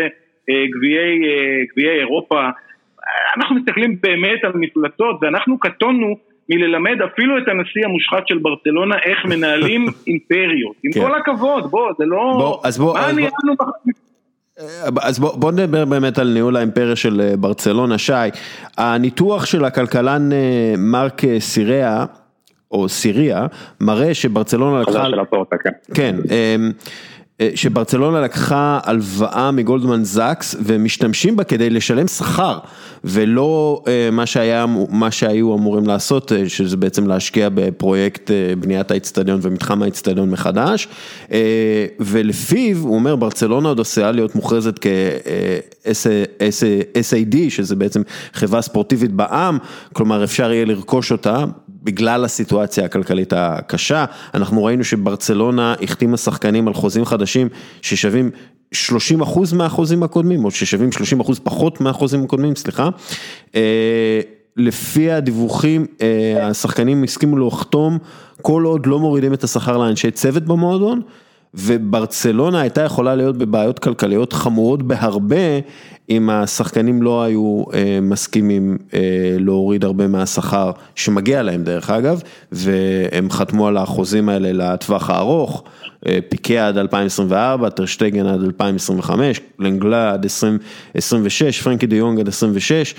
גביעי 1.71 1.99
אירופה, 1.99 2.49
אנחנו 3.37 3.57
מסתכלים 3.57 3.97
באמת 4.03 4.45
על 4.45 4.53
מפלצות, 4.55 5.19
ואנחנו 5.23 5.59
קטונו 5.59 6.17
מללמד 6.49 6.97
אפילו 7.13 7.39
את 7.39 7.43
הנשיא 7.49 7.85
המושחת 7.85 8.29
של 8.29 8.39
ברצלונה 8.39 8.97
איך 9.05 9.25
מנהלים 9.25 9.87
אימפריות. 10.07 10.77
עם 10.85 10.93
כן. 10.93 11.01
כל 11.01 11.15
הכבוד, 11.15 11.71
בוא, 11.71 11.93
זה 11.99 12.05
לא... 12.05 12.35
בוא, 12.39 12.61
אז 12.65 12.79
בוא... 12.79 12.95
מה 12.95 13.13
ניהלנו... 13.13 13.55
אז 15.03 15.19
בוא, 15.19 15.37
בוא 15.37 15.53
נדבר 15.53 15.85
באמת 15.85 16.19
על 16.19 16.29
ניהול 16.29 16.57
האימפריה 16.57 16.97
של 16.97 17.21
אה, 17.21 17.37
ברצלונה, 17.37 17.99
שי. 17.99 18.13
הניתוח 18.79 19.47
של 19.47 19.65
הכלכלן 19.65 20.33
אה, 20.33 20.75
מרק 20.79 21.23
סיריה, 21.39 22.05
או 22.71 22.89
סיריה, 22.89 23.47
מראה 23.81 24.15
שברצלונה 24.15 24.81
לקחה... 24.81 24.91
חזר 24.91 25.11
של 25.11 25.21
הפורטה, 25.21 25.57
כן. 25.57 25.71
כן. 25.95 26.17
אה, 27.41 27.51
שברצלונה 27.55 28.21
לקחה 28.21 28.81
הלוואה 28.83 29.51
מגולדמן 29.51 30.05
זקס 30.05 30.57
ומשתמשים 30.61 31.37
בה 31.37 31.45
כדי 31.45 31.71
לשלם 31.71 32.09
שכר 32.09 32.59
ולא 33.05 33.83
אה, 33.87 34.09
מה 34.13 34.27
שהיה, 34.27 34.67
מה 34.91 35.11
שהיו 35.11 35.55
אמורים 35.55 35.87
לעשות, 35.87 36.33
אה, 36.33 36.49
שזה 36.49 36.77
בעצם 36.77 37.07
להשקיע 37.07 37.49
בפרויקט 37.55 38.31
בניית 38.61 38.91
האצטדיון 38.91 39.39
ומתחם 39.43 39.83
האצטדיון 39.83 40.31
מחדש 40.31 40.89
ולפיו, 42.01 42.77
הוא 42.79 42.95
אומר, 42.95 43.17
ברצלונה 43.17 43.69
עוד 43.69 43.81
עשויה 43.81 44.13
להיות 44.13 44.35
מוכרזת 44.35 44.79
כ-SAD, 45.85 47.37
שזה 47.49 47.77
בעצם 47.77 48.03
חברה 48.33 48.63
ספורטיבית 48.63 49.13
בעם, 49.13 49.59
כלומר 49.93 50.25
אפשר 50.25 50.53
יהיה 50.53 50.65
לרכוש 50.65 51.13
אותה 51.13 51.45
בגלל 51.83 52.25
הסיטואציה 52.25 52.85
הכלכלית 52.85 53.33
הקשה, 53.37 54.05
אנחנו 54.35 54.65
ראינו 54.65 54.85
שברצלונה 54.85 55.75
החתימה 55.83 56.17
שחקנים 56.17 56.69
על 56.69 56.75
חוזים 56.75 57.05
חדשים 57.05 57.49
ששווים 57.83 58.31
30 58.73 59.21
אחוז 59.21 59.53
מהחוזים 59.53 60.03
הקודמים, 60.03 60.45
או 60.45 60.51
ששווים 60.51 60.93
30 60.93 61.21
אחוז 61.21 61.39
פחות 61.39 61.81
מהחוזים 61.81 62.25
הקודמים, 62.25 62.57
סליחה. 62.57 62.89
אה, 63.55 64.21
לפי 64.57 65.11
הדיווחים, 65.11 65.87
אה, 66.01 66.47
השחקנים 66.47 67.05
הסכימו 67.05 67.47
לחתום 67.47 67.99
כל 68.43 68.65
עוד 68.65 68.87
לא 68.87 68.99
מורידים 68.99 69.35
את 69.35 69.45
השכר 69.45 69.77
לאנשי 69.77 70.11
צוות 70.11 70.43
במועדון. 70.43 71.01
וברצלונה 71.55 72.61
הייתה 72.61 72.83
יכולה 72.83 73.15
להיות 73.15 73.37
בבעיות 73.37 73.79
כלכליות 73.79 74.33
חמורות 74.33 74.83
בהרבה 74.83 75.61
אם 76.11 76.31
השחקנים 76.31 77.03
לא 77.03 77.23
היו 77.23 77.65
אה, 77.75 77.99
מסכימים 78.03 78.79
אה, 78.95 79.37
להוריד 79.39 79.85
הרבה 79.85 80.07
מהשכר 80.07 80.71
שמגיע 80.95 81.43
להם 81.43 81.65
דרך 81.65 81.91
אגב, 81.91 82.23
והם 82.53 83.31
חתמו 83.31 83.69
על 83.69 83.77
החוזים 83.77 84.29
האלה 84.29 84.53
לטווח 84.53 85.11
הארוך, 85.11 85.65
אה, 86.07 86.19
פיקה 86.29 86.69
עד 86.69 86.79
2024, 86.79 87.71
טרשטגן 87.71 88.27
עד 88.27 88.43
2025, 88.43 89.41
לנגלה 89.59 90.13
עד 90.13 90.25
2026, 90.25 91.63
פרנקי 91.63 91.87
דה 91.87 91.97
יונג 91.97 92.21
עד 92.21 92.29
26. 92.29 92.95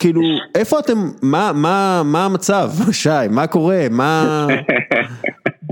כאילו, 0.00 0.20
איפה 0.54 0.78
אתם, 0.78 1.10
מה, 1.22 1.52
מה, 1.54 2.02
מה 2.04 2.24
המצב, 2.24 2.70
שי, 2.92 3.08
מה 3.30 3.46
קורה, 3.46 3.86
מה, 3.90 4.46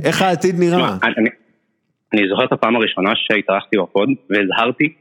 איך 0.05 0.23
העתיד 0.23 0.55
נראה? 0.59 0.97
אני, 1.03 1.29
אני 2.13 2.29
זוכר 2.29 2.45
את 2.45 2.53
הפעם 2.53 2.77
הראשונה 2.77 3.11
שהתארחתי 3.15 3.77
בפוד 3.79 4.09
והזהרתי 4.31 4.93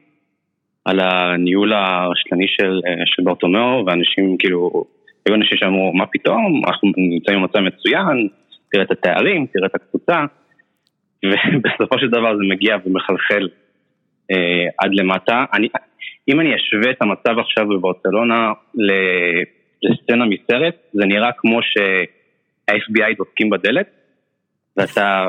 על 0.86 0.99
הניהול 0.99 1.74
הרשלני 1.74 2.48
של, 2.48 2.80
של 3.06 3.24
ברטומיאו, 3.24 3.86
ואנשים 3.86 4.38
כאילו, 4.40 4.86
היו 5.26 5.36
אנשים 5.36 5.57
שאמרו, 5.57 5.94
מה 5.94 6.06
פתאום, 6.06 6.61
אנחנו 6.68 6.91
נמצאים 6.98 7.40
במצב 7.40 7.60
מצוין, 7.60 8.28
תראה 8.72 8.84
את 8.84 8.91
התארים, 8.91 9.45
תראה 9.53 9.68
את 9.68 9.76
הקבוצה, 9.76 10.26
ובסופו 11.26 11.99
של 11.99 12.10
דבר 12.10 12.38
זה 12.38 12.44
מגיע 12.49 12.78
ומחלחל 12.86 13.48
אה, 14.32 14.65
עד 14.78 14.91
למטה. 14.94 15.45
אני, 15.53 15.68
אם 16.28 16.40
אני 16.40 16.56
אשווה 16.56 16.91
את 16.91 17.02
המצב 17.02 17.40
עכשיו 17.40 17.68
בברצלונה 17.68 18.52
לסצנה 19.84 20.26
מסרט, 20.26 20.76
זה 20.94 21.06
נראה 21.06 21.32
כמו 21.38 21.60
שה-FBI 21.61 23.18
דופקים 23.18 23.49
בדלת, 23.49 23.97
ואתה 24.78 25.26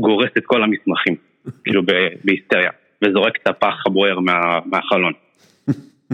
גורס 0.00 0.30
את 0.38 0.42
כל 0.46 0.62
המסמכים, 0.62 1.16
כאילו 1.64 1.82
בהיסטריה, 2.24 2.70
וזורק 3.04 3.36
את 3.42 3.46
הפח 3.46 3.86
הבוער 3.86 4.20
מה, 4.20 4.58
מהחלון. 4.66 5.12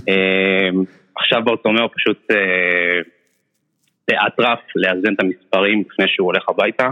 אמ, 0.09 0.85
עכשיו 1.17 1.43
ברטומיאו 1.45 1.89
פשוט 1.93 2.31
אה, 2.31 2.37
באטרף 4.09 4.59
לאזן 4.77 5.15
את 5.15 5.21
המספרים 5.21 5.85
לפני 5.91 6.07
שהוא 6.09 6.27
הולך 6.27 6.49
הביתה. 6.49 6.89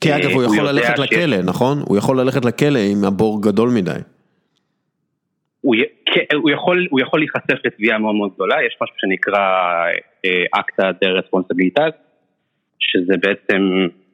כי 0.00 0.16
אגב 0.16 0.30
הוא 0.30 0.42
יכול 0.42 0.68
ללכת 0.68 0.98
לכלא, 0.98 1.42
נכון? 1.42 1.78
הוא 1.86 1.96
יכול 1.96 2.20
ללכת 2.20 2.44
לכלא 2.44 2.78
אם 2.78 3.04
הבור 3.04 3.42
גדול 3.42 3.70
מדי. 3.70 3.98
הוא, 5.60 5.74
כן, 6.06 6.36
יכול, 6.52 6.86
הוא 6.90 7.00
יכול 7.00 7.20
להיחשף 7.20 7.64
לתביעה 7.64 7.98
מאוד 7.98 8.14
מאוד 8.14 8.30
גדולה, 8.34 8.56
יש 8.66 8.76
משהו 8.82 8.94
שנקרא 8.98 9.40
acta 10.52 10.90
de 11.00 11.08
responsabilidades, 11.08 11.92
שזה 12.78 13.14
בעצם 13.16 13.62
אה, 13.82 14.07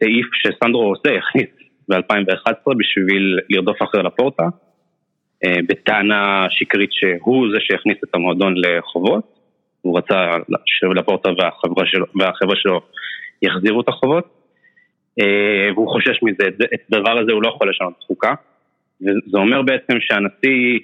סעיף 0.00 0.26
שסנדרו 0.34 0.82
רוסיי, 0.82 1.18
הכניס 1.18 1.48
ב-2011 1.88 2.74
בשביל 2.78 3.38
לרדוף 3.50 3.82
אחרי 3.82 4.02
לפורטה, 4.02 4.44
אה, 5.44 5.56
בטענה 5.68 6.46
שקרית 6.50 6.92
שהוא 6.92 7.46
זה 7.52 7.58
שהכניס 7.60 7.96
את 8.04 8.14
המועדון 8.14 8.54
לחובות, 8.56 9.24
הוא 9.82 9.98
רצה 9.98 10.30
שלפורטה 10.66 11.28
והחברה 11.38 11.86
שלו, 11.86 12.06
שלו 12.54 12.80
יחזירו 13.42 13.80
את 13.80 13.88
החובות, 13.88 14.24
אה, 15.20 15.72
והוא 15.74 15.88
חושש 15.88 16.22
מזה, 16.22 16.48
את 16.74 16.80
הדבר 16.92 17.18
הזה 17.18 17.32
הוא 17.32 17.42
לא 17.42 17.48
יכול 17.48 17.70
לשנות 17.70 17.94
חוקה. 18.06 18.34
וזה 19.00 19.38
אומר 19.38 19.62
בעצם 19.62 19.96
שהנשיא, 20.00 20.78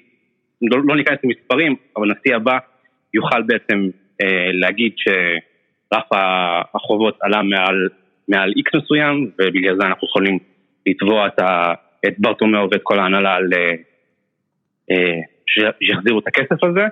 לא, 0.62 0.78
לא 0.84 0.96
ניכנס 0.96 1.18
למספרים, 1.24 1.76
אבל 1.96 2.10
הנשיא 2.10 2.36
הבא 2.36 2.58
יוכל 3.14 3.42
בעצם 3.42 3.88
אה, 4.22 4.50
להגיד 4.52 4.92
שרף 4.96 6.08
החובות 6.74 7.18
עלה 7.20 7.42
מעל, 7.42 7.88
מעל 8.28 8.52
איקס 8.56 8.74
מסוים, 8.74 9.30
ובגלל 9.38 9.76
זה 9.80 9.86
אנחנו 9.86 10.08
יכולים 10.08 10.38
לתבוע 10.86 11.26
את, 11.26 11.38
ה, 11.38 11.74
את 12.06 12.14
ברטומיאו 12.18 12.68
ואת 12.70 12.80
כל 12.82 12.98
ההנהלה 12.98 13.34
על 13.34 13.50
אה, 13.54 13.74
אה, 14.90 15.20
שיחזירו 15.46 16.18
את 16.18 16.26
הכסף 16.26 16.64
הזה. 16.64 16.86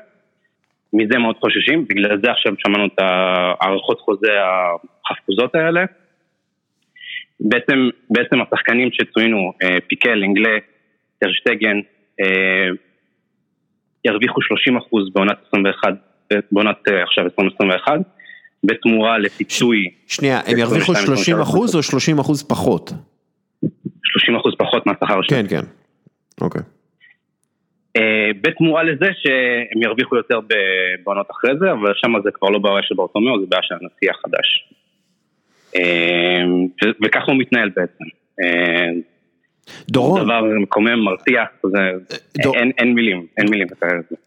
מזה 0.92 1.18
מאוד 1.18 1.36
חוששים, 1.36 1.84
בגלל 1.88 2.20
זה 2.24 2.30
עכשיו 2.30 2.52
שמענו 2.58 2.86
את 2.86 2.98
הערכות 3.60 4.00
חוזה 4.00 4.32
החפוזות 5.10 5.54
האלה. 5.54 5.84
בעצם, 7.40 7.88
בעצם 8.10 8.36
השחקנים 8.40 8.88
שצוינו, 8.92 9.52
אה, 9.62 9.80
פיקל, 9.88 10.22
אנגלה, 10.24 10.58
טרשטגן 11.18 11.80
אה, 12.20 12.68
ירוויחו 14.04 14.42
30 14.42 14.76
אחוז 14.76 15.12
בעונת 15.14 15.38
21, 15.48 15.88
בעונת 16.52 16.88
עכשיו 17.02 17.24
2021, 17.24 17.92
בתמורה 18.64 19.18
לפיצוי. 19.18 19.90
שנייה, 20.06 20.40
הם 20.46 20.58
ירוויחו 20.58 20.94
30 20.94 21.40
אחוז 21.40 21.76
או 21.76 21.82
30 21.82 22.18
אחוז 22.18 22.42
פחות? 22.42 22.92
30 24.04 24.36
אחוז 24.36 24.54
פחות 24.58 24.86
מהשכר 24.86 25.22
שלהם. 25.22 25.46
כן, 25.46 25.60
כן, 25.60 25.66
אוקיי. 26.40 26.62
אה, 27.96 28.30
בתמורה 28.40 28.82
לזה 28.82 29.06
שהם 29.22 29.82
ירוויחו 29.82 30.16
יותר 30.16 30.40
בעונות 31.04 31.30
אחרי 31.30 31.50
זה, 31.58 31.72
אבל 31.72 31.92
שם 31.94 32.12
זה 32.24 32.30
כבר 32.34 32.48
לא 32.48 32.58
בעיה 32.58 32.82
של 32.82 32.94
ברטומיאו, 32.94 33.40
זה 33.40 33.46
בעיה 33.48 33.62
של 33.62 33.74
הנשיא 33.74 34.10
החדש. 34.10 34.68
וככה 37.04 37.32
הוא 37.32 37.40
מתנהל 37.40 37.70
בעצם. 37.76 38.04
דורון. 39.88 40.24
דבר 40.24 40.42
מקומם, 40.62 41.00
מרתיע, 41.04 41.44
זה, 41.62 41.78
דור... 42.42 42.54
אין, 42.54 42.70
אין 42.78 42.94
מילים, 42.94 43.26
אין 43.36 43.48
מילים. 43.50 43.66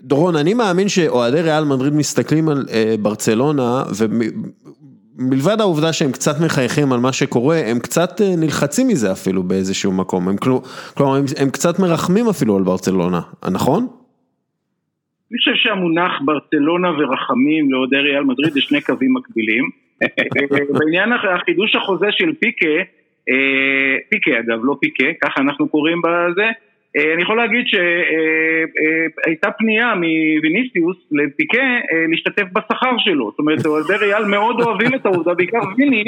דורון, 0.02 0.36
אני 0.36 0.54
מאמין 0.54 0.90
שאוהדי 0.90 1.42
ריאל 1.42 1.64
מדריד 1.64 1.94
מסתכלים 1.94 2.50
על 2.50 2.66
אה, 2.74 2.96
ברצלונה, 3.00 3.84
ומלבד 5.20 5.62
העובדה 5.62 5.94
שהם 5.94 6.12
קצת 6.12 6.36
מחייכים 6.46 6.94
על 6.94 7.00
מה 7.00 7.14
שקורה, 7.14 7.58
הם 7.66 7.80
קצת 7.80 8.22
אה, 8.22 8.36
נלחצים 8.38 8.88
מזה 8.88 9.12
אפילו 9.12 9.44
באיזשהו 9.44 9.92
מקום, 9.92 10.30
הם, 10.30 10.36
כלומר 10.96 11.16
הם, 11.16 11.26
הם 11.40 11.50
קצת 11.50 11.80
מרחמים 11.80 12.28
אפילו 12.30 12.58
על 12.58 12.64
ברצלונה, 12.64 13.22
נכון? 13.52 13.88
אני 15.32 15.38
חושב 15.38 15.52
שהמונח 15.56 16.12
ברצלונה 16.26 16.88
ורחמים 16.90 17.72
לאוהדי 17.72 17.96
ריאל 17.96 18.24
מדריד 18.24 18.54
זה 18.54 18.62
שני 18.62 18.82
קווים 18.82 19.14
מקבילים. 19.14 19.70
אה, 20.04 20.08
בעניין 20.80 21.10
החידוש 21.14 21.76
החוזה 21.76 22.08
של 22.12 22.34
פיקה, 22.40 22.66
אה, 22.66 22.84
פיקה 24.10 24.40
אגב, 24.40 24.60
לא 24.64 24.76
פיקה, 24.82 25.06
ככה 25.22 25.42
אנחנו 25.42 25.70
קוראים 25.70 26.02
בזה, 26.02 26.46
אני 27.14 27.22
יכול 27.22 27.38
להגיד 27.38 27.66
שהייתה 27.68 29.52
פנייה 29.52 29.94
מוויניסיוס 29.96 30.98
לפיקה 31.12 31.64
להשתתף 32.10 32.46
בשכר 32.54 32.98
שלו, 32.98 33.30
זאת 33.32 33.40
אומרת 33.40 33.66
אוהדי 33.66 33.94
ריאל 34.06 34.26
מאוד 34.26 34.62
אוהבים 34.62 34.96
את 34.96 35.06
העובדה, 35.06 35.34
בעיקר 35.34 35.60
ויני, 35.78 36.04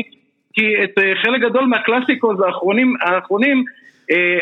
כי 0.54 0.84
את 0.84 1.00
חלק 1.24 1.42
גדול 1.42 1.66
מהקלאסיקות 1.66 2.40
האחרונים, 2.40 2.94
האחרונים 3.02 3.64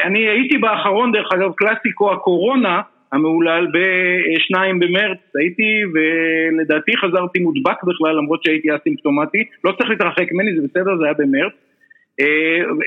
אני 0.03 0.27
הייתי 0.27 0.57
באחרון 0.57 1.11
דרך 1.11 1.31
אגב 1.33 1.51
קלאסיקו 1.55 2.11
הקורונה 2.11 2.81
המהולל 3.11 3.67
בשניים 3.73 4.79
במרץ 4.79 5.17
הייתי 5.39 5.81
ולדעתי 5.93 6.97
חזרתי 6.97 7.39
מודבק 7.39 7.83
בכלל 7.83 8.17
למרות 8.17 8.43
שהייתי 8.43 8.75
אסימפטומטי. 8.75 9.43
לא 9.63 9.71
צריך 9.71 9.89
להתרחק 9.89 10.31
ממני 10.31 10.55
זה 10.55 10.61
בסדר 10.67 10.97
זה 10.97 11.05
היה 11.05 11.13
במרץ 11.13 11.53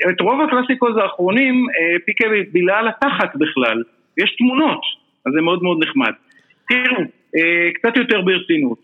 את 0.09 0.21
רוב 0.21 0.41
הקלאסיקוז 0.41 0.97
האחרונים 0.97 1.67
פיקה 2.05 2.25
בילה 2.51 2.79
על 2.79 2.87
התחת 2.87 3.35
בכלל. 3.35 3.83
יש 4.17 4.35
תמונות 4.37 4.81
אז 5.25 5.33
זה 5.33 5.41
מאוד 5.41 5.63
מאוד 5.63 5.83
נחמד. 5.83 6.11
תראו 6.69 7.03
קצת 7.73 7.97
יותר 7.97 8.21
ברצינות. 8.21 8.77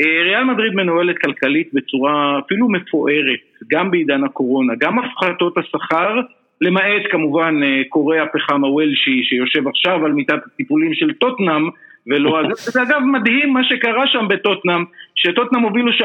ריאל 0.00 0.44
מדריד 0.44 0.74
מנוהלת 0.74 1.18
כלכלית 1.18 1.70
בצורה 1.72 2.38
אפילו 2.38 2.68
מפוארת 2.68 3.40
גם 3.70 3.90
בעידן 3.90 4.24
הקורונה 4.24 4.72
גם 4.78 4.98
הפחתות 4.98 5.58
השכר 5.58 6.20
למעט 6.60 7.02
כמובן 7.10 7.60
קורא 7.88 8.16
הפחם 8.16 8.64
הוולשי 8.64 9.22
שיושב 9.24 9.68
עכשיו 9.68 10.06
על 10.06 10.12
מיטת 10.12 10.46
הטיפולים 10.46 10.94
של 10.94 11.12
טוטנאם 11.12 11.68
ולא, 12.06 12.42
זה. 12.54 12.82
אגב 12.82 13.00
מדהים 13.12 13.52
מה 13.52 13.64
שקרה 13.64 14.06
שם 14.06 14.28
בטוטנאם, 14.28 14.84
שטוטנאם 15.14 15.62
הובילו 15.62 15.90
3-0 15.90 16.02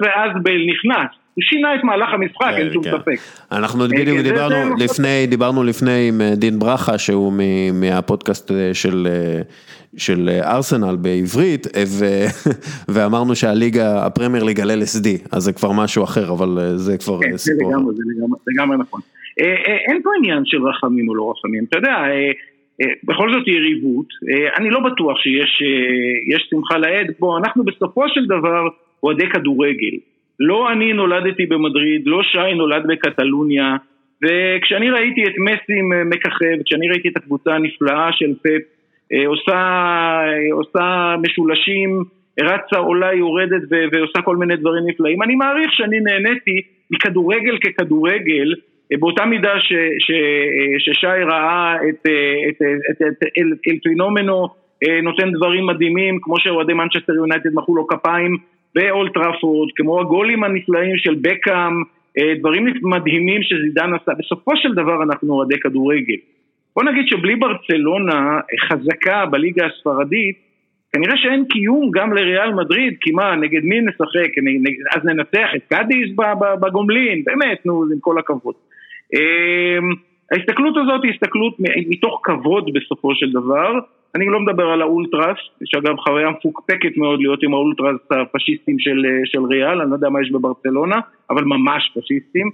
ואז 0.00 0.30
בל 0.42 0.66
נכנס, 0.66 1.10
הוא 1.34 1.42
שינה 1.42 1.74
את 1.74 1.84
מהלך 1.84 2.08
המשחק, 2.12 2.52
אין 2.58 2.72
שום 2.72 2.84
ספק. 2.84 3.16
אנחנו 3.52 3.84
בדיוק 3.84 4.18
דיברנו 4.18 4.76
לפני, 4.76 5.26
דיברנו 5.26 5.64
לפני 5.64 6.08
עם 6.08 6.20
דין 6.36 6.58
ברכה 6.58 6.98
שהוא 6.98 7.32
מהפודקאסט 7.72 8.50
של 8.72 9.06
של 9.96 10.28
ארסנל 10.42 10.96
בעברית 10.96 11.66
ואמרנו 12.92 13.34
שהליגה, 13.34 14.06
הפרמייר 14.06 14.44
ליג 14.44 14.60
על 14.60 14.70
LSD, 14.70 15.08
אז 15.32 15.42
זה 15.42 15.52
כבר 15.52 15.72
משהו 15.72 16.04
אחר, 16.04 16.32
אבל 16.32 16.76
זה 16.76 16.98
כבר 16.98 17.18
סיפור. 17.36 17.72
זה 17.92 18.02
לגמרי 18.46 18.76
נכון. 18.76 19.00
אין 19.88 20.02
פה 20.02 20.10
עניין 20.18 20.42
של 20.44 20.62
רחמים 20.68 21.08
או 21.08 21.14
לא 21.14 21.32
רחמים, 21.36 21.64
אתה 21.68 21.78
יודע, 21.78 21.96
בכל 23.04 23.32
זאת 23.32 23.48
יריבות, 23.48 24.06
אני 24.58 24.70
לא 24.70 24.80
בטוח 24.80 25.16
שיש 25.18 26.46
שמחה 26.50 26.78
לאיד, 26.78 27.06
בוא, 27.18 27.38
אנחנו 27.38 27.64
בסופו 27.64 28.08
של 28.08 28.24
דבר 28.26 28.68
אוהדי 29.02 29.28
כדורגל. 29.32 29.96
לא 30.42 30.72
אני 30.72 30.92
נולדתי 30.92 31.46
במדריד, 31.46 32.02
לא 32.06 32.22
שי 32.22 32.54
נולד 32.54 32.86
בקטלוניה, 32.86 33.76
וכשאני 34.22 34.90
ראיתי 34.90 35.24
את 35.24 35.34
מסי 35.38 35.80
מככב, 36.04 36.62
כשאני 36.64 36.88
ראיתי 36.88 37.08
את 37.08 37.16
הקבוצה 37.16 37.54
הנפלאה 37.54 38.08
של 38.12 38.34
פפ, 38.42 38.62
עושה, 39.26 40.22
עושה 40.52 41.14
משולשים, 41.22 42.04
רצה, 42.40 42.78
עולה, 42.78 43.14
יורדת 43.14 43.62
ועושה 43.92 44.22
כל 44.22 44.36
מיני 44.36 44.56
דברים 44.56 44.86
נפלאים, 44.86 45.22
אני 45.22 45.34
מעריך 45.34 45.72
שאני 45.72 46.00
נהניתי 46.00 46.60
מכדורגל 46.90 47.58
ככדורגל, 47.58 48.54
באותה 49.00 49.24
מידה 49.24 49.60
ש, 49.60 49.72
ש, 49.98 50.10
ששי 50.78 51.06
ראה 51.06 51.76
את, 51.88 52.06
את, 52.48 52.62
את, 52.90 53.02
את 53.02 53.22
אל, 53.38 53.52
אל 53.68 53.76
פינומנו 53.82 54.48
נותן 55.02 55.32
דברים 55.32 55.66
מדהימים 55.66 56.18
כמו 56.22 56.34
שאוהדי 56.38 56.72
מנצ'סטר 56.72 57.12
יונייטד 57.12 57.54
מחאו 57.54 57.76
לו 57.76 57.86
כפיים 57.86 58.36
באולטראפורד, 58.74 59.68
כמו 59.76 60.00
הגולים 60.00 60.44
הנפלאים 60.44 60.96
של 60.96 61.14
בקאם, 61.20 61.72
דברים 62.38 62.66
מדהימים 62.82 63.42
שזידן 63.42 63.90
עשה, 63.94 64.12
בסופו 64.18 64.56
של 64.56 64.74
דבר 64.74 65.02
אנחנו 65.02 65.34
אוהדי 65.34 65.60
כדורגל. 65.60 66.16
בוא 66.76 66.84
נגיד 66.84 67.04
שבלי 67.06 67.36
ברצלונה 67.36 68.40
חזקה 68.68 69.26
בליגה 69.26 69.66
הספרדית, 69.66 70.36
כנראה 70.92 71.16
שאין 71.16 71.44
קיום 71.44 71.90
גם 71.94 72.12
לריאל 72.12 72.54
מדריד, 72.54 72.94
כי 73.00 73.10
מה, 73.10 73.36
נגד 73.36 73.64
מי 73.64 73.80
נשחק, 73.80 74.30
אז 74.96 75.04
ננצח 75.04 75.48
את 75.56 75.62
קאדיס 75.68 76.10
בגומלין, 76.60 77.24
באמת, 77.24 77.66
נו, 77.66 77.84
עם 77.92 78.00
כל 78.00 78.18
הכבוד. 78.18 78.54
ההסתכלות 80.32 80.76
הזאת 80.76 81.00
היא 81.04 81.12
הסתכלות 81.12 81.54
מתוך 81.88 82.20
כבוד 82.22 82.70
בסופו 82.74 83.14
של 83.14 83.32
דבר, 83.32 83.78
אני 84.14 84.26
לא 84.26 84.40
מדבר 84.40 84.66
על 84.70 84.82
האולטרס, 84.82 85.38
יש 85.62 85.74
אגב 85.78 85.96
חוויה 85.96 86.30
מפוקפקת 86.30 86.96
מאוד 86.96 87.20
להיות 87.20 87.42
עם 87.42 87.54
האולטרס 87.54 88.00
הפשיסטים 88.10 88.78
של, 88.78 89.02
של 89.24 89.44
ריאל, 89.44 89.80
אני 89.80 89.90
לא 89.90 89.94
יודע 89.94 90.08
מה 90.08 90.22
יש 90.22 90.30
בברצלונה, 90.30 90.96
אבל 91.30 91.44
ממש 91.44 91.92
פשיסטים, 91.94 92.50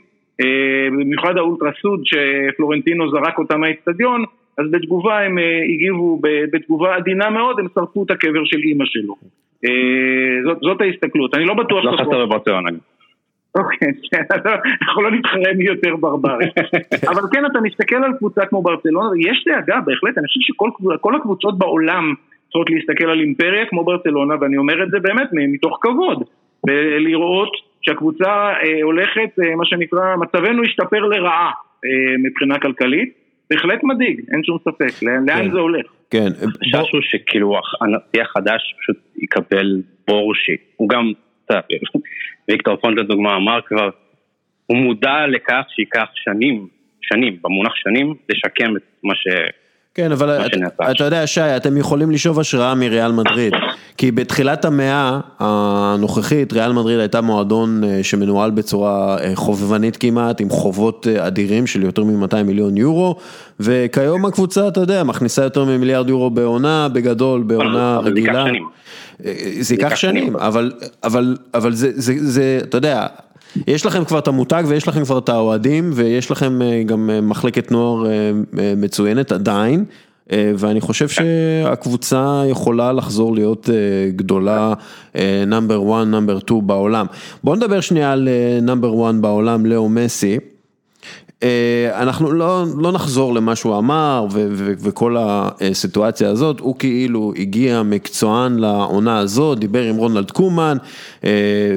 במיוחד 0.92 1.36
האולטרס 1.36 1.74
סוד 1.82 2.00
שפלורנטינו 2.04 3.10
זרק 3.10 3.38
אותם 3.38 3.60
מהאצטדיון, 3.60 4.24
אז 4.58 4.70
בתגובה 4.70 5.20
הם 5.20 5.38
הגיבו, 5.74 6.20
בתגובה 6.52 6.96
עדינה 6.96 7.30
מאוד, 7.30 7.60
הם 7.60 7.66
שרפו 7.74 8.04
את 8.04 8.10
הקבר 8.10 8.44
של 8.44 8.58
אימא 8.58 8.84
שלו. 8.86 9.14
זאת, 10.44 10.58
זאת 10.60 10.80
ההסתכלות, 10.80 11.34
אני 11.34 11.44
לא 11.44 11.54
בטוח... 11.54 11.84
לא 11.84 11.96
חסר 11.96 12.26
בברצלונה. 12.26 12.70
אוקיי, 13.54 13.88
אנחנו 14.82 15.02
לא 15.02 15.10
נתחרה 15.10 15.52
מי 15.56 15.64
יותר 15.64 15.96
ברברי. 15.96 16.46
אבל 17.10 17.22
כן, 17.32 17.46
אתה 17.46 17.60
מסתכל 17.60 17.96
על 17.96 18.12
קבוצה 18.18 18.46
כמו 18.46 18.62
ברצלונה, 18.62 19.08
יש 19.30 19.44
דאגה, 19.48 19.80
בהחלט, 19.80 20.18
אני 20.18 20.26
חושב 20.26 20.40
שכל 20.40 21.16
הקבוצות 21.16 21.58
בעולם 21.58 22.14
צריכות 22.44 22.70
להסתכל 22.70 23.10
על 23.10 23.20
אימפריה 23.20 23.66
כמו 23.66 23.84
ברצלונה, 23.84 24.34
ואני 24.40 24.56
אומר 24.56 24.82
את 24.82 24.90
זה 24.90 24.98
באמת 25.00 25.28
מתוך 25.32 25.78
כבוד, 25.82 26.22
ולראות 26.68 27.52
שהקבוצה 27.82 28.52
הולכת, 28.82 29.30
מה 29.56 29.64
שנקרא, 29.64 30.16
מצבנו 30.16 30.62
השתפר 30.62 31.00
לרעה 31.00 31.50
מבחינה 32.24 32.58
כלכלית, 32.58 33.12
בהחלט 33.50 33.84
מדאיג, 33.84 34.20
אין 34.32 34.40
שום 34.44 34.58
ספק, 34.64 35.02
לאן 35.02 35.50
זה 35.50 35.58
הולך. 35.58 35.86
כן, 36.10 36.26
החשש 36.26 36.92
הוא 36.92 37.00
שכאילו 37.02 37.54
הנשיא 37.80 38.22
החדש 38.22 38.74
פשוט 38.80 38.96
יקבל 39.16 39.82
בור 40.08 40.34
שהוא 40.34 40.88
גם... 40.88 41.12
ויקטור 42.48 42.76
פונט 42.76 42.98
לדוגמה 42.98 43.36
אמר 43.36 43.60
כבר, 43.66 43.90
הוא 44.66 44.76
מודע 44.76 45.26
לכך 45.26 45.62
שייקח 45.68 46.06
שנים, 46.14 46.68
שנים, 47.02 47.38
במונח 47.42 47.74
שנים, 47.74 48.14
לשקם 48.28 48.76
את 48.76 48.82
מה 49.02 49.14
ש... 49.14 49.26
כן, 49.98 50.12
אבל 50.12 50.46
אתה, 50.46 50.90
אתה 50.90 51.04
יודע, 51.04 51.26
שי, 51.26 51.40
אתם 51.40 51.76
יכולים 51.76 52.10
לשאוב 52.10 52.40
השראה 52.40 52.74
מריאל 52.74 53.12
מדריד, 53.12 53.52
כי 53.96 54.10
בתחילת 54.10 54.64
המאה 54.64 55.20
הנוכחית, 55.38 56.52
ריאל 56.52 56.72
מדריד 56.72 56.98
הייתה 56.98 57.20
מועדון 57.20 57.82
שמנוהל 58.02 58.50
בצורה 58.50 59.16
חובבנית 59.34 59.96
כמעט, 59.96 60.40
עם 60.40 60.50
חובות 60.50 61.06
אדירים 61.06 61.66
של 61.66 61.82
יותר 61.82 62.04
מ-200 62.04 62.42
מיליון 62.44 62.76
יורו, 62.76 63.16
וכיום 63.60 64.26
הקבוצה, 64.26 64.68
אתה 64.68 64.80
יודע, 64.80 65.04
מכניסה 65.04 65.42
יותר 65.42 65.64
ממיליארד 65.64 66.08
יורו 66.08 66.30
בעונה, 66.30 66.88
בגדול, 66.92 67.42
בעונה 67.42 68.00
רגילה. 68.04 68.44
זה 68.44 68.44
ייקח 68.44 68.46
שנים. 68.46 68.68
זה 69.60 69.74
ייקח 69.74 69.96
שנים, 69.96 70.36
אבל, 70.36 70.72
אבל, 71.04 71.36
אבל 71.54 71.72
זה, 71.72 71.90
זה, 71.94 72.14
זה, 72.18 72.60
אתה 72.62 72.76
יודע, 72.76 73.06
יש 73.66 73.86
לכם 73.86 74.04
כבר 74.04 74.18
את 74.18 74.28
המותג 74.28 74.64
ויש 74.66 74.88
לכם 74.88 75.04
כבר 75.04 75.18
את 75.18 75.28
האוהדים 75.28 75.90
ויש 75.94 76.30
לכם 76.30 76.58
גם 76.86 77.10
מחלקת 77.22 77.70
נוער 77.70 78.04
מצוינת 78.76 79.32
עדיין, 79.32 79.84
ואני 80.32 80.80
חושב 80.80 81.08
שהקבוצה 81.08 82.42
יכולה 82.46 82.92
לחזור 82.92 83.34
להיות 83.34 83.68
גדולה 84.16 84.74
נאמבר 85.46 85.82
1, 86.00 86.06
נאמבר 86.06 86.38
2 86.38 86.66
בעולם. 86.66 87.06
בואו 87.44 87.56
נדבר 87.56 87.80
שנייה 87.80 88.12
על 88.12 88.28
נאמבר 88.62 89.08
1 89.10 89.14
בעולם, 89.14 89.66
לאו 89.66 89.88
מסי. 89.88 90.38
אנחנו 91.94 92.32
לא, 92.32 92.64
לא 92.78 92.92
נחזור 92.92 93.34
למה 93.34 93.56
שהוא 93.56 93.78
אמר 93.78 94.26
וכל 94.78 95.16
הסיטואציה 95.18 96.30
הזאת, 96.30 96.60
הוא 96.60 96.76
כאילו 96.78 97.32
הגיע 97.36 97.82
מקצוען 97.82 98.58
לעונה 98.58 99.18
הזאת, 99.18 99.58
דיבר 99.58 99.82
עם 99.82 99.96
רונלד 99.96 100.30
קומן, 100.30 100.76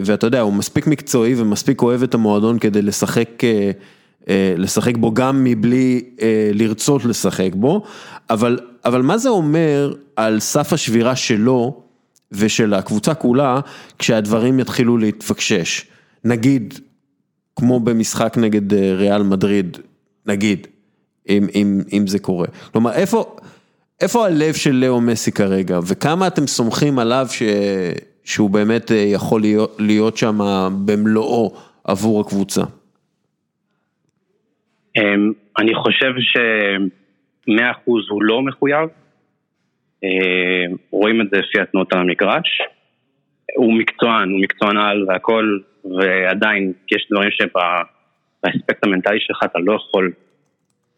ואתה 0.06 0.28
יודע, 0.28 0.42
הוא 0.42 0.54
מספיק 0.54 0.88
מקצועי 0.88 1.34
ומספיק 1.38 1.82
אוהב 1.82 2.04
את 2.04 2.14
המועדון 2.14 2.60
כדי 2.60 2.82
לשחק, 2.82 3.30
לשחק 4.58 4.98
בו 4.98 5.14
גם 5.14 5.44
מבלי 5.44 6.02
לרצות 6.54 7.06
לשחק 7.06 7.50
בו, 7.56 7.82
אבל, 8.30 8.60
אבל 8.86 9.02
מה 9.02 9.18
זה 9.18 9.30
אומר 9.30 9.94
על 10.16 10.40
סף 10.40 10.74
השבירה 10.74 11.16
שלו 11.16 11.82
ושל 12.32 12.74
הקבוצה 12.74 13.14
כולה, 13.14 13.60
כשהדברים 14.00 14.60
יתחילו 14.60 14.98
להתפקשש? 14.98 15.86
נגיד, 16.26 16.80
כמו 17.56 17.80
במשחק 17.80 18.38
נגד 18.38 18.74
ריאל 18.74 19.24
מדריד, 19.24 19.78
נגיד, 20.26 20.68
אם, 21.30 21.48
אם, 21.56 21.82
אם 21.94 22.08
זה 22.08 22.20
קורה. 22.20 22.48
כלומר, 22.72 22.92
איפה, 22.92 23.36
איפה 24.02 24.26
הלב 24.26 24.54
של 24.54 24.72
לאו 24.72 25.02
מסי 25.02 25.32
כרגע, 25.32 25.80
וכמה 25.88 26.28
אתם 26.28 26.48
סומכים 26.48 27.00
עליו 27.00 27.26
ש, 27.30 27.44
שהוא 28.24 28.50
באמת 28.50 28.92
יכול 29.06 29.42
להיות, 29.42 29.76
להיות 29.80 30.18
שם 30.18 30.40
במלואו 30.86 31.56
עבור 31.84 32.22
הקבוצה? 32.22 32.62
אני 35.60 35.76
חושב 35.76 36.12
שמאה 36.32 37.72
אחוז 37.72 38.04
הוא 38.10 38.24
לא 38.24 38.42
מחויב, 38.42 38.90
רואים 40.92 41.22
את 41.22 41.28
זה 41.32 41.38
לפי 41.38 41.62
התנועות 41.62 41.94
על 41.94 42.00
המגרש, 42.00 42.62
הוא 43.56 43.74
מקצוען, 43.74 44.30
הוא 44.30 44.42
מקצוען 44.42 44.78
על 44.78 45.06
והכל 45.08 45.60
ועדיין 45.86 46.74
יש 46.92 47.08
דברים 47.12 47.30
שבאספקט 47.32 48.86
המנטלי 48.86 49.20
שלך 49.20 49.40
אתה 49.44 49.60
לא 49.60 49.74
יכול 49.76 50.12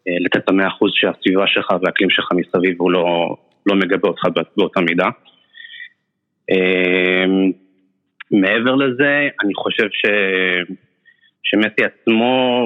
לתת 0.06 0.36
את 0.36 0.48
המאה 0.48 0.68
אחוז 0.68 0.90
שהסביבה 0.94 1.46
שלך 1.46 1.70
והאקלים 1.82 2.10
שלך 2.10 2.28
מסביב 2.32 2.80
הוא 2.80 2.90
לא, 2.90 3.36
לא 3.66 3.76
מגבה 3.76 4.08
אותך 4.08 4.22
באותה 4.56 4.80
מידה. 4.80 5.08
מעבר 8.30 8.74
לזה, 8.74 9.28
אני 9.44 9.54
חושב 9.54 9.88
ש... 9.90 10.02
שמסי 11.42 11.84
עצמו, 11.84 12.64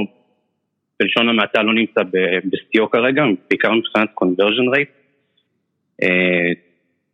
בלשון 1.00 1.28
המעטה, 1.28 1.62
לא 1.62 1.74
נמצא 1.74 2.00
בשיאו 2.44 2.90
כרגע, 2.90 3.22
בעיקר 3.50 3.72
מבחינת 3.72 4.08
conversion 4.22 4.76
rate. 4.76 4.98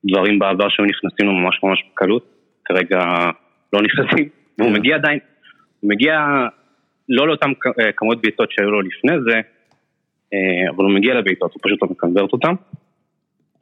דברים 0.05 0.39
בעבר 0.39 0.69
שהיו 0.69 0.87
נכנסים 0.87 1.27
לו 1.27 1.33
ממש 1.33 1.61
ממש 1.63 1.83
בקלות, 1.93 2.27
כרגע 2.65 3.05
לא 3.73 3.83
נכנסים, 3.83 4.29
והוא 4.59 4.71
כן. 4.71 4.77
מגיע 4.77 4.95
עדיין, 4.95 5.19
הוא 5.81 5.91
מגיע 5.91 6.21
לא 7.09 7.29
לאותן 7.29 7.53
אה, 7.81 7.93
כמות 7.97 8.23
בעיטות 8.23 8.51
שהיו 8.51 8.71
לו 8.71 8.81
לפני 8.81 9.13
זה, 9.31 9.37
אה, 10.35 10.71
אבל 10.71 10.85
הוא 10.85 10.95
מגיע 10.95 11.15
לבעיטות, 11.15 11.53
הוא 11.53 11.61
פשוט 11.65 11.83
לא 11.83 11.89
מקנברט 11.91 12.33
אותן. 12.33 12.55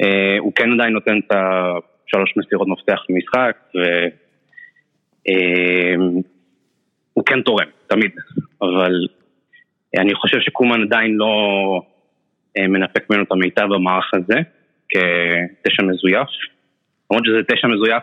אה, 0.02 0.36
הוא 0.38 0.52
כן 0.54 0.72
עדיין 0.72 0.92
נותן 0.92 1.18
את 1.18 1.32
השלוש 1.32 2.36
מסירות 2.36 2.68
מפתח 2.68 3.00
למשחק, 3.08 3.56
והוא 7.14 7.24
כן 7.26 7.42
תורם, 7.42 7.66
תמיד, 7.86 8.10
אבל 8.62 9.06
אני 9.98 10.14
חושב 10.14 10.40
שקומן 10.40 10.82
עדיין 10.82 11.14
לא 11.14 11.34
מנפק 12.58 13.10
ממנו 13.10 13.22
את 13.22 13.32
המיטב 13.32 13.66
במערך 13.70 14.10
הזה. 14.14 14.34
כתשע 14.88 15.82
מזויף, 15.82 16.28
למרות 17.10 17.24
שזה 17.24 17.42
תשע 17.48 17.68
מזויף 17.68 18.02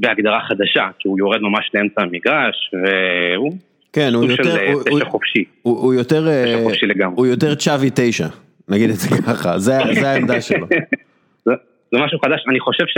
בהגדרה 0.00 0.40
חדשה, 0.48 0.88
כי 0.98 1.08
הוא 1.08 1.18
יורד 1.18 1.40
ממש 1.40 1.70
לאמצע 1.74 2.02
המגרש, 2.02 2.70
והוא 2.72 3.52
כן, 3.92 4.14
הוא 4.14 4.24
יותר, 4.24 4.56
של 4.56 4.72
הוא, 4.72 4.82
תשע 4.82 5.10
חופשי. 5.10 5.44
הוא, 5.62 5.78
הוא 5.78 5.94
יותר, 5.94 6.20
תשע 6.20 6.58
אה, 6.58 6.64
חופשי 6.64 6.86
לגמרי. 6.86 7.14
הוא 7.16 7.26
יותר 7.26 7.54
צ'אבי 7.54 7.90
תשע, 7.94 8.26
נגיד 8.68 8.90
את 8.90 8.96
זה 8.96 9.08
ככה, 9.26 9.58
זה, 9.58 9.78
זה 9.92 10.10
העמדה 10.10 10.40
שלו. 10.48 10.66
זה, 11.44 11.52
זה 11.92 11.98
משהו 11.98 12.18
חדש, 12.18 12.44
אני 12.48 12.60
חושב 12.60 12.84
ש... 12.86 12.96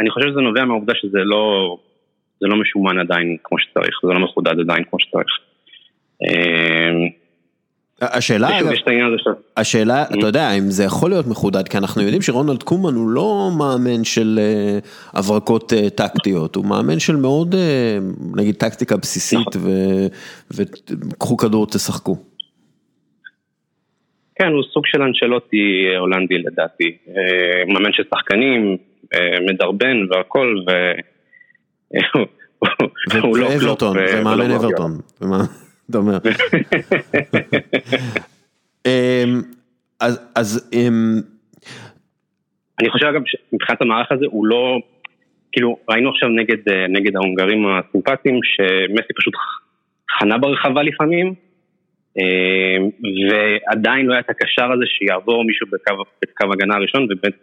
אני 0.00 0.10
חושב 0.10 0.28
שזה 0.30 0.40
נובע 0.40 0.64
מהעובדה 0.64 0.92
שזה 0.96 1.18
לא, 1.18 1.76
זה 2.40 2.46
לא 2.46 2.56
משומן 2.60 2.98
עדיין 2.98 3.36
כמו 3.44 3.58
שצריך, 3.58 4.00
זה 4.02 4.12
לא 4.12 4.20
מחודד 4.20 4.60
עדיין 4.60 4.84
כמו 4.84 4.98
שצריך. 5.00 5.26
השאלה, 8.02 8.48
השאלה, 9.56 10.04
mm-hmm. 10.04 10.18
אתה 10.18 10.26
יודע, 10.26 10.52
אם 10.52 10.70
זה 10.70 10.84
יכול 10.84 11.10
להיות 11.10 11.26
מחודד, 11.26 11.68
כי 11.68 11.78
אנחנו 11.78 12.02
יודעים 12.02 12.22
שרונלד 12.22 12.62
קומן 12.62 12.94
הוא 12.94 13.10
לא 13.10 13.50
מאמן 13.58 14.04
של 14.04 14.38
אה, 14.42 14.78
הברקות 15.12 15.72
אה, 15.72 15.90
טקטיות, 15.90 16.56
הוא 16.56 16.64
מאמן 16.64 16.98
של 16.98 17.16
מאוד, 17.16 17.54
אה, 17.54 17.98
נגיד, 18.36 18.54
טקטיקה 18.54 18.96
בסיסית, 18.96 19.56
נכון. 19.56 19.70
וקחו 20.50 21.36
כדור, 21.36 21.66
תשחקו. 21.66 22.16
כן, 24.34 24.48
הוא 24.48 24.62
סוג 24.72 24.86
של 24.86 25.02
אנשלוטי 25.02 25.86
הולנדי 25.98 26.38
לדעתי, 26.38 26.96
מאמן 27.68 27.92
של 27.92 28.02
שחקנים, 28.14 28.76
מדרבן 29.48 29.96
והכל, 30.10 30.56
ו... 30.68 30.70
ואברטון, 33.12 33.96
ומאמן 33.98 34.50
אברטון. 34.50 34.92
אתה 35.90 35.98
אומר. 35.98 36.18
אמ, 38.86 39.42
אז 40.34 40.70
אמ, 40.72 41.20
אני 42.80 42.90
חושב 42.90 43.06
אגב 43.06 43.20
שמבחינת 43.26 43.82
המערך 43.82 44.12
הזה 44.12 44.24
הוא 44.30 44.46
לא, 44.46 44.78
כאילו 45.52 45.78
ראינו 45.90 46.10
עכשיו 46.10 46.28
נגד, 46.28 46.68
אה, 46.68 46.86
נגד 46.88 47.16
ההונגרים 47.16 47.66
הסימפטיים 47.66 48.40
שמסי 48.42 49.12
פשוט 49.18 49.34
חנה 50.18 50.38
ברחבה 50.38 50.82
לפעמים 50.82 51.34
אמ, 52.18 52.90
ועדיין 53.28 54.06
לא 54.06 54.12
היה 54.12 54.20
את 54.20 54.30
הקשר 54.30 54.72
הזה 54.72 54.84
שיעבור 54.86 55.44
מישהו 55.44 55.66
בקו, 55.66 56.02
בקו 56.22 56.52
הגנה 56.52 56.76
הראשון 56.76 57.04
ובאמת 57.04 57.34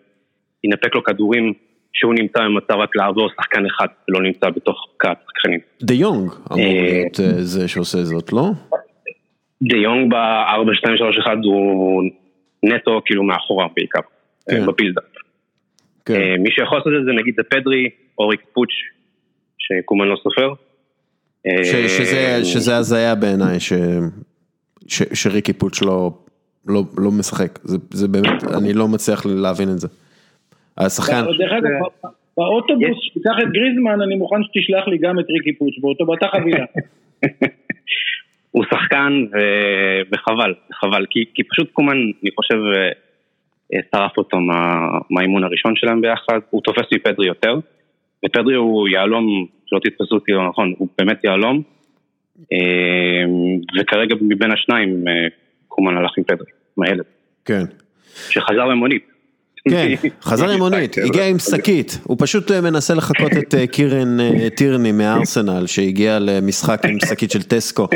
ינפק 0.64 0.96
לו 0.96 1.04
כדורים 1.04 1.54
שהוא 1.94 2.14
נמצא 2.14 2.40
במצב 2.40 2.74
רק 2.74 2.96
לעבור 2.96 3.30
שחקן 3.36 3.66
אחד 3.66 3.88
ולא 4.10 4.22
נמצא 4.22 4.50
בתוך 4.50 4.88
קהת 4.98 5.18
שחקנים. 5.26 5.60
דה 5.82 5.94
יונג 5.94 6.32
אמור 6.52 6.60
אה, 6.60 6.82
להיות 6.82 7.20
אה, 7.20 7.44
זה 7.44 7.68
שעושה 7.68 8.04
זאת, 8.04 8.34
לא? 8.34 8.50
דה 9.62 9.78
יונג 9.78 10.12
ב-4, 10.12 10.74
2, 10.74 10.98
3, 10.98 11.18
1 11.18 11.32
הוא 11.44 12.04
נטו 12.64 13.02
כאילו 13.06 13.24
מאחורה 13.24 13.68
בעיקר, 13.76 14.00
אה, 14.50 14.56
כן. 14.56 14.66
בפילדה. 14.66 15.02
כן. 16.06 16.36
מי 16.40 16.52
שיכול 16.52 16.78
לעשות 16.78 16.94
את 17.00 17.06
זה 17.06 17.12
נגיד 17.22 17.34
זה 17.38 17.44
פדרי, 17.44 17.90
אוריק 18.18 18.42
פוץ', 18.54 18.70
שקומן 19.58 20.08
לא 20.08 20.16
סופר. 20.24 20.54
שזה 22.44 22.78
הזיה 22.78 23.16
בעיניי, 23.16 23.58
שריקי 25.14 25.54
פוץ' 25.54 25.82
לא, 25.82 26.12
לא, 26.68 26.84
לא 26.98 27.12
משחק, 27.12 27.60
זה 27.92 28.08
באמת, 28.08 28.44
אני 28.44 28.74
לא 28.74 28.88
מצליח 28.88 29.26
להבין 29.26 29.70
את 29.70 29.80
זה. 29.80 29.88
השחקן. 30.78 31.24
דרך 31.40 31.52
אגב, 31.52 31.70
באוטובוס, 32.38 32.98
תיקח 33.14 33.36
את 33.44 33.52
גריזמן, 33.52 34.02
אני 34.02 34.16
מוכן 34.16 34.44
שתשלח 34.44 34.88
לי 34.88 34.98
גם 34.98 35.20
את 35.20 35.26
ריקי 35.30 35.54
פוץ' 35.54 35.74
באותו, 35.82 36.06
באותה 36.06 36.28
חבילה. 36.28 36.66
הוא 38.52 38.64
שחקן 38.70 39.26
וחבל, 40.12 40.54
חבל, 40.74 41.06
כי, 41.10 41.26
כי 41.34 41.44
פשוט 41.44 41.72
קומן, 41.72 41.98
אני 41.98 42.32
חושב, 42.36 42.56
אה, 43.74 43.80
שרף 43.92 44.18
אותו 44.18 44.38
מה, 44.38 44.88
מהאימון 45.10 45.44
הראשון 45.44 45.76
שלהם 45.76 46.02
ביחד, 46.02 46.40
הוא 46.50 46.62
תופס 46.62 46.86
מפדרי 46.94 47.28
יותר, 47.28 47.56
ופדרי 48.26 48.56
הוא 48.56 48.88
יהלום, 48.88 49.46
שלא 49.66 49.80
תתפסו 49.80 50.16
אותי 50.16 50.32
לא 50.32 50.50
נכון, 50.50 50.74
הוא 50.78 50.88
באמת 50.98 51.24
יהלום, 51.24 51.62
אה, 52.54 53.24
וכרגע 53.80 54.16
מבין 54.22 54.52
השניים 54.52 55.08
אה, 55.08 55.28
קומן 55.68 55.98
הלך 55.98 56.12
עם 56.18 56.24
פדרי, 56.24 56.52
עם 56.78 56.84
הילד. 56.84 57.06
כן. 57.46 57.64
שחזר 58.30 58.68
במונית. 58.70 59.13
כן, 59.70 59.92
חזר 60.22 60.50
עם 60.50 60.60
מונית, 60.60 60.98
הגיע 60.98 61.28
עם 61.28 61.40
שקית, 61.40 61.98
הוא 62.04 62.18
פשוט 62.20 62.52
אה, 62.52 62.62
מנסה 62.62 62.94
לחקות 62.94 63.32
את 63.38 63.56
אה, 63.56 63.68
קירן 63.68 64.20
אה, 64.20 64.48
טירני 64.56 64.92
מארסנל 64.92 65.68
שהגיע 65.68 66.20
למשחק 66.20 66.82
עם 66.86 66.98
שקית 67.10 67.32
של 67.32 67.44
טסקו. 67.44 67.88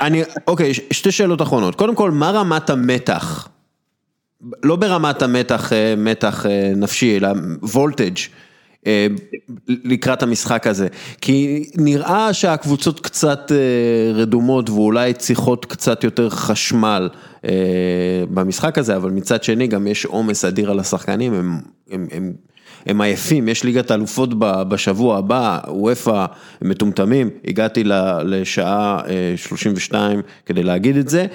אני, 0.00 0.22
אוקיי, 0.46 0.74
שתי 0.74 1.12
שאלות 1.12 1.42
אחרונות, 1.42 1.74
קודם 1.74 1.94
כל, 1.94 2.10
מה 2.10 2.30
רמת 2.30 2.70
המתח? 2.70 3.48
לא 4.62 4.76
ברמת 4.76 5.22
המתח, 5.22 5.72
מתח 5.96 6.46
נפשי, 6.76 7.16
אלא 7.16 7.28
וולטג' 7.62 8.16
לקראת 9.68 10.22
המשחק 10.22 10.66
הזה, 10.66 10.88
כי 11.20 11.64
נראה 11.74 12.32
שהקבוצות 12.32 13.00
קצת 13.00 13.52
אה, 13.52 14.12
רדומות 14.14 14.70
ואולי 14.70 15.14
צריכות 15.14 15.64
קצת 15.64 16.04
יותר 16.04 16.30
חשמל 16.30 17.08
אה, 17.44 17.50
במשחק 18.30 18.78
הזה, 18.78 18.96
אבל 18.96 19.10
מצד 19.10 19.42
שני 19.42 19.66
גם 19.66 19.86
יש 19.86 20.04
עומס 20.04 20.44
אדיר 20.44 20.70
על 20.70 20.80
השחקנים, 20.80 21.34
הם, 21.34 21.58
הם, 21.90 22.06
הם, 22.12 22.32
הם 22.86 23.00
עייפים, 23.00 23.48
יש 23.48 23.64
ליגת 23.64 23.90
אלופות 23.90 24.30
בשבוע 24.38 25.18
הבא, 25.18 25.58
וופא, 25.68 26.26
מטומטמים, 26.62 27.30
הגעתי 27.46 27.82
לשעה 28.24 29.00
32 29.36 30.20
כדי 30.46 30.62
להגיד 30.62 30.96
את 30.96 31.08
זה. 31.08 31.26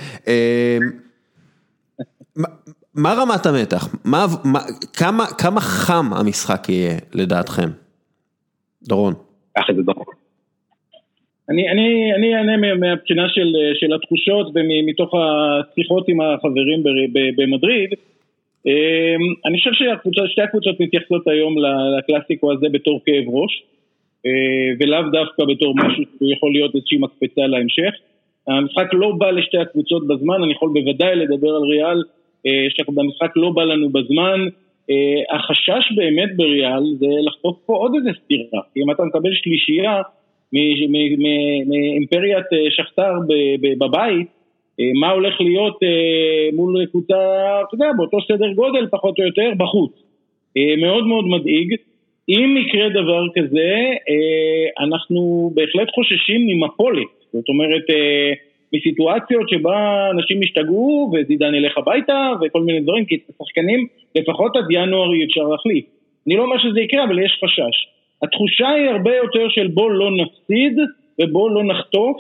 מה 3.04 3.14
רמת 3.20 3.46
המתח? 3.46 3.84
מה, 4.06 4.26
מה, 4.54 4.60
כמה, 5.00 5.26
כמה 5.38 5.62
חם 5.62 6.06
המשחק 6.20 6.70
יהיה 6.70 6.98
לדעתכם? 7.14 7.70
דורון. 8.84 9.14
אני, 11.50 11.70
אני, 11.72 12.14
אני 12.16 12.36
אענה 12.36 12.58
מהבחינה 12.76 13.30
של, 13.30 13.54
של 13.74 13.94
התחושות 13.94 14.48
ומתוך 14.56 15.14
השיחות 15.16 16.10
עם 16.10 16.22
החברים 16.22 16.84
במדריד. 17.38 17.90
אמ, 18.66 19.22
אני 19.46 19.58
חושב 19.58 19.72
ששתי 19.74 20.42
הקבוצות 20.42 20.80
מתייחסות 20.80 21.28
היום 21.28 21.56
לקלאסיקו 21.98 22.52
הזה 22.54 22.68
בתור 22.72 23.02
כאב 23.06 23.24
ראש, 23.28 23.64
אה, 24.26 24.32
ולאו 24.80 25.02
דווקא 25.12 25.44
בתור 25.54 25.76
משהו 25.76 26.04
שיכול 26.20 26.52
להיות 26.52 26.76
איזושהי 26.76 26.98
מקפצה 26.98 27.42
להמשך. 27.42 27.94
המשחק 28.48 28.88
לא 28.94 29.12
בא 29.18 29.32
לשתי 29.32 29.58
הקבוצות 29.58 30.08
בזמן, 30.08 30.44
אני 30.44 30.54
יכול 30.54 30.70
בוודאי 30.74 31.16
לדבר 31.16 31.50
על 31.50 31.62
ריאל 31.62 32.04
אה, 32.46 32.68
שבמשחק 32.70 33.32
לא 33.36 33.50
בא 33.50 33.64
לנו 33.64 33.90
בזמן. 33.90 34.48
אה, 34.90 35.36
החשש 35.36 35.92
באמת 35.96 36.36
בריאל 36.36 36.84
זה 37.00 37.08
לחטוף 37.28 37.58
פה 37.66 37.74
עוד 37.76 37.92
איזה 37.96 38.10
סתירה, 38.24 38.62
כי 38.74 38.82
אם 38.84 38.92
אתה 38.92 39.04
מקבל 39.04 39.34
שלישייה 39.34 40.02
מאימפריית 41.68 42.46
אה, 42.54 42.72
שכתר 42.72 43.14
בבית, 43.78 44.28
מה 45.00 45.12
הולך 45.12 45.42
להיות 45.42 45.80
מול 46.54 46.86
קבוצה, 46.86 47.16
אתה 47.68 47.76
יודע, 47.76 47.92
באותו 47.98 48.18
סדר 48.28 48.54
גודל 48.54 48.88
פחות 48.92 49.20
או 49.20 49.24
יותר, 49.24 49.52
בחוץ. 49.58 49.92
מאוד 50.78 51.08
מאוד 51.08 51.26
מדאיג. 51.26 51.76
אם 52.30 52.58
יקרה 52.58 52.90
דבר 52.90 53.24
כזה, 53.36 53.76
אנחנו 54.80 55.52
בהחלט 55.56 55.90
חוששים 55.92 56.48
ממפולת. 56.48 57.08
זאת 57.34 57.50
אומרת, 57.50 57.84
מסיטואציות 58.74 59.50
שבה 59.50 60.10
אנשים 60.12 60.40
השתגעו 60.44 61.12
וזידן 61.14 61.56
ילך 61.56 61.78
הביתה 61.78 62.32
וכל 62.42 62.62
מיני 62.62 62.80
דברים, 62.80 63.06
כי 63.06 63.16
את 63.16 63.22
השחקנים 63.30 63.88
לפחות 64.16 64.56
עד 64.56 64.66
ינואר 64.70 65.14
אי 65.14 65.26
אפשר 65.26 65.44
להחליף. 65.44 65.86
אני 66.28 66.36
לא 66.36 66.44
אומר 66.44 66.58
שזה 66.58 66.82
יקרה, 66.82 67.04
אבל 67.04 67.20
יש 67.20 67.40
חשש. 67.44 67.88
התחושה 68.24 68.70
היא 68.70 68.90
הרבה 68.90 69.16
יותר 69.16 69.50
של 69.50 69.68
בוא 69.68 69.92
לא 69.92 70.12
נפסיד 70.12 70.78
ובוא 71.20 71.52
לא 71.52 71.64
נחטוף. 71.64 72.18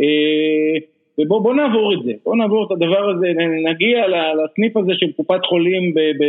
אה, 0.00 0.78
ובואו 1.18 1.52
נעבור 1.52 1.94
את 1.94 2.02
זה, 2.04 2.12
בואו 2.24 2.36
נעבור 2.36 2.66
את 2.66 2.70
הדבר 2.70 3.10
הזה, 3.10 3.26
נגיע 3.70 4.04
לסניף 4.08 4.76
הזה 4.76 4.92
של 4.94 5.12
קופת 5.12 5.44
חולים 5.44 5.94
ב, 5.94 5.98
ב, 5.98 6.24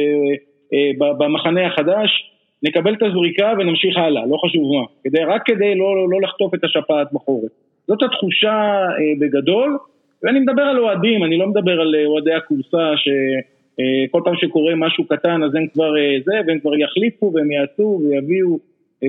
ב, 0.98 1.18
במחנה 1.18 1.68
החדש, 1.68 2.32
נקבל 2.64 2.94
את 2.94 3.04
הזריקה 3.04 3.54
ונמשיך 3.60 3.98
הלאה, 3.98 4.26
לא 4.26 4.38
חשוב 4.46 4.76
מה, 4.76 4.86
כדי, 5.04 5.24
רק 5.24 5.42
כדי 5.46 5.76
לא, 5.76 5.96
לא, 5.96 6.10
לא 6.10 6.22
לחטוף 6.22 6.54
את 6.54 6.64
השפעת 6.64 7.08
בחורף. 7.14 7.52
זאת 7.88 8.04
התחושה 8.04 8.60
אה, 9.00 9.14
בגדול, 9.20 9.78
ואני 10.24 10.40
מדבר 10.40 10.62
על 10.62 10.80
אוהדים, 10.80 11.24
אני 11.24 11.38
לא 11.38 11.48
מדבר 11.48 11.82
על 11.82 11.96
אוהדי 12.06 12.34
הכורסה 12.34 12.94
שכל 12.96 14.22
פעם 14.26 14.36
שקורה 14.36 14.76
משהו 14.76 15.04
קטן 15.04 15.44
אז 15.44 15.56
הם 15.56 15.68
כבר 15.74 15.92
זה, 16.26 16.34
והם 16.48 16.60
כבר 16.60 16.76
יחליפו 16.76 17.32
והם 17.34 17.52
יעשו 17.52 18.02
ויביאו, 18.04 18.60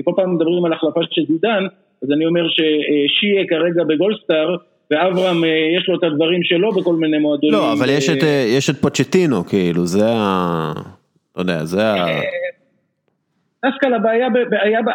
כל 0.03 0.11
פעם 0.15 0.35
מדברים 0.35 0.65
על 0.65 0.73
החלפה 0.73 0.99
של 1.11 1.25
זידן, 1.25 1.65
אז 2.03 2.11
אני 2.11 2.25
אומר 2.25 2.47
ששיהיה 2.49 3.47
כרגע 3.47 3.83
בגולדסטאר, 3.83 4.55
ואברהם 4.91 5.43
יש 5.77 5.89
לו 5.89 5.97
את 5.97 6.03
הדברים 6.03 6.43
שלו 6.43 6.71
בכל 6.71 6.95
מיני 6.95 7.17
מועדונים. 7.17 7.53
לא, 7.53 7.73
אבל 7.73 7.89
יש 7.89 8.09
את, 8.09 8.23
יש 8.57 8.69
את 8.69 8.75
פוצ'טינו, 8.75 9.45
כאילו, 9.45 9.85
זה 9.85 10.05
ה... 10.05 10.73
לא 11.35 11.41
יודע, 11.41 11.65
זה 11.65 11.87
ה... 11.87 12.05
דווקא 13.65 13.87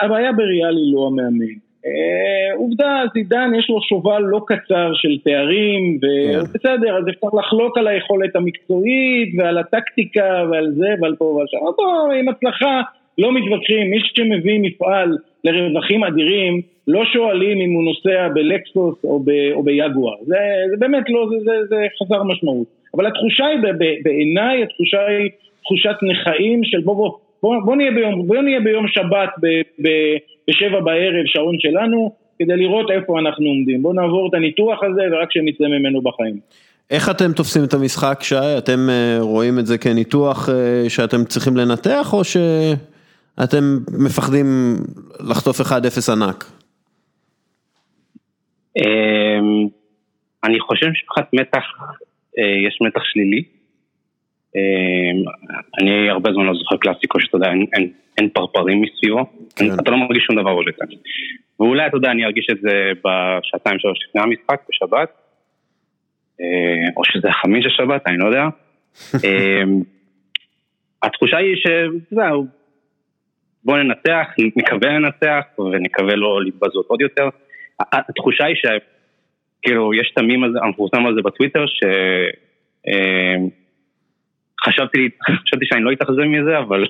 הבעיה 0.02 0.32
בריאל 0.32 0.76
היא 0.76 0.94
לא 0.94 1.06
המאמן. 1.06 1.63
אה, 1.86 2.56
עובדה, 2.56 3.02
זידן 3.14 3.50
יש 3.58 3.70
לו 3.70 3.82
שובל 3.82 4.22
לא 4.22 4.40
קצר 4.46 4.90
של 4.94 5.18
תארים, 5.24 5.98
ובסדר, 6.02 6.88
כן. 6.88 6.94
אז 6.94 7.08
אפשר 7.08 7.26
לחלוק 7.38 7.78
על 7.78 7.86
היכולת 7.86 8.36
המקצועית 8.36 9.34
ועל 9.38 9.58
הטקטיקה 9.58 10.44
ועל 10.50 10.72
זה 10.72 10.88
ועל 11.00 11.14
פה 11.18 11.24
ועל 11.24 11.46
שם. 11.50 11.58
פה 11.76 12.14
עם 12.20 12.28
הצלחה 12.28 12.80
לא 13.18 13.32
מתווכחים, 13.32 13.90
מי 13.90 13.98
שמביא 14.00 14.60
מפעל 14.60 15.16
לרווחים 15.44 16.04
אדירים, 16.04 16.60
לא 16.88 17.04
שואלים 17.04 17.60
אם 17.60 17.72
הוא 17.72 17.84
נוסע 17.84 18.28
בלקסוס 18.28 19.04
או, 19.04 19.20
ב, 19.20 19.30
או 19.52 19.62
ביגואר, 19.62 20.14
זה, 20.22 20.36
זה 20.70 20.76
באמת 20.76 21.04
לא, 21.08 21.26
זה, 21.30 21.36
זה, 21.44 21.66
זה 21.68 21.76
חסר 22.02 22.22
משמעות. 22.22 22.66
אבל 22.94 23.06
התחושה 23.06 23.46
היא, 23.46 23.58
בעיניי 24.02 24.62
התחושה 24.62 25.06
היא 25.06 25.30
תחושת 25.62 25.96
נכאים 26.02 26.64
של 26.64 26.80
בוא 26.80 26.94
בוא, 26.94 27.10
בוא, 27.42 27.56
בוא, 27.64 27.76
נהיה, 27.76 27.90
ביום, 27.90 28.26
בוא 28.26 28.36
נהיה 28.36 28.60
ביום 28.60 28.88
שבת 28.88 29.30
ב, 29.42 29.46
ב, 29.82 29.88
בשבע 30.48 30.80
בערב, 30.80 31.24
שעון 31.26 31.56
שלנו, 31.58 32.12
כדי 32.38 32.56
לראות 32.56 32.90
איפה 32.90 33.20
אנחנו 33.20 33.46
עומדים. 33.46 33.82
בואו 33.82 33.94
נעבור 33.94 34.28
את 34.28 34.34
הניתוח 34.34 34.78
הזה 34.82 35.02
ורק 35.12 35.32
שנצא 35.32 35.64
ממנו 35.64 36.02
בחיים. 36.02 36.40
איך 36.90 37.10
אתם 37.10 37.32
תופסים 37.32 37.64
את 37.64 37.74
המשחק, 37.74 38.18
שי? 38.22 38.58
אתם 38.58 38.88
אה, 38.90 39.16
רואים 39.20 39.58
את 39.58 39.66
זה 39.66 39.78
כניתוח 39.78 40.48
אה, 40.48 40.90
שאתם 40.90 41.24
צריכים 41.24 41.56
לנתח, 41.56 42.12
או 42.12 42.24
שאתם 42.24 43.78
מפחדים 44.06 44.76
לחטוף 45.30 45.60
1-0 45.60 45.64
ענק? 46.12 46.44
אמ, 48.76 49.68
אני 50.44 50.60
חושב 50.60 50.86
שמבחינת 50.94 51.32
מתח, 51.32 51.64
אה, 52.38 52.68
יש 52.68 52.78
מתח 52.80 53.04
שלילי. 53.04 53.42
אמ, 54.56 55.24
אני 55.80 56.10
הרבה 56.10 56.32
זמן 56.32 56.44
לא 56.44 56.54
זוכר 56.54 56.76
קלאסיקו 56.76 57.20
שאתה 57.20 57.36
יודע, 57.36 57.48
אין, 57.72 57.92
אין, 58.18 58.28
פרפרים 58.28 58.82
מסביבו, 58.82 59.26
כן. 59.56 59.64
אתה 59.80 59.90
לא 59.90 59.96
מרגיש 59.96 60.24
שום 60.24 60.40
דבר 60.40 60.50
עולה 60.50 60.72
כאן. 60.72 60.86
ואולי 61.60 61.86
אתה 61.86 61.96
יודע, 61.96 62.10
אני 62.10 62.24
ארגיש 62.24 62.46
את 62.50 62.60
זה 62.60 62.90
בשעתיים 63.04 63.78
שלוש 63.78 63.98
לפני 64.08 64.22
המשחק, 64.22 64.60
בשבת, 64.68 65.12
אה, 66.40 66.90
או 66.96 67.04
שזה 67.04 67.32
חמיש 67.32 67.66
השבת, 67.66 68.02
אני 68.06 68.18
לא 68.18 68.26
יודע. 68.26 68.44
אמ, 69.24 69.82
התחושה 71.02 71.36
היא 71.36 71.56
שזהו, 71.56 72.46
בוא 73.64 73.78
ננצח, 73.78 74.26
נקווה 74.56 74.90
לנצח 74.90 75.44
ונקווה 75.58 76.14
לא 76.14 76.44
להתבזות 76.44 76.86
עוד 76.88 77.00
יותר. 77.00 77.28
התחושה 77.92 78.44
היא 78.44 78.56
שכאילו 78.56 79.94
יש 79.94 80.10
את 80.12 80.18
המים 80.18 80.44
הזה, 80.44 80.58
המפורסם 80.62 81.06
הזה 81.06 81.20
בטוויטר, 81.24 81.66
ש... 81.66 81.80
חשבתי, 84.66 85.08
חשבתי 85.46 85.66
שאני 85.66 85.84
לא 85.84 85.92
אתאכזב 85.92 86.22
מזה, 86.22 86.58
אבל 86.58 86.84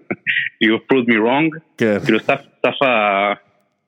you 0.64 0.92
proved 0.92 1.08
me 1.08 1.14
wrong. 1.14 1.58
כן. 1.78 1.98
כאילו 2.04 2.20
סף, 2.20 2.40
סף, 2.66 2.76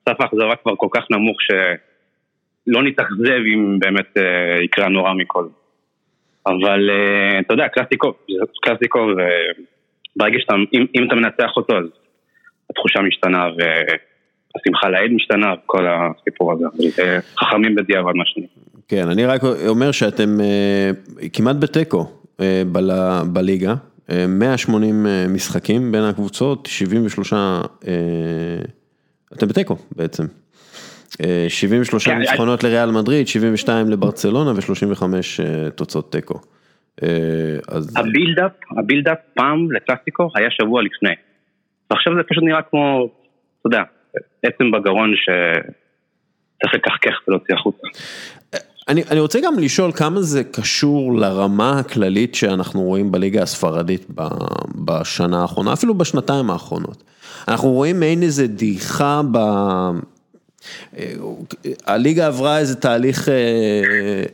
סף 0.09 0.21
האכזבה 0.21 0.55
כבר 0.63 0.75
כל 0.77 0.87
כך 0.91 1.03
נמוך 1.11 1.37
שלא 1.41 2.83
נתאכזב 2.83 3.41
אם 3.53 3.79
באמת 3.79 4.17
uh, 4.17 4.63
יקרה 4.63 4.89
נורא 4.89 5.13
מכל. 5.13 5.47
אבל 6.45 6.89
uh, 6.89 7.41
אתה 7.45 7.53
יודע, 7.53 7.67
קלאסיקו, 7.67 8.13
קלאסיקו, 8.61 8.99
וברגע 8.99 10.39
שאתה, 10.39 10.53
אם, 10.73 10.85
אם 10.95 11.07
אתה 11.07 11.15
מנצח 11.15 11.51
אותו 11.57 11.77
אז 11.77 11.85
התחושה 12.69 13.01
משתנה 13.01 13.45
והשמחה 13.45 14.89
לאיד 14.89 15.11
משתנה 15.11 15.53
וכל 15.53 15.85
הסיפור 15.87 16.53
הזה. 16.53 16.65
חכמים 17.39 17.75
בדיעבד 17.75 18.13
מה 18.15 18.23
שאני. 18.25 18.47
כן, 18.87 19.09
אני 19.09 19.25
רק 19.25 19.41
אומר 19.67 19.91
שאתם 19.91 20.37
כמעט 21.33 21.55
בתיקו. 21.59 22.22
אה, 22.39 22.63
בליגה, 23.33 23.73
180 24.27 25.07
אה, 25.07 25.25
משחקים 25.29 25.91
בין 25.91 26.03
הקבוצות, 26.03 26.65
73, 26.65 27.33
אתם 29.33 29.47
בתיקו 29.47 29.77
בעצם. 29.95 30.23
73 31.47 32.07
כן, 32.07 32.17
ניצחונות 32.17 32.63
לריאל 32.63 32.91
מדריד, 32.91 33.27
72 33.27 33.89
לברצלונה 33.89 34.51
ו-35 34.51 35.03
תוצאות 35.75 36.11
תיקו. 36.11 36.39
ה 37.95 38.01
build-up, 38.01 38.51
ה 38.77 38.81
build-up 38.81 39.17
פעם 39.33 39.71
לקלאסיקו 39.71 40.29
היה 40.35 40.47
שבוע 40.51 40.81
לפני. 40.81 41.13
ועכשיו 41.91 42.13
זה 42.15 42.23
פשוט 42.29 42.43
נראה 42.43 42.61
כמו, 42.61 43.09
אתה 43.59 43.67
יודע, 43.67 43.83
עצם 44.43 44.71
בגרון 44.71 45.13
שצריך 45.15 46.73
לקחקח 46.73 47.15
ולהוציא 47.27 47.55
החוצה. 47.55 47.87
אני, 48.87 49.03
אני 49.11 49.19
רוצה 49.19 49.39
גם 49.39 49.59
לשאול 49.59 49.91
כמה 49.91 50.21
זה 50.21 50.43
קשור 50.43 51.15
לרמה 51.15 51.79
הכללית 51.79 52.35
שאנחנו 52.35 52.81
רואים 52.81 53.11
בליגה 53.11 53.43
הספרדית 53.43 54.05
בשנה 54.75 55.41
האחרונה, 55.41 55.73
אפילו 55.73 55.97
בשנתיים 55.97 56.49
האחרונות. 56.49 57.03
אנחנו 57.47 57.71
רואים 57.71 57.99
מעין 57.99 58.23
איזה 58.23 58.47
דעיכה 58.47 59.21
ב... 59.31 59.37
הליגה 61.85 62.27
עברה 62.27 62.59
איזה 62.59 62.75
תהליך 62.75 63.29
אה, 63.29 63.33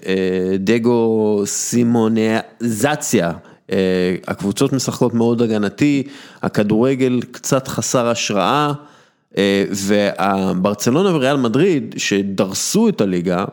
אה, 0.05 0.57
דגו 0.57 1.41
סימוניזציה, 1.45 3.31
אה, 3.71 4.15
הקבוצות 4.27 4.73
משחקות 4.73 5.13
מאוד 5.13 5.41
הגנתי, 5.41 6.03
הכדורגל 6.41 7.21
קצת 7.31 7.67
חסר 7.67 8.07
השראה. 8.07 8.73
אה, 9.38 9.64
והברצלונה 9.88 11.15
וריאל 11.15 11.38
מדריד 11.38 11.95
שדרסו 11.97 12.89
את 12.89 13.01
הליגה 13.01 13.45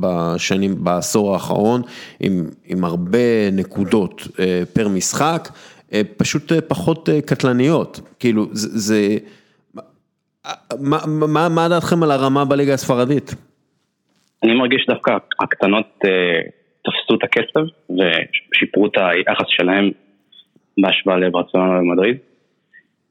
בשנים, 0.00 0.84
בעשור 0.84 1.32
האחרון 1.32 1.82
עם, 2.20 2.32
עם 2.66 2.84
הרבה 2.84 3.50
נקודות 3.52 4.28
אה, 4.40 4.62
פר 4.74 4.88
משחק, 4.88 5.48
אה, 5.92 6.00
פשוט 6.16 6.52
פחות 6.68 7.08
קטלניות, 7.26 8.00
כאילו 8.18 8.46
זה 8.52 9.18
מה, 10.80 10.98
מה, 11.06 11.48
מה 11.48 11.68
דעתכם 11.68 12.02
על 12.02 12.10
הרמה 12.10 12.44
בליגה 12.44 12.74
הספרדית? 12.74 13.34
אני 14.42 14.54
מרגיש 14.54 14.86
דווקא 14.88 15.12
הקטנות 15.40 15.98
תפסו 16.82 17.14
את 17.14 17.22
הכסף 17.22 17.74
ושיפרו 17.90 18.86
את 18.86 18.92
היחס 18.96 19.46
שלהם 19.48 19.90
בהשוואה 20.78 21.16
לברצלונה 21.16 21.78
ומדריד. 21.80 22.16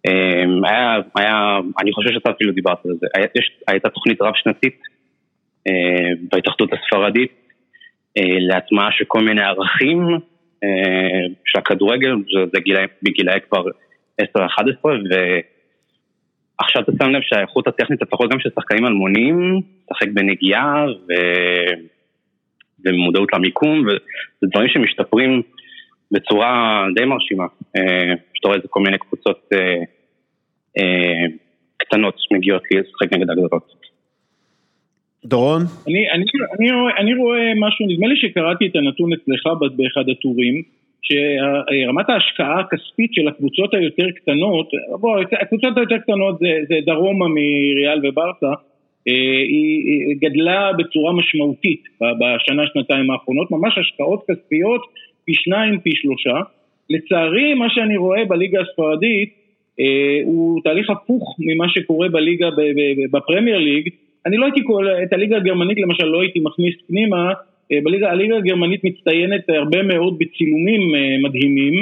אמ, 0.08 0.66
היה, 0.66 0.98
היה, 1.16 1.60
אני 1.82 1.94
חושב 1.94 2.10
שאתה 2.14 2.32
אפילו 2.32 2.52
דיברת 2.52 2.86
על 2.86 2.92
זה, 3.00 3.08
היה, 3.16 3.28
יש, 3.36 3.52
הייתה 3.68 3.90
תוכנית 3.90 4.22
רב 4.22 4.34
שנתית 4.36 4.82
אה, 5.68 6.12
בהתאחדות 6.32 6.70
הספרדית 6.74 7.32
אה, 8.18 8.40
להטמעה 8.40 8.90
של 8.92 9.06
כל 9.08 9.22
מיני 9.22 9.42
ערכים 9.42 10.08
אה, 10.64 11.28
של 11.46 11.60
הכדורגל, 11.60 12.16
זה 12.54 12.60
גילאי, 12.60 12.86
בגילאי 13.04 13.40
כבר 13.50 13.64
10-11 14.22 14.26
ועכשיו 14.86 16.82
אתה 16.82 16.92
שם 17.04 17.10
לב 17.10 17.22
שהאיכות 17.22 17.68
הטכנית 17.68 18.02
לפחות 18.02 18.32
גם 18.32 18.40
של 18.40 18.50
שחקנים 18.56 18.86
אלמונים, 18.86 19.62
לשחק 19.84 20.08
בנגיעה 20.14 20.86
ו... 20.88 21.14
ומודעות 22.86 23.34
למיקום 23.34 23.80
וזה 23.80 24.48
דברים 24.52 24.70
שמשתפרים 24.70 25.42
בצורה 26.12 26.86
די 26.96 27.06
מרשימה, 27.06 27.46
שאתה 28.34 28.48
רואה 28.48 28.58
את 28.58 28.62
זה 28.62 28.68
כל 28.68 28.80
מיני 28.80 28.98
קבוצות 28.98 29.50
קטנות 31.78 32.16
מגיעות 32.32 32.62
לשחק 32.72 33.14
נגד 33.14 33.30
הגדולות. 33.30 33.84
דורון? 35.26 35.62
אני, 35.88 36.12
אני, 36.12 36.26
אני, 36.60 36.72
רואה, 36.72 36.98
אני 36.98 37.16
רואה 37.16 37.52
משהו, 37.56 37.88
נדמה 37.88 38.08
לי 38.08 38.18
שקראתי 38.18 38.68
את 38.68 38.76
הנתון 38.76 39.14
אצלך 39.14 39.44
באחד 39.76 40.10
הטורים, 40.10 40.64
שרמת 41.02 42.10
ההשקעה 42.10 42.60
הכספית 42.60 43.14
של 43.14 43.28
הקבוצות 43.28 43.74
היותר 43.74 44.12
קטנות, 44.16 44.70
בוא, 45.00 45.20
הקבוצות 45.42 45.78
היותר 45.78 45.98
קטנות 45.98 46.40
זה, 46.40 46.48
זה 46.68 46.76
דרומה 46.86 47.28
מריאל 47.28 48.00
וברסה, 48.04 48.54
אה, 49.08 49.42
היא 49.50 50.16
גדלה 50.20 50.72
בצורה 50.78 51.14
משמעותית 51.14 51.84
בשנה 52.02 52.64
שנתיים 52.74 53.12
האחרונות, 53.12 53.52
ממש 53.52 53.78
השקעות 53.78 54.24
כספיות 54.28 54.82
פי 55.26 55.34
שניים, 55.34 55.80
פי 55.80 55.92
שלושה. 55.96 56.40
לצערי 56.90 57.54
מה 57.54 57.66
שאני 57.70 57.98
רואה 57.98 58.26
בליגה 58.26 58.62
הספרדית 58.62 59.30
אה, 59.30 59.43
הוא 60.24 60.62
תהליך 60.64 60.90
הפוך 60.90 61.36
ממה 61.40 61.66
שקורה 61.70 62.10
בליגה 62.10 62.50
בפרמייר 63.12 63.58
ליג. 63.58 63.90
אני 64.26 64.38
לא 64.38 64.46
הייתי 64.46 64.64
קורא, 64.64 64.86
את 65.04 65.14
הליגה 65.14 65.38
הגרמנית 65.38 65.78
למשל 65.78 66.06
לא 66.06 66.22
הייתי 66.22 66.40
מכניס 66.40 66.76
פנימה, 66.88 67.34
בליגה, 67.84 68.12
הליגה 68.12 68.38
הגרמנית 68.38 68.84
מצטיינת 68.84 69.50
הרבה 69.50 69.84
מאוד 69.84 70.20
בצילומים 70.20 70.82
מדהימים, 71.24 71.74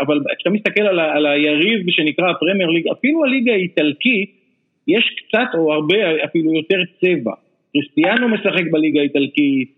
אבל 0.00 0.20
כשאתה 0.38 0.50
מסתכל 0.50 0.82
על, 0.82 1.00
על 1.00 1.26
היריב 1.26 1.90
שנקרא 1.90 2.30
הפרמייר 2.30 2.70
ליג, 2.70 2.88
אפילו 2.88 3.24
הליגה 3.24 3.52
האיטלקית, 3.52 4.30
יש 4.88 5.04
קצת 5.28 5.48
או 5.54 5.72
הרבה 5.72 6.24
אפילו 6.24 6.54
יותר 6.54 6.78
צבע. 7.00 7.32
קריסטיאנו 7.72 8.28
משחק 8.28 8.70
בליגה 8.70 9.00
האיטלקית, 9.00 9.68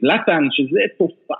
זלאטן, 0.00 0.44
שזה 0.50 0.80
תופעה 0.98 1.36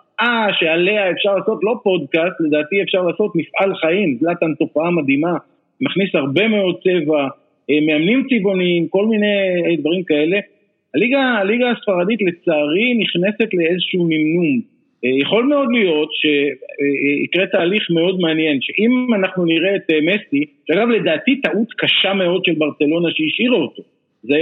שעליה 0.59 1.10
אפשר 1.10 1.36
לעשות 1.36 1.59
לא 1.62 1.74
פודקאסט, 1.82 2.40
לדעתי 2.40 2.82
אפשר 2.82 3.02
לעשות 3.02 3.32
מפעל 3.36 3.74
חיים, 3.74 4.18
זלאטן 4.20 4.55
תופעה 4.59 4.90
מדהימה, 4.90 5.36
מכניס 5.80 6.14
הרבה 6.14 6.48
מאוד 6.48 6.76
צבע, 6.84 7.28
מאמנים 7.86 8.26
צבעוניים, 8.30 8.88
כל 8.88 9.06
מיני 9.06 9.76
דברים 9.78 10.02
כאלה. 10.02 10.38
הליגה, 10.94 11.20
הליגה 11.20 11.70
הספרדית 11.70 12.22
לצערי 12.22 12.94
נכנסת 12.94 13.55
לאיזשהו 13.55 14.06
נמנום. 14.09 14.60
יכול 15.02 15.44
מאוד 15.44 15.68
להיות 15.72 16.09
שיקרה 16.12 17.47
תהליך 17.47 17.90
מאוד 17.90 18.20
מעניין, 18.20 18.59
שאם 18.60 19.14
אנחנו 19.14 19.44
נראה 19.44 19.76
את 19.76 19.90
מסי, 20.02 20.44
שאגב 20.66 20.88
לדעתי 20.88 21.40
טעות 21.40 21.68
קשה 21.78 22.14
מאוד 22.14 22.44
של 22.44 22.52
ברצלונה 22.59 23.09
שהשאירה 23.10 23.56
אותו, 23.56 23.82
זה, 24.22 24.38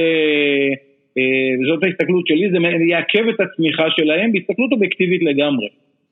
זאת 1.69 1.85
ההסתכלות 1.85 2.27
שלי, 2.27 2.51
זה 2.51 2.59
יעכב 2.85 3.28
את 3.28 3.41
הצמיחה 3.41 3.86
שלהם 3.97 4.32
בהסתכלות 4.32 4.73
אובייקטיבית 4.73 5.23
לגמרי. 5.23 5.69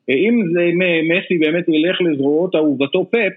אם 0.09 0.43
זה 0.53 0.70
מסי 1.03 1.39
באמת 1.39 1.69
ילך 1.69 2.01
לזרועות 2.01 2.55
אהובתו 2.55 3.11
פפ, 3.11 3.33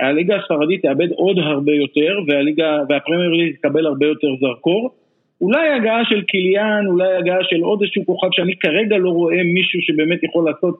הליגה 0.00 0.36
הספרדית 0.36 0.82
תאבד 0.82 1.10
עוד 1.10 1.38
הרבה 1.38 1.72
יותר 1.72 2.18
והליגה, 2.26 2.78
והפרמייר 2.88 3.30
ליג 3.30 3.54
תקבל 3.56 3.86
הרבה 3.86 4.06
יותר 4.06 4.28
זרקור. 4.40 4.90
אולי 5.40 5.68
הגעה 5.68 6.02
של 6.08 6.22
קיליאן, 6.22 6.84
אולי 6.86 7.16
הגעה 7.16 7.38
של 7.50 7.60
עוד 7.60 7.82
איזשהו 7.82 8.06
כוכב 8.06 8.28
שאני 8.32 8.56
כרגע 8.56 8.96
לא 8.98 9.10
רואה 9.10 9.42
מישהו 9.42 9.80
שבאמת 9.80 10.24
יכול 10.24 10.44
לעשות 10.50 10.78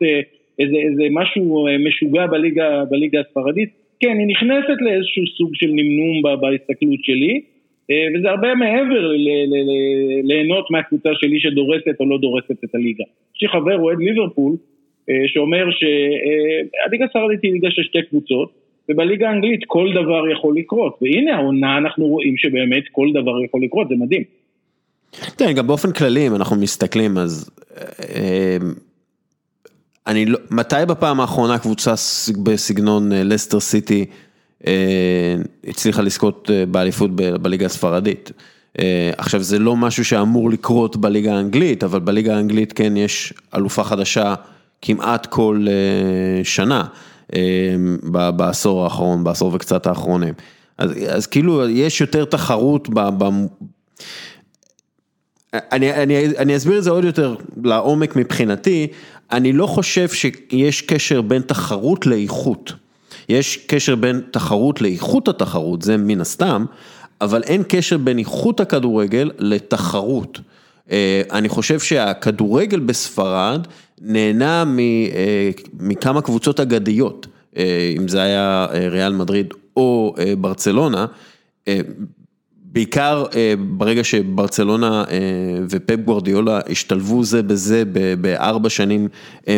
איזה, 0.59 0.77
איזה 0.77 1.03
משהו 1.11 1.67
משוגע 1.87 2.27
בליגה, 2.27 2.85
בליגה 2.91 3.21
הספרדית. 3.21 3.69
כן, 4.01 4.19
היא 4.19 4.27
נכנסת 4.27 4.77
לאיזשהו 4.81 5.27
סוג 5.27 5.51
של 5.55 5.67
נמנום 5.67 6.23
בהסתכלות 6.23 7.01
שלי, 7.03 7.41
וזה 7.91 8.31
הרבה 8.31 8.55
מעבר 8.55 9.13
ליהנות 10.23 10.71
מהקבוצה 10.71 11.09
שלי 11.15 11.41
שדורסת 11.41 12.01
או 12.01 12.09
לא 12.09 12.19
דורסת 12.19 12.65
את 12.65 12.75
הליגה. 12.75 13.05
יש 13.37 13.43
לי 13.43 13.49
חבר 13.49 13.79
אוהד 13.79 13.99
ליברפול, 13.99 14.57
שאומר 15.27 15.65
שהליגה 15.71 17.05
הספרדית 17.05 17.41
היא 17.43 17.53
ליגה 17.53 17.69
של 17.71 17.83
שתי 17.83 18.03
קבוצות, 18.11 18.53
ובליגה 18.89 19.29
האנגלית 19.29 19.61
כל 19.67 19.89
דבר 19.93 20.31
יכול 20.33 20.57
לקרות, 20.57 20.99
והנה 21.03 21.35
העונה 21.37 21.79
אנחנו 21.79 22.07
רואים 22.07 22.37
שבאמת 22.37 22.83
כל 22.93 23.09
דבר 23.15 23.45
יכול 23.45 23.63
לקרות, 23.65 23.89
זה 23.89 23.95
מדהים. 23.99 24.23
כן, 25.39 25.53
גם 25.53 25.67
באופן 25.67 25.93
כללי, 25.93 26.27
אם 26.27 26.35
אנחנו 26.35 26.57
מסתכלים, 26.57 27.19
אז 27.19 27.51
אני 30.07 30.27
לא, 30.27 30.39
מתי 30.51 30.77
בפעם 30.89 31.21
האחרונה 31.21 31.59
קבוצה 31.59 31.93
בסגנון 32.45 33.13
לסטר 33.13 33.61
סיטי 33.61 34.05
הצליחה 35.67 36.03
לזכות 36.03 36.51
באליפות 36.71 37.11
בליגה 37.17 37.67
הספרדית? 37.67 38.33
עכשיו 39.17 39.43
זה 39.43 39.59
לא 39.59 39.77
משהו 39.77 40.05
שאמור 40.05 40.51
לקרות 40.51 40.97
בליגה 40.97 41.35
האנגלית, 41.37 41.85
אבל 41.85 42.01
בליגה 42.01 42.37
האנגלית 42.37 42.73
כן 42.73 42.97
יש 42.97 43.33
אלופה 43.55 43.85
חדשה 43.85 44.35
כמעט 44.83 45.27
כל 45.27 45.67
שנה 46.45 46.85
בעשור 48.37 48.85
האחרון, 48.85 49.25
בעשור 49.25 49.55
וקצת 49.55 49.87
האחרונים. 49.87 50.35
אז, 50.79 50.91
אז 51.09 51.27
כאילו 51.27 51.69
יש 51.69 52.01
יותר 52.01 52.25
תחרות 52.25 52.89
ב... 52.89 53.01
ב 53.25 53.25
אני, 55.55 55.93
אני, 55.93 56.27
אני 56.39 56.57
אסביר 56.57 56.79
את 56.79 56.85
זה 56.85 56.91
עוד 56.91 57.05
יותר 57.05 57.37
לעומק 57.65 58.17
מבחינתי, 58.17 58.87
אני 59.33 59.53
לא 59.53 59.67
חושב 59.67 60.09
שיש 60.09 60.83
קשר 60.83 61.23
בין 61.23 61.43
תחרות 61.43 62.07
לאיכות. 62.07 62.73
יש 63.29 63.57
קשר 63.67 63.95
בין 63.95 64.21
תחרות 64.31 64.81
לאיכות 64.81 65.29
התחרות, 65.29 65.83
זה 65.83 65.97
מן 65.97 66.21
הסתם, 66.21 66.65
אבל 67.21 67.43
אין 67.43 67.63
קשר 67.69 67.97
בין 67.97 68.19
איכות 68.19 68.61
הכדורגל 68.61 69.31
לתחרות. 69.39 70.41
אני 71.33 71.49
חושב 71.49 71.81
שהכדורגל 71.81 72.81
בספרד 72.81 73.67
נהנה 74.01 74.65
מכמה 75.81 76.23
קבוצות 76.23 76.61
אגדיות, 76.61 77.27
אם 77.97 78.09
זה 78.09 78.23
היה 78.23 78.67
ריאל 78.91 79.13
מדריד 79.13 79.55
או 79.77 80.15
ברצלונה, 80.39 81.07
בעיקר 82.73 83.25
ברגע 83.59 84.05
שברצלונה 84.05 85.05
ופפ 85.71 85.97
גוורדיולה 86.05 86.61
השתלבו 86.69 87.25
זה 87.25 87.43
בזה 87.43 87.83
בארבע 88.21 88.71
שנים 88.71 89.09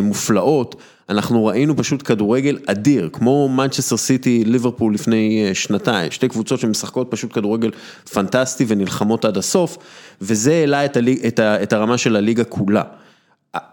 מופלאות, 0.02 0.76
אנחנו 1.08 1.46
ראינו 1.46 1.76
פשוט 1.76 2.02
כדורגל 2.04 2.58
אדיר, 2.66 3.08
כמו 3.12 3.48
מנצ'סטר 3.48 3.96
סיטי, 3.96 4.44
ליברפול 4.44 4.94
לפני 4.94 5.50
שנתיים, 5.54 6.10
שתי 6.10 6.28
קבוצות 6.28 6.60
שמשחקות 6.60 7.06
פשוט 7.10 7.32
כדורגל 7.32 7.70
פנטסטי 8.12 8.64
ונלחמות 8.68 9.24
עד 9.24 9.36
הסוף, 9.36 9.78
וזה 10.20 10.52
העלה 10.52 10.84
את 11.36 11.72
הרמה 11.72 11.98
של 11.98 12.16
הליגה 12.16 12.44
כולה. 12.44 12.82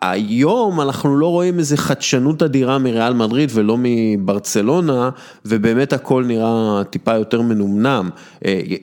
היום 0.02 0.82
אנחנו 0.82 1.18
לא 1.18 1.28
רואים 1.28 1.58
איזה 1.58 1.78
חדשנות 1.78 2.44
אדירה 2.44 2.80
מריאל 2.80 3.14
מדריד 3.14 3.50
ולא 3.56 3.76
מברצלונה, 3.80 5.10
ובאמת 5.46 5.94
הכל 5.94 6.24
נראה 6.28 6.84
טיפה 6.90 7.16
יותר 7.16 7.42
מנומנם. 7.42 8.10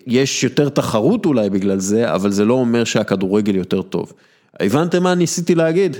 יש 0.06 0.44
יותר 0.44 0.68
תחרות 0.68 1.26
אולי 1.26 1.50
בגלל 1.50 1.76
זה, 1.76 2.14
אבל 2.14 2.30
זה 2.30 2.44
לא 2.44 2.54
אומר 2.54 2.84
שהכדורגל 2.84 3.56
יותר 3.56 3.82
טוב. 3.82 4.12
הבנתם 4.60 5.02
מה 5.02 5.14
ניסיתי 5.14 5.54
להגיד? 5.54 5.96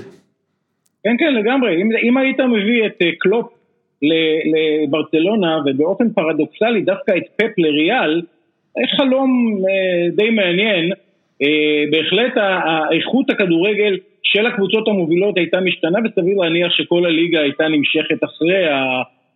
כן, 1.03 1.15
כן, 1.19 1.33
לגמרי. 1.33 1.81
אם, 1.81 1.89
אם 2.09 2.17
היית 2.17 2.39
מביא 2.39 2.85
את 2.85 3.01
קלופ 3.19 3.47
לברצלונה, 4.01 5.57
ובאופן 5.65 6.09
פרדוקסלי 6.09 6.81
דווקא 6.81 7.11
את 7.17 7.23
פפ 7.35 7.57
לריאל, 7.57 8.21
חלום 8.97 9.59
די 10.15 10.29
מעניין. 10.29 10.91
בהחלט 11.91 12.33
האיכות 12.35 13.29
הכדורגל 13.29 13.97
של 14.31 14.45
הקבוצות 14.45 14.87
המובילות 14.87 15.37
הייתה 15.37 15.59
משתנה 15.59 15.99
וסביר 16.05 16.37
להניח 16.37 16.71
שכל 16.73 17.05
הליגה 17.05 17.39
הייתה 17.39 17.67
נמשכת 17.67 18.23
אחרי 18.23 18.65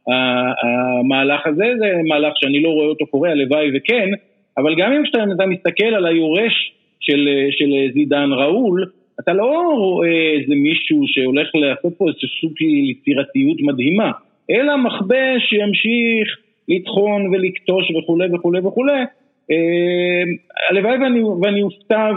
המהלך 0.08 1.48
הזה, 1.48 1.66
זה 1.80 1.92
מהלך 2.08 2.34
שאני 2.36 2.64
לא 2.64 2.70
רואה 2.70 2.88
אותו 2.88 3.08
קורה, 3.08 3.32
הלוואי 3.32 3.72
וכן, 3.78 4.10
אבל 4.58 4.76
גם 4.76 4.94
אם 4.94 5.04
אתה 5.36 5.46
מסתכל 5.46 5.86
על 5.96 6.06
היורש 6.06 6.74
של, 7.00 7.30
של 7.52 7.94
זידן 7.94 8.30
ראול, 8.32 8.86
אתה 9.20 9.34
לא 9.34 9.74
רואה 9.78 10.32
איזה 10.40 10.56
מישהו 10.56 11.04
שהולך 11.08 11.48
לעשות 11.56 11.94
פה 11.98 12.06
איזה 12.08 12.28
סוג 12.42 12.52
של 12.58 12.66
יצירתיות 12.66 13.58
מדהימה, 13.62 14.12
אלא 14.52 14.78
מחבה 14.78 15.40
שימשיך 15.40 16.38
לטחון 16.68 17.28
ולקטוש 17.28 17.92
וכולי 17.92 18.28
וכולי 18.34 18.60
וכולי, 18.60 19.02
הלוואי 20.70 20.98
ואני 21.42 21.62
אופתע 21.62 22.10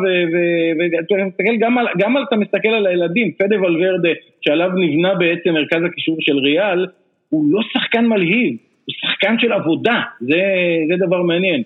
וגם 1.98 2.16
אתה 2.28 2.36
מסתכל 2.36 2.68
על 2.68 2.86
הילדים, 2.86 3.32
פדה 3.38 3.62
ולוורדה 3.62 4.08
שעליו 4.40 4.70
נבנה 4.76 5.14
בעצם 5.14 5.52
מרכז 5.52 5.82
הקישור 5.84 6.16
של 6.20 6.38
ריאל, 6.38 6.86
הוא 7.28 7.44
לא 7.50 7.60
שחקן 7.72 8.06
מלהיב, 8.06 8.56
הוא 8.84 8.94
שחקן 9.00 9.38
של 9.38 9.52
עבודה, 9.52 10.00
זה 10.20 10.96
דבר 11.06 11.22
מעניין. 11.22 11.62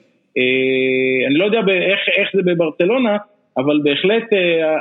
אני 1.27 1.35
לא 1.35 1.45
יודע 1.45 1.61
איך 2.16 2.31
זה 2.35 2.43
בברצלונה, 2.43 3.16
אבל 3.57 3.81
בהחלט 3.85 4.24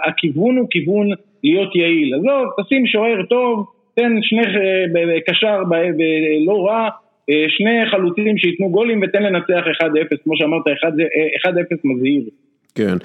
הכיוון 0.08 0.58
הוא 0.58 0.68
כיוון 0.72 1.10
להיות 1.44 1.76
יעיל. 1.76 2.14
עזוב, 2.16 2.48
תשים 2.62 2.88
שוער 2.88 3.26
טוב, 3.30 3.66
תן 3.96 4.12
שני 4.22 4.42
קשר 5.28 5.60
לא 6.46 6.68
רע. 6.68 6.90
שני 7.48 7.90
חלוצים 7.92 8.38
שייתנו 8.38 8.70
גולים 8.72 9.02
ותן 9.04 9.24
לנצח 9.24 9.64
1-0, 9.84 10.18
כמו 10.24 10.38
שאמרת, 10.38 10.68
1-0 10.68 11.52
מזהיר. 11.84 12.24
כן, 12.76 12.98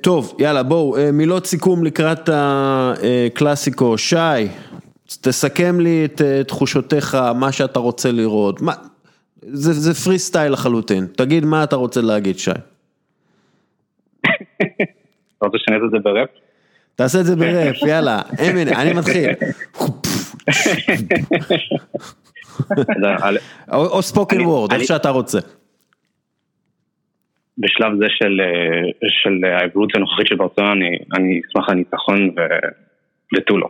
טוב, 0.00 0.36
יאללה 0.38 0.62
בואו, 0.62 0.96
מילות 1.12 1.46
סיכום 1.46 1.84
לקראת 1.84 2.28
הקלאסיקו, 2.32 3.98
שי, 3.98 4.16
תסכם 5.06 5.80
לי 5.80 6.04
את 6.04 6.20
תחושותיך, 6.46 7.14
מה 7.34 7.52
שאתה 7.52 7.78
רוצה 7.78 8.12
לראות, 8.12 8.62
מה, 8.62 8.72
זה, 9.42 9.72
זה 9.72 9.94
פרי 9.94 10.18
סטייל 10.18 10.52
לחלוטין, 10.52 11.06
תגיד 11.16 11.44
מה 11.44 11.64
אתה 11.64 11.76
רוצה 11.76 12.00
להגיד, 12.00 12.38
שי. 12.38 12.50
אתה 15.38 15.46
רוצה 15.46 15.58
שאני 15.58 15.76
אעשה 15.76 15.86
את 15.86 15.90
זה 15.90 15.98
ברפ? 15.98 16.28
תעשה 16.94 17.20
את 17.20 17.26
זה 17.26 17.36
ברפ, 17.36 17.82
יאללה, 17.88 18.22
אני 18.76 18.92
מתחיל. 18.92 19.30
או 23.72 24.02
ספוקן 24.02 24.40
וורד, 24.40 24.72
איך 24.72 24.82
שאתה 24.84 25.10
רוצה. 25.10 25.38
בשלב 27.58 27.92
זה 27.98 28.06
של, 28.08 28.40
של 29.08 29.44
האבולוציה 29.44 29.98
הנוכחית 29.98 30.26
של 30.26 30.36
ברצלונה, 30.36 30.72
אני, 30.72 30.98
אני 31.14 31.40
אשמח 31.48 31.68
על 31.68 31.74
ניצחון 31.74 32.34
ותו 33.36 33.58
לא. 33.58 33.68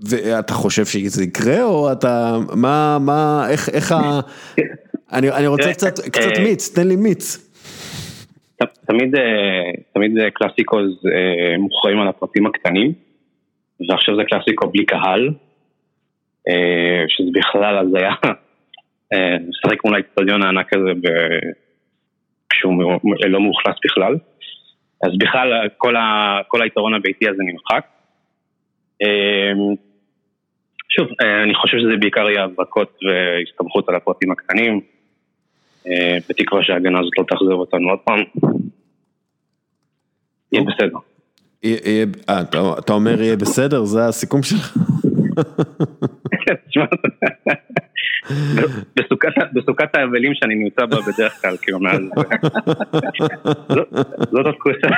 ואתה 0.00 0.52
חושב 0.52 0.84
שזה 0.84 1.24
יקרה, 1.24 1.62
או 1.62 1.92
אתה, 1.92 2.36
מה, 2.56 2.98
מה, 3.00 3.46
איך, 3.50 3.68
איך 3.68 3.92
ה... 3.92 4.20
אני, 5.12 5.30
אני 5.30 5.46
רוצה 5.46 5.72
קצת, 5.72 6.00
קצת 6.00 6.38
מיץ, 6.42 6.74
תן 6.74 6.88
לי 6.88 6.96
מיץ. 6.96 7.50
תמיד, 8.86 9.14
תמיד 9.94 10.12
קלאסיקו 10.34 10.78
מוכרעים 11.58 12.00
על 12.00 12.08
הפרטים 12.08 12.46
הקטנים, 12.46 12.92
ועכשיו 13.88 14.16
זה 14.16 14.22
קלאסיקו 14.24 14.68
בלי 14.68 14.84
קהל, 14.84 15.30
שזה 17.08 17.30
בכלל 17.34 17.78
הזיה. 17.78 18.12
משחק 19.48 19.84
מול 19.84 19.94
האצטדיון 19.94 20.42
הענק 20.42 20.74
הזה 20.74 20.90
כשהוא 22.50 22.82
לא 23.28 23.40
מאוכלס 23.40 23.76
בכלל. 23.84 24.14
אז 25.02 25.10
בכלל 25.18 25.68
כל, 25.76 25.96
ה, 25.96 26.38
כל 26.48 26.62
היתרון 26.62 26.94
הביתי 26.94 27.28
הזה 27.28 27.42
נמחק. 27.42 27.86
אמ, 29.02 29.74
שוב, 30.88 31.08
אה, 31.22 31.42
אני 31.42 31.54
חושב 31.54 31.78
שזה 31.78 31.96
בעיקר 32.00 32.30
יהיה 32.30 32.44
הברקות 32.44 32.98
והסתמכות 33.02 33.88
על 33.88 33.94
הפרטים 33.94 34.32
הקטנים, 34.32 34.80
אה, 35.86 36.18
בתקווה 36.28 36.64
שההגנה 36.64 36.98
הזאת 36.98 37.12
לא 37.18 37.24
תחזיר 37.28 37.54
אותנו 37.54 37.90
עוד 37.90 37.98
פעם. 37.98 38.20
יהיה. 40.52 40.64
בסדר. 40.64 41.09
אה, 41.64 42.04
אתה 42.78 42.92
אומר 42.92 43.22
יהיה 43.22 43.36
בסדר? 43.36 43.84
זה 43.84 44.06
הסיכום 44.06 44.42
שלך? 44.42 44.76
בסוכת 49.52 49.94
האבלים 49.94 50.34
שאני 50.34 50.54
נמצא 50.54 50.86
בה 50.86 50.96
בדרך 51.00 51.40
כלל, 51.42 51.56
כאילו 51.62 51.80
מאז... 51.80 52.00
זאת 54.30 54.46
התקופה. 54.46 54.88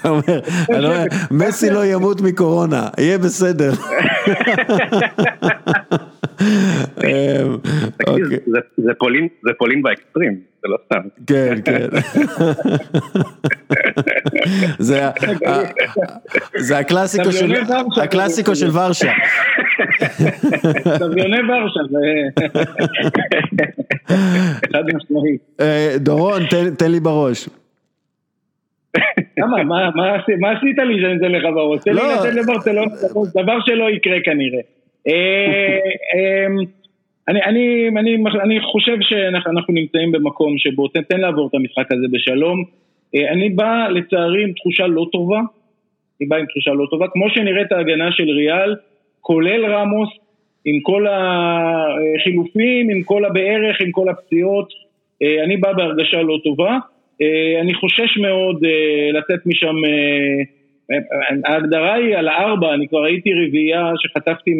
אתה 0.00 0.08
אומר, 0.08 0.40
מסי 1.30 1.70
לא 1.70 1.84
ימות 1.84 2.20
מקורונה, 2.20 2.88
יהיה 2.98 3.18
בסדר. 3.18 3.70
אמ, 6.40 7.56
אוקיי. 8.06 8.38
זה 9.42 9.52
פולין 9.58 9.82
באקסטרים, 9.82 10.40
זה 10.62 10.68
לא 10.68 10.76
סתם. 10.84 11.08
כן, 11.26 11.58
כן. 11.64 11.88
זה 16.56 16.78
הקלאסיקו 18.02 18.56
של 18.56 18.70
ורשה. 18.76 19.12
סביוני 20.98 21.38
ורשה, 21.52 21.80
זה 21.90 21.98
חד 24.72 24.84
משמעית. 24.94 25.40
אה, 25.60 25.94
דורון, 25.96 26.42
תן 26.78 26.90
לי 26.90 27.00
בראש. 27.00 27.48
למה? 29.38 29.64
מה 30.38 30.52
עשית 30.52 30.78
לי 30.78 31.00
שאני 31.00 31.16
אתן 31.16 31.32
לך 31.32 31.44
בראש? 31.54 31.80
תן 31.84 31.90
לי 31.90 31.96
לא. 31.96 32.14
לתת 32.14 32.34
לברצלונה, 32.34 32.94
דבר 33.42 33.58
שלא 33.66 33.90
יקרה 33.90 34.16
כנראה. 34.24 34.60
אה, 35.08 35.78
אמ, 36.14 36.56
אני, 37.28 37.42
אני, 37.42 37.88
אני, 37.98 38.16
אני 38.42 38.60
חושב 38.60 38.96
שאנחנו 39.00 39.74
נמצאים 39.74 40.12
במקום 40.12 40.58
שבו, 40.58 40.88
תן, 40.88 41.02
תן 41.02 41.20
לעבור 41.20 41.48
את 41.48 41.54
המשחק 41.54 41.92
הזה 41.92 42.06
בשלום. 42.12 42.64
אה, 43.14 43.32
אני 43.32 43.48
בא 43.50 43.88
לצערי 43.90 44.44
עם 44.44 44.52
תחושה 44.52 44.86
לא 44.86 45.06
טובה, 45.12 45.40
אני 46.20 46.28
בא 46.28 46.36
עם 46.36 46.46
תחושה 46.46 46.70
לא 46.70 46.86
טובה, 46.90 47.06
כמו 47.08 47.30
שנראית 47.30 47.72
ההגנה 47.72 48.12
של 48.12 48.30
ריאל, 48.30 48.76
כולל 49.20 49.64
רמוס, 49.74 50.08
עם 50.64 50.80
כל 50.80 51.06
החילופים, 51.10 52.90
עם 52.90 53.02
כל 53.02 53.24
הבערך, 53.24 53.80
עם 53.80 53.90
כל 53.90 54.08
הפציעות, 54.08 54.68
אה, 55.22 55.44
אני 55.44 55.56
בא 55.56 55.72
בהרגשה 55.72 56.22
לא 56.22 56.38
טובה. 56.44 56.78
אני 57.60 57.74
חושש 57.74 58.18
מאוד 58.18 58.62
לצאת 59.12 59.46
משם 59.46 59.76
ההגדרה 61.44 61.94
היא 61.94 62.16
על 62.16 62.28
הארבע, 62.28 62.74
אני 62.74 62.88
כבר 62.88 63.04
הייתי 63.04 63.30
רביעייה 63.34 63.92
שחטפתי 63.96 64.50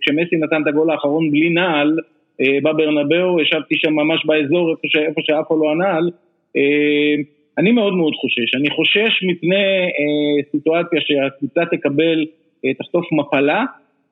כשמסי 0.00 0.36
נתן 0.36 0.62
את 0.62 0.66
הגול 0.66 0.90
האחרון 0.90 1.30
בלי 1.30 1.50
נעל 1.50 1.98
אה, 2.40 2.58
בברנבאו, 2.62 3.40
ישבתי 3.40 3.74
שם 3.76 3.92
ממש 3.92 4.26
באזור 4.26 4.76
איפה 5.08 5.20
שעף 5.24 5.50
לו 5.50 5.70
הנעל. 5.70 6.10
אה, 6.56 7.14
אני 7.58 7.72
מאוד 7.72 7.94
מאוד 7.94 8.14
חושש, 8.14 8.54
אני 8.54 8.70
חושש 8.70 9.22
מפני 9.22 9.56
אה, 9.82 10.42
סיטואציה 10.50 11.00
שהקבוצה 11.00 11.60
תקבל, 11.70 12.26
תחטוף 12.78 13.06
מפלה 13.12 13.64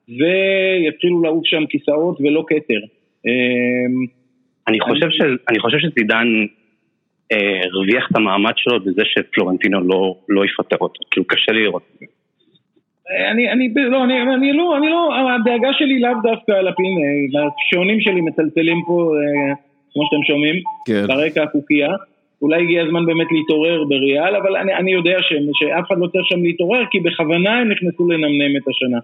ויתחילו 0.09 1.23
לעוף 1.23 1.47
שם 1.47 1.67
כיסאות 1.67 2.21
ולא 2.21 2.45
כתר. 2.49 2.81
אני 5.49 5.61
חושב 5.61 5.79
שזידן 5.79 6.27
אה, 6.27 6.60
הרוויח 7.31 8.09
את 8.11 8.17
המעמד 8.17 8.53
שלו 8.57 8.81
בזה 8.81 9.03
שפלורנטינו 9.05 9.81
לא, 9.81 10.15
לא 10.29 10.45
יפטר 10.45 10.77
אותו, 10.81 11.01
כאילו 11.11 11.27
קשה 11.27 11.53
לי 11.53 11.65
לראות 11.65 11.83
את 11.95 11.99
זה. 11.99 12.07
אני, 13.31 13.53
אני, 13.53 13.69
לא, 13.91 14.05
אני, 14.05 14.23
אני 14.23 14.53
לא, 14.53 14.77
אני 14.77 14.89
לא, 14.89 15.11
הדאגה 15.35 15.69
שלי 15.73 16.01
לאו 16.01 16.11
דווקא 16.23 16.53
על 16.53 16.69
הפין, 16.69 16.93
השעונים 17.35 18.01
שלי 18.01 18.21
מטלטלים 18.21 18.83
פה, 18.87 19.13
אה, 19.17 19.55
כמו 19.93 20.03
שאתם 20.07 20.23
שומעים, 20.33 20.57
כן. 20.87 21.07
ברקע 21.07 21.43
הקוקייה. 21.43 21.91
אולי 22.43 22.63
הגיע 22.63 22.83
הזמן 22.83 23.07
באמת 23.07 23.27
להתעורר 23.33 23.85
בריאל, 23.85 24.37
אבל 24.37 24.57
אני, 24.57 24.75
אני 24.75 24.93
יודע 24.93 25.17
ש, 25.21 25.33
שאף 25.61 25.85
אחד 25.87 25.99
לא 25.99 26.07
צריך 26.07 26.27
שם 26.27 26.43
להתעורר, 26.43 26.83
כי 26.91 27.01
בכוונה 27.01 27.59
הם 27.59 27.71
נכנסו 27.71 28.09
לנמנם 28.09 28.57
את 28.57 28.69
השנה. 28.69 28.99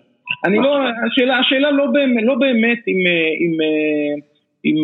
אני 0.44 0.58
לא, 0.58 0.78
השאלה, 1.06 1.38
השאלה 1.38 1.70
לא 1.70 1.86
באמת, 1.86 2.24
לא 2.24 2.34
באמת 2.34 2.78
אם, 2.88 3.00
אם, 3.40 3.52
אם 4.66 4.76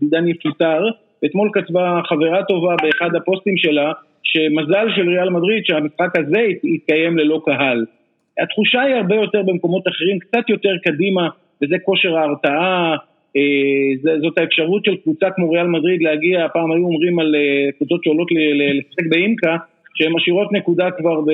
זידן 0.00 0.28
יפוטר. 0.28 0.82
אתמול 1.24 1.50
כתבה 1.52 2.00
חברה 2.08 2.42
טובה 2.44 2.74
באחד 2.82 3.14
הפוסטים 3.14 3.56
שלה, 3.56 3.92
שמזל 4.22 4.86
של 4.96 5.08
ריאל 5.08 5.30
מדריד 5.30 5.62
שהמשחק 5.66 6.16
הזה 6.18 6.40
יתקיים 6.64 7.18
ללא 7.18 7.40
קהל. 7.44 7.84
התחושה 8.42 8.80
היא 8.80 8.94
הרבה 8.94 9.14
יותר 9.14 9.42
במקומות 9.42 9.88
אחרים, 9.88 10.18
קצת 10.18 10.50
יותר 10.50 10.72
קדימה, 10.84 11.28
וזה 11.62 11.76
כושר 11.84 12.16
ההרתעה, 12.16 12.96
זאת 14.20 14.38
האפשרות 14.38 14.84
של 14.84 14.96
קבוצה 14.96 15.30
כמו 15.30 15.50
ריאל 15.50 15.66
מדריד 15.66 16.02
להגיע, 16.02 16.48
פעם 16.52 16.72
היו 16.72 16.84
אומרים 16.84 17.18
על 17.18 17.34
קבוצות 17.78 18.04
שעולות 18.04 18.28
לשחק 18.32 19.06
באינקה, 19.10 19.56
שהן 19.94 20.12
משאירות 20.12 20.52
נקודה 20.52 20.90
כבר, 20.90 21.20
ב, 21.20 21.30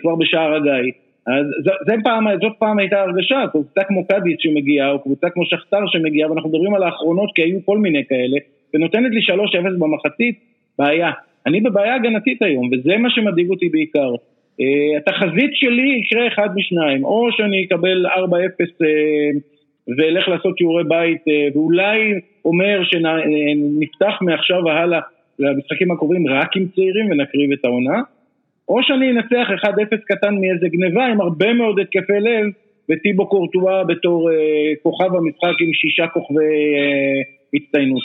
כבר 0.00 0.14
בשער 0.14 0.54
הגיא. 0.54 0.92
אז 1.26 1.46
זה 1.86 1.94
פעם, 2.04 2.26
זאת 2.40 2.52
פעם 2.58 2.78
הייתה 2.78 3.00
הרגשה, 3.00 3.44
קבוצה 3.52 3.84
כמו 3.84 4.06
קאדיס 4.06 4.36
שמגיעה, 4.38 4.90
או 4.90 4.98
קבוצה 4.98 5.30
כמו 5.30 5.44
שכתר 5.46 5.86
שמגיעה, 5.86 6.30
ואנחנו 6.30 6.48
מדברים 6.48 6.74
על 6.74 6.82
האחרונות 6.82 7.30
כי 7.34 7.42
היו 7.42 7.58
כל 7.64 7.78
מיני 7.78 8.04
כאלה, 8.08 8.36
ונותנת 8.74 9.12
לי 9.12 9.20
3-0 9.20 9.78
במחצית, 9.78 10.38
בעיה. 10.78 11.10
אני 11.46 11.60
בבעיה 11.60 11.94
הגנתית 11.94 12.42
היום, 12.42 12.70
וזה 12.72 12.96
מה 12.96 13.10
שמדאיג 13.10 13.50
אותי 13.50 13.68
בעיקר. 13.68 14.14
Uh, 14.60 14.64
התחזית 14.98 15.50
שלי 15.54 16.00
יקרה 16.00 16.28
אחד 16.28 16.48
משניים, 16.54 17.04
או 17.04 17.28
שאני 17.32 17.64
אקבל 17.64 18.06
4-0 18.06 18.10
uh, 18.10 18.84
ואלך 19.98 20.28
לעשות 20.28 20.58
שיעורי 20.58 20.84
בית, 20.84 21.22
uh, 21.28 21.56
ואולי 21.56 21.98
אומר 22.44 22.80
שנפתח 22.84 24.18
מעכשיו 24.20 24.62
והלאה 24.64 25.00
למשחקים 25.38 25.90
הקרובים 25.90 26.28
רק 26.28 26.56
עם 26.56 26.66
צעירים 26.74 27.10
ונקריב 27.10 27.52
את 27.52 27.64
העונה, 27.64 28.00
או 28.72 28.82
שאני 28.82 29.10
אנצח 29.10 29.64
1-0 29.64 29.68
קטן 30.08 30.34
מאיזה 30.34 30.66
גניבה 30.68 31.06
עם 31.06 31.20
הרבה 31.20 31.52
מאוד 31.52 31.78
התקפי 31.80 32.20
לב 32.20 32.46
וטיבו 32.90 33.26
קורטואה 33.26 33.84
בתור 33.84 34.30
uh, 34.30 34.34
כוכב 34.82 35.14
המשחק 35.14 35.60
עם 35.60 35.72
שישה 35.72 36.06
כוכבי 36.06 36.40
uh, 36.40 37.56
הצטיינות. 37.56 38.02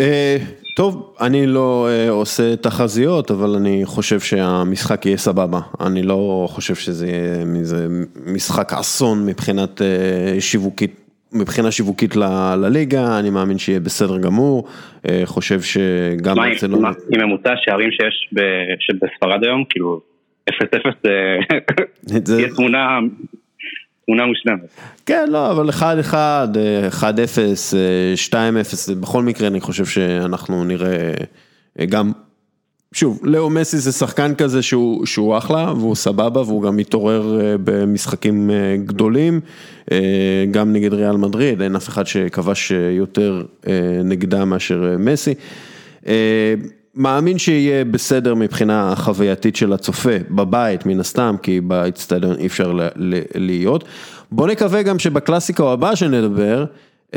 אה, 0.00 0.36
טוב, 0.76 1.16
אני 1.20 1.46
לא 1.46 1.88
עושה 2.10 2.56
תחזיות, 2.56 3.30
אבל 3.30 3.50
אני 3.56 3.80
חושב 3.84 4.20
שהמשחק 4.20 5.06
יהיה 5.06 5.16
סבבה. 5.16 5.60
אני 5.86 6.02
לא 6.02 6.46
חושב 6.50 6.74
שזה 6.74 7.06
יהיה 7.06 7.44
משחק 8.26 8.72
אסון 8.72 9.26
מבחינת 9.26 9.80
שיווקית 10.40 11.07
מבחינה 11.32 11.70
שיווקית 11.70 12.16
לליגה, 12.56 13.18
אני 13.18 13.30
מאמין 13.30 13.58
שיהיה 13.58 13.80
בסדר 13.80 14.18
גמור, 14.18 14.68
אה, 15.08 15.22
חושב 15.24 15.60
שגם 15.62 16.36
ברצלונה... 16.36 16.90
עם 17.10 17.20
ממוצע 17.20 17.54
שערים 17.56 17.90
שיש 17.90 18.30
בספרד 19.02 19.44
היום, 19.44 19.64
כאילו 19.70 20.00
0-0 20.50 20.52
זה 22.02 22.38
יהיה 22.38 22.48
תמונה... 22.54 22.98
תמונה 24.06 24.26
מושלמת. 24.26 24.60
כן, 25.06 25.26
לא, 25.30 25.50
אבל 25.50 25.68
1-1, 25.70 26.14
1-0, 27.00 28.32
2-0, 28.32 28.34
בכל 29.00 29.22
מקרה 29.22 29.48
אני 29.48 29.60
חושב 29.60 29.84
שאנחנו 29.84 30.64
נראה 30.64 31.12
גם 31.88 32.12
שוב, 32.92 33.20
לאו 33.22 33.50
מסי 33.50 33.78
זה 33.78 33.92
שחקן 33.92 34.34
כזה 34.34 34.62
שהוא 34.62 35.06
שהוא 35.06 35.38
אחלה 35.38 35.72
והוא 35.76 35.94
סבבה 35.94 36.42
והוא 36.42 36.62
גם 36.62 36.76
מתעורר 36.76 37.40
אה, 37.40 37.54
במשחקים 37.64 38.50
אה, 38.50 38.76
גדולים, 38.84 39.40
אה, 39.92 39.98
גם 40.50 40.72
נגד 40.72 40.94
ריאל 40.94 41.16
מדריד, 41.16 41.62
אין 41.62 41.76
אף 41.76 41.88
אחד 41.88 42.06
שכבש 42.06 42.72
יותר 42.90 43.42
נגדה 44.04 44.44
מאשר 44.44 44.96
מסי. 44.98 45.34
מאמין 46.94 47.38
שיהיה 47.38 47.84
בסדר 47.84 48.34
מבחינה 48.34 48.94
חווייתית 48.96 49.56
של 49.56 49.72
הצופה, 49.72 50.16
בבית 50.30 50.86
מן 50.86 51.00
הסתם, 51.00 51.36
כי 51.42 51.60
באצטדיון 51.60 52.36
אי 52.38 52.46
אפשר 52.46 52.78
להיות. 53.34 53.84
בוא 54.32 54.48
נקווה 54.48 54.82
גם 54.82 54.98
שבקלאסיקה 54.98 55.72
הבא 55.72 55.94
שנדבר, 55.94 56.64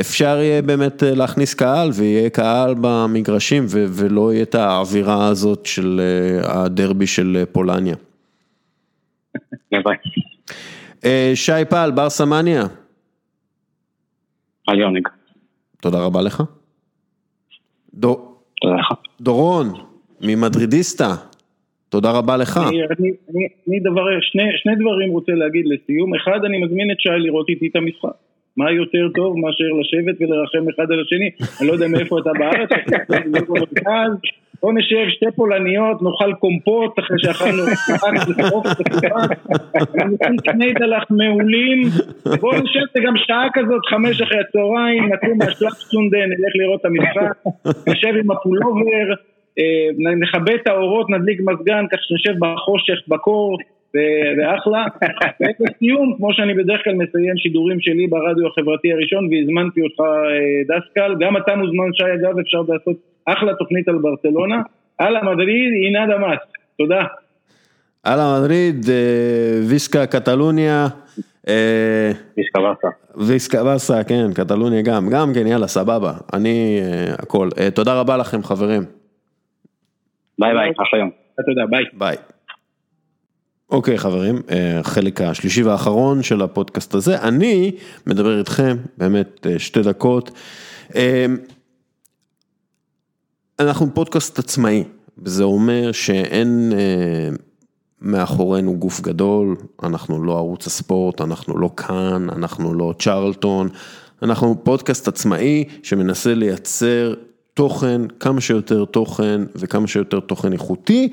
אפשר 0.00 0.38
יהיה 0.40 0.62
באמת 0.62 1.02
אה, 1.02 1.14
להכניס 1.14 1.54
קהל 1.54 1.88
ויהיה 1.98 2.30
קהל 2.30 2.74
במגרשים 2.80 3.62
ולא 3.70 4.32
יהיה 4.32 4.42
את 4.42 4.54
האווירה 4.54 5.28
הזאת 5.28 5.66
של 5.66 6.00
אה, 6.00 6.64
הדרבי 6.64 7.06
של 7.06 7.36
אה, 7.36 7.46
פולניה. 7.46 7.96
שי 11.34 11.64
פל, 11.70 11.90
בר 11.94 12.10
סמניה. 12.10 12.62
על 14.66 14.78
יוניג. 14.78 15.08
תודה 15.80 15.98
רבה 15.98 16.22
לך. 16.22 16.42
דורון, 19.20 19.66
ממדרידיסטה, 20.20 21.14
תודה 21.88 22.10
רבה 22.10 22.36
לך. 22.36 22.56
אני, 22.56 22.76
אני, 22.76 23.10
אני, 23.30 23.48
אני 23.68 23.80
דבר, 23.80 24.02
שני, 24.20 24.42
שני 24.56 24.74
דברים 24.74 25.10
רוצה 25.10 25.32
להגיד 25.32 25.64
לסיום. 25.66 26.14
אחד, 26.14 26.44
אני 26.44 26.64
מזמין 26.64 26.90
את 26.90 27.00
שי 27.00 27.08
לראות 27.08 27.48
איתי 27.48 27.68
את 27.68 27.76
המשחק. 27.76 28.31
מה 28.56 28.72
יותר 28.72 29.08
טוב 29.14 29.38
מאשר 29.38 29.64
לשבת 29.80 30.16
ולרחם 30.20 30.68
אחד 30.74 30.92
על 30.92 31.00
השני? 31.00 31.30
אני 31.60 31.68
לא 31.68 31.72
יודע 31.72 31.88
מאיפה 31.88 32.18
אתה 32.18 32.30
בארץ, 32.38 32.70
במרכז, 33.08 34.12
בוא 34.62 34.72
נשב 34.72 35.08
שתי 35.08 35.26
פולניות, 35.36 36.02
נאכל 36.02 36.32
קומפוט 36.34 36.98
אחרי 36.98 37.16
שאכלנו 37.18 37.62
אני 40.48 40.72
דלח 40.72 41.04
מעולים, 41.10 41.82
בוא 42.40 42.54
נשב 42.54 42.80
זה 42.94 43.00
גם 43.06 43.14
שעה 43.16 43.46
כזאת, 43.54 43.86
חמש 43.90 44.20
אחרי 44.20 44.40
הצהריים, 44.40 45.04
נקום 45.12 45.38
מהשלב 45.38 45.70
סונדה, 45.70 46.18
נלך 46.18 46.52
לראות 46.54 46.80
את 46.80 46.84
המשחק, 46.84 47.52
נשב 47.88 48.14
עם 48.24 48.30
הפולובר, 48.30 49.14
נכבה 50.20 50.54
את 50.54 50.66
האורות, 50.66 51.10
נדליק 51.10 51.40
מזגן, 51.40 51.84
כך 51.92 51.98
שנשב 52.02 52.38
בחושך, 52.38 53.08
בקור, 53.08 53.58
ואחלה. 54.38 54.84
ובסיום, 55.60 56.14
כמו 56.16 56.34
שאני 56.34 56.54
בדרך 56.54 56.80
כלל 56.84 56.94
מסיים 56.94 57.36
שידורים 57.36 57.80
שלי 57.80 58.06
ברדיו 58.06 58.46
החברתי 58.46 58.92
הראשון, 58.92 59.28
והזמנתי 59.30 59.80
אותך 59.82 60.02
דסקל, 60.68 61.14
גם 61.20 61.36
אתה 61.36 61.56
מוזמן 61.56 61.92
שי 61.92 62.04
אגב, 62.04 62.38
אפשר 62.38 62.60
לעשות 62.68 62.96
אחלה 63.24 63.54
תוכנית 63.54 63.88
על 63.88 63.98
ברצלונה. 63.98 64.62
הלאה 64.98 65.24
מדריד, 65.24 65.72
הנה 65.86 66.16
דמאס. 66.16 66.38
תודה. 66.78 67.02
Hala 68.04 68.40
Madrid, 68.40 68.86
Visca 69.68 70.06
Catalunya. 70.06 70.86
Visca 72.36 72.60
Barça. 72.60 72.88
Visca 73.16 73.64
Barça, 73.64 74.04
כן, 74.04 74.32
קטלוניה 74.34 74.82
גם, 74.82 75.08
גם 75.12 75.32
כן, 75.34 75.46
יאללה, 75.46 75.66
סבבה, 75.66 76.12
אני 76.32 76.80
הכל. 77.18 77.48
תודה 77.74 78.00
רבה 78.00 78.16
לכם 78.16 78.42
חברים. 78.42 78.82
ביי 80.38 80.54
ביי, 80.54 80.70
אחלה 80.82 80.98
יום. 80.98 81.10
תודה, 81.46 81.66
ביי. 81.70 81.84
ביי. 81.92 82.16
אוקיי 83.72 83.98
חברים, 83.98 84.42
החלק 84.80 85.20
השלישי 85.20 85.62
והאחרון 85.62 86.22
של 86.22 86.42
הפודקאסט 86.42 86.94
הזה, 86.94 87.22
אני 87.22 87.72
מדבר 88.06 88.38
איתכם 88.38 88.76
באמת 88.98 89.46
שתי 89.58 89.82
דקות. 89.82 90.30
אנחנו 93.58 93.94
פודקאסט 93.94 94.38
עצמאי, 94.38 94.84
זה 95.24 95.44
אומר 95.44 95.92
שאין 95.92 96.72
מאחורינו 98.00 98.78
גוף 98.78 99.00
גדול, 99.00 99.56
אנחנו 99.82 100.24
לא 100.24 100.36
ערוץ 100.36 100.66
הספורט, 100.66 101.20
אנחנו 101.20 101.58
לא 101.58 101.70
כאן, 101.76 102.26
אנחנו 102.30 102.74
לא 102.74 102.94
צ'רלטון, 102.98 103.68
אנחנו 104.22 104.64
פודקאסט 104.64 105.08
עצמאי 105.08 105.64
שמנסה 105.82 106.34
לייצר 106.34 107.14
תוכן, 107.54 108.00
כמה 108.20 108.40
שיותר 108.40 108.84
תוכן 108.84 109.40
וכמה 109.54 109.86
שיותר 109.86 110.20
תוכן 110.20 110.52
איכותי. 110.52 111.08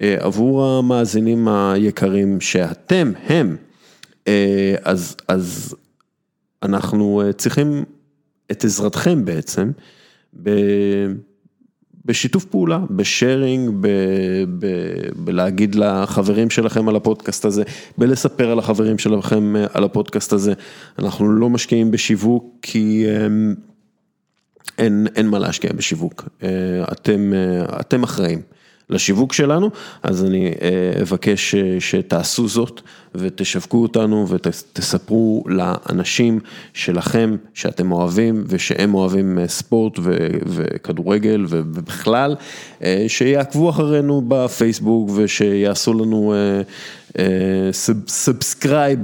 עבור 0.00 0.64
המאזינים 0.64 1.48
היקרים 1.48 2.40
שאתם 2.40 3.12
הם, 3.26 3.56
אז, 4.82 5.16
אז 5.28 5.74
אנחנו 6.62 7.22
צריכים 7.36 7.84
את 8.50 8.64
עזרתכם 8.64 9.24
בעצם 9.24 9.70
בשיתוף 12.06 12.44
פעולה, 12.44 12.80
בשארינג, 12.90 13.70
ב, 13.80 13.88
ב, 14.58 14.66
בלהגיד 15.16 15.74
לחברים 15.74 16.50
שלכם 16.50 16.88
על 16.88 16.96
הפודקאסט 16.96 17.44
הזה, 17.44 17.62
בלספר 17.98 18.50
על 18.50 18.58
החברים 18.58 18.98
שלכם 18.98 19.54
על 19.72 19.84
הפודקאסט 19.84 20.32
הזה, 20.32 20.52
אנחנו 20.98 21.28
לא 21.28 21.50
משקיעים 21.50 21.90
בשיווק 21.90 22.54
כי 22.62 23.06
אין, 24.78 25.06
אין 25.16 25.28
מה 25.28 25.38
להשקיע 25.38 25.72
בשיווק, 25.72 26.28
אתם, 26.92 27.32
אתם 27.80 28.02
אחראים. 28.02 28.40
לשיווק 28.90 29.32
שלנו, 29.32 29.70
אז 30.02 30.24
אני 30.24 30.52
אבקש 31.02 31.54
שתעשו 31.78 32.48
זאת 32.48 32.80
ותשווקו 33.14 33.82
אותנו 33.82 34.28
ותספרו 34.28 35.44
לאנשים 35.46 36.40
שלכם 36.74 37.36
שאתם 37.54 37.92
אוהבים 37.92 38.44
ושהם 38.46 38.94
אוהבים 38.94 39.38
ספורט 39.46 39.98
וכדורגל 40.46 41.46
ובכלל, 41.48 42.36
שיעקבו 43.08 43.70
אחרינו 43.70 44.22
בפייסבוק 44.28 45.10
ושיעשו 45.14 45.94
לנו 45.94 46.34
subscribe 48.06 48.98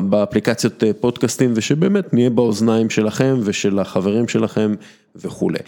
באפליקציות 0.00 0.82
פודקאסטים 1.00 1.52
ושבאמת 1.54 2.14
נהיה 2.14 2.30
באוזניים 2.30 2.90
שלכם 2.90 3.36
ושל 3.44 3.78
החברים 3.78 4.28
שלכם 4.28 4.74
וכולי. 5.16 5.58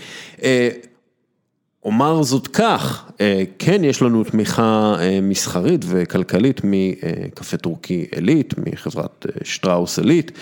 אומר 1.86 2.22
זאת 2.22 2.46
כך, 2.46 3.10
כן 3.58 3.84
יש 3.84 4.02
לנו 4.02 4.24
תמיכה 4.24 4.96
מסחרית 5.22 5.84
וכלכלית 5.88 6.60
מקפה 6.64 7.56
טורקי 7.56 8.06
עילית, 8.14 8.54
מחברת 8.58 9.26
שטראוס 9.42 9.98
עילית, 9.98 10.32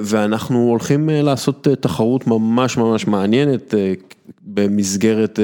ואנחנו 0.00 0.58
הולכים 0.68 1.08
לעשות 1.12 1.68
תחרות 1.80 2.26
ממש 2.26 2.76
ממש 2.76 3.06
מעניינת 3.06 3.74
במסגרת 4.42 5.38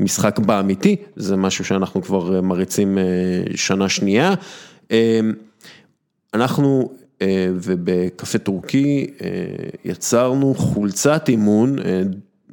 משחק 0.00 0.38
באמיתי, 0.38 0.96
זה 1.16 1.36
משהו 1.36 1.64
שאנחנו 1.64 2.02
כבר 2.02 2.40
מריצים 2.40 2.98
שנה 3.54 3.88
שנייה. 3.88 4.34
אנחנו 6.34 6.90
ובקפה 7.54 8.38
טורקי 8.38 9.06
יצרנו 9.84 10.54
חולצת 10.54 11.28
אימון 11.28 11.76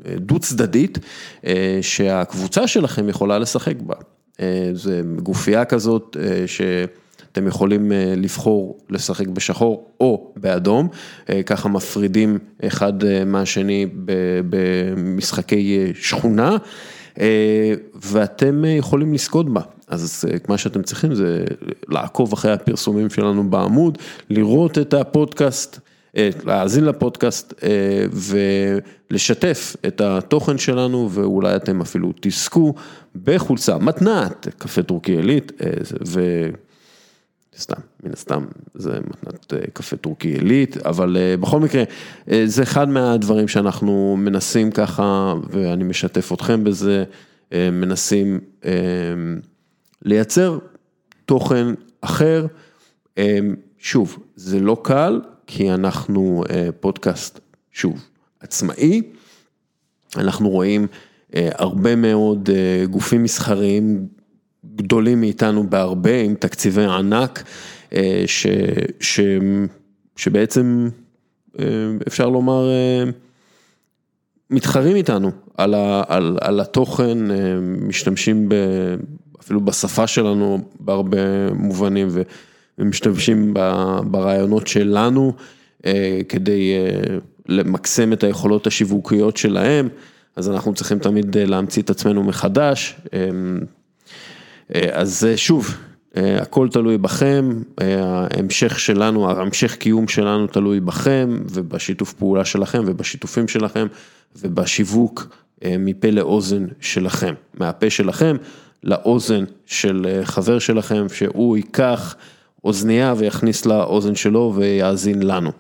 דו 0.06 0.40
צדדית, 0.40 1.00
שהקבוצה 1.82 2.68
שלכם 2.68 3.10
יכולה 3.10 3.40
לשחק 3.40 3.76
בה. 3.82 3.96
זה 4.74 5.02
גופייה 5.24 5.66
כזאת 5.66 6.18
שאתם 6.46 7.48
יכולים 7.48 7.92
לבחור 8.18 8.78
לשחק 8.90 9.28
בשחור 9.28 9.92
או 10.00 10.34
באדום, 10.36 10.88
ככה 11.46 11.70
מפרידים 11.70 12.38
אחד 12.64 12.94
מהשני 13.26 13.86
במשחקי 14.50 15.92
שכונה, 15.96 16.58
ואתם 17.96 18.66
יכולים 18.66 19.14
לזכות 19.14 19.54
בה. 19.54 19.62
אז 19.88 20.26
מה 20.48 20.58
שאתם 20.58 20.84
צריכים 20.84 21.16
זה 21.16 21.44
לעקוב 21.90 22.34
אחרי 22.34 22.52
הפרסומים 22.52 23.10
שלנו 23.10 23.50
בעמוד, 23.50 23.98
לראות 24.30 24.78
את 24.78 24.94
הפודקאסט. 24.94 25.80
להאזין 26.16 26.86
לפודקאסט 26.86 27.54
ולשתף 29.12 29.76
את 29.88 30.02
התוכן 30.02 30.58
שלנו 30.58 31.10
ואולי 31.12 31.56
אתם 31.56 31.82
אפילו 31.82 32.14
תזכו 32.22 32.74
בחולצה 33.24 33.78
מתנת, 33.78 34.48
קפה 34.58 34.84
טורקי 34.84 35.12
עילית 35.12 35.52
וסתם, 37.56 37.82
מן 38.04 38.14
הסתם 38.14 38.46
זה 38.76 39.00
מתנת 39.08 39.54
קפה 39.74 39.98
טורקי 39.98 40.28
עילית, 40.28 40.78
אבל 40.78 41.18
בכל 41.40 41.60
מקרה 41.60 41.84
זה 42.46 42.64
אחד 42.64 42.90
מהדברים 42.90 43.48
שאנחנו 43.48 44.16
מנסים 44.20 44.72
ככה 44.72 45.34
ואני 45.50 45.84
משתף 45.84 46.34
אתכם 46.34 46.64
בזה, 46.64 47.04
מנסים 47.52 48.40
לייצר 50.06 50.58
תוכן 51.26 51.68
אחר, 52.02 52.46
שוב, 53.78 54.20
זה 54.36 54.60
לא 54.60 54.82
קל. 54.84 55.22
כי 55.48 55.72
אנחנו 55.72 56.44
פודקאסט, 56.80 57.40
שוב, 57.72 58.06
עצמאי, 58.40 59.02
אנחנו 60.18 60.50
רואים 60.50 60.88
הרבה 61.34 61.96
מאוד 61.96 62.50
גופים 62.90 63.24
מסחריים 63.24 64.08
גדולים 64.76 65.22
מאיתנו 65.22 65.70
בהרבה, 65.70 66.22
עם 66.22 66.36
תקציבי 66.36 66.86
ענק, 66.86 67.44
ש, 68.26 68.48
ש, 69.00 69.20
שבעצם 70.16 70.90
אפשר 72.08 72.30
לומר, 72.30 72.70
מתחרים 74.50 74.96
איתנו 74.96 75.32
על, 75.58 75.74
ה, 75.74 76.04
על, 76.08 76.38
על 76.42 76.60
התוכן, 76.60 77.18
משתמשים 77.62 78.50
ב, 78.50 78.56
אפילו 79.40 79.62
בשפה 79.62 80.08
שלנו 80.08 80.60
בהרבה 80.80 81.54
מובנים. 81.54 82.08
ו, 82.12 82.22
ומשתמשים 82.80 83.54
ברעיונות 84.04 84.68
שלנו 84.68 85.34
כדי 86.30 86.74
למקסם 87.50 88.14
את 88.14 88.24
היכולות 88.24 88.68
השיווקיות 88.68 89.38
שלהם, 89.38 89.90
אז 90.36 90.50
אנחנו 90.50 90.74
צריכים 90.74 91.00
תמיד 91.00 91.38
להמציא 91.38 91.82
את 91.82 91.90
עצמנו 91.90 92.24
מחדש. 92.24 92.96
אז 94.92 95.28
שוב, 95.36 95.78
הכל 96.16 96.68
תלוי 96.72 96.98
בכם, 96.98 97.62
ההמשך 97.78 98.80
שלנו, 98.80 99.30
ההמשך 99.30 99.76
קיום 99.76 100.08
שלנו 100.08 100.48
תלוי 100.48 100.80
בכם 100.80 101.40
ובשיתוף 101.52 102.14
פעולה 102.14 102.46
שלכם 102.46 102.84
ובשיתופים 102.86 103.48
שלכם 103.48 103.88
ובשיווק 104.36 105.28
מפה 105.80 106.10
לאוזן 106.10 106.66
שלכם, 106.80 107.34
מהפה 107.54 107.90
שלכם 107.90 108.36
לאוזן 108.84 109.44
של 109.66 110.22
חבר 110.24 110.60
שלכם, 110.60 111.06
שהוא 111.14 111.58
ייקח 111.58 112.16
אוזנייה 112.68 113.14
ויכניס 113.18 113.66
לאוזן 113.66 114.16
שלו 114.16 114.54
ויאזין 114.56 115.24
לנו. 115.24 115.52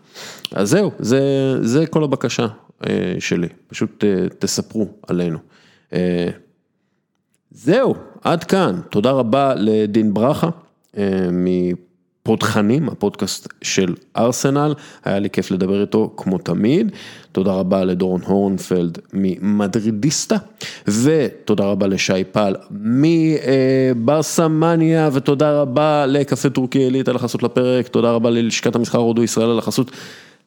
אז 0.51 0.69
זהו, 0.69 0.91
זה, 0.99 1.21
זה 1.61 1.87
כל 1.87 2.03
הבקשה 2.03 2.47
שלי, 3.19 3.47
פשוט 3.67 4.03
תספרו 4.39 4.87
עלינו. 5.07 5.37
זהו, 7.51 7.95
עד 8.23 8.43
כאן, 8.43 8.79
תודה 8.89 9.11
רבה 9.11 9.53
לדין 9.57 10.13
ברכה 10.13 10.49
מפודחנים, 12.27 12.89
הפודקאסט 12.89 13.47
של 13.61 13.95
ארסנל, 14.17 14.73
היה 15.05 15.19
לי 15.19 15.29
כיף 15.29 15.51
לדבר 15.51 15.81
איתו 15.81 16.13
כמו 16.17 16.37
תמיד, 16.37 16.91
תודה 17.31 17.51
רבה 17.53 17.83
לדורון 17.83 18.21
הורנפלד 18.25 18.97
ממדרידיסטה, 19.13 20.35
ותודה 20.87 21.65
רבה 21.65 21.87
לשי 21.87 22.23
פל 22.31 22.55
מברסמניה, 23.95 25.09
ותודה 25.13 25.61
רבה 25.61 26.05
לקפה 26.05 26.49
טורקי 26.49 26.79
עילית 26.79 27.07
על 27.07 27.15
החסות 27.15 27.43
לפרק, 27.43 27.87
תודה 27.87 28.11
רבה 28.11 28.29
ללשכת 28.29 28.75
המסחר 28.75 28.97
הודו 28.97 29.23
ישראל 29.23 29.49
על 29.49 29.59
החסות. 29.59 29.91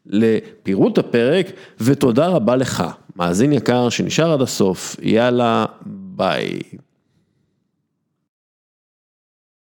לפירוט 0.07 0.99
הפרק, 0.99 1.47
ותודה 1.81 2.27
רבה 2.27 2.57
לך, 2.57 2.85
מאזין 3.17 3.53
יקר 3.53 3.89
שנשאר 3.89 4.33
עד 4.33 4.43
הסוף, 4.43 4.97
יאללה, 5.03 5.65
ביי. 5.87 6.59